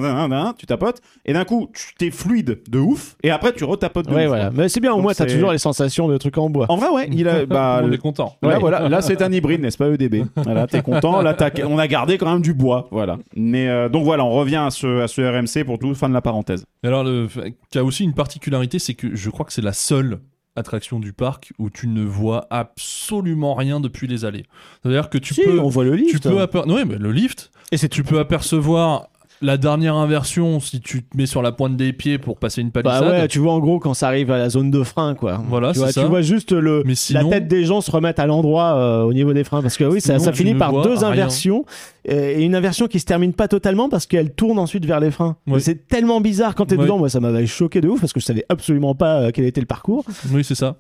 tu 0.59 0.67
tapotes, 0.67 1.03
et 1.27 1.35
d'un 1.35 1.45
coup, 1.45 1.69
tu 1.75 1.95
t'es 1.99 2.11
fluide 2.11 2.61
de 2.67 2.79
ouf, 2.79 3.17
et 3.23 3.31
après, 3.31 3.53
tu 3.53 3.65
retapotes 3.65 4.09
de 4.09 4.15
Ouais, 4.15 4.23
ouf. 4.23 4.29
voilà. 4.29 4.51
Mais 4.51 4.71
c'est 4.71 4.81
bien, 4.81 4.93
au 4.93 4.97
Donc 4.97 5.03
moins, 5.03 5.13
t'as 5.13 5.27
toujours 5.27 5.53
les 5.53 5.59
sensations 5.59 6.09
de 6.09 6.17
trucs 6.17 6.39
en 6.39 6.49
bois. 6.49 6.65
En 6.71 6.77
vrai, 6.77 6.89
ouais, 6.89 7.11
il 7.13 7.29
a, 7.29 7.45
bah, 7.47 7.83
on 7.85 7.93
est 7.93 7.99
content. 7.99 8.37
Là, 8.41 8.49
Ouais. 8.49 8.59
voilà, 8.59 8.89
là 8.89 9.03
c'est 9.03 9.21
un 9.21 9.31
hybride, 9.31 9.61
n'est-ce 9.61 9.77
pas, 9.77 9.89
EDB 9.89 10.25
Voilà, 10.37 10.67
t'es 10.67 10.81
content. 10.81 11.21
Là, 11.21 11.37
on 11.67 11.79
a 11.79 11.87
gardé 11.87 12.17
quand 12.17 12.33
même 12.33 12.41
du 12.43 12.55
bois, 12.55 12.89
voilà. 12.91 13.19
Mais 13.37 13.69
euh, 13.69 13.91
donc 13.91 14.05
voilà, 14.05 14.25
on 14.25 14.31
revient 14.31 14.57
à 14.65 14.71
ce, 14.71 15.03
à 15.03 15.09
ce 15.09 15.21
RMC 15.21 15.65
pour 15.67 15.79
tout, 15.79 15.95
fin 15.95 16.09
de 16.09 16.15
la 16.15 16.23
parenthèse. 16.23 16.65
Et 16.83 16.87
alors, 16.87 17.05
le, 17.05 17.29
qui 17.71 17.79
a 17.79 17.85
aussi 17.85 18.05
une 18.05 18.15
particularité, 18.15 18.79
c'est 18.79 18.95
que 18.95 19.15
je 19.15 19.29
crois 19.29 19.45
que 19.45 19.53
c'est 19.53 19.61
la 19.63 19.75
seule 19.75 20.21
attraction 20.59 20.99
du 21.01 21.13
parc 21.13 21.53
où 21.59 21.71
tu 21.71 21.87
ne 21.89 22.05
vois 22.05 22.47
absolument 22.51 23.55
rien 23.55 23.81
depuis 23.81 24.07
les 24.07 24.25
allées. 24.25 24.45
C'est-à-dire 24.83 25.09
que 25.11 25.19
tu 25.19 25.35
si, 25.35 25.43
peux, 25.45 25.59
on 25.61 25.69
voit 25.69 25.85
le 25.85 25.95
lift. 25.95 26.11
tu 26.11 26.21
peux 26.29 26.41
aper- 26.41 26.69
ouais, 26.71 26.85
mais 26.85 26.97
le 26.99 27.13
lift, 27.13 27.51
Et 27.73 27.77
c'est 27.77 27.89
tu 27.89 28.03
peux 28.05 28.19
apercevoir 28.19 29.09
la 29.41 29.57
dernière 29.57 29.95
inversion 29.95 30.59
si 30.61 30.81
tu 30.81 31.03
te 31.05 31.17
mets 31.17 31.27
sur 31.27 31.43
la 31.43 31.53
pointe 31.53 31.77
des 31.77 31.93
pieds 31.93 32.19
pour 32.19 32.39
passer 32.39 32.61
une 32.61 32.71
Bah 32.71 32.83
palissade. 32.83 33.09
ouais, 33.11 33.29
tu 33.29 33.39
vois 33.39 33.53
en 33.53 33.61
gros 33.61 33.79
quand 33.79 33.95
ça 33.95 34.09
arrive 34.09 34.31
à 34.31 34.39
la 34.39 34.49
zone 34.49 34.71
de 34.71 34.83
frein, 34.83 35.15
quoi. 35.15 35.41
Voilà, 35.49 35.73
tu 35.73 35.79
vois, 35.79 35.93
ça. 35.93 36.03
tu 36.03 36.09
vois 36.09 36.23
juste 36.23 36.53
le, 36.53 36.83
Mais 36.85 36.95
sinon- 36.95 37.25
la 37.31 37.37
tête 37.37 37.49
des 37.49 37.65
gens 37.65 37.81
se 37.81 37.91
remettre 37.91 38.21
à 38.21 38.27
l'endroit 38.27 38.75
euh, 38.77 39.03
au 39.03 39.13
niveau 39.13 39.33
des 39.33 39.45
freins. 39.45 39.63
Parce 39.63 39.77
que 39.77 39.85
oui, 39.85 40.01
ça, 40.01 40.15
Sinon, 40.15 40.25
ça 40.25 40.33
tu 40.33 40.39
finit 40.39 40.55
par 40.55 40.83
deux 40.83 41.05
inversions. 41.05 41.65
euh, 42.11 42.35
Et 42.37 42.43
une 42.45 42.55
inversion 42.55 42.87
qui 42.89 42.99
se 43.01 43.05
termine 43.05 43.33
pas 43.33 43.49
totalement 43.49 43.89
parce 43.89 44.07
qu'elle 44.07 44.33
tourne 44.33 44.59
ensuite 44.59 44.85
vers 44.87 44.99
les 45.01 45.11
freins. 45.11 45.37
C'est 45.59 45.87
tellement 45.89 46.21
bizarre 46.21 46.55
quand 46.55 46.67
t'es 46.67 46.77
Ouais. 46.77 46.83
dedans. 46.85 46.99
Moi, 46.99 47.09
ça 47.09 47.21
m'avait 47.21 47.47
choqué 47.47 47.81
de 47.81 47.89
ouf 47.89 48.01
parce 48.01 48.13
que 48.13 48.21
je 48.21 48.25
savais 48.25 48.45
absolument 48.49 48.95
pas 48.95 49.21
euh, 49.21 49.31
quel 49.33 49.45
était 49.45 49.61
le 49.61 49.67
parcours. 49.67 50.05
Oui, 50.33 50.43
c'est 50.45 50.55
ça. 50.55 50.77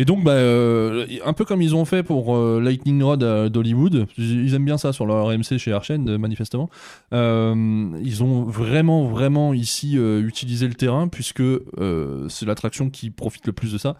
Et 0.00 0.04
donc, 0.04 0.22
bah, 0.22 0.30
euh, 0.32 1.06
un 1.24 1.32
peu 1.32 1.44
comme 1.44 1.60
ils 1.60 1.74
ont 1.74 1.84
fait 1.84 2.02
pour 2.04 2.36
euh, 2.36 2.60
Lightning 2.62 3.02
Rod 3.02 3.18
d'Hollywood, 3.50 4.06
ils 4.16 4.54
aiment 4.54 4.64
bien 4.64 4.78
ça 4.78 4.92
sur 4.92 5.06
leur 5.06 5.26
RMC 5.26 5.58
chez 5.58 5.72
Archen, 5.72 6.08
euh, 6.08 6.18
manifestement. 6.18 6.70
Euh, 7.12 7.88
ils 8.02 8.22
ont 8.22 8.44
vraiment, 8.44 9.06
vraiment 9.08 9.54
ici 9.54 9.98
euh, 9.98 10.22
utilisé 10.26 10.68
le 10.68 10.74
terrain, 10.74 11.08
puisque 11.08 11.40
euh, 11.40 12.28
c'est 12.28 12.46
l'attraction 12.46 12.90
qui 12.90 13.10
profite 13.10 13.46
le 13.46 13.52
plus 13.52 13.72
de 13.72 13.78
ça. 13.78 13.96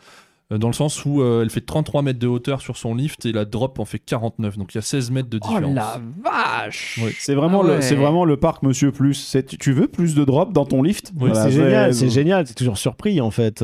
Dans 0.50 0.68
le 0.68 0.72
sens 0.72 1.04
où 1.04 1.20
euh, 1.20 1.42
elle 1.42 1.50
fait 1.50 1.60
33 1.60 2.00
mètres 2.00 2.18
de 2.18 2.26
hauteur 2.26 2.62
sur 2.62 2.78
son 2.78 2.94
lift 2.94 3.26
et 3.26 3.32
la 3.32 3.44
drop 3.44 3.78
en 3.80 3.84
fait 3.84 3.98
49. 3.98 4.56
Donc 4.56 4.72
il 4.74 4.76
y 4.76 4.78
a 4.78 4.82
16 4.82 5.10
mètres 5.10 5.28
de 5.28 5.38
Oh 5.42 5.46
différence. 5.46 5.74
la 5.74 6.00
vache 6.24 6.98
Oui. 7.04 7.10
C'est 7.18 7.34
vraiment, 7.34 7.60
Ah 7.64 7.66
le, 7.66 7.72
ouais. 7.74 7.82
c'est 7.82 7.96
vraiment 7.96 8.24
le 8.24 8.38
parc 8.38 8.62
Monsieur 8.62 8.90
Plus. 8.90 9.36
Tu, 9.46 9.58
tu 9.58 9.72
veux 9.74 9.88
plus 9.88 10.14
de 10.14 10.24
drop 10.24 10.54
dans 10.54 10.64
ton 10.64 10.82
lift? 10.82 11.12
Oui, 11.20 11.28
Voilà, 11.28 11.42
c'est 11.44 11.50
génial, 11.50 11.94
c'est 11.94 12.08
génial. 12.08 12.44
T'es 12.46 12.54
toujours 12.54 12.78
surpris 12.78 13.20
en 13.20 13.30
fait. 13.30 13.62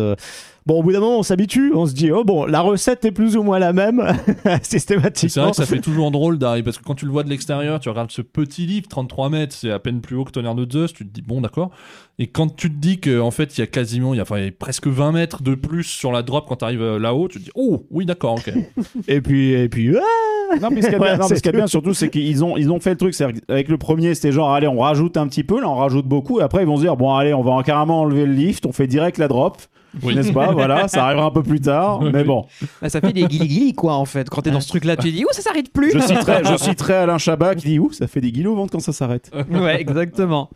Euh, 0.65 0.67
Bon, 0.67 0.79
au 0.79 0.83
bout 0.83 0.93
d'un 0.93 1.01
moment, 1.01 1.19
on 1.19 1.23
s'habitue. 1.23 1.73
On 1.75 1.85
se 1.85 1.93
dit, 1.93 2.11
oh 2.11 2.25
bon, 2.25 2.47
la 2.47 2.63
recette 2.63 3.05
est 3.05 3.13
plus 3.13 3.37
ou 3.37 3.43
moins 3.43 3.59
la 3.59 3.75
même 3.75 4.03
systématiquement. 4.63 5.29
C'est 5.29 5.41
vrai 5.41 5.51
que 5.51 5.57
ça 5.57 5.67
fait 5.67 5.81
toujours 5.81 6.11
drôle 6.11 6.39
d'arriver 6.39 6.63
parce 6.63 6.79
que 6.79 6.85
quand 6.85 6.95
tu 6.95 7.05
le 7.05 7.11
vois 7.11 7.23
de 7.23 7.29
l'extérieur, 7.29 7.81
tu 7.81 7.91
regardes 7.91 8.11
ce 8.11 8.23
petit 8.23 8.67
livre, 8.67 8.89
33 8.89 9.29
mètres, 9.29 9.55
c'est 9.55 9.71
à 9.71 9.79
peine 9.79 10.01
plus 10.01 10.17
haut 10.17 10.25
que 10.25 10.31
Tonnerre 10.31 10.55
de 10.55 10.71
Zeus, 10.71 10.95
tu 10.95 11.07
te 11.07 11.13
dis 11.13 11.21
bon 11.21 11.43
d'accord. 11.43 11.71
Et 12.19 12.29
quand 12.29 12.55
tu 12.57 12.71
te 12.71 12.77
dis 12.79 12.99
qu'en 12.99 13.31
fait 13.31 13.59
il 13.59 13.61
y 13.61 13.65
a 13.65 13.67
quasiment, 13.67 14.15
il 14.15 14.17
y 14.17 14.21
a, 14.21 14.23
enfin, 14.23 14.39
il 14.39 14.45
y 14.45 14.49
a 14.49 14.53
presque 14.53 14.87
20 14.87 15.13
mètres 15.13 15.43
de 15.43 15.55
plus 15.55 15.85
sur 15.85 16.13
la 16.13 16.23
drop 16.23 16.47
quand 16.49 16.57
tu 16.57 16.65
arrives 16.65 16.97
là-haut, 16.97 17.29
tu 17.29 17.41
te 17.41 17.45
dis 17.45 17.51
oh 17.55 17.87
oui 17.91 18.07
d'accord 18.07 18.35
ok. 18.35 18.53
Et 19.09 19.21
puis, 19.21 19.53
et 19.53 19.69
puis, 19.69 19.95
ah 19.99 20.57
Non, 20.63 20.71
mais 20.71 20.81
ce 20.81 20.87
qu'il 20.87 20.93
y 20.93 20.97
a 20.97 20.99
bien, 20.99 21.13
Ouais, 21.13 21.19
non, 21.19 21.29
ce 21.29 21.35
y 21.35 21.49
a 21.49 21.53
bien 21.53 21.67
surtout, 21.67 21.93
c'est 21.93 22.09
qu'ils 22.09 22.43
ont, 22.43 22.57
ils 22.57 22.71
ont 22.71 22.81
fait 22.81 22.91
le 22.91 22.97
truc. 22.97 23.13
c'est-à-dire 23.15 23.43
Avec 23.49 23.69
le 23.69 23.77
premier, 23.77 24.15
c'était 24.15 24.33
genre, 24.33 24.53
allez, 24.53 24.69
on 24.69 24.79
rajoute 24.79 25.17
un 25.19 25.29
petit 25.29 25.45
peu, 25.45 25.61
là, 25.61 25.69
on 25.69 25.75
rajoute 25.75 26.07
beaucoup. 26.07 26.41
Et 26.41 26.43
après, 26.43 26.63
ils 26.63 26.67
vont 26.67 26.77
se 26.77 26.83
dire, 26.83 26.97
bon, 26.97 27.15
allez, 27.15 27.35
on 27.35 27.43
va 27.43 27.63
carrément 27.63 28.01
enlever 28.01 28.25
le 28.25 28.33
lift, 28.33 28.65
on 28.65 28.73
fait 28.73 28.87
direct 28.87 29.19
la 29.19 29.29
drop. 29.29 29.59
Oui. 30.03 30.15
N'est-ce 30.15 30.33
pas? 30.33 30.53
Voilà, 30.53 30.89
ça 30.89 31.05
arrivera 31.05 31.27
un 31.27 31.31
peu 31.31 31.43
plus 31.43 31.61
tard. 31.61 32.01
Oui, 32.03 32.11
mais 32.13 32.25
bon, 32.25 32.47
Bah, 32.83 32.89
Ça 32.89 33.01
fait 33.01 33.13
des 33.13 33.25
guili 33.25 33.73
quoi 33.75 33.95
en 33.95 34.05
fait. 34.05 34.29
Quand 34.29 34.43
t'es 34.43 34.51
dans 34.51 34.61
ce 34.61 34.69
truc 34.69 34.85
là, 34.85 34.97
tu 34.97 35.11
dis, 35.11 35.25
oh 35.27 35.33
ça 35.33 35.43
s'arrête 35.43 35.73
plus 35.73 35.93
je 35.93 35.99
citerai, 35.99 36.43
je 36.45 36.57
citerai 36.57 36.95
Alain 36.95 37.19
Chabat 37.19 37.55
qui 37.55 37.67
dit, 37.69 37.79
ouh, 37.79 37.93
ça 37.93 38.07
fait 38.07 38.21
des 38.21 38.33
guilos 38.33 38.53
au 38.53 38.57
ventre 38.57 38.73
quand 38.73 38.81
ça 38.81 38.93
s'arrête. 38.93 39.31
Ouais, 39.51 39.81
exactement. 39.81 40.51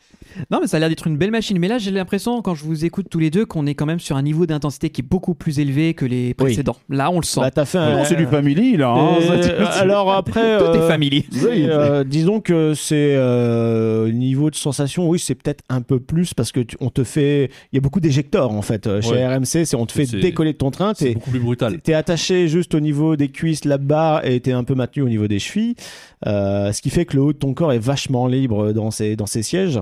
Non, 0.50 0.58
mais 0.60 0.66
ça 0.66 0.76
a 0.76 0.80
l'air 0.80 0.88
d'être 0.88 1.06
une 1.06 1.16
belle 1.16 1.30
machine. 1.30 1.58
Mais 1.58 1.68
là, 1.68 1.78
j'ai 1.78 1.90
l'impression, 1.90 2.42
quand 2.42 2.54
je 2.54 2.64
vous 2.64 2.84
écoute 2.84 3.06
tous 3.10 3.18
les 3.18 3.30
deux, 3.30 3.46
qu'on 3.46 3.66
est 3.66 3.74
quand 3.74 3.86
même 3.86 3.98
sur 4.00 4.16
un 4.16 4.22
niveau 4.22 4.46
d'intensité 4.46 4.90
qui 4.90 5.00
est 5.00 5.04
beaucoup 5.08 5.34
plus 5.34 5.58
élevé 5.58 5.94
que 5.94 6.04
les 6.04 6.34
précédents. 6.34 6.76
Là, 6.90 7.10
on 7.10 7.18
le 7.18 7.24
sent. 7.24 7.40
Bah, 7.40 7.50
t'as 7.50 7.64
fait 7.64 7.78
un. 7.78 7.96
Non, 7.98 8.04
c'est 8.04 8.14
du 8.16 8.26
family, 8.26 8.76
là. 8.76 8.90
hein. 8.90 9.16
Euh, 9.30 9.64
alors 9.80 10.12
après, 10.12 10.58
Tout 10.58 10.64
est 10.64 10.78
euh, 10.78 10.88
family. 10.88 11.26
oui, 11.32 11.66
euh, 11.68 12.04
disons 12.04 12.40
que 12.40 12.74
c'est 12.74 13.14
euh, 13.16 14.10
niveau 14.12 14.50
de 14.50 14.54
sensation, 14.56 15.08
oui, 15.08 15.18
c'est 15.18 15.34
peut-être 15.34 15.64
un 15.68 15.80
peu 15.80 15.98
plus 15.98 16.34
parce 16.34 16.52
que 16.52 16.60
tu- 16.60 16.76
on 16.80 16.90
te 16.90 17.04
fait, 17.04 17.50
il 17.72 17.76
y 17.76 17.78
a 17.78 17.80
beaucoup 17.80 18.00
d'éjecteurs 18.00 18.50
en 18.52 18.62
fait 18.62 19.00
chez 19.00 19.10
Ouais. 19.10 19.24
RMC, 19.28 19.64
c'est 19.64 19.74
on 19.74 19.86
te 19.86 19.92
fait 19.92 20.06
décoller 20.06 20.52
de 20.52 20.58
ton 20.58 20.70
train, 20.70 20.92
C'est 20.94 21.06
t'es 21.06 21.14
beaucoup 21.14 21.30
plus 21.30 21.40
brutal. 21.40 21.80
T'es 21.80 21.94
attaché 21.94 22.48
juste 22.48 22.74
au 22.74 22.80
niveau 22.80 23.16
des 23.16 23.28
cuisses, 23.28 23.64
la 23.64 23.78
barre, 23.78 24.24
et 24.24 24.40
t'es 24.40 24.52
un 24.52 24.64
peu 24.64 24.74
maintenu 24.74 25.02
au 25.02 25.08
niveau 25.08 25.28
des 25.28 25.38
chevilles. 25.38 25.74
Euh, 26.26 26.72
ce 26.72 26.82
qui 26.82 26.90
fait 26.90 27.04
que 27.04 27.16
le 27.16 27.22
haut 27.22 27.32
de 27.32 27.38
ton 27.38 27.54
corps 27.54 27.72
est 27.72 27.78
vachement 27.78 28.26
libre 28.26 28.72
dans 28.72 28.90
ses, 28.90 29.16
dans 29.16 29.26
ses 29.26 29.42
sièges. 29.42 29.80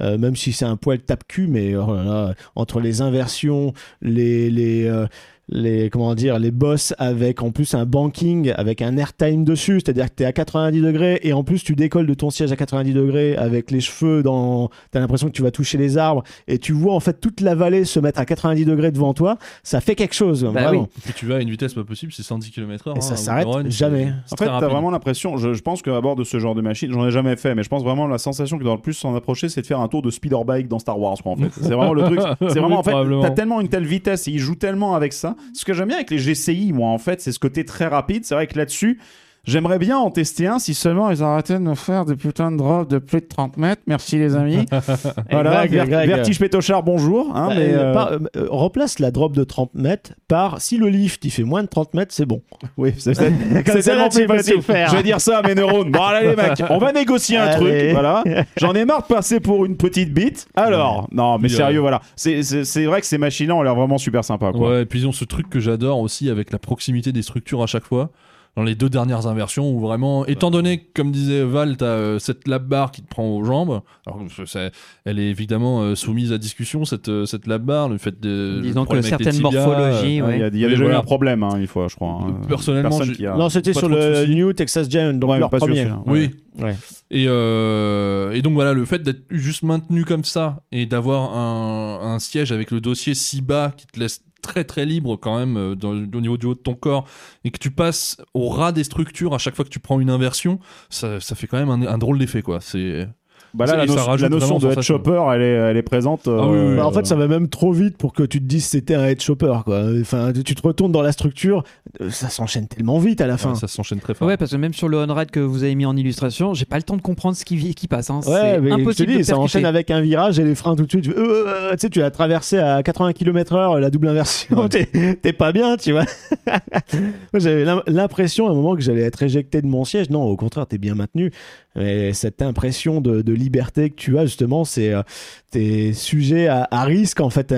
Euh, 0.00 0.18
même 0.18 0.36
si 0.36 0.52
c'est 0.52 0.64
un 0.64 0.76
poil 0.76 0.98
tape-cul, 1.00 1.46
mais 1.46 1.74
oh 1.76 1.94
là 1.94 2.04
là, 2.04 2.34
entre 2.54 2.80
les 2.80 3.00
inversions, 3.00 3.72
les, 4.02 4.50
les, 4.50 4.86
euh, 4.86 5.06
les, 5.48 5.90
comment 5.90 6.14
dire, 6.16 6.38
les 6.40 6.50
bosses 6.50 6.92
avec 6.98 7.42
en 7.42 7.52
plus 7.52 7.74
un 7.74 7.84
banking, 7.86 8.52
avec 8.56 8.82
un 8.82 8.96
airtime 8.96 9.44
dessus, 9.44 9.74
c'est-à-dire 9.84 10.06
que 10.06 10.14
t'es 10.16 10.24
à 10.24 10.32
90 10.32 10.80
degrés, 10.80 11.20
et 11.22 11.32
en 11.32 11.44
plus 11.44 11.62
tu 11.62 11.74
décolles 11.76 12.06
de 12.06 12.14
ton 12.14 12.30
siège 12.30 12.50
à 12.50 12.56
90 12.56 12.92
degrés 12.94 13.36
avec 13.36 13.70
les 13.70 13.80
cheveux 13.80 14.22
dans, 14.24 14.70
t'as 14.90 14.98
l'impression 15.00 15.28
que 15.28 15.32
tu 15.32 15.42
vas 15.42 15.52
toucher 15.52 15.78
les 15.78 15.98
arbres, 15.98 16.24
et 16.48 16.58
tu 16.58 16.72
vois 16.72 16.94
en 16.94 17.00
fait 17.00 17.20
toute 17.20 17.40
la 17.40 17.54
vallée 17.54 17.84
se 17.84 18.00
mettre 18.00 18.18
à 18.18 18.24
90 18.24 18.64
degrés 18.64 18.90
devant 18.90 19.14
toi, 19.14 19.38
ça 19.62 19.80
fait 19.80 19.94
quelque 19.94 20.14
chose, 20.14 20.42
Bah 20.42 20.50
vraiment. 20.50 20.70
oui. 20.82 20.86
Et 20.98 21.00
puis 21.04 21.12
tu 21.14 21.26
vas 21.26 21.36
à 21.36 21.40
une 21.40 21.50
vitesse 21.50 21.74
pas 21.74 21.84
possible, 21.84 22.12
c'est 22.12 22.24
110 22.24 22.50
km/h. 22.50 22.96
Et 22.96 23.00
ça 23.00 23.14
s'arrête 23.16 23.46
jamais. 23.70 24.12
En 24.32 24.36
fait, 24.36 24.46
t'as 24.46 24.66
vraiment 24.66 24.90
l'impression, 24.90 25.36
je, 25.36 25.52
je 25.54 25.62
pense 25.62 25.80
qu'à 25.82 26.00
bord 26.00 26.16
de 26.16 26.24
ce 26.24 26.40
genre 26.40 26.56
de 26.56 26.60
machine, 26.60 26.90
j'en 26.92 27.06
ai 27.06 27.10
jamais 27.12 27.36
fait, 27.36 27.54
mais 27.54 27.62
je 27.62 27.68
pense 27.68 27.84
vraiment 27.84 28.08
la 28.08 28.18
sensation 28.18 28.58
qui 28.58 28.64
doit 28.64 28.74
le 28.74 28.80
plus 28.80 28.94
s'en 28.94 29.14
approcher, 29.14 29.48
c'est 29.48 29.62
de 29.62 29.66
faire 29.66 29.80
un 29.80 29.86
tour 29.88 30.02
de 30.02 30.10
speeder 30.10 30.44
bike 30.44 30.66
dans 30.66 30.80
Star 30.80 30.98
Wars, 30.98 31.16
quoi, 31.22 31.32
en 31.32 31.36
fait. 31.36 31.50
C'est 31.52 31.72
vraiment 31.72 31.94
le 31.94 32.02
truc. 32.02 32.20
C'est 32.48 32.58
vraiment, 32.58 32.82
Oui, 32.84 32.92
en 32.94 33.04
fait, 33.04 33.20
t'as 33.22 33.30
tellement 33.30 33.60
une 33.60 33.68
telle 33.68 33.86
vitesse 33.86 34.26
et 34.26 34.32
ils 34.32 34.38
jouent 34.40 34.54
tellement 34.56 34.94
avec 34.96 35.12
ça. 35.12 35.35
Ce 35.52 35.64
que 35.64 35.72
j'aime 35.72 35.88
bien 35.88 35.96
avec 35.96 36.10
les 36.10 36.18
GCI, 36.18 36.72
moi, 36.72 36.88
en 36.90 36.98
fait, 36.98 37.20
c'est 37.20 37.32
ce 37.32 37.38
côté 37.38 37.64
très 37.64 37.86
rapide. 37.86 38.24
C'est 38.24 38.34
vrai 38.34 38.46
que 38.46 38.56
là-dessus, 38.56 38.98
J'aimerais 39.46 39.78
bien 39.78 39.96
en 39.96 40.10
tester 40.10 40.48
un 40.48 40.58
si 40.58 40.74
seulement 40.74 41.08
ils 41.10 41.22
arrêtaient 41.22 41.54
de 41.54 41.58
nous 41.60 41.76
faire 41.76 42.04
des 42.04 42.16
putains 42.16 42.50
de 42.50 42.56
drops 42.56 42.88
de 42.88 42.98
plus 42.98 43.20
de 43.20 43.26
30 43.26 43.56
mètres. 43.58 43.80
Merci 43.86 44.18
les 44.18 44.34
amis. 44.34 44.66
voilà, 45.30 45.68
Greg, 45.68 45.70
Ver- 45.72 45.86
Greg. 45.88 46.08
Vertige 46.08 46.40
Pétochard, 46.40 46.82
bonjour. 46.82 47.30
hein, 47.36 47.48
Bah, 47.50 47.54
mais, 47.56 47.72
euh, 47.72 47.78
euh, 47.84 47.92
par- 47.94 48.12
euh, 48.12 48.18
remplace 48.50 48.98
la 48.98 49.12
drop 49.12 49.36
de 49.36 49.44
30 49.44 49.70
mètres 49.74 50.10
par 50.26 50.60
si 50.60 50.78
le 50.78 50.88
lift 50.88 51.24
il 51.24 51.30
fait 51.30 51.44
moins 51.44 51.62
de 51.62 51.68
30 51.68 51.94
mètres, 51.94 52.12
c'est 52.12 52.26
bon. 52.26 52.42
Oui, 52.76 52.92
c'est 52.98 53.14
c'est- 53.14 53.30
Comme 53.52 53.62
c'est 53.66 53.82
ça, 53.82 53.90
tellement 53.92 54.08
plus 54.08 54.26
facile. 54.26 54.62
faire. 54.62 54.90
Je 54.90 54.96
vais 54.96 55.02
dire 55.04 55.20
ça 55.20 55.38
à 55.38 55.42
mes 55.46 55.54
neurones. 55.54 55.92
Bon, 55.92 56.02
allez, 56.02 56.28
les 56.30 56.36
mecs, 56.36 56.62
on 56.68 56.78
va 56.78 56.92
négocier 56.92 57.36
un 57.36 57.44
Allez. 57.44 57.56
truc. 57.56 57.90
Voilà. 57.92 58.24
J'en 58.56 58.74
ai 58.74 58.84
marre 58.84 59.02
de 59.02 59.14
passer 59.14 59.38
pour 59.38 59.64
une 59.64 59.76
petite 59.76 60.12
bite. 60.12 60.48
Alors, 60.56 61.08
non, 61.12 61.38
mais 61.38 61.48
sérieux, 61.48 61.78
voilà. 61.80 62.00
C'est- 62.16 62.42
C'est 62.42 62.64
c'est 62.64 62.84
vrai 62.86 63.00
que 63.00 63.06
ces 63.06 63.18
machines-là 63.18 63.54
ont 63.54 63.62
l'air 63.62 63.74
vraiment 63.76 63.98
super 63.98 64.24
sympas. 64.24 64.50
Quoi. 64.52 64.70
Ouais, 64.70 64.82
et 64.82 64.86
puis 64.86 65.00
ils 65.00 65.06
ont 65.06 65.12
ce 65.12 65.24
truc 65.24 65.48
que 65.48 65.60
j'adore 65.60 66.00
aussi 66.00 66.30
avec 66.30 66.50
la 66.52 66.58
proximité 66.58 67.12
des 67.12 67.22
structures 67.22 67.62
à 67.62 67.66
chaque 67.66 67.84
fois. 67.84 68.10
Dans 68.56 68.62
les 68.62 68.74
deux 68.74 68.88
dernières 68.88 69.26
inversions, 69.26 69.70
où 69.70 69.80
vraiment, 69.80 70.24
étant 70.24 70.50
donné 70.50 70.78
comme 70.94 71.12
disait 71.12 71.44
Val, 71.44 71.76
t'as 71.76 71.84
euh, 71.84 72.18
cette 72.18 72.48
lap 72.48 72.64
bar 72.64 72.90
qui 72.90 73.02
te 73.02 73.06
prend 73.08 73.28
aux 73.28 73.44
jambes, 73.44 73.82
alors 74.06 74.18
que 74.34 74.46
c'est- 74.46 74.72
elle 75.04 75.18
est 75.18 75.28
évidemment 75.28 75.82
euh, 75.82 75.94
soumise 75.94 76.32
à 76.32 76.38
discussion, 76.38 76.86
cette, 76.86 77.10
euh, 77.10 77.26
cette 77.26 77.46
lap 77.46 77.60
bar, 77.60 77.90
le 77.90 77.98
fait 77.98 78.18
de. 78.18 78.60
Disons 78.62 78.86
que 78.86 79.02
certaines 79.02 79.32
tibias, 79.34 79.50
morphologies, 79.66 80.22
euh, 80.22 80.26
Ouais, 80.26 80.36
Il 80.36 80.40
y 80.40 80.42
a, 80.42 80.48
il 80.48 80.58
y 80.58 80.64
a 80.64 80.68
déjà 80.68 80.80
eu 80.80 80.84
voilà. 80.84 81.00
un 81.00 81.02
problème, 81.02 81.42
hein, 81.42 81.56
une 81.58 81.66
fois, 81.66 81.86
je 81.90 81.96
crois. 81.96 82.18
hein. 82.22 82.40
Personnellement, 82.48 82.88
Personne 82.88 83.08
j'ai- 83.08 83.14
qui 83.16 83.26
a- 83.26 83.36
non, 83.36 83.50
c'était 83.50 83.72
pas 83.74 83.78
sur 83.80 83.88
trop 83.90 83.98
de 83.98 84.02
le 84.02 84.14
soucis. 84.24 84.34
New 84.34 84.52
Texas 84.54 84.88
Giant, 84.88 85.12
donc 85.12 85.30
Ouais, 85.32 85.38
leur 85.38 85.50
pas 85.50 85.58
sûr, 85.58 85.66
premier. 85.66 85.80
celui-là. 85.82 86.02
Oui. 86.06 86.30
Ouais. 86.58 86.74
Et, 87.10 87.26
euh, 87.28 88.32
et 88.32 88.40
donc 88.40 88.54
voilà, 88.54 88.72
le 88.72 88.84
fait 88.86 89.02
d'être 89.02 89.24
juste 89.30 89.64
maintenu 89.64 90.06
comme 90.06 90.24
ça 90.24 90.62
et 90.72 90.86
d'avoir 90.86 91.36
un, 91.36 92.14
un 92.14 92.18
siège 92.18 92.52
avec 92.52 92.70
le 92.70 92.80
dossier 92.80 93.14
si 93.14 93.42
bas 93.42 93.72
qui 93.76 93.86
te 93.86 94.00
laisse 94.00 94.22
très 94.46 94.64
très 94.64 94.84
libre 94.86 95.16
quand 95.16 95.38
même 95.38 95.56
euh, 95.56 95.74
dans- 95.74 95.90
au 95.92 96.20
niveau 96.20 96.36
du 96.36 96.46
haut 96.46 96.54
de 96.54 96.60
ton 96.60 96.74
corps 96.74 97.06
et 97.44 97.50
que 97.50 97.58
tu 97.58 97.70
passes 97.70 98.16
au 98.34 98.48
ras 98.48 98.72
des 98.72 98.84
structures 98.84 99.34
à 99.34 99.38
chaque 99.38 99.54
fois 99.56 99.64
que 99.64 99.70
tu 99.70 99.80
prends 99.80 100.00
une 100.00 100.10
inversion, 100.10 100.58
ça, 100.88 101.20
ça 101.20 101.34
fait 101.34 101.46
quand 101.46 101.58
même 101.58 101.70
un, 101.70 101.86
un 101.86 101.98
drôle 101.98 102.18
d'effet 102.18 102.42
quoi. 102.42 102.60
C'est 102.60 103.08
Bah 103.56 103.66
là, 103.66 103.76
la, 103.76 103.86
notion- 103.86 104.14
la 104.16 104.28
de 104.28 104.70
head 104.70 104.82
chopper, 104.82 105.22
elle 105.34 105.42
est, 105.42 105.46
elle 105.54 105.76
est 105.76 105.82
présente. 105.82 106.22
Ah 106.26 106.46
oui, 106.48 106.58
oui, 106.58 106.66
oui. 106.70 106.76
Bah, 106.76 106.86
en 106.86 106.92
fait, 106.92 107.06
ça 107.06 107.16
va 107.16 107.26
même 107.28 107.48
trop 107.48 107.72
vite 107.72 107.96
pour 107.96 108.12
que 108.12 108.22
tu 108.22 108.38
te 108.40 108.44
dises 108.44 108.64
c'était 108.66 108.94
un 108.94 109.06
head 109.06 109.20
chopper. 109.20 109.54
Quoi. 109.64 109.84
Enfin, 110.00 110.32
tu 110.32 110.54
te 110.54 110.62
retournes 110.66 110.92
dans 110.92 111.02
la 111.02 111.12
structure, 111.12 111.64
euh, 112.00 112.10
ça 112.10 112.28
s'enchaîne 112.28 112.68
tellement 112.68 112.98
vite 112.98 113.20
à 113.20 113.26
la 113.26 113.36
fin. 113.36 113.54
ça 113.54 113.68
s'enchaîne 113.68 114.00
très 114.00 114.14
fort. 114.14 114.28
Ouais, 114.28 114.36
parce 114.36 114.50
que 114.50 114.56
même 114.56 114.74
sur 114.74 114.88
le 114.88 114.98
on-ride 114.98 115.30
que 115.30 115.40
vous 115.40 115.62
avez 115.62 115.74
mis 115.74 115.86
en 115.86 115.96
illustration, 115.96 116.54
j'ai 116.54 116.64
pas 116.64 116.76
le 116.76 116.82
temps 116.82 116.96
de 116.96 117.02
comprendre 117.02 117.36
ce 117.36 117.44
qui, 117.44 117.74
qui 117.74 117.88
passe. 117.88 118.10
Hein. 118.10 118.20
Ouais, 118.26 118.32
c'est 118.32 118.60
mais 118.60 118.70
je 118.70 118.74
te 118.76 118.80
impossible 118.82 119.12
dis, 119.12 119.18
de 119.18 119.22
ça 119.22 119.38
enchaîne 119.38 119.64
avec 119.64 119.90
un 119.90 120.00
virage 120.00 120.38
et 120.38 120.44
les 120.44 120.54
freins 120.54 120.76
tout 120.76 120.84
de 120.84 120.90
suite. 120.90 121.04
tu 121.04 121.10
euh, 121.12 121.46
euh, 121.46 121.74
sais, 121.78 121.88
tu 121.90 122.02
as 122.02 122.10
traversé 122.10 122.58
à 122.58 122.82
80 122.82 123.12
km/h 123.14 123.78
la 123.78 123.90
double 123.90 124.08
inversion. 124.08 124.58
Ouais. 124.60 125.16
T'es 125.22 125.32
pas 125.32 125.52
bien, 125.52 125.76
tu 125.76 125.92
vois. 125.92 126.04
J'avais 127.34 127.64
l'im- 127.64 127.82
l'impression 127.86 128.48
à 128.48 128.50
un 128.50 128.54
moment 128.54 128.74
que 128.74 128.82
j'allais 128.82 129.02
être 129.02 129.22
éjecté 129.22 129.62
de 129.62 129.66
mon 129.66 129.84
siège. 129.84 130.10
Non, 130.10 130.24
au 130.24 130.36
contraire, 130.36 130.66
t'es 130.66 130.78
bien 130.78 130.94
maintenu. 130.94 131.32
Mais 131.76 132.12
cette 132.12 132.42
impression 132.42 133.00
de, 133.00 133.32
liberté 133.32 133.90
que 133.90 133.96
tu 133.96 134.18
as, 134.18 134.26
justement, 134.26 134.64
c'est 134.64 134.92
euh, 134.92 135.02
t'es 135.50 135.92
sujet 135.92 136.48
à, 136.48 136.84
risque. 136.84 137.20
En 137.20 137.30
fait, 137.30 137.54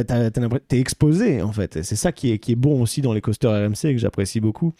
t'es 0.68 0.80
exposé. 0.80 1.40
En 1.42 1.52
fait, 1.52 1.76
Et 1.76 1.82
c'est 1.82 1.96
ça 1.96 2.12
qui 2.12 2.32
est, 2.32 2.38
qui 2.38 2.52
est 2.52 2.56
bon 2.56 2.82
aussi 2.82 3.00
dans 3.00 3.12
les 3.12 3.20
coasters 3.20 3.52
RMC 3.52 3.92
que 3.92 3.98
j'apprécie 3.98 4.40
beaucoup. 4.40 4.74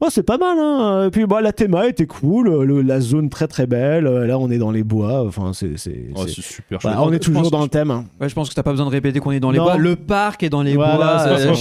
Oh, 0.00 0.08
c'est 0.10 0.24
pas 0.24 0.36
mal, 0.38 0.58
hein. 0.58 1.06
Et 1.06 1.10
puis, 1.10 1.24
bah, 1.24 1.40
la 1.40 1.52
théma 1.52 1.86
était 1.86 2.06
cool, 2.06 2.64
le- 2.64 2.82
la 2.82 3.00
zone 3.00 3.30
très 3.30 3.46
très 3.46 3.66
belle. 3.66 4.06
euh, 4.08 4.26
Là, 4.26 4.38
on 4.38 4.50
est 4.50 4.58
dans 4.58 4.72
les 4.72 4.82
bois. 4.82 5.24
Enfin, 5.26 5.52
c'est. 5.54 5.78
c'est- 5.78 6.10
super 6.28 6.80
chouette. 6.80 6.94
on 6.98 7.12
est 7.12 7.20
toujours 7.20 7.50
dans 7.50 7.62
le 7.62 7.68
thème. 7.68 7.90
hein. 7.92 8.04
Ouais, 8.20 8.28
je 8.28 8.34
pense 8.34 8.50
que 8.50 8.54
t'as 8.54 8.64
pas 8.64 8.72
besoin 8.72 8.86
de 8.86 8.90
répéter 8.90 9.20
qu'on 9.20 9.30
est 9.30 9.38
dans 9.40 9.52
les 9.52 9.58
Non. 9.58 9.64
bois. 9.64 9.76
Le 9.78 9.94
parc 9.96 10.42
est 10.42 10.50
dans 10.50 10.62
les 10.62 10.74
Voilà, 10.74 10.96
bois. 10.96 11.28
euh, 11.28 11.54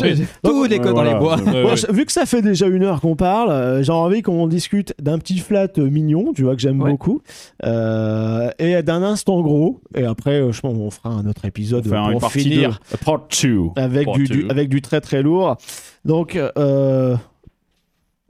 est 0.65 0.79
que 0.79 0.89
dans 0.91 1.03
les 1.03 1.13
bois. 1.15 1.37
Ouais, 1.39 1.63
ouais. 1.63 1.75
vu 1.93 2.05
que 2.05 2.11
ça 2.11 2.25
fait 2.25 2.41
déjà 2.41 2.65
une 2.67 2.83
heure 2.83 3.01
qu'on 3.01 3.15
parle, 3.15 3.49
euh, 3.51 3.83
j'ai 3.83 3.91
envie 3.91 4.23
qu'on 4.23 4.47
discute 4.47 4.93
d'un 4.99 5.19
petit 5.19 5.37
flat 5.37 5.67
euh, 5.77 5.87
mignon, 5.89 6.33
tu 6.35 6.43
vois, 6.43 6.55
que 6.55 6.61
j'aime 6.61 6.81
Ouais. 6.81 6.89
beaucoup, 6.91 7.21
euh, 7.63 8.49
et 8.59 8.81
d'un 8.83 9.03
instant 9.03 9.41
gros. 9.41 9.79
Et 9.95 10.05
après, 10.05 10.41
euh, 10.41 10.51
je 10.51 10.59
pense 10.59 10.73
qu'on 10.75 10.89
fera 10.91 11.09
un 11.11 11.25
autre 11.27 11.45
épisode 11.45 11.85
On 11.91 12.17
pour 12.19 12.31
finir 12.31 12.79
2. 12.91 12.97
Part 13.05 13.21
2. 13.41 13.59
avec 13.75 14.05
Part 14.05 14.15
du, 14.15 14.23
du- 14.23 14.41
two. 14.43 14.51
avec 14.51 14.69
du 14.69 14.81
très 14.81 15.01
très 15.01 15.21
lourd. 15.21 15.55
Donc, 16.03 16.35
euh, 16.35 17.15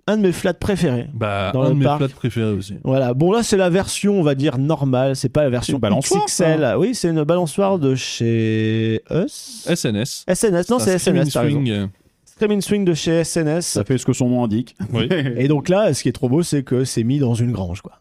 un 0.07 0.17
de 0.17 0.21
mes 0.21 0.31
flats 0.31 0.53
préférés. 0.53 1.07
Bah, 1.13 1.51
Dans 1.53 1.61
un 1.63 1.69
le 1.69 1.73
de 1.75 1.79
mes 1.79 1.85
parc. 1.85 1.97
plats 1.99 2.07
préférés 2.09 2.51
aussi. 2.51 2.75
Voilà. 2.83 3.13
Bon, 3.13 3.31
là, 3.31 3.41
c'est 3.43 3.57
la 3.57 3.69
version, 3.69 4.19
on 4.19 4.23
va 4.23 4.35
dire, 4.35 4.57
normale. 4.57 5.15
C'est 5.15 5.29
pas 5.29 5.43
la 5.43 5.49
version 5.49 5.75
une 5.75 5.81
balançoire, 5.81 6.25
XXL. 6.25 6.75
Oui, 6.77 6.93
c'est 6.93 7.09
une 7.09 7.23
balançoire 7.23 7.79
de 7.79 7.95
chez 7.95 9.01
Us. 9.11 9.65
SNS. 9.67 10.25
SNS. 10.27 10.69
Non, 10.69 10.79
c'est 10.79 10.97
SNS. 10.99 11.29
Swing. 11.29 11.87
Screaming 12.25 12.61
Swing 12.61 12.83
de 12.83 12.93
chez 12.93 13.23
SNS. 13.23 13.61
Ça 13.61 13.83
fait 13.85 13.97
ce 13.97 14.05
que 14.05 14.13
son 14.13 14.27
nom 14.27 14.43
indique. 14.43 14.75
Oui. 14.91 15.07
Et 15.37 15.47
donc 15.47 15.69
là, 15.69 15.93
ce 15.93 16.01
qui 16.03 16.09
est 16.09 16.13
trop 16.13 16.29
beau, 16.29 16.43
c'est 16.43 16.63
que 16.63 16.83
c'est 16.83 17.03
mis 17.03 17.19
dans 17.19 17.35
une 17.35 17.51
grange, 17.51 17.81
quoi. 17.81 17.99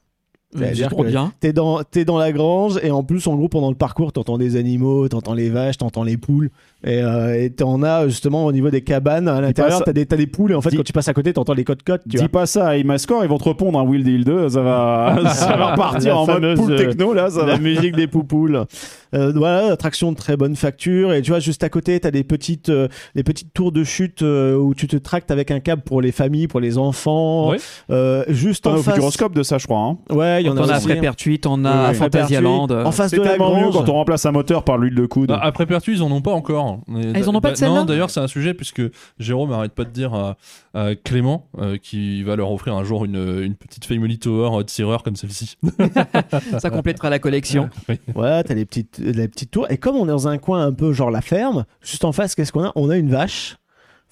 C'est 0.55 0.59
C'est-à-dire 0.61 0.89
trop 0.91 1.03
que 1.03 1.09
bien. 1.09 1.33
T'es 1.41 1.53
dans, 1.53 1.83
t'es 1.83 2.05
dans 2.05 2.19
la 2.19 2.31
grange 2.33 2.79
et 2.83 2.91
en 2.91 3.03
plus, 3.03 3.27
en 3.27 3.37
gros, 3.37 3.49
pendant 3.49 3.71
le 3.71 3.77
parcours, 3.77 4.13
t'entends 4.13 4.39
des 4.39 4.57
animaux, 4.57 5.09
t'entends 5.09 5.35
les 5.35 5.49
vaches, 5.49 5.79
t'entends 5.79 6.05
les 6.05 6.17
poules. 6.17 6.51
Et 6.85 7.01
euh, 7.01 7.41
et 7.41 7.51
t'en 7.51 7.83
as 7.85 8.09
justement 8.09 8.45
au 8.45 8.51
niveau 8.53 8.69
des 8.69 8.83
cabanes 8.83 9.29
à 9.29 9.41
l'intérieur, 9.41 9.83
t'as 9.85 9.93
des, 9.93 10.05
t'as 10.05 10.17
des 10.17 10.27
poules 10.27 10.51
et 10.51 10.55
en 10.57 10.61
fait, 10.61 10.71
Dis- 10.71 10.77
quand 10.77 10.83
tu 10.83 10.93
passes 10.93 11.07
à 11.09 11.15
côté, 11.15 11.33
t'entends 11.33 11.55
les 11.55 11.63
cotes-cotes. 11.65 12.03
Tu 12.03 12.09
Dis 12.11 12.17
vois. 12.19 12.29
pas 12.29 12.47
ça 12.47 12.67
à 12.69 12.77
Imascore, 12.77 13.23
ils 13.25 13.29
vont 13.29 13.39
te 13.39 13.45
répondre 13.49 13.79
un 13.79 13.85
Will 13.85 14.03
Deal 14.03 14.25
2, 14.25 14.49
ça 14.49 14.63
va, 14.63 15.17
ça 15.33 15.57
va 15.57 15.73
repartir 15.73 16.19
en 16.19 16.27
mode 16.27 16.45
euh, 16.45 16.77
techno 16.77 17.15
là, 17.15 17.31
ça 17.31 17.47
la 17.47 17.55
va. 17.55 17.59
musique 17.59 17.95
des 17.97 18.07
poupoules. 18.07 18.65
Euh, 19.15 19.31
voilà, 19.37 19.71
attraction 19.71 20.11
de 20.11 20.17
très 20.17 20.39
bonne 20.39 20.57
facture. 20.57 21.13
Et 21.13 21.21
tu 21.21 21.33
vois, 21.33 21.39
juste 21.39 21.63
à 21.63 21.69
côté, 21.69 22.01
t'as 22.01 22.11
des 22.11 22.25
petites, 22.25 22.71
euh, 22.71 22.89
des 23.15 23.23
petites 23.23 23.53
tours 23.53 23.71
de 23.71 23.85
chute 23.85 24.23
euh, 24.23 24.57
où 24.57 24.75
tu 24.75 24.87
te 24.87 24.97
tractes 24.97 25.31
avec 25.31 25.51
un 25.51 25.61
câble 25.61 25.83
pour 25.83 26.01
les 26.01 26.13
familles, 26.13 26.49
pour 26.49 26.61
les 26.61 26.79
enfants. 26.79 27.51
Ouais. 27.51 27.59
Euh, 27.91 28.25
juste 28.29 28.65
T'en 28.65 28.73
en 28.73 28.77
face. 28.79 28.95
Futuroscope 28.95 29.35
de 29.35 29.43
ça, 29.43 29.59
je 29.59 29.67
crois. 29.67 29.81
Hein. 29.81 29.99
Ouais, 30.09 30.42
il 30.43 30.47
y 30.47 30.51
en 30.51 30.55
T'en 30.55 30.69
a 30.69 30.75
as 30.75 30.77
aussi. 30.77 30.87
après 30.91 31.01
Pertuis, 31.01 31.41
t'en 31.41 31.65
as 31.65 31.71
Oui, 31.85 31.91
à. 31.91 31.95
Fantasyland. 31.95 32.69
En 32.71 32.93
face 32.93 33.11
C'est 33.11 33.17
de 33.19 33.23
la 33.23 33.31
tellement 33.31 33.59
mieux 33.59 33.71
quand 33.71 33.89
on 33.89 33.95
remplace 33.95 34.27
un 34.27 34.33
moteur 34.33 34.63
par 34.65 34.79
l'huile 34.79 34.95
de 34.95 35.07
coude. 35.07 35.29
Bah, 35.29 35.41
après 35.43 35.67
Pertu, 35.67 35.93
ils 35.95 36.03
en 36.03 36.11
ont 36.13 36.21
pas 36.21 36.33
encore. 36.33 36.81
Ah, 36.89 36.99
ils 37.19 37.29
en 37.29 37.35
ont 37.35 37.41
pas 37.41 37.53
de 37.53 37.57
celle-là 37.57 37.75
Non, 37.81 37.85
d'ailleurs, 37.85 38.11
c'est 38.11 38.21
un 38.21 38.29
sujet 38.29 38.55
puisque 38.55 38.83
Jérôme 39.19 39.53
arrête 39.53 39.73
pas 39.73 39.85
de 39.85 39.91
dire 39.91 40.15
à, 40.15 40.37
à 40.75 40.95
Clément 40.95 41.47
euh, 41.59 41.77
qu'il 41.79 42.25
va 42.25 42.37
leur 42.37 42.51
offrir 42.53 42.75
un 42.75 42.85
jour 42.85 43.05
une, 43.05 43.43
une 43.43 43.55
petite 43.55 43.85
Family 43.85 44.19
Tower 44.19 44.59
euh, 44.59 44.63
tireur 44.63 45.03
comme 45.03 45.17
celle-ci. 45.17 45.57
Ça 46.59 46.71
complétera 46.71 47.11
la 47.11 47.19
collection. 47.19 47.69
Ouais, 48.15 48.43
t'as 48.45 48.55
les 48.55 48.65
petites, 48.65 48.99
les 48.99 49.29
petites 49.29 49.51
tours. 49.51 49.71
Et 49.71 49.77
comme 49.79 49.97
on 49.97 50.05
est 50.05 50.09
dans 50.09 50.29
un 50.29 50.39
coin 50.39 50.65
un 50.67 50.73
peu 50.73 50.93
genre 50.93 51.11
la 51.11 51.21
ferme, 51.21 51.65
juste 51.81 52.05
en 52.05 52.13
face, 52.13 52.35
qu'est-ce 52.35 52.53
qu'on 52.53 52.65
a? 52.65 52.73
On 52.75 52.91
a 52.91 52.97
une 52.97 53.09
vache. 53.11 53.57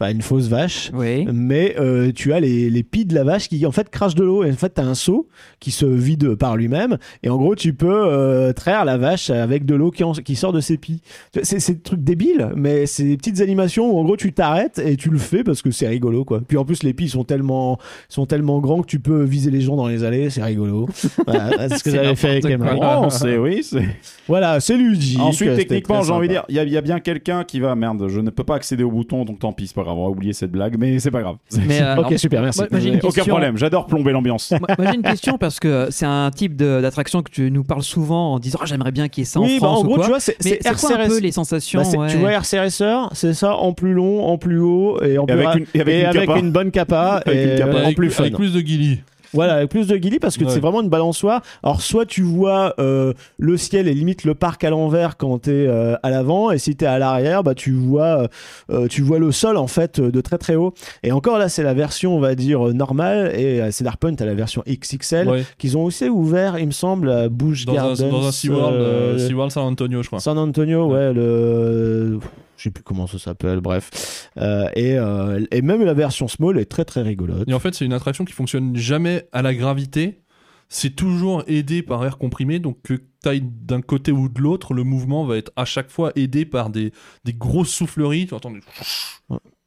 Enfin, 0.00 0.12
une 0.12 0.22
fausse 0.22 0.46
vache. 0.48 0.90
Oui. 0.94 1.26
Mais 1.32 1.76
euh, 1.78 2.10
tu 2.14 2.32
as 2.32 2.40
les, 2.40 2.70
les 2.70 2.82
pieds 2.82 3.04
de 3.04 3.14
la 3.14 3.22
vache 3.24 3.48
qui 3.48 3.64
en 3.66 3.70
fait 3.72 3.90
crachent 3.90 4.14
de 4.14 4.24
l'eau. 4.24 4.44
Et 4.44 4.50
en 4.50 4.54
fait, 4.56 4.72
tu 4.74 4.80
as 4.80 4.84
un 4.86 4.94
seau 4.94 5.28
qui 5.60 5.70
se 5.70 5.84
vide 5.84 6.34
par 6.36 6.56
lui-même. 6.56 6.96
Et 7.22 7.28
en 7.28 7.36
gros, 7.36 7.54
tu 7.54 7.74
peux 7.74 7.88
euh, 8.06 8.52
traire 8.52 8.84
la 8.84 8.96
vache 8.96 9.28
avec 9.30 9.64
de 9.66 9.74
l'eau 9.74 9.90
qui, 9.90 10.02
en- 10.04 10.12
qui 10.12 10.36
sort 10.36 10.52
de 10.52 10.60
ses 10.60 10.78
vois, 10.78 11.00
C'est 11.42 11.60
c'est 11.60 11.74
des 11.74 11.80
trucs 11.80 12.02
débiles, 12.02 12.48
mais 12.56 12.86
c'est 12.86 13.04
des 13.04 13.16
petites 13.16 13.40
animations 13.40 13.92
où 13.94 13.98
en 13.98 14.04
gros, 14.04 14.16
tu 14.16 14.32
t'arrêtes 14.32 14.78
et 14.78 14.96
tu 14.96 15.10
le 15.10 15.18
fais 15.18 15.44
parce 15.44 15.60
que 15.62 15.70
c'est 15.70 15.88
rigolo. 15.88 16.24
quoi. 16.24 16.40
Puis 16.46 16.56
en 16.56 16.64
plus, 16.64 16.82
les 16.82 16.94
pieds 16.94 17.08
sont 17.08 17.24
tellement, 17.24 17.78
sont 18.08 18.24
tellement 18.26 18.60
grands 18.60 18.80
que 18.82 18.86
tu 18.86 19.00
peux 19.00 19.22
viser 19.22 19.50
les 19.50 19.60
gens 19.60 19.76
dans 19.76 19.86
les 19.88 20.04
allées. 20.04 20.30
C'est 20.30 20.42
rigolo. 20.42 20.88
Voilà, 21.26 21.68
c'est 21.68 21.78
ce 21.78 21.84
que 21.84 21.90
C'est 21.90 21.96
j'avais 21.96 22.14
fait 22.16 22.44
avec 22.44 22.58
quoi. 22.58 23.02
Oh, 23.04 23.10
c'est 23.10 23.36
oui, 23.36 23.62
c'est. 23.62 23.84
Voilà, 24.26 24.60
c'est 24.60 24.76
ludique. 24.76 25.20
Ensuite, 25.20 25.54
techniquement, 25.56 26.02
j'ai 26.02 26.12
envie 26.12 26.28
de 26.28 26.32
dire, 26.32 26.44
il 26.48 26.56
y, 26.56 26.70
y 26.70 26.76
a 26.76 26.80
bien 26.80 27.00
quelqu'un 27.00 27.44
qui 27.44 27.60
va. 27.60 27.74
Merde, 27.74 28.06
je 28.08 28.20
ne 28.20 28.30
peux 28.30 28.44
pas 28.44 28.54
accéder 28.56 28.82
au 28.84 28.90
bouton, 28.90 29.24
donc 29.24 29.38
tant 29.40 29.52
pis, 29.52 29.66
c'est 29.66 29.74
pas 29.74 29.82
grave, 29.82 29.89
on 29.98 30.04
va 30.04 30.10
oublier 30.10 30.32
cette 30.32 30.50
blague, 30.50 30.76
mais 30.78 30.98
c'est 30.98 31.10
pas 31.10 31.22
grave. 31.22 31.36
Mais, 31.66 31.80
euh, 31.82 31.96
Ok, 31.96 32.14
super, 32.18 32.42
merci. 32.42 32.60
moi- 32.60 32.68
moi, 32.70 32.80
Aucun 32.80 32.98
question. 33.00 33.24
problème, 33.26 33.56
j'adore 33.56 33.86
plomber 33.86 34.12
l'ambiance. 34.12 34.50
Moi, 34.52 34.60
moi, 34.78 34.88
j'ai 34.90 34.96
une 34.96 35.02
question 35.02 35.38
parce 35.38 35.60
que 35.60 35.88
c'est 35.90 36.06
un 36.06 36.30
type 36.34 36.56
de- 36.56 36.80
d'attraction 36.80 37.22
que 37.22 37.30
tu 37.30 37.50
nous 37.50 37.64
parles 37.64 37.82
souvent 37.82 38.34
en 38.34 38.38
disant 38.38 38.58
Ah, 38.62 38.66
j'aimerais 38.66 38.92
bien 38.92 39.08
qu'il 39.08 39.22
y 39.22 39.24
ait 39.24 39.26
ça 39.26 39.40
oui, 39.40 39.58
en 39.58 39.60
bah, 39.60 39.66
France 39.68 39.78
en 39.78 39.80
ou 39.82 39.84
gros, 39.86 39.94
quoi. 39.96 40.04
tu 40.04 40.10
vois, 40.10 40.20
c'est 40.20 40.36
quoi 40.78 40.96
un 40.98 41.08
peu 41.08 41.18
les 41.20 41.32
sensations 41.32 41.82
Bah, 41.82 41.98
ouais. 41.98 42.08
Tu 42.08 42.16
vois 42.16 42.30
RC 42.32 42.58
Racer, 42.58 43.08
c'est 43.12 43.34
ça 43.34 43.54
en 43.56 43.72
plus 43.72 43.92
long, 43.92 44.24
en 44.24 44.38
plus 44.38 44.58
haut 44.60 45.00
et 45.02 45.18
en 45.18 45.24
Et 45.26 45.32
plus 45.32 45.46
avec 45.46 45.66
une- 45.74 45.80
et 45.90 46.04
avec 46.06 46.30
une 46.36 46.50
bonne 46.52 46.70
capa 46.70 47.22
Avec 47.26 47.36
et 47.38 47.52
une 47.52 47.58
capa. 47.58 47.70
euh, 47.76 47.80
en 47.80 47.84
avec, 47.84 47.96
plus 47.96 48.10
fun. 48.10 48.22
avec 48.24 48.34
plus 48.34 48.52
de 48.52 48.60
guilly. 48.60 49.00
Voilà, 49.32 49.54
avec 49.54 49.70
plus 49.70 49.86
de 49.86 49.96
guilly 49.96 50.18
parce 50.18 50.36
que 50.36 50.44
Ouais. 50.44 50.50
c'est 50.50 50.60
vraiment 50.60 50.80
une 50.82 50.88
balançoire. 50.88 51.42
Alors 51.62 51.80
soit 51.82 52.06
tu 52.06 52.22
vois 52.22 52.74
euh, 52.78 53.12
le 53.38 53.56
ciel 53.56 53.86
et 53.88 53.94
limite 53.94 54.24
le 54.24 54.34
parc 54.34 54.64
à 54.64 54.70
l'envers 54.70 55.16
quand 55.16 55.38
t'es 55.42 55.50
euh, 55.52 55.96
à 56.02 56.10
l'avant 56.10 56.50
et 56.50 56.58
si 56.58 56.74
t'es 56.76 56.86
à 56.86 56.98
l'arrière, 56.98 57.42
bah 57.42 57.54
tu 57.54 57.72
vois 57.72 58.26
euh, 58.70 58.86
tu 58.88 59.02
vois 59.02 59.18
le 59.18 59.30
sol 59.32 59.56
en 59.56 59.66
fait 59.66 60.00
de 60.00 60.20
très 60.20 60.38
très 60.38 60.56
haut. 60.56 60.74
Et 61.02 61.12
encore 61.12 61.38
là, 61.38 61.48
c'est 61.48 61.62
la 61.62 61.74
version 61.74 62.16
on 62.16 62.20
va 62.20 62.34
dire 62.34 62.60
normale 62.74 63.32
et 63.34 63.60
euh, 63.60 63.70
Cedar 63.70 63.96
Point 63.98 64.14
a 64.18 64.24
la 64.24 64.34
version 64.34 64.62
XXL 64.68 65.28
Ouais. 65.28 65.44
qu'ils 65.58 65.76
ont 65.76 65.84
aussi 65.84 66.08
ouvert, 66.08 66.58
il 66.58 66.66
me 66.66 66.70
semble, 66.72 67.10
à 67.10 67.28
Busch 67.28 67.66
Dans 67.66 67.72
un, 67.72 67.76
Gardens. 67.76 68.10
dans 68.10 68.26
un 68.26 68.32
SeaWorld, 68.32 68.74
euh, 68.74 69.14
euh, 69.14 69.18
SeaWorld 69.18 69.52
San 69.52 69.64
Antonio, 69.64 70.02
je 70.02 70.08
crois. 70.08 70.20
San 70.20 70.38
Antonio, 70.38 70.86
ouais, 70.92 71.12
le. 71.12 72.18
Je 72.60 72.64
sais 72.64 72.70
plus 72.70 72.82
comment 72.84 73.06
ça 73.06 73.18
s'appelle, 73.18 73.60
bref. 73.60 74.28
Euh, 74.36 74.68
et, 74.76 74.98
euh, 74.98 75.42
et 75.50 75.62
même 75.62 75.82
la 75.82 75.94
version 75.94 76.28
small 76.28 76.58
est 76.58 76.66
très 76.66 76.84
très 76.84 77.00
rigolote. 77.00 77.48
Et 77.48 77.54
en 77.54 77.58
fait, 77.58 77.74
c'est 77.74 77.86
une 77.86 77.94
attraction 77.94 78.26
qui 78.26 78.34
fonctionne 78.34 78.76
jamais 78.76 79.26
à 79.32 79.40
la 79.40 79.54
gravité. 79.54 80.20
C'est 80.68 80.90
toujours 80.94 81.42
aidé 81.46 81.82
par 81.82 82.04
air 82.04 82.18
comprimé, 82.18 82.58
donc 82.58 82.82
que 82.82 82.92
t'ailles 83.22 83.40
d'un 83.42 83.80
côté 83.80 84.12
ou 84.12 84.28
de 84.28 84.42
l'autre, 84.42 84.74
le 84.74 84.84
mouvement 84.84 85.24
va 85.24 85.38
être 85.38 85.50
à 85.56 85.64
chaque 85.64 85.90
fois 85.90 86.12
aidé 86.16 86.44
par 86.44 86.68
des, 86.68 86.92
des 87.24 87.32
grosses 87.32 87.70
souffleries. 87.72 88.26
Tu 88.26 88.34
entends 88.34 88.50
des... 88.50 88.60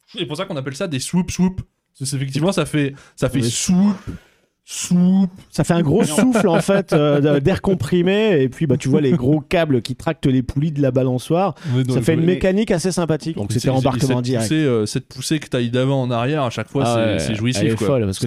C'est 0.06 0.28
pour 0.28 0.38
ça 0.38 0.46
qu'on 0.46 0.56
appelle 0.56 0.76
ça 0.76 0.88
des 0.88 1.00
swoop 1.00 1.32
swoop. 1.32 1.62
Parce 1.98 2.14
effectivement, 2.14 2.52
ça 2.52 2.68
fait, 2.68 2.94
ça 3.16 3.28
fait 3.28 3.42
Oui. 3.42 3.50
swoop, 3.50 3.98
swoop. 4.66 5.30
Ça 5.50 5.64
fait 5.64 5.74
un 5.74 5.82
gros 5.82 6.04
souffle 6.06 6.48
en 6.48 6.62
fait 6.62 6.94
euh, 6.94 7.40
d'air 7.42 7.62
comprimé 7.62 8.42
et 8.42 8.48
puis 8.50 8.66
bah 8.66 8.78
tu 8.78 8.88
vois 8.88 9.02
les 9.02 9.12
gros 9.12 9.42
câbles 9.42 9.82
qui 9.82 9.96
tractent 9.96 10.26
les 10.26 10.42
poulies 10.42 10.72
de 10.72 10.82
la 10.82 10.92
balançoire. 10.92 11.56
Ça 11.90 12.02
fait 12.02 12.14
une 12.14 12.24
mécanique 12.24 12.72
assez 12.72 12.92
sympathique. 12.92 13.36
Donc 13.36 13.52
c'était 13.52 13.70
embarquement 13.70 14.16
cette 14.18 14.22
direct. 14.26 14.48
Poussée, 14.48 14.64
euh, 14.64 14.86
cette 14.86 15.08
poussée 15.08 15.40
que 15.40 15.48
t'ailles 15.48 15.70
d'avant 15.70 16.02
en 16.02 16.12
arrière, 16.12 16.44
à 16.44 16.50
chaque 16.50 16.70
fois, 16.70 16.84
Ah 16.86 16.94
c'est 16.96 17.12
ouais, 17.14 17.20
c'est 17.20 17.36
jouissif. 17.36 17.76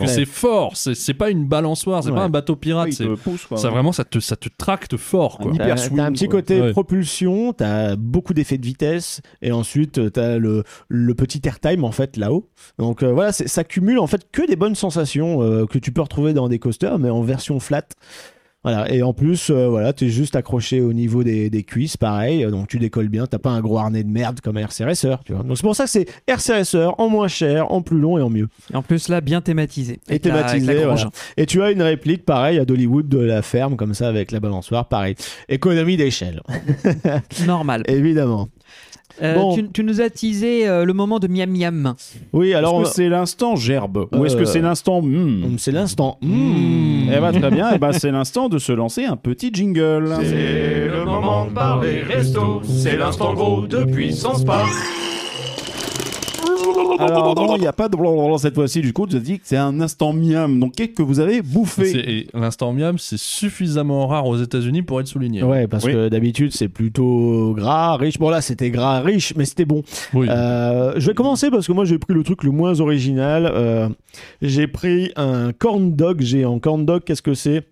c'est 0.07 0.25
fort, 0.27 0.77
c'est 0.77 0.95
c'est 0.95 1.15
pas 1.15 1.31
une 1.31 1.47
balançoire, 1.47 2.03
c'est 2.03 2.11
Ouais. 2.11 2.17
pas 2.17 2.25
un 2.25 2.29
bateau 2.29 2.55
pirate, 2.57 2.93
c'est 2.93 3.07
pousse, 3.09 3.47
quoi. 3.47 3.57
ça 3.57 3.71
vraiment 3.71 3.93
ça 3.93 4.05
te 4.05 4.19
ça 4.21 4.37
te 4.37 4.49
tracte 4.57 4.97
fort 4.97 5.39
quoi. 5.39 5.51
Un 5.53 5.55
hyper 5.55 5.77
T'as 5.77 6.03
un 6.05 6.13
petit 6.13 6.27
quoi. 6.29 6.41
côté 6.41 6.61
Ouais. 6.61 6.71
propulsion, 6.73 7.53
t'as 7.53 7.97
beaucoup 7.97 8.35
d'effets 8.35 8.59
de 8.59 8.67
vitesse 8.67 9.21
et 9.43 9.53
ensuite 9.53 9.99
euh, 9.99 10.11
t'as 10.11 10.37
le, 10.39 10.65
le 10.89 11.15
petit 11.15 11.41
airtime 11.45 11.85
en 11.85 11.93
fait 11.93 12.17
là-haut. 12.17 12.49
Donc 12.79 13.03
euh, 13.03 13.13
voilà, 13.13 13.33
c'est- 13.33 13.49
ça 13.49 13.65
cumule 13.65 13.99
en 13.99 14.07
fait 14.07 14.27
que 14.33 14.47
des 14.47 14.57
bonnes 14.57 14.75
sensations 14.75 15.43
euh, 15.43 15.67
que 15.67 15.79
tu 15.79 15.93
peux 15.93 16.01
retrouver 16.03 16.26
dans 16.35 16.49
des 16.49 16.59
coasters 16.59 16.99
mais 16.99 17.11
en 17.11 17.23
version 17.23 17.61
flat. 17.61 17.87
Voilà, 18.65 18.93
et 18.93 19.01
en 19.05 19.13
plus, 19.13 19.51
euh, 19.51 19.69
voilà, 19.69 19.93
t'es 19.93 20.09
juste 20.09 20.35
accroché 20.35 20.81
au 20.81 20.93
niveau 20.93 21.23
des, 21.23 21.51
des 21.51 21.63
cuisses, 21.63 21.97
pareil, 21.97 22.45
donc 22.51 22.67
tu 22.67 22.81
décolles 22.81 23.07
bien, 23.09 23.27
t'as 23.29 23.39
pas 23.39 23.51
un 23.51 23.61
gros 23.61 23.79
harnais 23.79 24.03
de 24.03 24.09
merde 24.09 24.41
comme 24.41 24.59
RC 24.59 24.83
Racer, 24.85 25.21
tu 25.25 25.35
vois. 25.35 25.45
Donc 25.45 25.57
c'est 25.57 25.63
pour 25.63 25.77
ça 25.77 25.85
que 25.85 25.91
c'est 25.91 26.09
RC 26.27 26.53
Racer 26.53 26.93
en 26.99 27.09
moins 27.09 27.29
cher, 27.29 27.71
en 27.71 27.81
plus 27.81 28.01
long 28.01 28.19
et 28.19 28.23
en 28.23 28.29
mieux. 28.31 28.49
Et 28.73 28.77
en 28.77 28.83
plus 28.83 29.09
là, 29.09 29.21
bien 29.21 29.41
thématisé. 29.41 30.01
Et 30.09 30.19
la- 30.25 30.35
la 30.35 30.43
thématisé, 30.43 30.85
voilà. 30.85 31.11
Et 31.37 31.47
tu 31.47 31.63
as 31.63 31.71
une 31.71 31.83
réplique, 31.83 32.25
pareil, 32.25 32.59
à 32.59 32.65
d'Hollywood 32.65 33.09
de 33.09 33.19
la 33.21 33.41
ferme, 33.43 33.77
comme 33.77 33.95
ça, 33.95 34.09
avec 34.09 34.33
la 34.33 34.41
balançoire, 34.41 34.89
pareil. 34.89 35.15
Économie 35.49 35.97
d'échelle, 35.97 36.43
Normal. 37.47 37.85
évidemment. 37.89 38.49
Euh, 39.23 39.35
Bon. 39.35 39.55
tu, 39.55 39.69
tu 39.71 39.83
nous 39.85 40.01
as 40.01 40.11
teasé 40.11 40.69
euh, 40.69 40.85
le 40.85 40.93
moment 40.93 41.19
de 41.19 41.27
miam 41.29 41.51
miam. 41.51 41.95
Oui, 42.33 42.53
alors, 42.55 42.81
Est-ce 42.83 42.91
que 42.91 42.95
c'est 42.97 43.09
l'instant 43.09 43.57
gerbe 43.57 44.07
Ou 44.13 44.25
est-ce 44.27 44.37
Euh, 44.37 44.41
que 44.41 44.45
c'est 44.45 44.61
l'instant 44.61 45.01
hmm 45.03 45.57
c'est 45.59 45.73
l'instant. 45.73 46.19
Mmh. 46.23 47.11
Eh 47.17 47.21
ben 47.21 47.33
très 47.33 47.51
bien, 47.51 47.71
eh 47.75 47.79
ben, 47.79 47.93
c'est 47.93 48.11
l'instant 48.11 48.49
de 48.49 48.59
se 48.59 48.73
lancer 48.73 49.05
un 49.05 49.17
petit 49.17 49.51
jingle. 49.53 50.17
C'est 50.23 50.89
le 50.89 51.05
moment 51.05 51.47
de 51.47 51.51
parler 51.51 52.03
resto, 52.03 52.61
c'est 52.65 52.97
l'instant 52.97 53.33
gros 53.35 53.67
de 53.67 53.85
puissance 53.85 54.45
pas. 54.45 54.65
Alors 56.99 57.35
non, 57.35 57.57
il 57.57 57.61
n'y 57.61 57.67
a 57.67 57.73
pas 57.73 57.89
de 57.89 57.97
blablabla 57.97 58.39
cette 58.39 58.55
fois-ci, 58.55 58.81
du 58.81 58.93
coup, 58.93 59.07
tu 59.07 59.17
as 59.17 59.21
dit 59.21 59.39
que 59.39 59.45
c'est 59.47 59.57
un 59.57 59.81
instant 59.81 60.13
miam. 60.13 60.59
Donc 60.61 60.75
qu'est-ce 60.77 60.93
que 60.93 61.03
vous 61.03 61.21
avez 61.21 61.43
bouffé 61.43 62.19
et 62.21 62.27
L'instant 62.35 62.73
miam, 62.73 62.99
c'est 62.99 63.19
suffisamment 63.19 64.07
rare 64.07 64.27
aux 64.27 64.37
États-Unis 64.37 64.83
pour 64.83 65.01
être 65.01 65.07
souligné. 65.07 65.43
Ouais, 65.43 65.67
parce 65.67 65.85
Oui. 65.85 65.93
que 65.93 66.09
d'habitude, 66.09 66.53
c'est 66.53 66.69
plutôt 66.69 67.55
gras, 67.55 67.97
riche. 67.97 68.19
Bon, 68.19 68.31
là, 68.31 68.41
c'était 68.41 68.71
gras, 68.71 69.01
riche, 69.01 69.35
mais 69.37 69.45
c'était 69.45 69.65
bon. 69.65 69.83
Oui. 70.15 70.27
Euh, 70.31 70.95
je 70.97 71.07
vais 71.09 71.15
commencer 71.15 71.51
parce 71.51 71.67
que 71.67 71.73
moi, 71.73 71.85
j'ai 71.85 71.99
pris 71.99 72.15
le 72.15 72.23
truc 72.23 72.43
le 72.45 72.51
moins 72.51 72.81
original. 72.81 73.51
Euh, 73.53 73.89
j'ai 74.43 74.67
pris 74.67 75.13
un 75.17 75.53
corn 75.53 75.95
dog 75.95 76.21
géant. 76.21 76.59
Corn 76.59 76.85
dog, 76.85 77.03
qu'est-ce 77.05 77.23
que 77.23 77.35
c'est? 77.35 77.63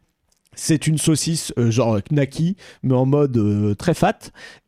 C'est 0.57 0.87
une 0.87 0.99
saucisse 0.99 1.53
euh, 1.59 1.71
genre 1.73 1.99
knacky, 2.13 2.57
mais 2.85 2.95
en 2.95 3.07
mode 3.07 3.37
euh, 3.37 3.75
très 3.75 3.93
fat. 3.95 4.19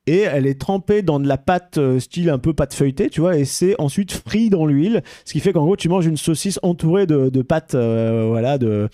Et 0.07 0.21
elle 0.21 0.47
est 0.47 0.61
trempée 0.61 1.03
dans 1.03 1.19
de 1.19 1.27
la 1.27 1.37
pâte 1.37 1.79
euh, 1.79 1.99
style 1.99 2.31
un 2.31 2.39
peu 2.39 2.53
pâte 2.55 2.75
feuilletée, 2.75 3.11
tu 3.11 3.21
vois, 3.21 3.37
et 3.37 3.45
c'est 3.45 3.75
ensuite 3.81 4.13
frit 4.13 4.51
dans 4.51 4.65
l'huile, 4.67 5.03
ce 5.25 5.33
qui 5.33 5.41
fait 5.41 5.53
qu'en 5.53 5.65
gros 5.65 5.77
tu 5.77 5.89
manges 5.89 6.07
une 6.07 6.17
saucisse 6.17 6.61
entourée 6.63 7.07
de, 7.07 7.29
de 7.29 7.43
pâte, 7.43 7.75
euh, 7.75 8.27
voilà, 8.29 8.57
de, 8.59 8.89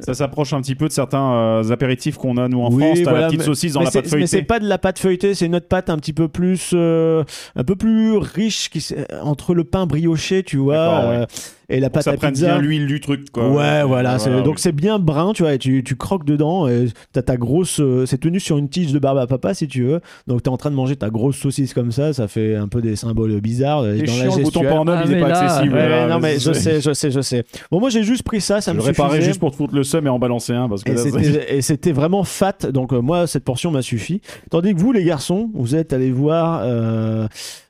Ça 0.00 0.14
s'approche 0.14 0.52
un 0.52 0.60
petit 0.60 0.74
peu 0.74 0.88
de 0.88 0.92
certains 0.92 1.32
euh, 1.32 1.70
apéritifs 1.70 2.16
qu'on 2.16 2.36
a 2.38 2.48
nous 2.48 2.60
en 2.60 2.72
Oui, 2.72 2.82
France. 2.82 2.98
T'as 3.04 3.10
voilà, 3.10 3.20
la 3.20 3.26
petite 3.28 3.42
saucisse 3.42 3.72
dans 3.74 3.82
la 3.82 3.90
pâte 3.90 4.04
Mais 4.04 4.08
c'est 4.08 4.16
feuilletée. 4.38 4.42
pas 4.42 4.58
de 4.58 4.66
la 4.68 4.78
pâte 4.78 4.98
feuilletée, 4.98 5.34
c'est 5.34 5.46
une 5.46 5.54
autre 5.54 5.68
pâte 5.68 5.90
un 5.90 5.96
petit 5.96 6.12
peu 6.12 6.26
plus, 6.28 6.70
euh, 6.74 7.22
un 7.54 7.62
peu 7.64 7.76
plus 7.76 8.16
riche, 8.16 8.68
qui, 8.70 8.78
s- 8.78 8.94
entre 9.22 9.54
le 9.54 9.62
pain 9.64 9.86
brioché, 9.86 10.42
tu 10.42 10.56
vois. 10.56 11.26
Et 11.68 11.80
la 11.80 11.90
pâte 11.90 12.04
ça 12.04 12.12
à 12.12 12.16
prenne 12.16 12.32
pizza. 12.32 12.46
bien 12.46 12.58
l'huile 12.60 12.86
du 12.86 13.00
truc. 13.00 13.30
Quoi. 13.30 13.50
Ouais, 13.50 13.82
voilà. 13.84 14.16
donc 14.42 14.58
c'est 14.58 14.72
bien 14.72 14.98
brun, 14.98 15.32
tu 15.34 15.42
vois, 15.42 15.52
et 15.54 15.58
tu, 15.58 15.84
tu 15.84 15.96
croques 15.96 16.24
dedans. 16.24 16.66
Et 16.68 16.86
t'as 17.12 17.22
ta 17.22 17.36
grosse. 17.36 17.80
euh, 17.80 18.06
c'est 18.06 18.18
tenu 18.18 18.40
sur 18.40 18.56
une 18.58 18.68
tige 18.68 18.92
de 18.92 18.98
barbe 18.98 19.18
à 19.18 19.26
papa, 19.26 19.52
si 19.54 19.68
tu 19.68 19.84
veux. 19.84 20.00
Donc 20.26 20.42
t'es 20.42 20.48
en 20.48 20.56
train 20.56 20.70
de 20.70 20.74
manger 20.76 20.96
ta 20.96 21.10
grosse 21.10 21.36
saucisse 21.36 21.74
comme 21.74 21.92
ça. 21.92 22.12
Ça 22.12 22.26
fait 22.28 22.54
un 22.56 22.68
peu 22.68 22.80
des 22.80 22.96
symboles 22.96 23.40
bizarres. 23.40 23.80
euh, 23.80 23.96
C'est 23.98 24.06
dans 24.06 24.12
la 24.16 24.22
chiant, 24.30 24.36
le 24.36 24.42
bouton. 24.44 24.62
Pornhub, 24.64 24.94
Ah, 24.98 25.02
il 25.04 25.12
est 25.12 25.14
mais 25.16 25.20
pas 25.20 25.28
là, 25.28 25.38
accessible. 25.40 25.74
Ouais, 25.74 25.88
là, 25.88 26.06
non, 26.08 26.20
mais 26.20 26.38
je 26.38 26.52
sais, 26.52 26.80
je 26.80 26.92
sais, 26.92 27.10
je 27.10 27.20
sais. 27.20 27.44
Bon, 27.70 27.80
moi 27.80 27.90
j'ai 27.90 28.02
juste 28.02 28.22
pris 28.22 28.40
ça, 28.40 28.60
ça 28.60 28.72
Je 28.72 28.76
me 28.78 28.82
réparais 28.82 29.20
juste 29.20 29.38
pour 29.40 29.50
te 29.50 29.56
foutre 29.56 29.74
le 29.74 29.82
seum 29.84 30.06
et 30.06 30.10
en 30.10 30.18
balancer 30.18 30.52
un. 30.54 30.68
Parce 30.68 30.82
que 30.84 30.92
Et 30.92 31.60
c'était- 31.62 31.90
et 31.90 31.92
vraiment 31.92 32.24
fat, 32.24 32.66
donc 32.72 32.92
euh, 32.92 33.00
moi 33.00 33.26
cette 33.26 33.44
portion 33.44 33.70
m'a 33.70 33.82
suffi. 33.82 34.20
Tandis 34.50 34.74
que 34.74 34.80
vous 34.80 34.92
les 34.92 35.04
garçons, 35.04 35.50
vous 35.54 35.74
êtes 35.74 35.92
allés 35.92 36.12
voir 36.12 36.60
euh, 36.64 37.26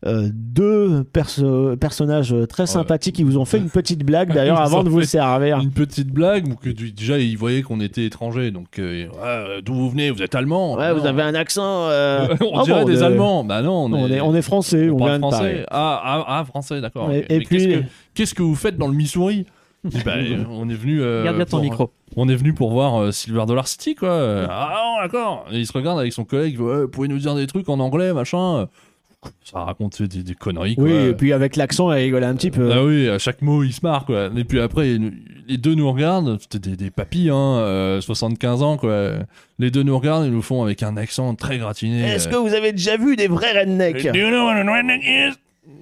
euh, 0.07 0.29
deux 0.33 1.05
perso- 1.05 1.77
personnages 1.77 2.35
très 2.49 2.67
sympathiques 2.67 3.17
qui 3.17 3.25
vous 3.25 3.39
ont 3.39 3.45
fait 3.45 3.59
une 3.59 3.71
petite 3.71 3.88
blague 4.05 4.33
d'ailleurs 4.35 4.61
avant 4.61 4.83
de 4.85 4.89
vous 4.89 5.03
servir. 5.03 5.59
Une 5.61 5.71
petite 5.73 6.09
blague, 6.09 6.55
que 6.61 6.71
du- 6.71 6.93
déjà 6.93 7.19
ils 7.19 7.37
voyaient 7.37 7.63
qu'on 7.63 7.81
était 7.81 8.05
étrangers, 8.05 8.51
donc 8.51 8.79
euh, 8.79 9.07
Ouais, 9.09 9.63
d'où 9.63 9.75
vous 9.75 9.91
venez, 9.91 10.11
vous 10.11 10.23
êtes 10.23 10.35
allemand? 10.35 10.75
Ouais, 10.77 10.93
vous 10.93 11.07
avez 11.07 11.23
un 11.23 11.35
accent. 11.35 11.89
euh, 11.89 12.27
on 12.41 12.61
ah 12.61 12.63
dirait 12.65 12.83
bon, 12.83 12.89
des 12.89 13.01
est- 13.01 13.03
Allemands. 13.03 13.45
Bah 13.45 13.63
non, 13.63 13.85
on, 13.87 13.93
On 13.93 14.09
est, 14.09 14.21
on 14.21 14.35
est 14.35 14.43
français, 14.43 14.91
on 14.91 14.97
on, 14.97 14.99
parle 14.99 15.19
français. 15.21 15.65
Ah, 15.71 16.01
ah, 16.05 16.25
ah, 16.29 16.45
français, 16.45 16.81
d'accord. 16.81 17.11
Et- 17.13 17.21
ok. 17.21 17.27
et 17.31 17.39
Mais 17.39 17.45
puis- 17.45 17.49
qu'est-ce 17.49 17.67
que, 17.69 17.85
qu'est-ce 18.15 18.35
que 18.35 18.43
vous 18.43 18.55
faites 18.57 18.77
dans 18.79 18.89
le 18.89 18.95
Missouri? 18.95 19.47
Bah, 20.05 20.15
euh, 20.17 20.43
on 20.51 20.69
est 20.69 20.75
venu. 20.75 21.01
euh, 21.01 21.23
Garde 21.25 21.37
bien 21.37 21.45
ton 21.45 21.51
pour- 21.59 21.61
micro. 21.63 21.91
On 22.17 22.29
est 22.29 22.35
venu 22.35 22.53
pour 22.53 22.71
voir 22.73 23.01
euh, 23.01 23.13
Silver 23.13 23.45
Dollar 23.47 23.69
City, 23.69 23.95
quoi. 23.95 24.09
Euh, 24.09 24.47
Ah, 24.51 24.97
d'accord. 25.03 25.45
Et 25.53 25.59
il 25.59 25.67
se 25.67 25.73
regarde 25.73 26.01
avec 26.01 26.13
son 26.13 26.25
collègue. 26.25 26.61
Ouais, 26.61 26.83
vous 26.83 26.89
pouvez 26.89 27.07
nous 27.07 27.19
dire 27.19 27.35
des 27.37 27.47
trucs 27.47 27.69
en 27.69 27.79
anglais, 27.79 28.13
machin. 28.13 28.67
Ça 29.45 29.61
raconte 29.65 30.01
des, 30.03 30.23
des 30.23 30.35
conneries, 30.35 30.77
quoi. 30.77 30.85
Oui, 30.85 30.93
et 30.93 31.13
puis 31.13 31.33
avec 31.33 31.57
l'accent, 31.57 31.91
elle 31.91 32.05
rigolait 32.05 32.27
un 32.27 32.37
petit 32.37 32.53
peu. 32.53 32.71
Ah 32.73 32.85
oui, 32.85 33.09
à 33.09 33.19
chaque 33.19 33.43
mot, 33.43 33.65
il 33.65 33.73
se 33.73 33.81
marre, 33.83 34.05
quoi. 34.07 34.31
Et 34.37 34.45
puis 34.45 34.61
après, 34.61 34.97
les 35.49 35.57
deux 35.57 35.75
nous 35.75 35.91
regardent. 35.91 36.39
C'était 36.41 36.71
des, 36.71 36.77
des 36.77 36.91
papis, 36.91 37.29
hein, 37.31 37.57
euh, 37.59 38.01
75 38.01 38.63
ans, 38.63 38.77
quoi. 38.77 39.15
Les 39.59 39.73
deux 39.73 39.83
nous 39.83 39.99
regardent, 39.99 40.27
ils 40.27 40.33
nous 40.33 40.43
font 40.43 40.63
avec 40.63 40.85
un 40.85 40.97
accent 40.97 41.35
très 41.35 41.59
gratiné. 41.59 42.03
Est-ce 42.03 42.29
euh, 42.29 42.33
que 42.33 42.37
vous 42.37 42.55
avez 42.55 42.71
déjà 42.73 42.97
vu 42.97 43.17
des 43.17 43.27
vrais 43.27 43.59
rednecks? 43.59 44.05
Do 44.13 44.19
you 44.19 44.29
know 44.29 44.45
what 44.45 44.53
a 44.53 44.63
redneck 44.63 45.03
is? 45.03 45.35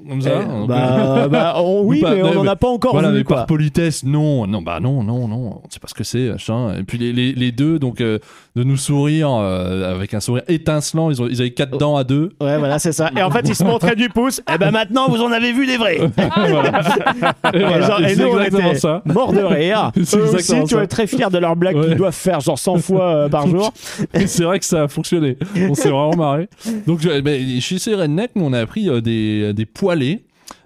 Comme 0.08 0.22
ça. 0.22 0.40
Eh, 0.42 0.66
bah, 0.66 1.28
bah, 1.30 1.54
on- 1.58 1.82
oui, 1.82 2.00
mais 2.02 2.22
on 2.22 2.34
n'en 2.34 2.46
a 2.46 2.56
pas 2.56 2.68
encore 2.68 2.92
voilà, 2.92 3.10
vu. 3.10 3.18
mais 3.18 3.24
quoi. 3.24 3.36
par 3.38 3.46
politesse, 3.46 4.02
non, 4.04 4.46
non, 4.46 4.62
bah 4.62 4.80
non, 4.80 5.02
non, 5.02 5.28
non, 5.28 5.60
on 5.64 5.70
sait 5.70 5.80
pas 5.80 5.88
ce 5.88 5.94
que 5.94 6.04
c'est, 6.04 6.30
machin. 6.30 6.76
Et 6.78 6.84
puis 6.84 6.96
les, 6.98 7.12
les, 7.12 7.32
les 7.32 7.52
deux, 7.52 7.78
donc, 7.78 8.00
euh, 8.00 8.18
de 8.56 8.64
nous 8.64 8.76
sourire 8.78 9.30
euh, 9.32 9.94
avec 9.94 10.14
un 10.14 10.20
sourire 10.20 10.42
étincelant, 10.48 11.10
ils, 11.10 11.22
ont, 11.22 11.28
ils 11.28 11.40
avaient 11.40 11.50
quatre 11.52 11.74
Oh. 11.74 11.78
dents 11.78 11.96
à 11.96 12.04
deux. 12.04 12.30
Ouais, 12.40 12.56
voilà, 12.58 12.78
c'est 12.78 12.92
ça. 12.92 13.10
Et 13.16 13.22
en 13.22 13.30
fait, 13.30 13.46
ils 13.48 13.54
se 13.54 13.62
montraient 13.72 13.94
du 13.96 14.08
pouce. 14.08 14.40
Et 14.52 14.56
ben 14.58 14.70
maintenant, 14.70 15.08
vous 15.08 15.20
en 15.20 15.30
avez 15.30 15.52
vu 15.52 15.66
des 15.66 15.76
vrais. 15.76 15.98
Et 16.00 17.58
voilà, 17.60 17.80
genre, 17.86 18.00
et 18.04 18.16
nous, 18.16 18.26
on 18.26 18.40
était 18.40 18.74
ça. 18.76 19.02
morts 19.04 19.32
de 19.32 19.40
rire. 19.42 19.92
Eux 19.98 20.34
aussi, 20.34 20.54
tu 20.66 20.74
vois, 20.74 20.86
très 20.86 21.06
fiers 21.06 21.28
de 21.30 21.38
leurs 21.38 21.54
blagues 21.56 21.76
Ouais. 21.76 21.88
qu'ils 21.88 21.96
doivent 21.96 22.14
faire 22.14 22.40
genre 22.40 22.58
100 22.58 22.78
fois 22.78 23.04
euh, 23.14 23.28
par 23.28 23.46
jour. 23.46 23.72
Et 24.14 24.26
c'est 24.26 24.44
vrai 24.44 24.58
que 24.58 24.64
ça 24.64 24.84
a 24.84 24.88
fonctionné. 24.88 25.36
On 25.68 25.74
s'est 25.74 25.90
vraiment 25.90 26.16
marré. 26.16 26.48
Donc, 26.86 27.00
je- 27.00 27.20
ben, 27.20 27.60
chez 27.60 27.78
ces 27.78 27.94
rednecks, 27.94 28.30
on 28.36 28.52
a 28.54 28.60
appris 28.60 28.88
euh, 28.88 29.00
des, 29.02 29.52
des 29.52 29.66
poêlés. 29.66 30.22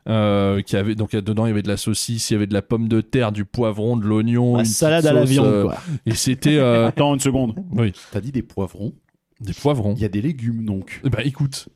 Euh, 0.08 0.62
qui 0.62 0.76
avait 0.76 0.94
donc 0.94 1.12
dedans 1.12 1.44
il 1.44 1.50
y 1.50 1.52
avait 1.52 1.62
de 1.62 1.68
la 1.68 1.76
saucisse, 1.76 2.30
il 2.30 2.32
y 2.32 2.36
avait 2.36 2.46
de 2.46 2.54
la 2.54 2.62
pomme 2.62 2.88
de 2.88 3.00
terre, 3.00 3.32
du 3.32 3.44
poivron, 3.44 3.96
de 3.96 4.04
l'oignon, 4.04 4.58
une 4.58 4.64
salade 4.64 5.04
à 5.06 5.12
la 5.12 5.24
viande, 5.24 5.46
euh, 5.46 5.64
quoi. 5.64 5.78
Et 6.06 6.14
c'était 6.14 6.56
euh, 6.56 6.86
Attends 6.88 7.12
une 7.14 7.20
seconde. 7.20 7.54
oui, 7.72 7.92
T'as 8.10 8.20
dit 8.20 8.32
des 8.32 8.42
poivrons. 8.42 8.94
des 9.40 9.52
poivrons. 9.52 9.94
Il 9.96 10.02
y 10.02 10.06
a 10.06 10.08
des 10.08 10.22
légumes 10.22 10.64
donc. 10.64 11.00
Bah 11.04 11.22
écoute, 11.22 11.68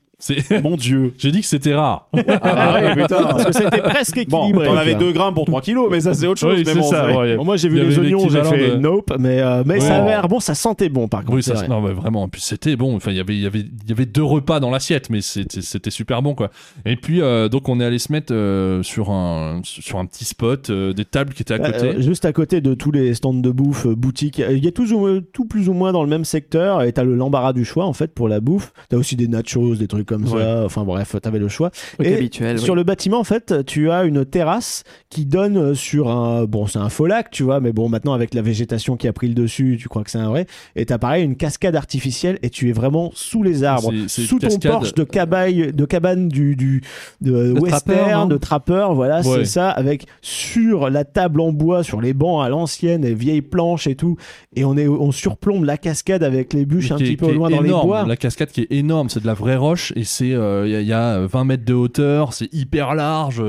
Mon 0.63 0.77
dieu. 0.77 1.13
j'ai 1.19 1.31
dit 1.31 1.41
que 1.41 1.47
c'était 1.47 1.75
rare. 1.75 2.09
Ah 2.43 2.75
ouais, 2.75 2.95
putain. 2.95 3.23
Parce 3.25 3.45
que 3.45 3.53
c'était 3.53 3.83
presque 3.83 4.27
Bon, 4.29 4.45
équilibré. 4.45 4.67
t'en 4.67 4.77
avais 4.77 4.93
quoi. 4.93 5.01
2 5.01 5.13
grammes 5.13 5.35
pour 5.35 5.45
3 5.47 5.61
kilos, 5.61 5.89
mais 5.91 6.01
ça 6.01 6.15
c'est 6.15 6.27
autre 6.27 6.41
chose. 6.41 6.55
Oui, 6.59 6.63
mais 6.67 6.73
c'est 6.73 6.79
bon, 6.79 6.91
ça. 6.91 7.07
c'est- 7.11 7.17
ouais. 7.17 7.37
Bon, 7.37 7.45
moi, 7.45 7.57
j'ai 7.57 7.69
vu 7.69 7.79
Il 7.79 7.85
y 7.85 7.87
les 7.87 7.99
avait 7.99 8.07
oignons, 8.07 8.29
j'ai 8.29 8.39
l'équivalent 8.39 8.51
fait 8.51 8.71
de- 8.71 8.77
nope, 8.77 9.13
mais, 9.19 9.41
euh, 9.41 9.63
mais 9.67 9.75
Ouais. 9.75 9.81
ça 9.81 9.97
avait 9.97 10.11
l'air 10.11 10.29
bon, 10.29 10.41
ça 10.41 10.55
sentait 10.55 10.89
bon 10.89 11.09
par 11.09 11.21
contre. 11.25 11.35
Oui, 11.35 11.43
c'est 11.43 11.51
ça, 11.53 11.59
vrai. 11.61 11.69
non, 11.69 11.81
mais 11.81 11.93
vraiment. 11.93 12.27
Et 12.27 12.31
puis 12.31 12.41
c'était 12.41 12.77
bon. 12.77 12.95
Enfin, 12.97 13.11
il 13.11 13.17
y 13.17 13.21
avait, 13.21 13.35
il 13.35 13.43
y 13.43 13.47
avait, 13.47 13.61
il 13.61 13.89
y 13.89 13.93
avait 13.93 14.07
deux 14.07 14.23
repas 14.23 14.61
dans 14.61 14.71
l'assiette, 14.71 15.11
mais 15.11 15.21
c'était, 15.21 15.61
c'était 15.63 15.91
super 15.91 16.23
bon, 16.23 16.35
quoi. 16.35 16.51
Et 16.87 16.97
puis, 16.97 17.21
euh, 17.21 17.49
donc, 17.49 17.69
on 17.69 17.81
est 17.81 17.85
allé 17.85 17.99
se 17.99 18.13
mettre 18.13 18.33
euh, 18.33 18.83
sur 18.83 19.11
un, 19.11 19.61
sur 19.65 19.99
un 19.99 20.07
petit 20.07 20.25
spot, 20.25 20.71
euh, 20.71 20.93
des 20.93 21.05
tables 21.05 21.35
qui 21.35 21.43
étaient 21.43 21.55
à 21.55 21.59
côté. 21.59 21.87
Euh, 21.97 22.01
juste 22.01 22.25
à 22.25 22.33
côté 22.33 22.61
de 22.61 22.75
tous 22.75 22.91
les 22.93 23.15
stands 23.15 23.35
de 23.35 23.51
bouffe, 23.51 23.87
euh, 23.87 23.95
boutiques, 23.95 24.39
il 24.39 24.65
y 24.65 24.69
a 24.69 24.73
tout, 24.73 24.93
ou- 24.93 25.21
tout 25.21 25.45
plus 25.45 25.69
ou 25.69 25.73
moins 25.73 25.93
dans 25.93 26.03
le 26.03 26.09
même 26.09 26.25
secteur 26.25 26.83
et 26.83 26.93
t'as 26.93 27.03
le 27.05 27.15
l'embarras 27.15 27.53
du 27.53 27.65
choix 27.65 27.85
en 27.85 27.93
fait 27.93 28.13
pour 28.15 28.29
la 28.29 28.41
bouffe. 28.41 28.73
T'as 28.89 28.97
aussi 28.97 29.17
des 29.17 29.29
nachos, 29.29 29.75
des 29.77 29.87
trucs 29.87 30.04
comme 30.05 30.25
Ouais. 30.25 30.41
ça. 30.43 30.65
Enfin 30.65 30.85
bref, 30.85 31.17
t'avais 31.23 31.39
le 31.39 31.49
choix. 31.49 31.71
Truc 31.71 32.07
Et 32.07 32.15
habituel. 32.15 32.59
Sur 32.59 32.75
oui. 32.75 32.79
le 32.81 32.85
bâtiment, 32.85 33.19
en 33.21 33.25
fait, 33.25 33.65
tu 33.67 33.91
as 33.91 34.05
une 34.05 34.25
terrasse 34.25 34.85
qui 35.11 35.25
donne 35.27 35.57
euh, 35.57 35.75
sur 35.75 36.09
un. 36.11 36.45
Bon, 36.45 36.67
c'est 36.67 36.79
un 36.79 36.89
faux 36.89 37.07
lac, 37.07 37.31
tu 37.31 37.43
vois, 37.43 37.61
mais 37.61 37.73
bon, 37.73 37.89
maintenant, 37.89 38.13
avec 38.13 38.35
la 38.35 38.43
végétation 38.43 38.97
qui 38.97 39.09
a 39.09 39.13
pris 39.13 39.29
le 39.29 39.35
dessus, 39.35 39.77
tu 39.81 39.89
crois 39.89 40.05
que 40.05 40.11
c'est 40.11 40.19
un 40.19 40.29
vrai. 40.29 40.47
Et 40.77 40.87
t'as 40.87 40.99
pareil 40.99 41.25
une 41.25 41.37
cascade 41.37 41.77
artificielle 41.77 42.39
et 42.43 42.51
tu 42.51 42.69
es 42.69 42.73
vraiment 42.73 43.11
sous 43.15 43.43
les 43.43 43.65
arbres. 43.65 43.93
C'est- 44.09 44.23
Sous 44.23 44.39
ton 44.39 44.49
cascade- 44.49 44.73
porche 44.73 44.95
de 44.95 45.05
cabane, 45.05 45.71
de 45.71 45.85
cabane 45.85 46.29
du, 46.29 46.57
du 46.57 46.83
de 47.21 47.31
De 47.31 47.53
western, 47.61 47.81
trappeur, 47.97 48.27
de 48.29 48.37
trappeur, 48.37 48.95
voilà, 48.95 49.17
Ouais. 49.21 49.23
c'est 49.39 49.45
ça, 49.45 49.71
avec 49.71 50.07
sur 50.23 50.91
la 50.91 51.05
table 51.05 51.41
en 51.41 51.53
bois, 51.53 51.83
sur 51.83 52.01
les 52.01 52.13
bancs 52.13 52.45
à 52.45 52.49
l'ancienne, 52.49 53.03
les 53.03 53.15
vieilles 53.15 53.43
planches 53.43 53.87
et 53.87 53.95
tout. 53.95 54.17
Et 54.57 54.65
on, 54.65 54.77
est, 54.77 54.89
on 54.89 55.13
surplombe 55.13 55.65
la 55.65 55.77
cascade 55.79 56.23
avec 56.23 56.53
les 56.53 56.65
bûches 56.67 56.91
un 56.93 56.97
petit 56.99 57.17
peu 57.17 57.33
loin 57.33 57.51
dans 57.51 57.61
les 57.61 57.71
bois. 57.71 58.05
La 58.07 58.17
cascade 58.17 58.51
qui 58.51 58.63
est 58.63 58.73
énorme, 58.73 59.09
c'est 59.09 59.21
de 59.21 59.27
la 59.27 59.35
vraie 59.35 59.57
roche 59.57 59.93
et 59.95 60.05
c'est 60.05 60.35
euh, 60.35 60.67
il 60.67 60.81
y, 60.81 60.87
y 60.87 60.93
a 60.93 61.27
20 61.27 61.45
mètres 61.45 61.65
de 61.65 61.75
hauteur, 61.75 62.33
c'est 62.33 62.53
hyper 62.53 62.95
large. 62.95 63.43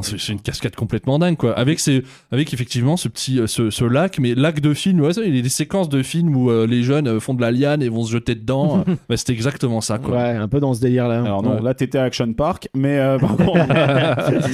C'est 0.00 0.18
c'est 0.18 0.32
une 0.32 0.40
cascade 0.40 0.74
complètement 0.74 1.18
dingue 1.18 1.36
quoi. 1.36 1.52
Avec 1.52 1.78
ces, 1.80 2.02
avec 2.32 2.52
effectivement 2.52 2.96
ce 2.96 3.08
petit, 3.08 3.38
euh, 3.40 3.46
ce, 3.46 3.70
ce 3.70 3.84
lac, 3.84 4.18
mais 4.18 4.34
lac 4.34 4.60
de 4.60 4.74
film. 4.74 5.00
Ouais, 5.00 5.12
ça, 5.12 5.22
il 5.24 5.34
y 5.34 5.38
a 5.38 5.42
des 5.42 5.48
séquences 5.48 5.88
de 5.88 6.02
films 6.02 6.34
où 6.36 6.50
euh, 6.50 6.66
les 6.66 6.82
jeunes 6.82 7.06
euh, 7.08 7.20
font 7.20 7.34
de 7.34 7.40
la 7.40 7.50
liane 7.50 7.82
et 7.82 7.88
vont 7.88 8.04
se 8.04 8.12
jeter 8.12 8.34
dedans. 8.34 8.84
bah, 9.08 9.16
c'était 9.16 9.32
exactement 9.32 9.80
ça 9.80 9.98
quoi. 9.98 10.16
Ouais, 10.16 10.30
un 10.36 10.48
peu 10.48 10.60
dans 10.60 10.74
ce 10.74 10.80
délire-là. 10.80 11.22
Alors 11.22 11.42
non, 11.42 11.56
Ouais. 11.56 11.62
là 11.62 11.74
t'étais 11.74 11.98
à 11.98 12.04
Action 12.04 12.32
Park, 12.32 12.68
mais 12.74 12.98
euh, 12.98 13.18
par 13.18 13.36
contre, 13.36 13.66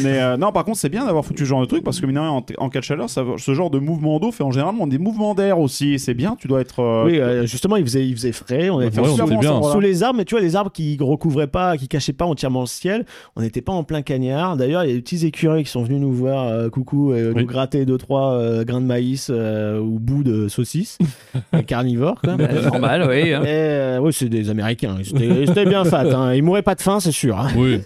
mais 0.02 0.20
euh, 0.20 0.36
non, 0.36 0.52
par 0.52 0.64
contre 0.64 0.78
c'est 0.78 0.88
bien 0.88 1.04
d'avoir 1.06 1.24
foutu 1.24 1.44
ce 1.44 1.48
genre 1.48 1.60
de 1.60 1.66
truc 1.66 1.84
parce 1.84 2.00
que 2.00 2.06
mine 2.06 2.16
de 2.16 2.20
rien, 2.20 2.30
en, 2.30 2.44
en 2.58 2.68
cas 2.68 2.80
de 2.80 2.84
chaleur, 2.84 3.08
ça, 3.08 3.24
ce 3.36 3.54
genre 3.54 3.70
de 3.70 3.78
mouvement 3.78 4.18
d'eau 4.18 4.32
fait 4.32 4.42
en 4.44 4.50
général 4.50 4.74
des 4.88 4.98
mouvements 4.98 5.34
d'air 5.34 5.58
aussi. 5.58 5.98
C'est 5.98 6.14
bien, 6.14 6.36
tu 6.38 6.48
dois 6.48 6.60
être. 6.60 6.80
euh, 6.80 7.04
Oui, 7.04 7.18
euh, 7.18 7.46
justement, 7.46 7.76
il 7.76 7.84
faisait, 7.84 8.06
il 8.06 8.14
faisait 8.14 8.32
frais. 8.32 8.70
On 8.70 8.80
était 8.80 9.00
Ouais, 9.00 9.08
sous- 9.08 9.26
Voilà. 9.26 9.80
les 9.80 10.02
arbres, 10.02 10.16
mais 10.18 10.24
tu 10.24 10.34
vois, 10.34 10.42
les 10.42 10.56
arbres 10.56 10.70
qui 10.72 10.96
recouvraient 11.00 11.46
pas, 11.46 11.76
qui 11.76 11.88
cachaient 11.88 12.12
pas 12.12 12.24
entièrement 12.24 12.60
le 12.60 12.66
ciel. 12.66 13.04
On 13.36 13.40
n'était 13.42 13.60
pas 13.62 13.72
en 13.72 13.84
plein 13.84 14.02
cagnard. 14.02 14.56
D'ailleurs, 14.56 14.84
il 14.84 14.88
y 14.88 14.92
a 14.92 14.94
des 14.94 15.00
petits 15.02 15.26
écureuils 15.30 15.64
qui 15.64 15.70
sont 15.70 15.82
venus 15.82 16.00
nous 16.00 16.12
voir, 16.12 16.46
euh, 16.48 16.68
coucou, 16.68 17.14
et 17.14 17.28
Oui. 17.28 17.42
nous 17.42 17.46
gratter 17.46 17.84
deux 17.86 17.98
trois 17.98 18.34
euh, 18.34 18.64
grains 18.64 18.80
de 18.80 18.86
maïs 18.86 19.28
euh, 19.32 19.80
ou 19.80 19.98
bouts 19.98 20.22
de 20.22 20.46
saucisses, 20.48 20.98
Les 21.52 21.64
carnivores, 21.64 22.20
quoi. 22.20 22.36
Normal, 22.36 23.06
oui. 23.08 23.32
hein. 23.32 23.42
Et, 23.42 23.46
euh, 23.48 23.98
oui, 24.00 24.12
c'est 24.12 24.28
des 24.28 24.50
Américains. 24.50 24.96
Ils 25.00 25.08
étaient, 25.10 25.42
ils 25.44 25.50
étaient 25.50 25.64
bien 25.64 25.84
fat. 25.84 26.04
Hein. 26.14 26.34
Ils 26.34 26.42
mouraient 26.42 26.62
pas 26.62 26.74
de 26.74 26.80
faim, 26.82 27.00
c'est 27.00 27.12
sûr. 27.12 27.38
hein. 27.38 27.48
Oui, 27.56 27.80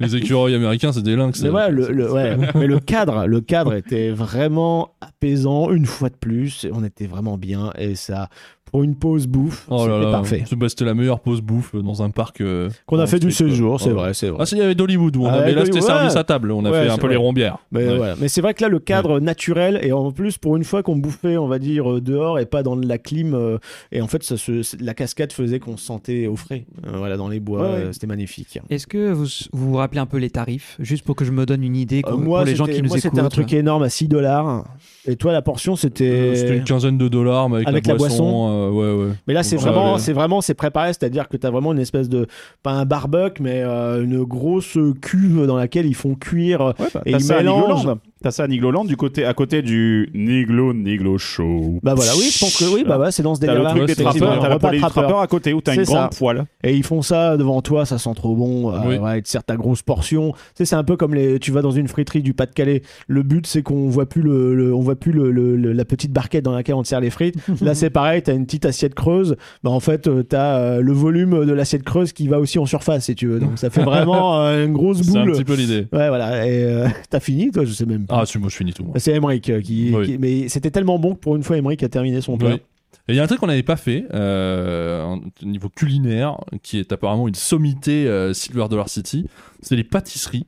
les 0.00 0.16
écureuils 0.16 0.54
américains, 0.54 0.92
c'est 0.92 1.02
des 1.02 1.16
lynx. 1.16 1.42
Mais, 1.42 1.48
voilà, 1.48 1.68
le, 1.70 1.88
le- 1.90 2.12
ouais. 2.12 2.36
mais 2.54 2.66
le 2.66 2.78
cadre, 2.78 3.26
le 3.26 3.40
cadre 3.40 3.74
était 3.74 4.10
vraiment 4.10 4.90
apaisant 5.00 5.70
une 5.70 5.86
fois 5.86 6.08
de 6.10 6.14
plus. 6.16 6.66
On 6.72 6.84
était 6.84 7.06
vraiment 7.06 7.36
bien 7.38 7.72
et 7.78 7.94
ça, 7.94 8.28
pour 8.74 8.82
une 8.82 8.96
pause 8.96 9.28
bouffe, 9.28 9.68
Oh 9.70 9.86
là 9.86 9.94
c'était 9.94 10.04
là, 10.04 10.10
parfait. 10.10 10.44
c'était 10.68 10.84
la 10.84 10.94
meilleure 10.94 11.20
pause 11.20 11.40
bouffe 11.42 11.76
dans 11.76 12.02
un 12.02 12.10
parc. 12.10 12.40
euh, 12.40 12.68
Qu'on 12.86 12.98
a 12.98 13.06
fait 13.06 13.20
du 13.20 13.30
séjour, 13.30 13.80
c'est 13.80 13.90
Ouais. 13.90 13.94
vrai, 13.94 14.14
c'est 14.14 14.30
vrai. 14.30 14.38
Ah, 14.44 14.48
il 14.50 14.58
y 14.58 14.62
avait 14.62 14.74
d'Hollywood 14.74 15.16
où 15.16 15.22
on 15.22 15.28
Ah, 15.28 15.34
avait, 15.34 15.52
là, 15.52 15.64
c'était 15.64 15.76
ouais. 15.76 15.80
service 15.82 16.16
à 16.16 16.24
table. 16.24 16.50
On 16.50 16.64
a 16.64 16.72
Ouais, 16.72 16.82
fait 16.86 16.90
un 16.90 16.98
peu 16.98 17.06
les 17.06 17.14
rombières. 17.14 17.58
Mais, 17.70 17.86
Ouais. 17.86 17.96
voilà. 17.98 18.14
Mais 18.20 18.26
c'est 18.26 18.40
vrai 18.40 18.52
que 18.52 18.62
là, 18.64 18.68
le 18.68 18.80
cadre 18.80 19.20
naturel, 19.20 19.78
et 19.80 19.92
en 19.92 20.10
plus, 20.10 20.38
pour 20.38 20.56
une 20.56 20.64
fois 20.64 20.82
qu'on 20.82 20.96
bouffait, 20.96 21.36
on 21.36 21.46
va 21.46 21.60
dire, 21.60 21.88
euh, 21.88 22.00
dehors 22.00 22.40
et 22.40 22.46
pas 22.46 22.64
dans 22.64 22.74
la 22.74 22.98
clim, 22.98 23.34
euh, 23.34 23.58
et 23.92 24.00
en 24.00 24.08
fait, 24.08 24.24
ça 24.24 24.36
se, 24.36 24.62
la 24.82 24.92
cascade 24.94 25.32
faisait 25.32 25.60
qu'on 25.60 25.76
se 25.76 25.84
sentait 25.84 26.26
au 26.26 26.34
frais. 26.34 26.64
Euh, 26.84 26.96
voilà, 26.96 27.16
dans 27.16 27.28
les 27.28 27.38
bois, 27.38 27.62
euh, 27.62 27.92
c'était 27.92 28.08
magnifique. 28.08 28.58
Est-ce 28.70 28.88
que 28.88 29.12
vous, 29.12 29.26
vous 29.52 29.70
vous 29.70 29.76
rappelez 29.76 30.00
un 30.00 30.06
peu 30.06 30.16
les 30.18 30.30
tarifs 30.30 30.76
Juste 30.80 31.04
pour 31.04 31.14
que 31.14 31.24
je 31.24 31.30
me 31.30 31.46
donne 31.46 31.62
une 31.62 31.76
idée 31.76 32.02
Euh, 32.04 32.10
pour, 32.10 32.18
moi, 32.18 32.40
pour 32.40 32.46
les 32.46 32.56
gens 32.56 32.66
qui 32.66 32.82
nous 32.82 32.88
moi, 32.88 32.98
c'était 32.98 33.20
un 33.20 33.28
truc 33.28 33.52
énorme 33.52 33.84
à 33.84 33.88
6 33.88 34.08
dollars. 34.08 34.64
Et 35.06 35.14
toi, 35.14 35.32
la 35.32 35.42
portion, 35.42 35.76
c'était. 35.76 36.04
Euh, 36.10 36.34
C'était 36.34 36.56
une 36.56 36.64
quinzaine 36.64 36.98
de 36.98 37.06
dollars, 37.06 37.48
mais 37.48 37.56
avec, 37.58 37.68
Avec 37.68 37.86
la, 37.86 37.92
la 37.92 37.98
boisson. 37.98 38.24
Euh, 38.64 38.70
ouais, 38.70 39.04
ouais. 39.04 39.12
Mais 39.26 39.34
là, 39.34 39.42
c'est 39.42 39.56
vraiment, 39.56 39.98
c'est 39.98 40.12
vraiment, 40.12 40.40
c'est 40.40 40.54
préparé, 40.54 40.88
c'est-à-dire 40.88 41.28
que 41.28 41.36
tu 41.36 41.46
as 41.46 41.50
vraiment 41.50 41.72
une 41.72 41.78
espèce 41.78 42.08
de, 42.08 42.26
pas 42.62 42.72
un 42.72 42.84
barbecue, 42.84 43.42
mais 43.42 43.62
euh, 43.62 44.02
une 44.02 44.22
grosse 44.24 44.78
cuve 45.00 45.46
dans 45.46 45.56
laquelle 45.56 45.86
ils 45.86 45.94
font 45.94 46.14
cuire 46.14 46.74
Ouais, 46.78 46.88
bah, 46.94 47.02
et 47.06 47.12
t'as 47.12 47.18
ils 47.18 47.44
mélangent. 47.44 47.88
T'as 48.24 48.30
ça 48.30 48.44
à 48.44 48.48
Nigloland 48.48 48.86
du 48.86 48.96
côté, 48.96 49.26
à 49.26 49.34
côté 49.34 49.60
du 49.60 50.08
Niglo 50.14 50.72
Niglo 50.72 51.18
Show. 51.18 51.78
Bah 51.82 51.92
voilà, 51.92 52.12
oui, 52.16 52.30
je 52.32 52.38
pense 52.40 52.56
que 52.56 52.64
oui, 52.74 52.82
bah 52.88 52.98
ouais, 52.98 53.12
c'est 53.12 53.22
dans 53.22 53.34
ce 53.34 53.40
T'as 53.40 53.48
le 53.48 53.52
délire-là. 53.58 53.74
truc 53.76 53.86
des 53.86 53.94
trappeurs, 54.02 54.40
t'as 54.40 54.48
la 54.48 54.54
repas 54.54 54.58
poêlée 54.68 54.76
du 54.78 54.80
trappeur. 54.80 55.02
trappeur 55.02 55.20
à 55.20 55.26
côté 55.26 55.52
où 55.52 55.60
t'as 55.60 55.74
une 55.74 55.84
ça. 55.84 55.92
grande 55.92 56.16
poêle. 56.16 56.44
Et 56.62 56.74
ils 56.74 56.82
font 56.84 57.02
ça 57.02 57.36
devant 57.36 57.60
toi, 57.60 57.84
ça 57.84 57.98
sent 57.98 58.12
trop 58.16 58.34
bon. 58.34 58.72
euh, 58.72 58.78
Oui. 58.86 58.96
ouais, 58.96 59.18
ils 59.18 59.22
te 59.22 59.28
servent 59.28 59.44
ta 59.44 59.56
grosse 59.56 59.82
portion. 59.82 60.32
Tu 60.32 60.38
sais, 60.54 60.64
c'est 60.64 60.74
un 60.74 60.84
peu 60.84 60.96
comme 60.96 61.14
les. 61.14 61.38
Tu 61.38 61.50
vas 61.52 61.60
dans 61.60 61.70
une 61.70 61.86
friterie 61.86 62.22
du 62.22 62.32
Pas-de-Calais. 62.32 62.80
Le 63.08 63.22
but, 63.22 63.46
c'est 63.46 63.62
qu'on 63.62 63.88
voit 63.90 64.08
plus 64.08 64.22
le, 64.22 64.54
le- 64.54 64.74
on 64.74 64.80
voit 64.80 64.96
plus 64.96 65.12
le, 65.12 65.30
le- 65.30 65.56
le- 65.58 65.72
la 65.74 65.84
petite 65.84 66.10
barquette 66.12 66.44
dans 66.46 66.52
laquelle 66.54 66.76
on 66.76 66.82
te 66.82 66.88
sert 66.88 67.00
les 67.00 67.10
frites. 67.10 67.36
Là, 67.60 67.74
c'est 67.74 67.90
pareil. 67.90 68.22
T'as 68.22 68.32
une 68.34 68.46
petite 68.46 68.64
assiette 68.64 68.94
creuse. 68.94 69.36
Bah 69.62 69.70
en 69.70 69.80
fait, 69.80 70.06
euh, 70.08 70.22
t'as 70.22 70.56
euh, 70.60 70.80
le 70.80 70.92
volume 70.92 71.44
de 71.44 71.52
l'assiette 71.52 71.82
creuse 71.82 72.14
qui 72.14 72.26
va 72.28 72.38
aussi 72.40 72.58
en 72.58 72.64
surface, 72.64 73.04
si 73.04 73.14
tu 73.14 73.26
veux. 73.26 73.38
Donc 73.38 73.58
ça 73.58 73.68
fait 73.68 73.82
vraiment 73.84 74.40
euh, 74.40 74.64
une 74.64 74.72
grosse 74.72 75.02
C'est 75.02 75.14
un 75.18 75.24
boule. 75.24 75.32
petit 75.32 75.44
peu 75.44 75.54
l'idée. 75.56 75.86
Ouais, 75.92 76.08
voilà. 76.08 76.46
Et 76.46 76.64
euh, 76.64 76.88
t'as 77.10 77.20
fini, 77.20 77.50
toi? 77.50 77.64
Je 77.66 77.72
sais 77.72 77.84
même 77.84 78.06
pas. 78.06 78.13
Ah, 78.20 78.26
si, 78.26 78.38
moi 78.38 78.48
je 78.48 78.56
finis 78.56 78.72
tout. 78.72 78.84
moi. 78.84 78.94
C'est 78.98 79.12
Emmerich 79.12 79.48
euh, 79.50 79.60
qui, 79.60 79.92
Oui. 79.94 80.06
qui- 80.06 80.18
Mais 80.18 80.48
c'était 80.48 80.70
tellement 80.70 80.98
bon 80.98 81.14
que 81.14 81.20
pour 81.20 81.36
une 81.36 81.42
fois, 81.42 81.56
Emmerich 81.56 81.82
a 81.82 81.88
terminé 81.88 82.20
son 82.20 82.36
plat. 82.38 82.50
Oui. 82.50 82.60
Et 83.08 83.12
il 83.12 83.16
y 83.16 83.20
a 83.20 83.22
un 83.22 83.26
truc 83.26 83.40
qu'on 83.40 83.48
n'avait 83.48 83.62
pas 83.62 83.76
fait 83.76 84.06
euh, 84.14 85.02
en- 85.02 85.18
au 85.18 85.46
niveau 85.46 85.68
culinaire, 85.68 86.38
qui 86.62 86.78
est 86.78 86.92
apparemment 86.92 87.28
une 87.28 87.34
sommité 87.34 88.06
euh, 88.06 88.32
Silver 88.32 88.66
Dollar 88.70 88.88
City, 88.88 89.26
c'est 89.60 89.76
les 89.76 89.84
pâtisseries. 89.84 90.46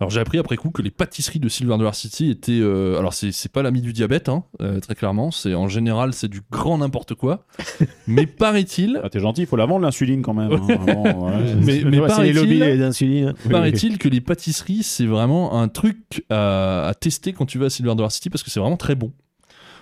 Alors 0.00 0.10
j'ai 0.10 0.18
appris 0.18 0.38
après 0.38 0.56
coup 0.56 0.70
que 0.70 0.82
les 0.82 0.90
pâtisseries 0.90 1.38
de 1.38 1.48
Silver 1.48 1.76
Dollar 1.78 1.94
City 1.94 2.28
étaient... 2.28 2.58
euh, 2.60 2.98
alors 2.98 3.14
c'est 3.14 3.30
c'est 3.30 3.50
pas 3.50 3.62
l'ami 3.62 3.80
du 3.80 3.92
diabète, 3.92 4.28
hein, 4.28 4.42
euh, 4.60 4.80
très 4.80 4.96
clairement, 4.96 5.30
c'est 5.30 5.54
en 5.54 5.68
général 5.68 6.12
c'est 6.12 6.26
du 6.26 6.40
grand 6.50 6.78
n'importe 6.78 7.14
quoi. 7.14 7.44
mais 8.08 8.26
paraît-il... 8.26 9.00
Ah, 9.04 9.08
T'es 9.08 9.20
gentil, 9.20 9.42
il 9.42 9.46
faut 9.46 9.56
la 9.56 9.66
vendre 9.66 9.82
l'insuline 9.82 10.22
quand 10.22 10.34
même. 10.34 10.50
hein. 10.52 10.60
Bon, 10.84 11.26
ouais. 11.28 11.54
Mais, 11.64 11.80
mais 11.84 11.90
les 11.90 11.98
paraît-il- 12.00 13.98
que 13.98 14.08
les 14.08 14.20
pâtisseries, 14.20 14.82
c'est 14.82 15.06
vraiment 15.06 15.60
un 15.60 15.68
truc 15.68 16.24
à, 16.28 16.88
à 16.88 16.94
tester 16.94 17.32
quand 17.32 17.46
tu 17.46 17.58
vas 17.58 17.66
à 17.66 17.70
Silver 17.70 17.94
Dollar 17.94 18.10
City 18.10 18.30
parce 18.30 18.42
que 18.42 18.50
c'est 18.50 18.60
vraiment 18.60 18.76
très 18.76 18.96
bon. 18.96 19.12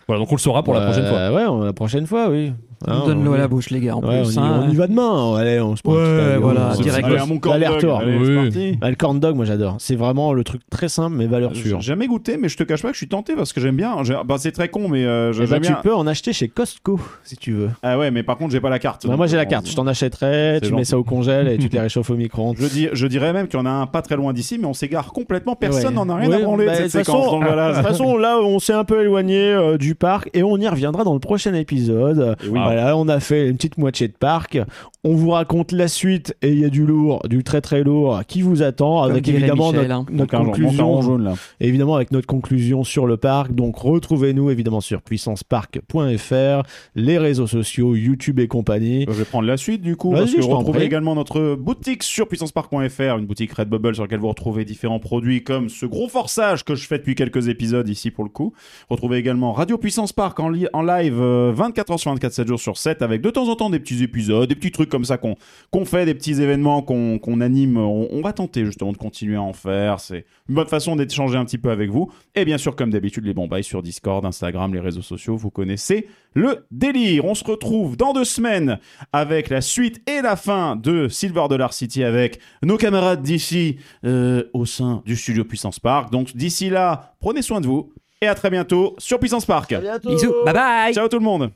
Voilà, 0.09 0.21
donc 0.21 0.31
on 0.31 0.35
le 0.35 0.41
saura 0.41 0.63
pour 0.63 0.75
la 0.75 0.81
prochaine 0.83 1.07
fois. 1.07 1.33
Ouais, 1.33 1.65
la 1.67 1.73
prochaine 1.73 2.07
fois, 2.07 2.29
oui. 2.29 2.53
Hein, 2.87 3.03
Donne-le 3.07 3.31
on- 3.31 3.35
à 3.35 3.39
la 3.39 3.49
bouche, 3.49 3.71
les 3.71 3.81
gars. 3.81 3.97
En 3.97 4.01
Ouais, 4.03 4.23
plus, 4.23 4.39
on, 4.39 4.43
y, 4.43 4.45
hein. 4.47 4.65
on 4.67 4.71
y 4.71 4.75
va 4.75 4.87
demain. 4.87 5.37
Allez, 5.37 5.61
on 5.61 5.77
se 5.77 5.83
prend 5.83 5.95
un 5.95 5.97
Ouais, 5.97 6.37
voilà, 6.39 6.71
on 6.73 6.75
se- 6.75 6.83
direct. 6.83 7.07
Allez, 7.07 7.17
à 7.19 7.27
mon 7.27 7.39
corn 7.39 7.61
dog, 7.61 7.69
Oui. 8.07 8.27
c'est 8.27 8.35
parti. 8.35 8.79
Ah, 8.81 8.91
le 8.91 8.97
corn 8.97 9.21
dog, 9.21 9.37
moi 9.37 9.45
j'adore. 9.45 9.77
C'est 9.79 9.95
vraiment 9.97 10.33
le 10.33 10.45
truc 10.45 10.63
très 10.71 10.89
simple 10.89 11.17
mais 11.17 11.27
valeur 11.27 11.53
J'ai 11.55 11.63
sûre. 11.69 11.81
jamais 11.81 12.07
goûté, 12.07 12.37
mais 12.41 12.49
je 12.49 12.57
te 12.57 12.63
cache 12.63 12.83
pas 12.83 12.89
que 12.89 12.95
je 12.95 12.99
suis 12.99 13.09
tenté 13.09 13.35
parce 13.35 13.53
que 13.53 13.61
j'aime 13.61 13.77
bien. 13.77 14.03
J'ai- 14.03 14.17
Bah, 14.25 14.37
c'est 14.39 14.53
très 14.53 14.69
con, 14.69 14.89
mais 14.89 15.05
euh, 15.05 15.31
Eh 15.31 15.37
j'aime 15.37 15.47
ben, 15.49 15.61
tu 15.61 15.69
bien. 15.73 15.81
peux 15.83 15.95
en 15.95 16.07
acheter 16.07 16.33
chez 16.33 16.49
Costco 16.49 17.01
si 17.25 17.37
tu 17.37 17.53
veux. 17.53 17.71
Ah 17.83 17.99
ouais, 17.99 18.11
mais 18.11 18.23
par 18.23 18.37
contre, 18.37 18.53
j'ai 18.53 18.61
pas 18.61 18.71
la 18.71 18.79
carte. 18.79 19.07
Bah, 19.07 19.17
moi 19.17 19.27
j'ai 19.27 19.37
la 19.37 19.45
bon, 19.45 19.51
carte, 19.51 19.69
je 19.69 19.75
t'en 19.77 19.87
achèterai, 19.87 20.59
tu 20.63 20.69
mets 20.71 20.79
gentil. 20.79 20.85
ça 20.87 20.99
au 20.99 21.05
congèle 21.05 21.49
et 21.49 21.59
tu 21.59 21.69
te 21.69 21.75
les 21.75 21.81
réchauffes 21.83 22.11
au 22.11 22.17
micro-ondes. 22.17 22.57
Je, 22.59 22.67
dis, 22.67 22.89
je 22.93 23.07
dirais 23.07 23.33
même 23.33 23.49
qu'il 23.49 23.59
y 23.59 23.63
en 23.63 23.67
a 23.67 23.71
un 23.71 23.87
pas 23.87 24.03
très 24.03 24.17
loin 24.17 24.33
d'ici, 24.33 24.59
mais 24.59 24.67
on 24.67 24.75
s'égare 24.75 25.13
complètement. 25.13 25.57
Personne 25.57 25.95
n'en 25.95 26.09
a 26.09 26.17
rien 26.17 26.31
à 26.33 26.39
branler 26.41 26.67
bah, 26.67 26.73
de 26.79 26.83
de 26.85 26.89
cette 26.89 27.05
toute 27.05 27.13
séquence. 27.15 27.41
De 27.41 27.75
toute 27.75 27.87
façon, 27.87 28.17
là, 28.17 28.39
on 28.41 28.59
s'est 28.59 28.73
un 28.73 28.85
peu 28.85 29.03
éloigné 29.03 29.39
euh, 29.53 29.79
du 29.79 29.95
parc 29.95 30.31
et 30.35 30.43
on 30.43 30.57
y 30.57 30.69
reviendra 30.69 31.05
dans 31.05 31.15
le 31.15 31.21
prochain 31.21 31.55
épisode. 31.55 32.37
Voilà, 32.73 32.97
on 32.97 33.09
a 33.09 33.21
fait 33.21 33.49
une 33.49 33.57
petite 33.57 33.79
moitié 33.79 34.09
de 34.09 34.13
parc. 34.13 34.59
On 35.05 35.15
vous 35.17 35.31
raconte 35.31 35.73
la 35.73 35.89
suite 35.89 36.37
et 36.43 36.51
il 36.53 36.61
y 36.61 36.65
a 36.65 36.69
du 36.69 36.87
lourd, 36.87 37.23
du 37.29 37.43
très 37.43 37.61
très 37.61 37.83
lourd 37.83 38.21
qui 38.29 38.41
vous 38.43 38.63
attend 38.63 39.03
avec 39.03 39.27
évidemment 39.27 39.73
Michel, 39.73 39.89
notre, 39.89 39.95
hein. 39.95 40.07
notre 40.13 40.39
conclusion. 40.39 40.87
rond 40.93 41.03
jaune 41.03 41.25
là. 41.25 41.35
évidemment 41.61 41.97
avec 41.97 42.13
notre 42.13 42.29
conclusion 42.29 42.85
sur 42.85 43.07
le 43.07 43.17
parc. 43.17 43.53
Donc 43.53 43.77
retrouvez-nous 43.79 44.51
évidemment 44.51 44.81
sur 44.81 45.03
puissancepark.fr, 45.03 46.63
les 46.95 47.19
réseaux 47.19 47.47
sociaux, 47.47 47.95
YouTube 47.95 48.39
et 48.39 48.49
compagnie. 48.49 49.05
Je 49.09 49.13
vais 49.13 49.25
prendre 49.25 49.47
la 49.49 49.57
suite 49.57 49.83
du 49.83 49.97
coup, 49.97 50.13
parce 50.13 50.33
que 50.33 50.41
retrouvez 50.43 50.85
également 50.85 51.15
notre 51.15 51.55
boutique 51.57 52.03
sur 52.03 52.29
puissancepark.fr, 52.29 53.19
une 53.19 53.27
boutique 53.27 53.53
Redbubble 53.53 53.95
sur 53.95 54.05
laquelle 54.05 54.21
vous 54.21 54.29
retrouvez 54.29 54.65
différents 54.65 55.01
produits 55.01 55.43
comme 55.43 55.69
ce 55.69 55.87
gros 55.87 56.09
forçage 56.09 56.65
que 56.65 56.75
je 56.75 56.87
fais 56.87 56.99
depuis 56.99 57.15
quelques 57.15 57.49
épisodes 57.49 57.89
ici 57.89 58.11
pour 58.11 58.25
le 58.25 58.31
coup. 58.31 58.53
Retrouvez 58.89 59.19
également 59.19 59.53
Radio 59.53 59.79
Puissance 59.79 60.13
Park 60.13 60.39
en, 60.41 60.49
li- 60.49 60.69
en 60.73 60.83
live 60.83 61.19
euh, 61.21 61.53
24h 61.53 61.99
sur 61.99 62.11
24, 62.13 62.33
7 62.33 62.49
jours 62.49 62.61
sur 62.63 62.79
7 62.79 63.03
avec 63.03 63.21
de 63.21 63.31
temps 63.31 63.49
en 63.49 63.57
temps 63.57 63.71
des 63.71 63.81
petits 63.81 64.03
épisodes, 64.03 64.49
des 64.49 64.55
petits 64.55 64.71
trucs 64.71 64.89
comme 64.89 65.05
ça 65.05 65.19
qu'on 65.19 65.37
qu'on 65.71 65.85
fait, 65.85 66.07
des 66.07 66.15
petits 66.15 66.41
événements 66.41 66.83
qu'on 66.83 67.19
qu'on 67.19 67.41
anime. 67.41 67.77
On, 67.77 68.09
on 68.11 68.23
va 68.23 68.33
tenter 68.33 68.65
justement 68.65 68.93
de 68.93 68.97
continuer 68.97 69.37
à 69.37 69.43
en 69.43 69.53
faire. 69.53 70.01
C'est 70.01 70.25
une 70.49 70.55
bonne 70.55 70.69
façon 70.69 70.97
d'échanger 70.97 71.37
un 71.37 71.45
petit 71.45 71.59
peu 71.59 71.71
avec 71.71 71.91
vous. 71.91 72.11
Et 72.35 72.45
bien 72.45 72.59
sûr, 72.59 72.77
comme 72.77 72.91
d'habitude, 72.91 73.25
les 73.25 73.35
bons 73.35 73.49
bails 73.49 73.65
sur 73.65 73.83
Discord, 73.83 74.25
Instagram, 74.25 74.73
les 74.73 74.81
réseaux 74.81 75.03
sociaux, 75.03 75.37
vous 75.37 75.51
connaissez 75.51 76.07
le 76.35 76.67
délire. 76.71 77.25
On 77.25 77.35
se 77.35 77.45
retrouve 77.45 77.97
dans 77.97 78.13
deux 78.13 78.25
semaines 78.25 78.79
avec 79.13 79.49
la 79.49 79.61
suite 79.61 80.01
et 80.09 80.23
la 80.23 80.37
fin 80.37 80.77
de 80.77 81.09
Silver 81.09 81.47
Dollar 81.49 81.73
City 81.73 82.05
avec 82.05 82.41
nos 82.63 82.77
camarades 82.77 83.23
d'ici 83.23 83.77
euh, 84.05 84.45
au 84.53 84.67
sein 84.67 85.03
du 85.05 85.17
studio 85.17 85.45
Puissance 85.45 85.79
Park. 85.79 86.11
Donc 86.11 86.37
d'ici 86.37 86.71
là, 86.71 87.15
prenez 87.21 87.43
soin 87.43 87.61
de 87.61 87.67
vous 87.67 87.93
et 88.21 88.29
à 88.29 88.35
très 88.35 88.51
bientôt 88.51 88.95
sur 88.99 89.19
Puissance 89.19 89.47
Park. 89.47 89.75
Bisous, 90.05 90.33
bye 90.45 90.55
bye 90.55 90.95
Ciao 90.95 91.09
tout 91.09 91.19
le 91.19 91.25
monde 91.25 91.51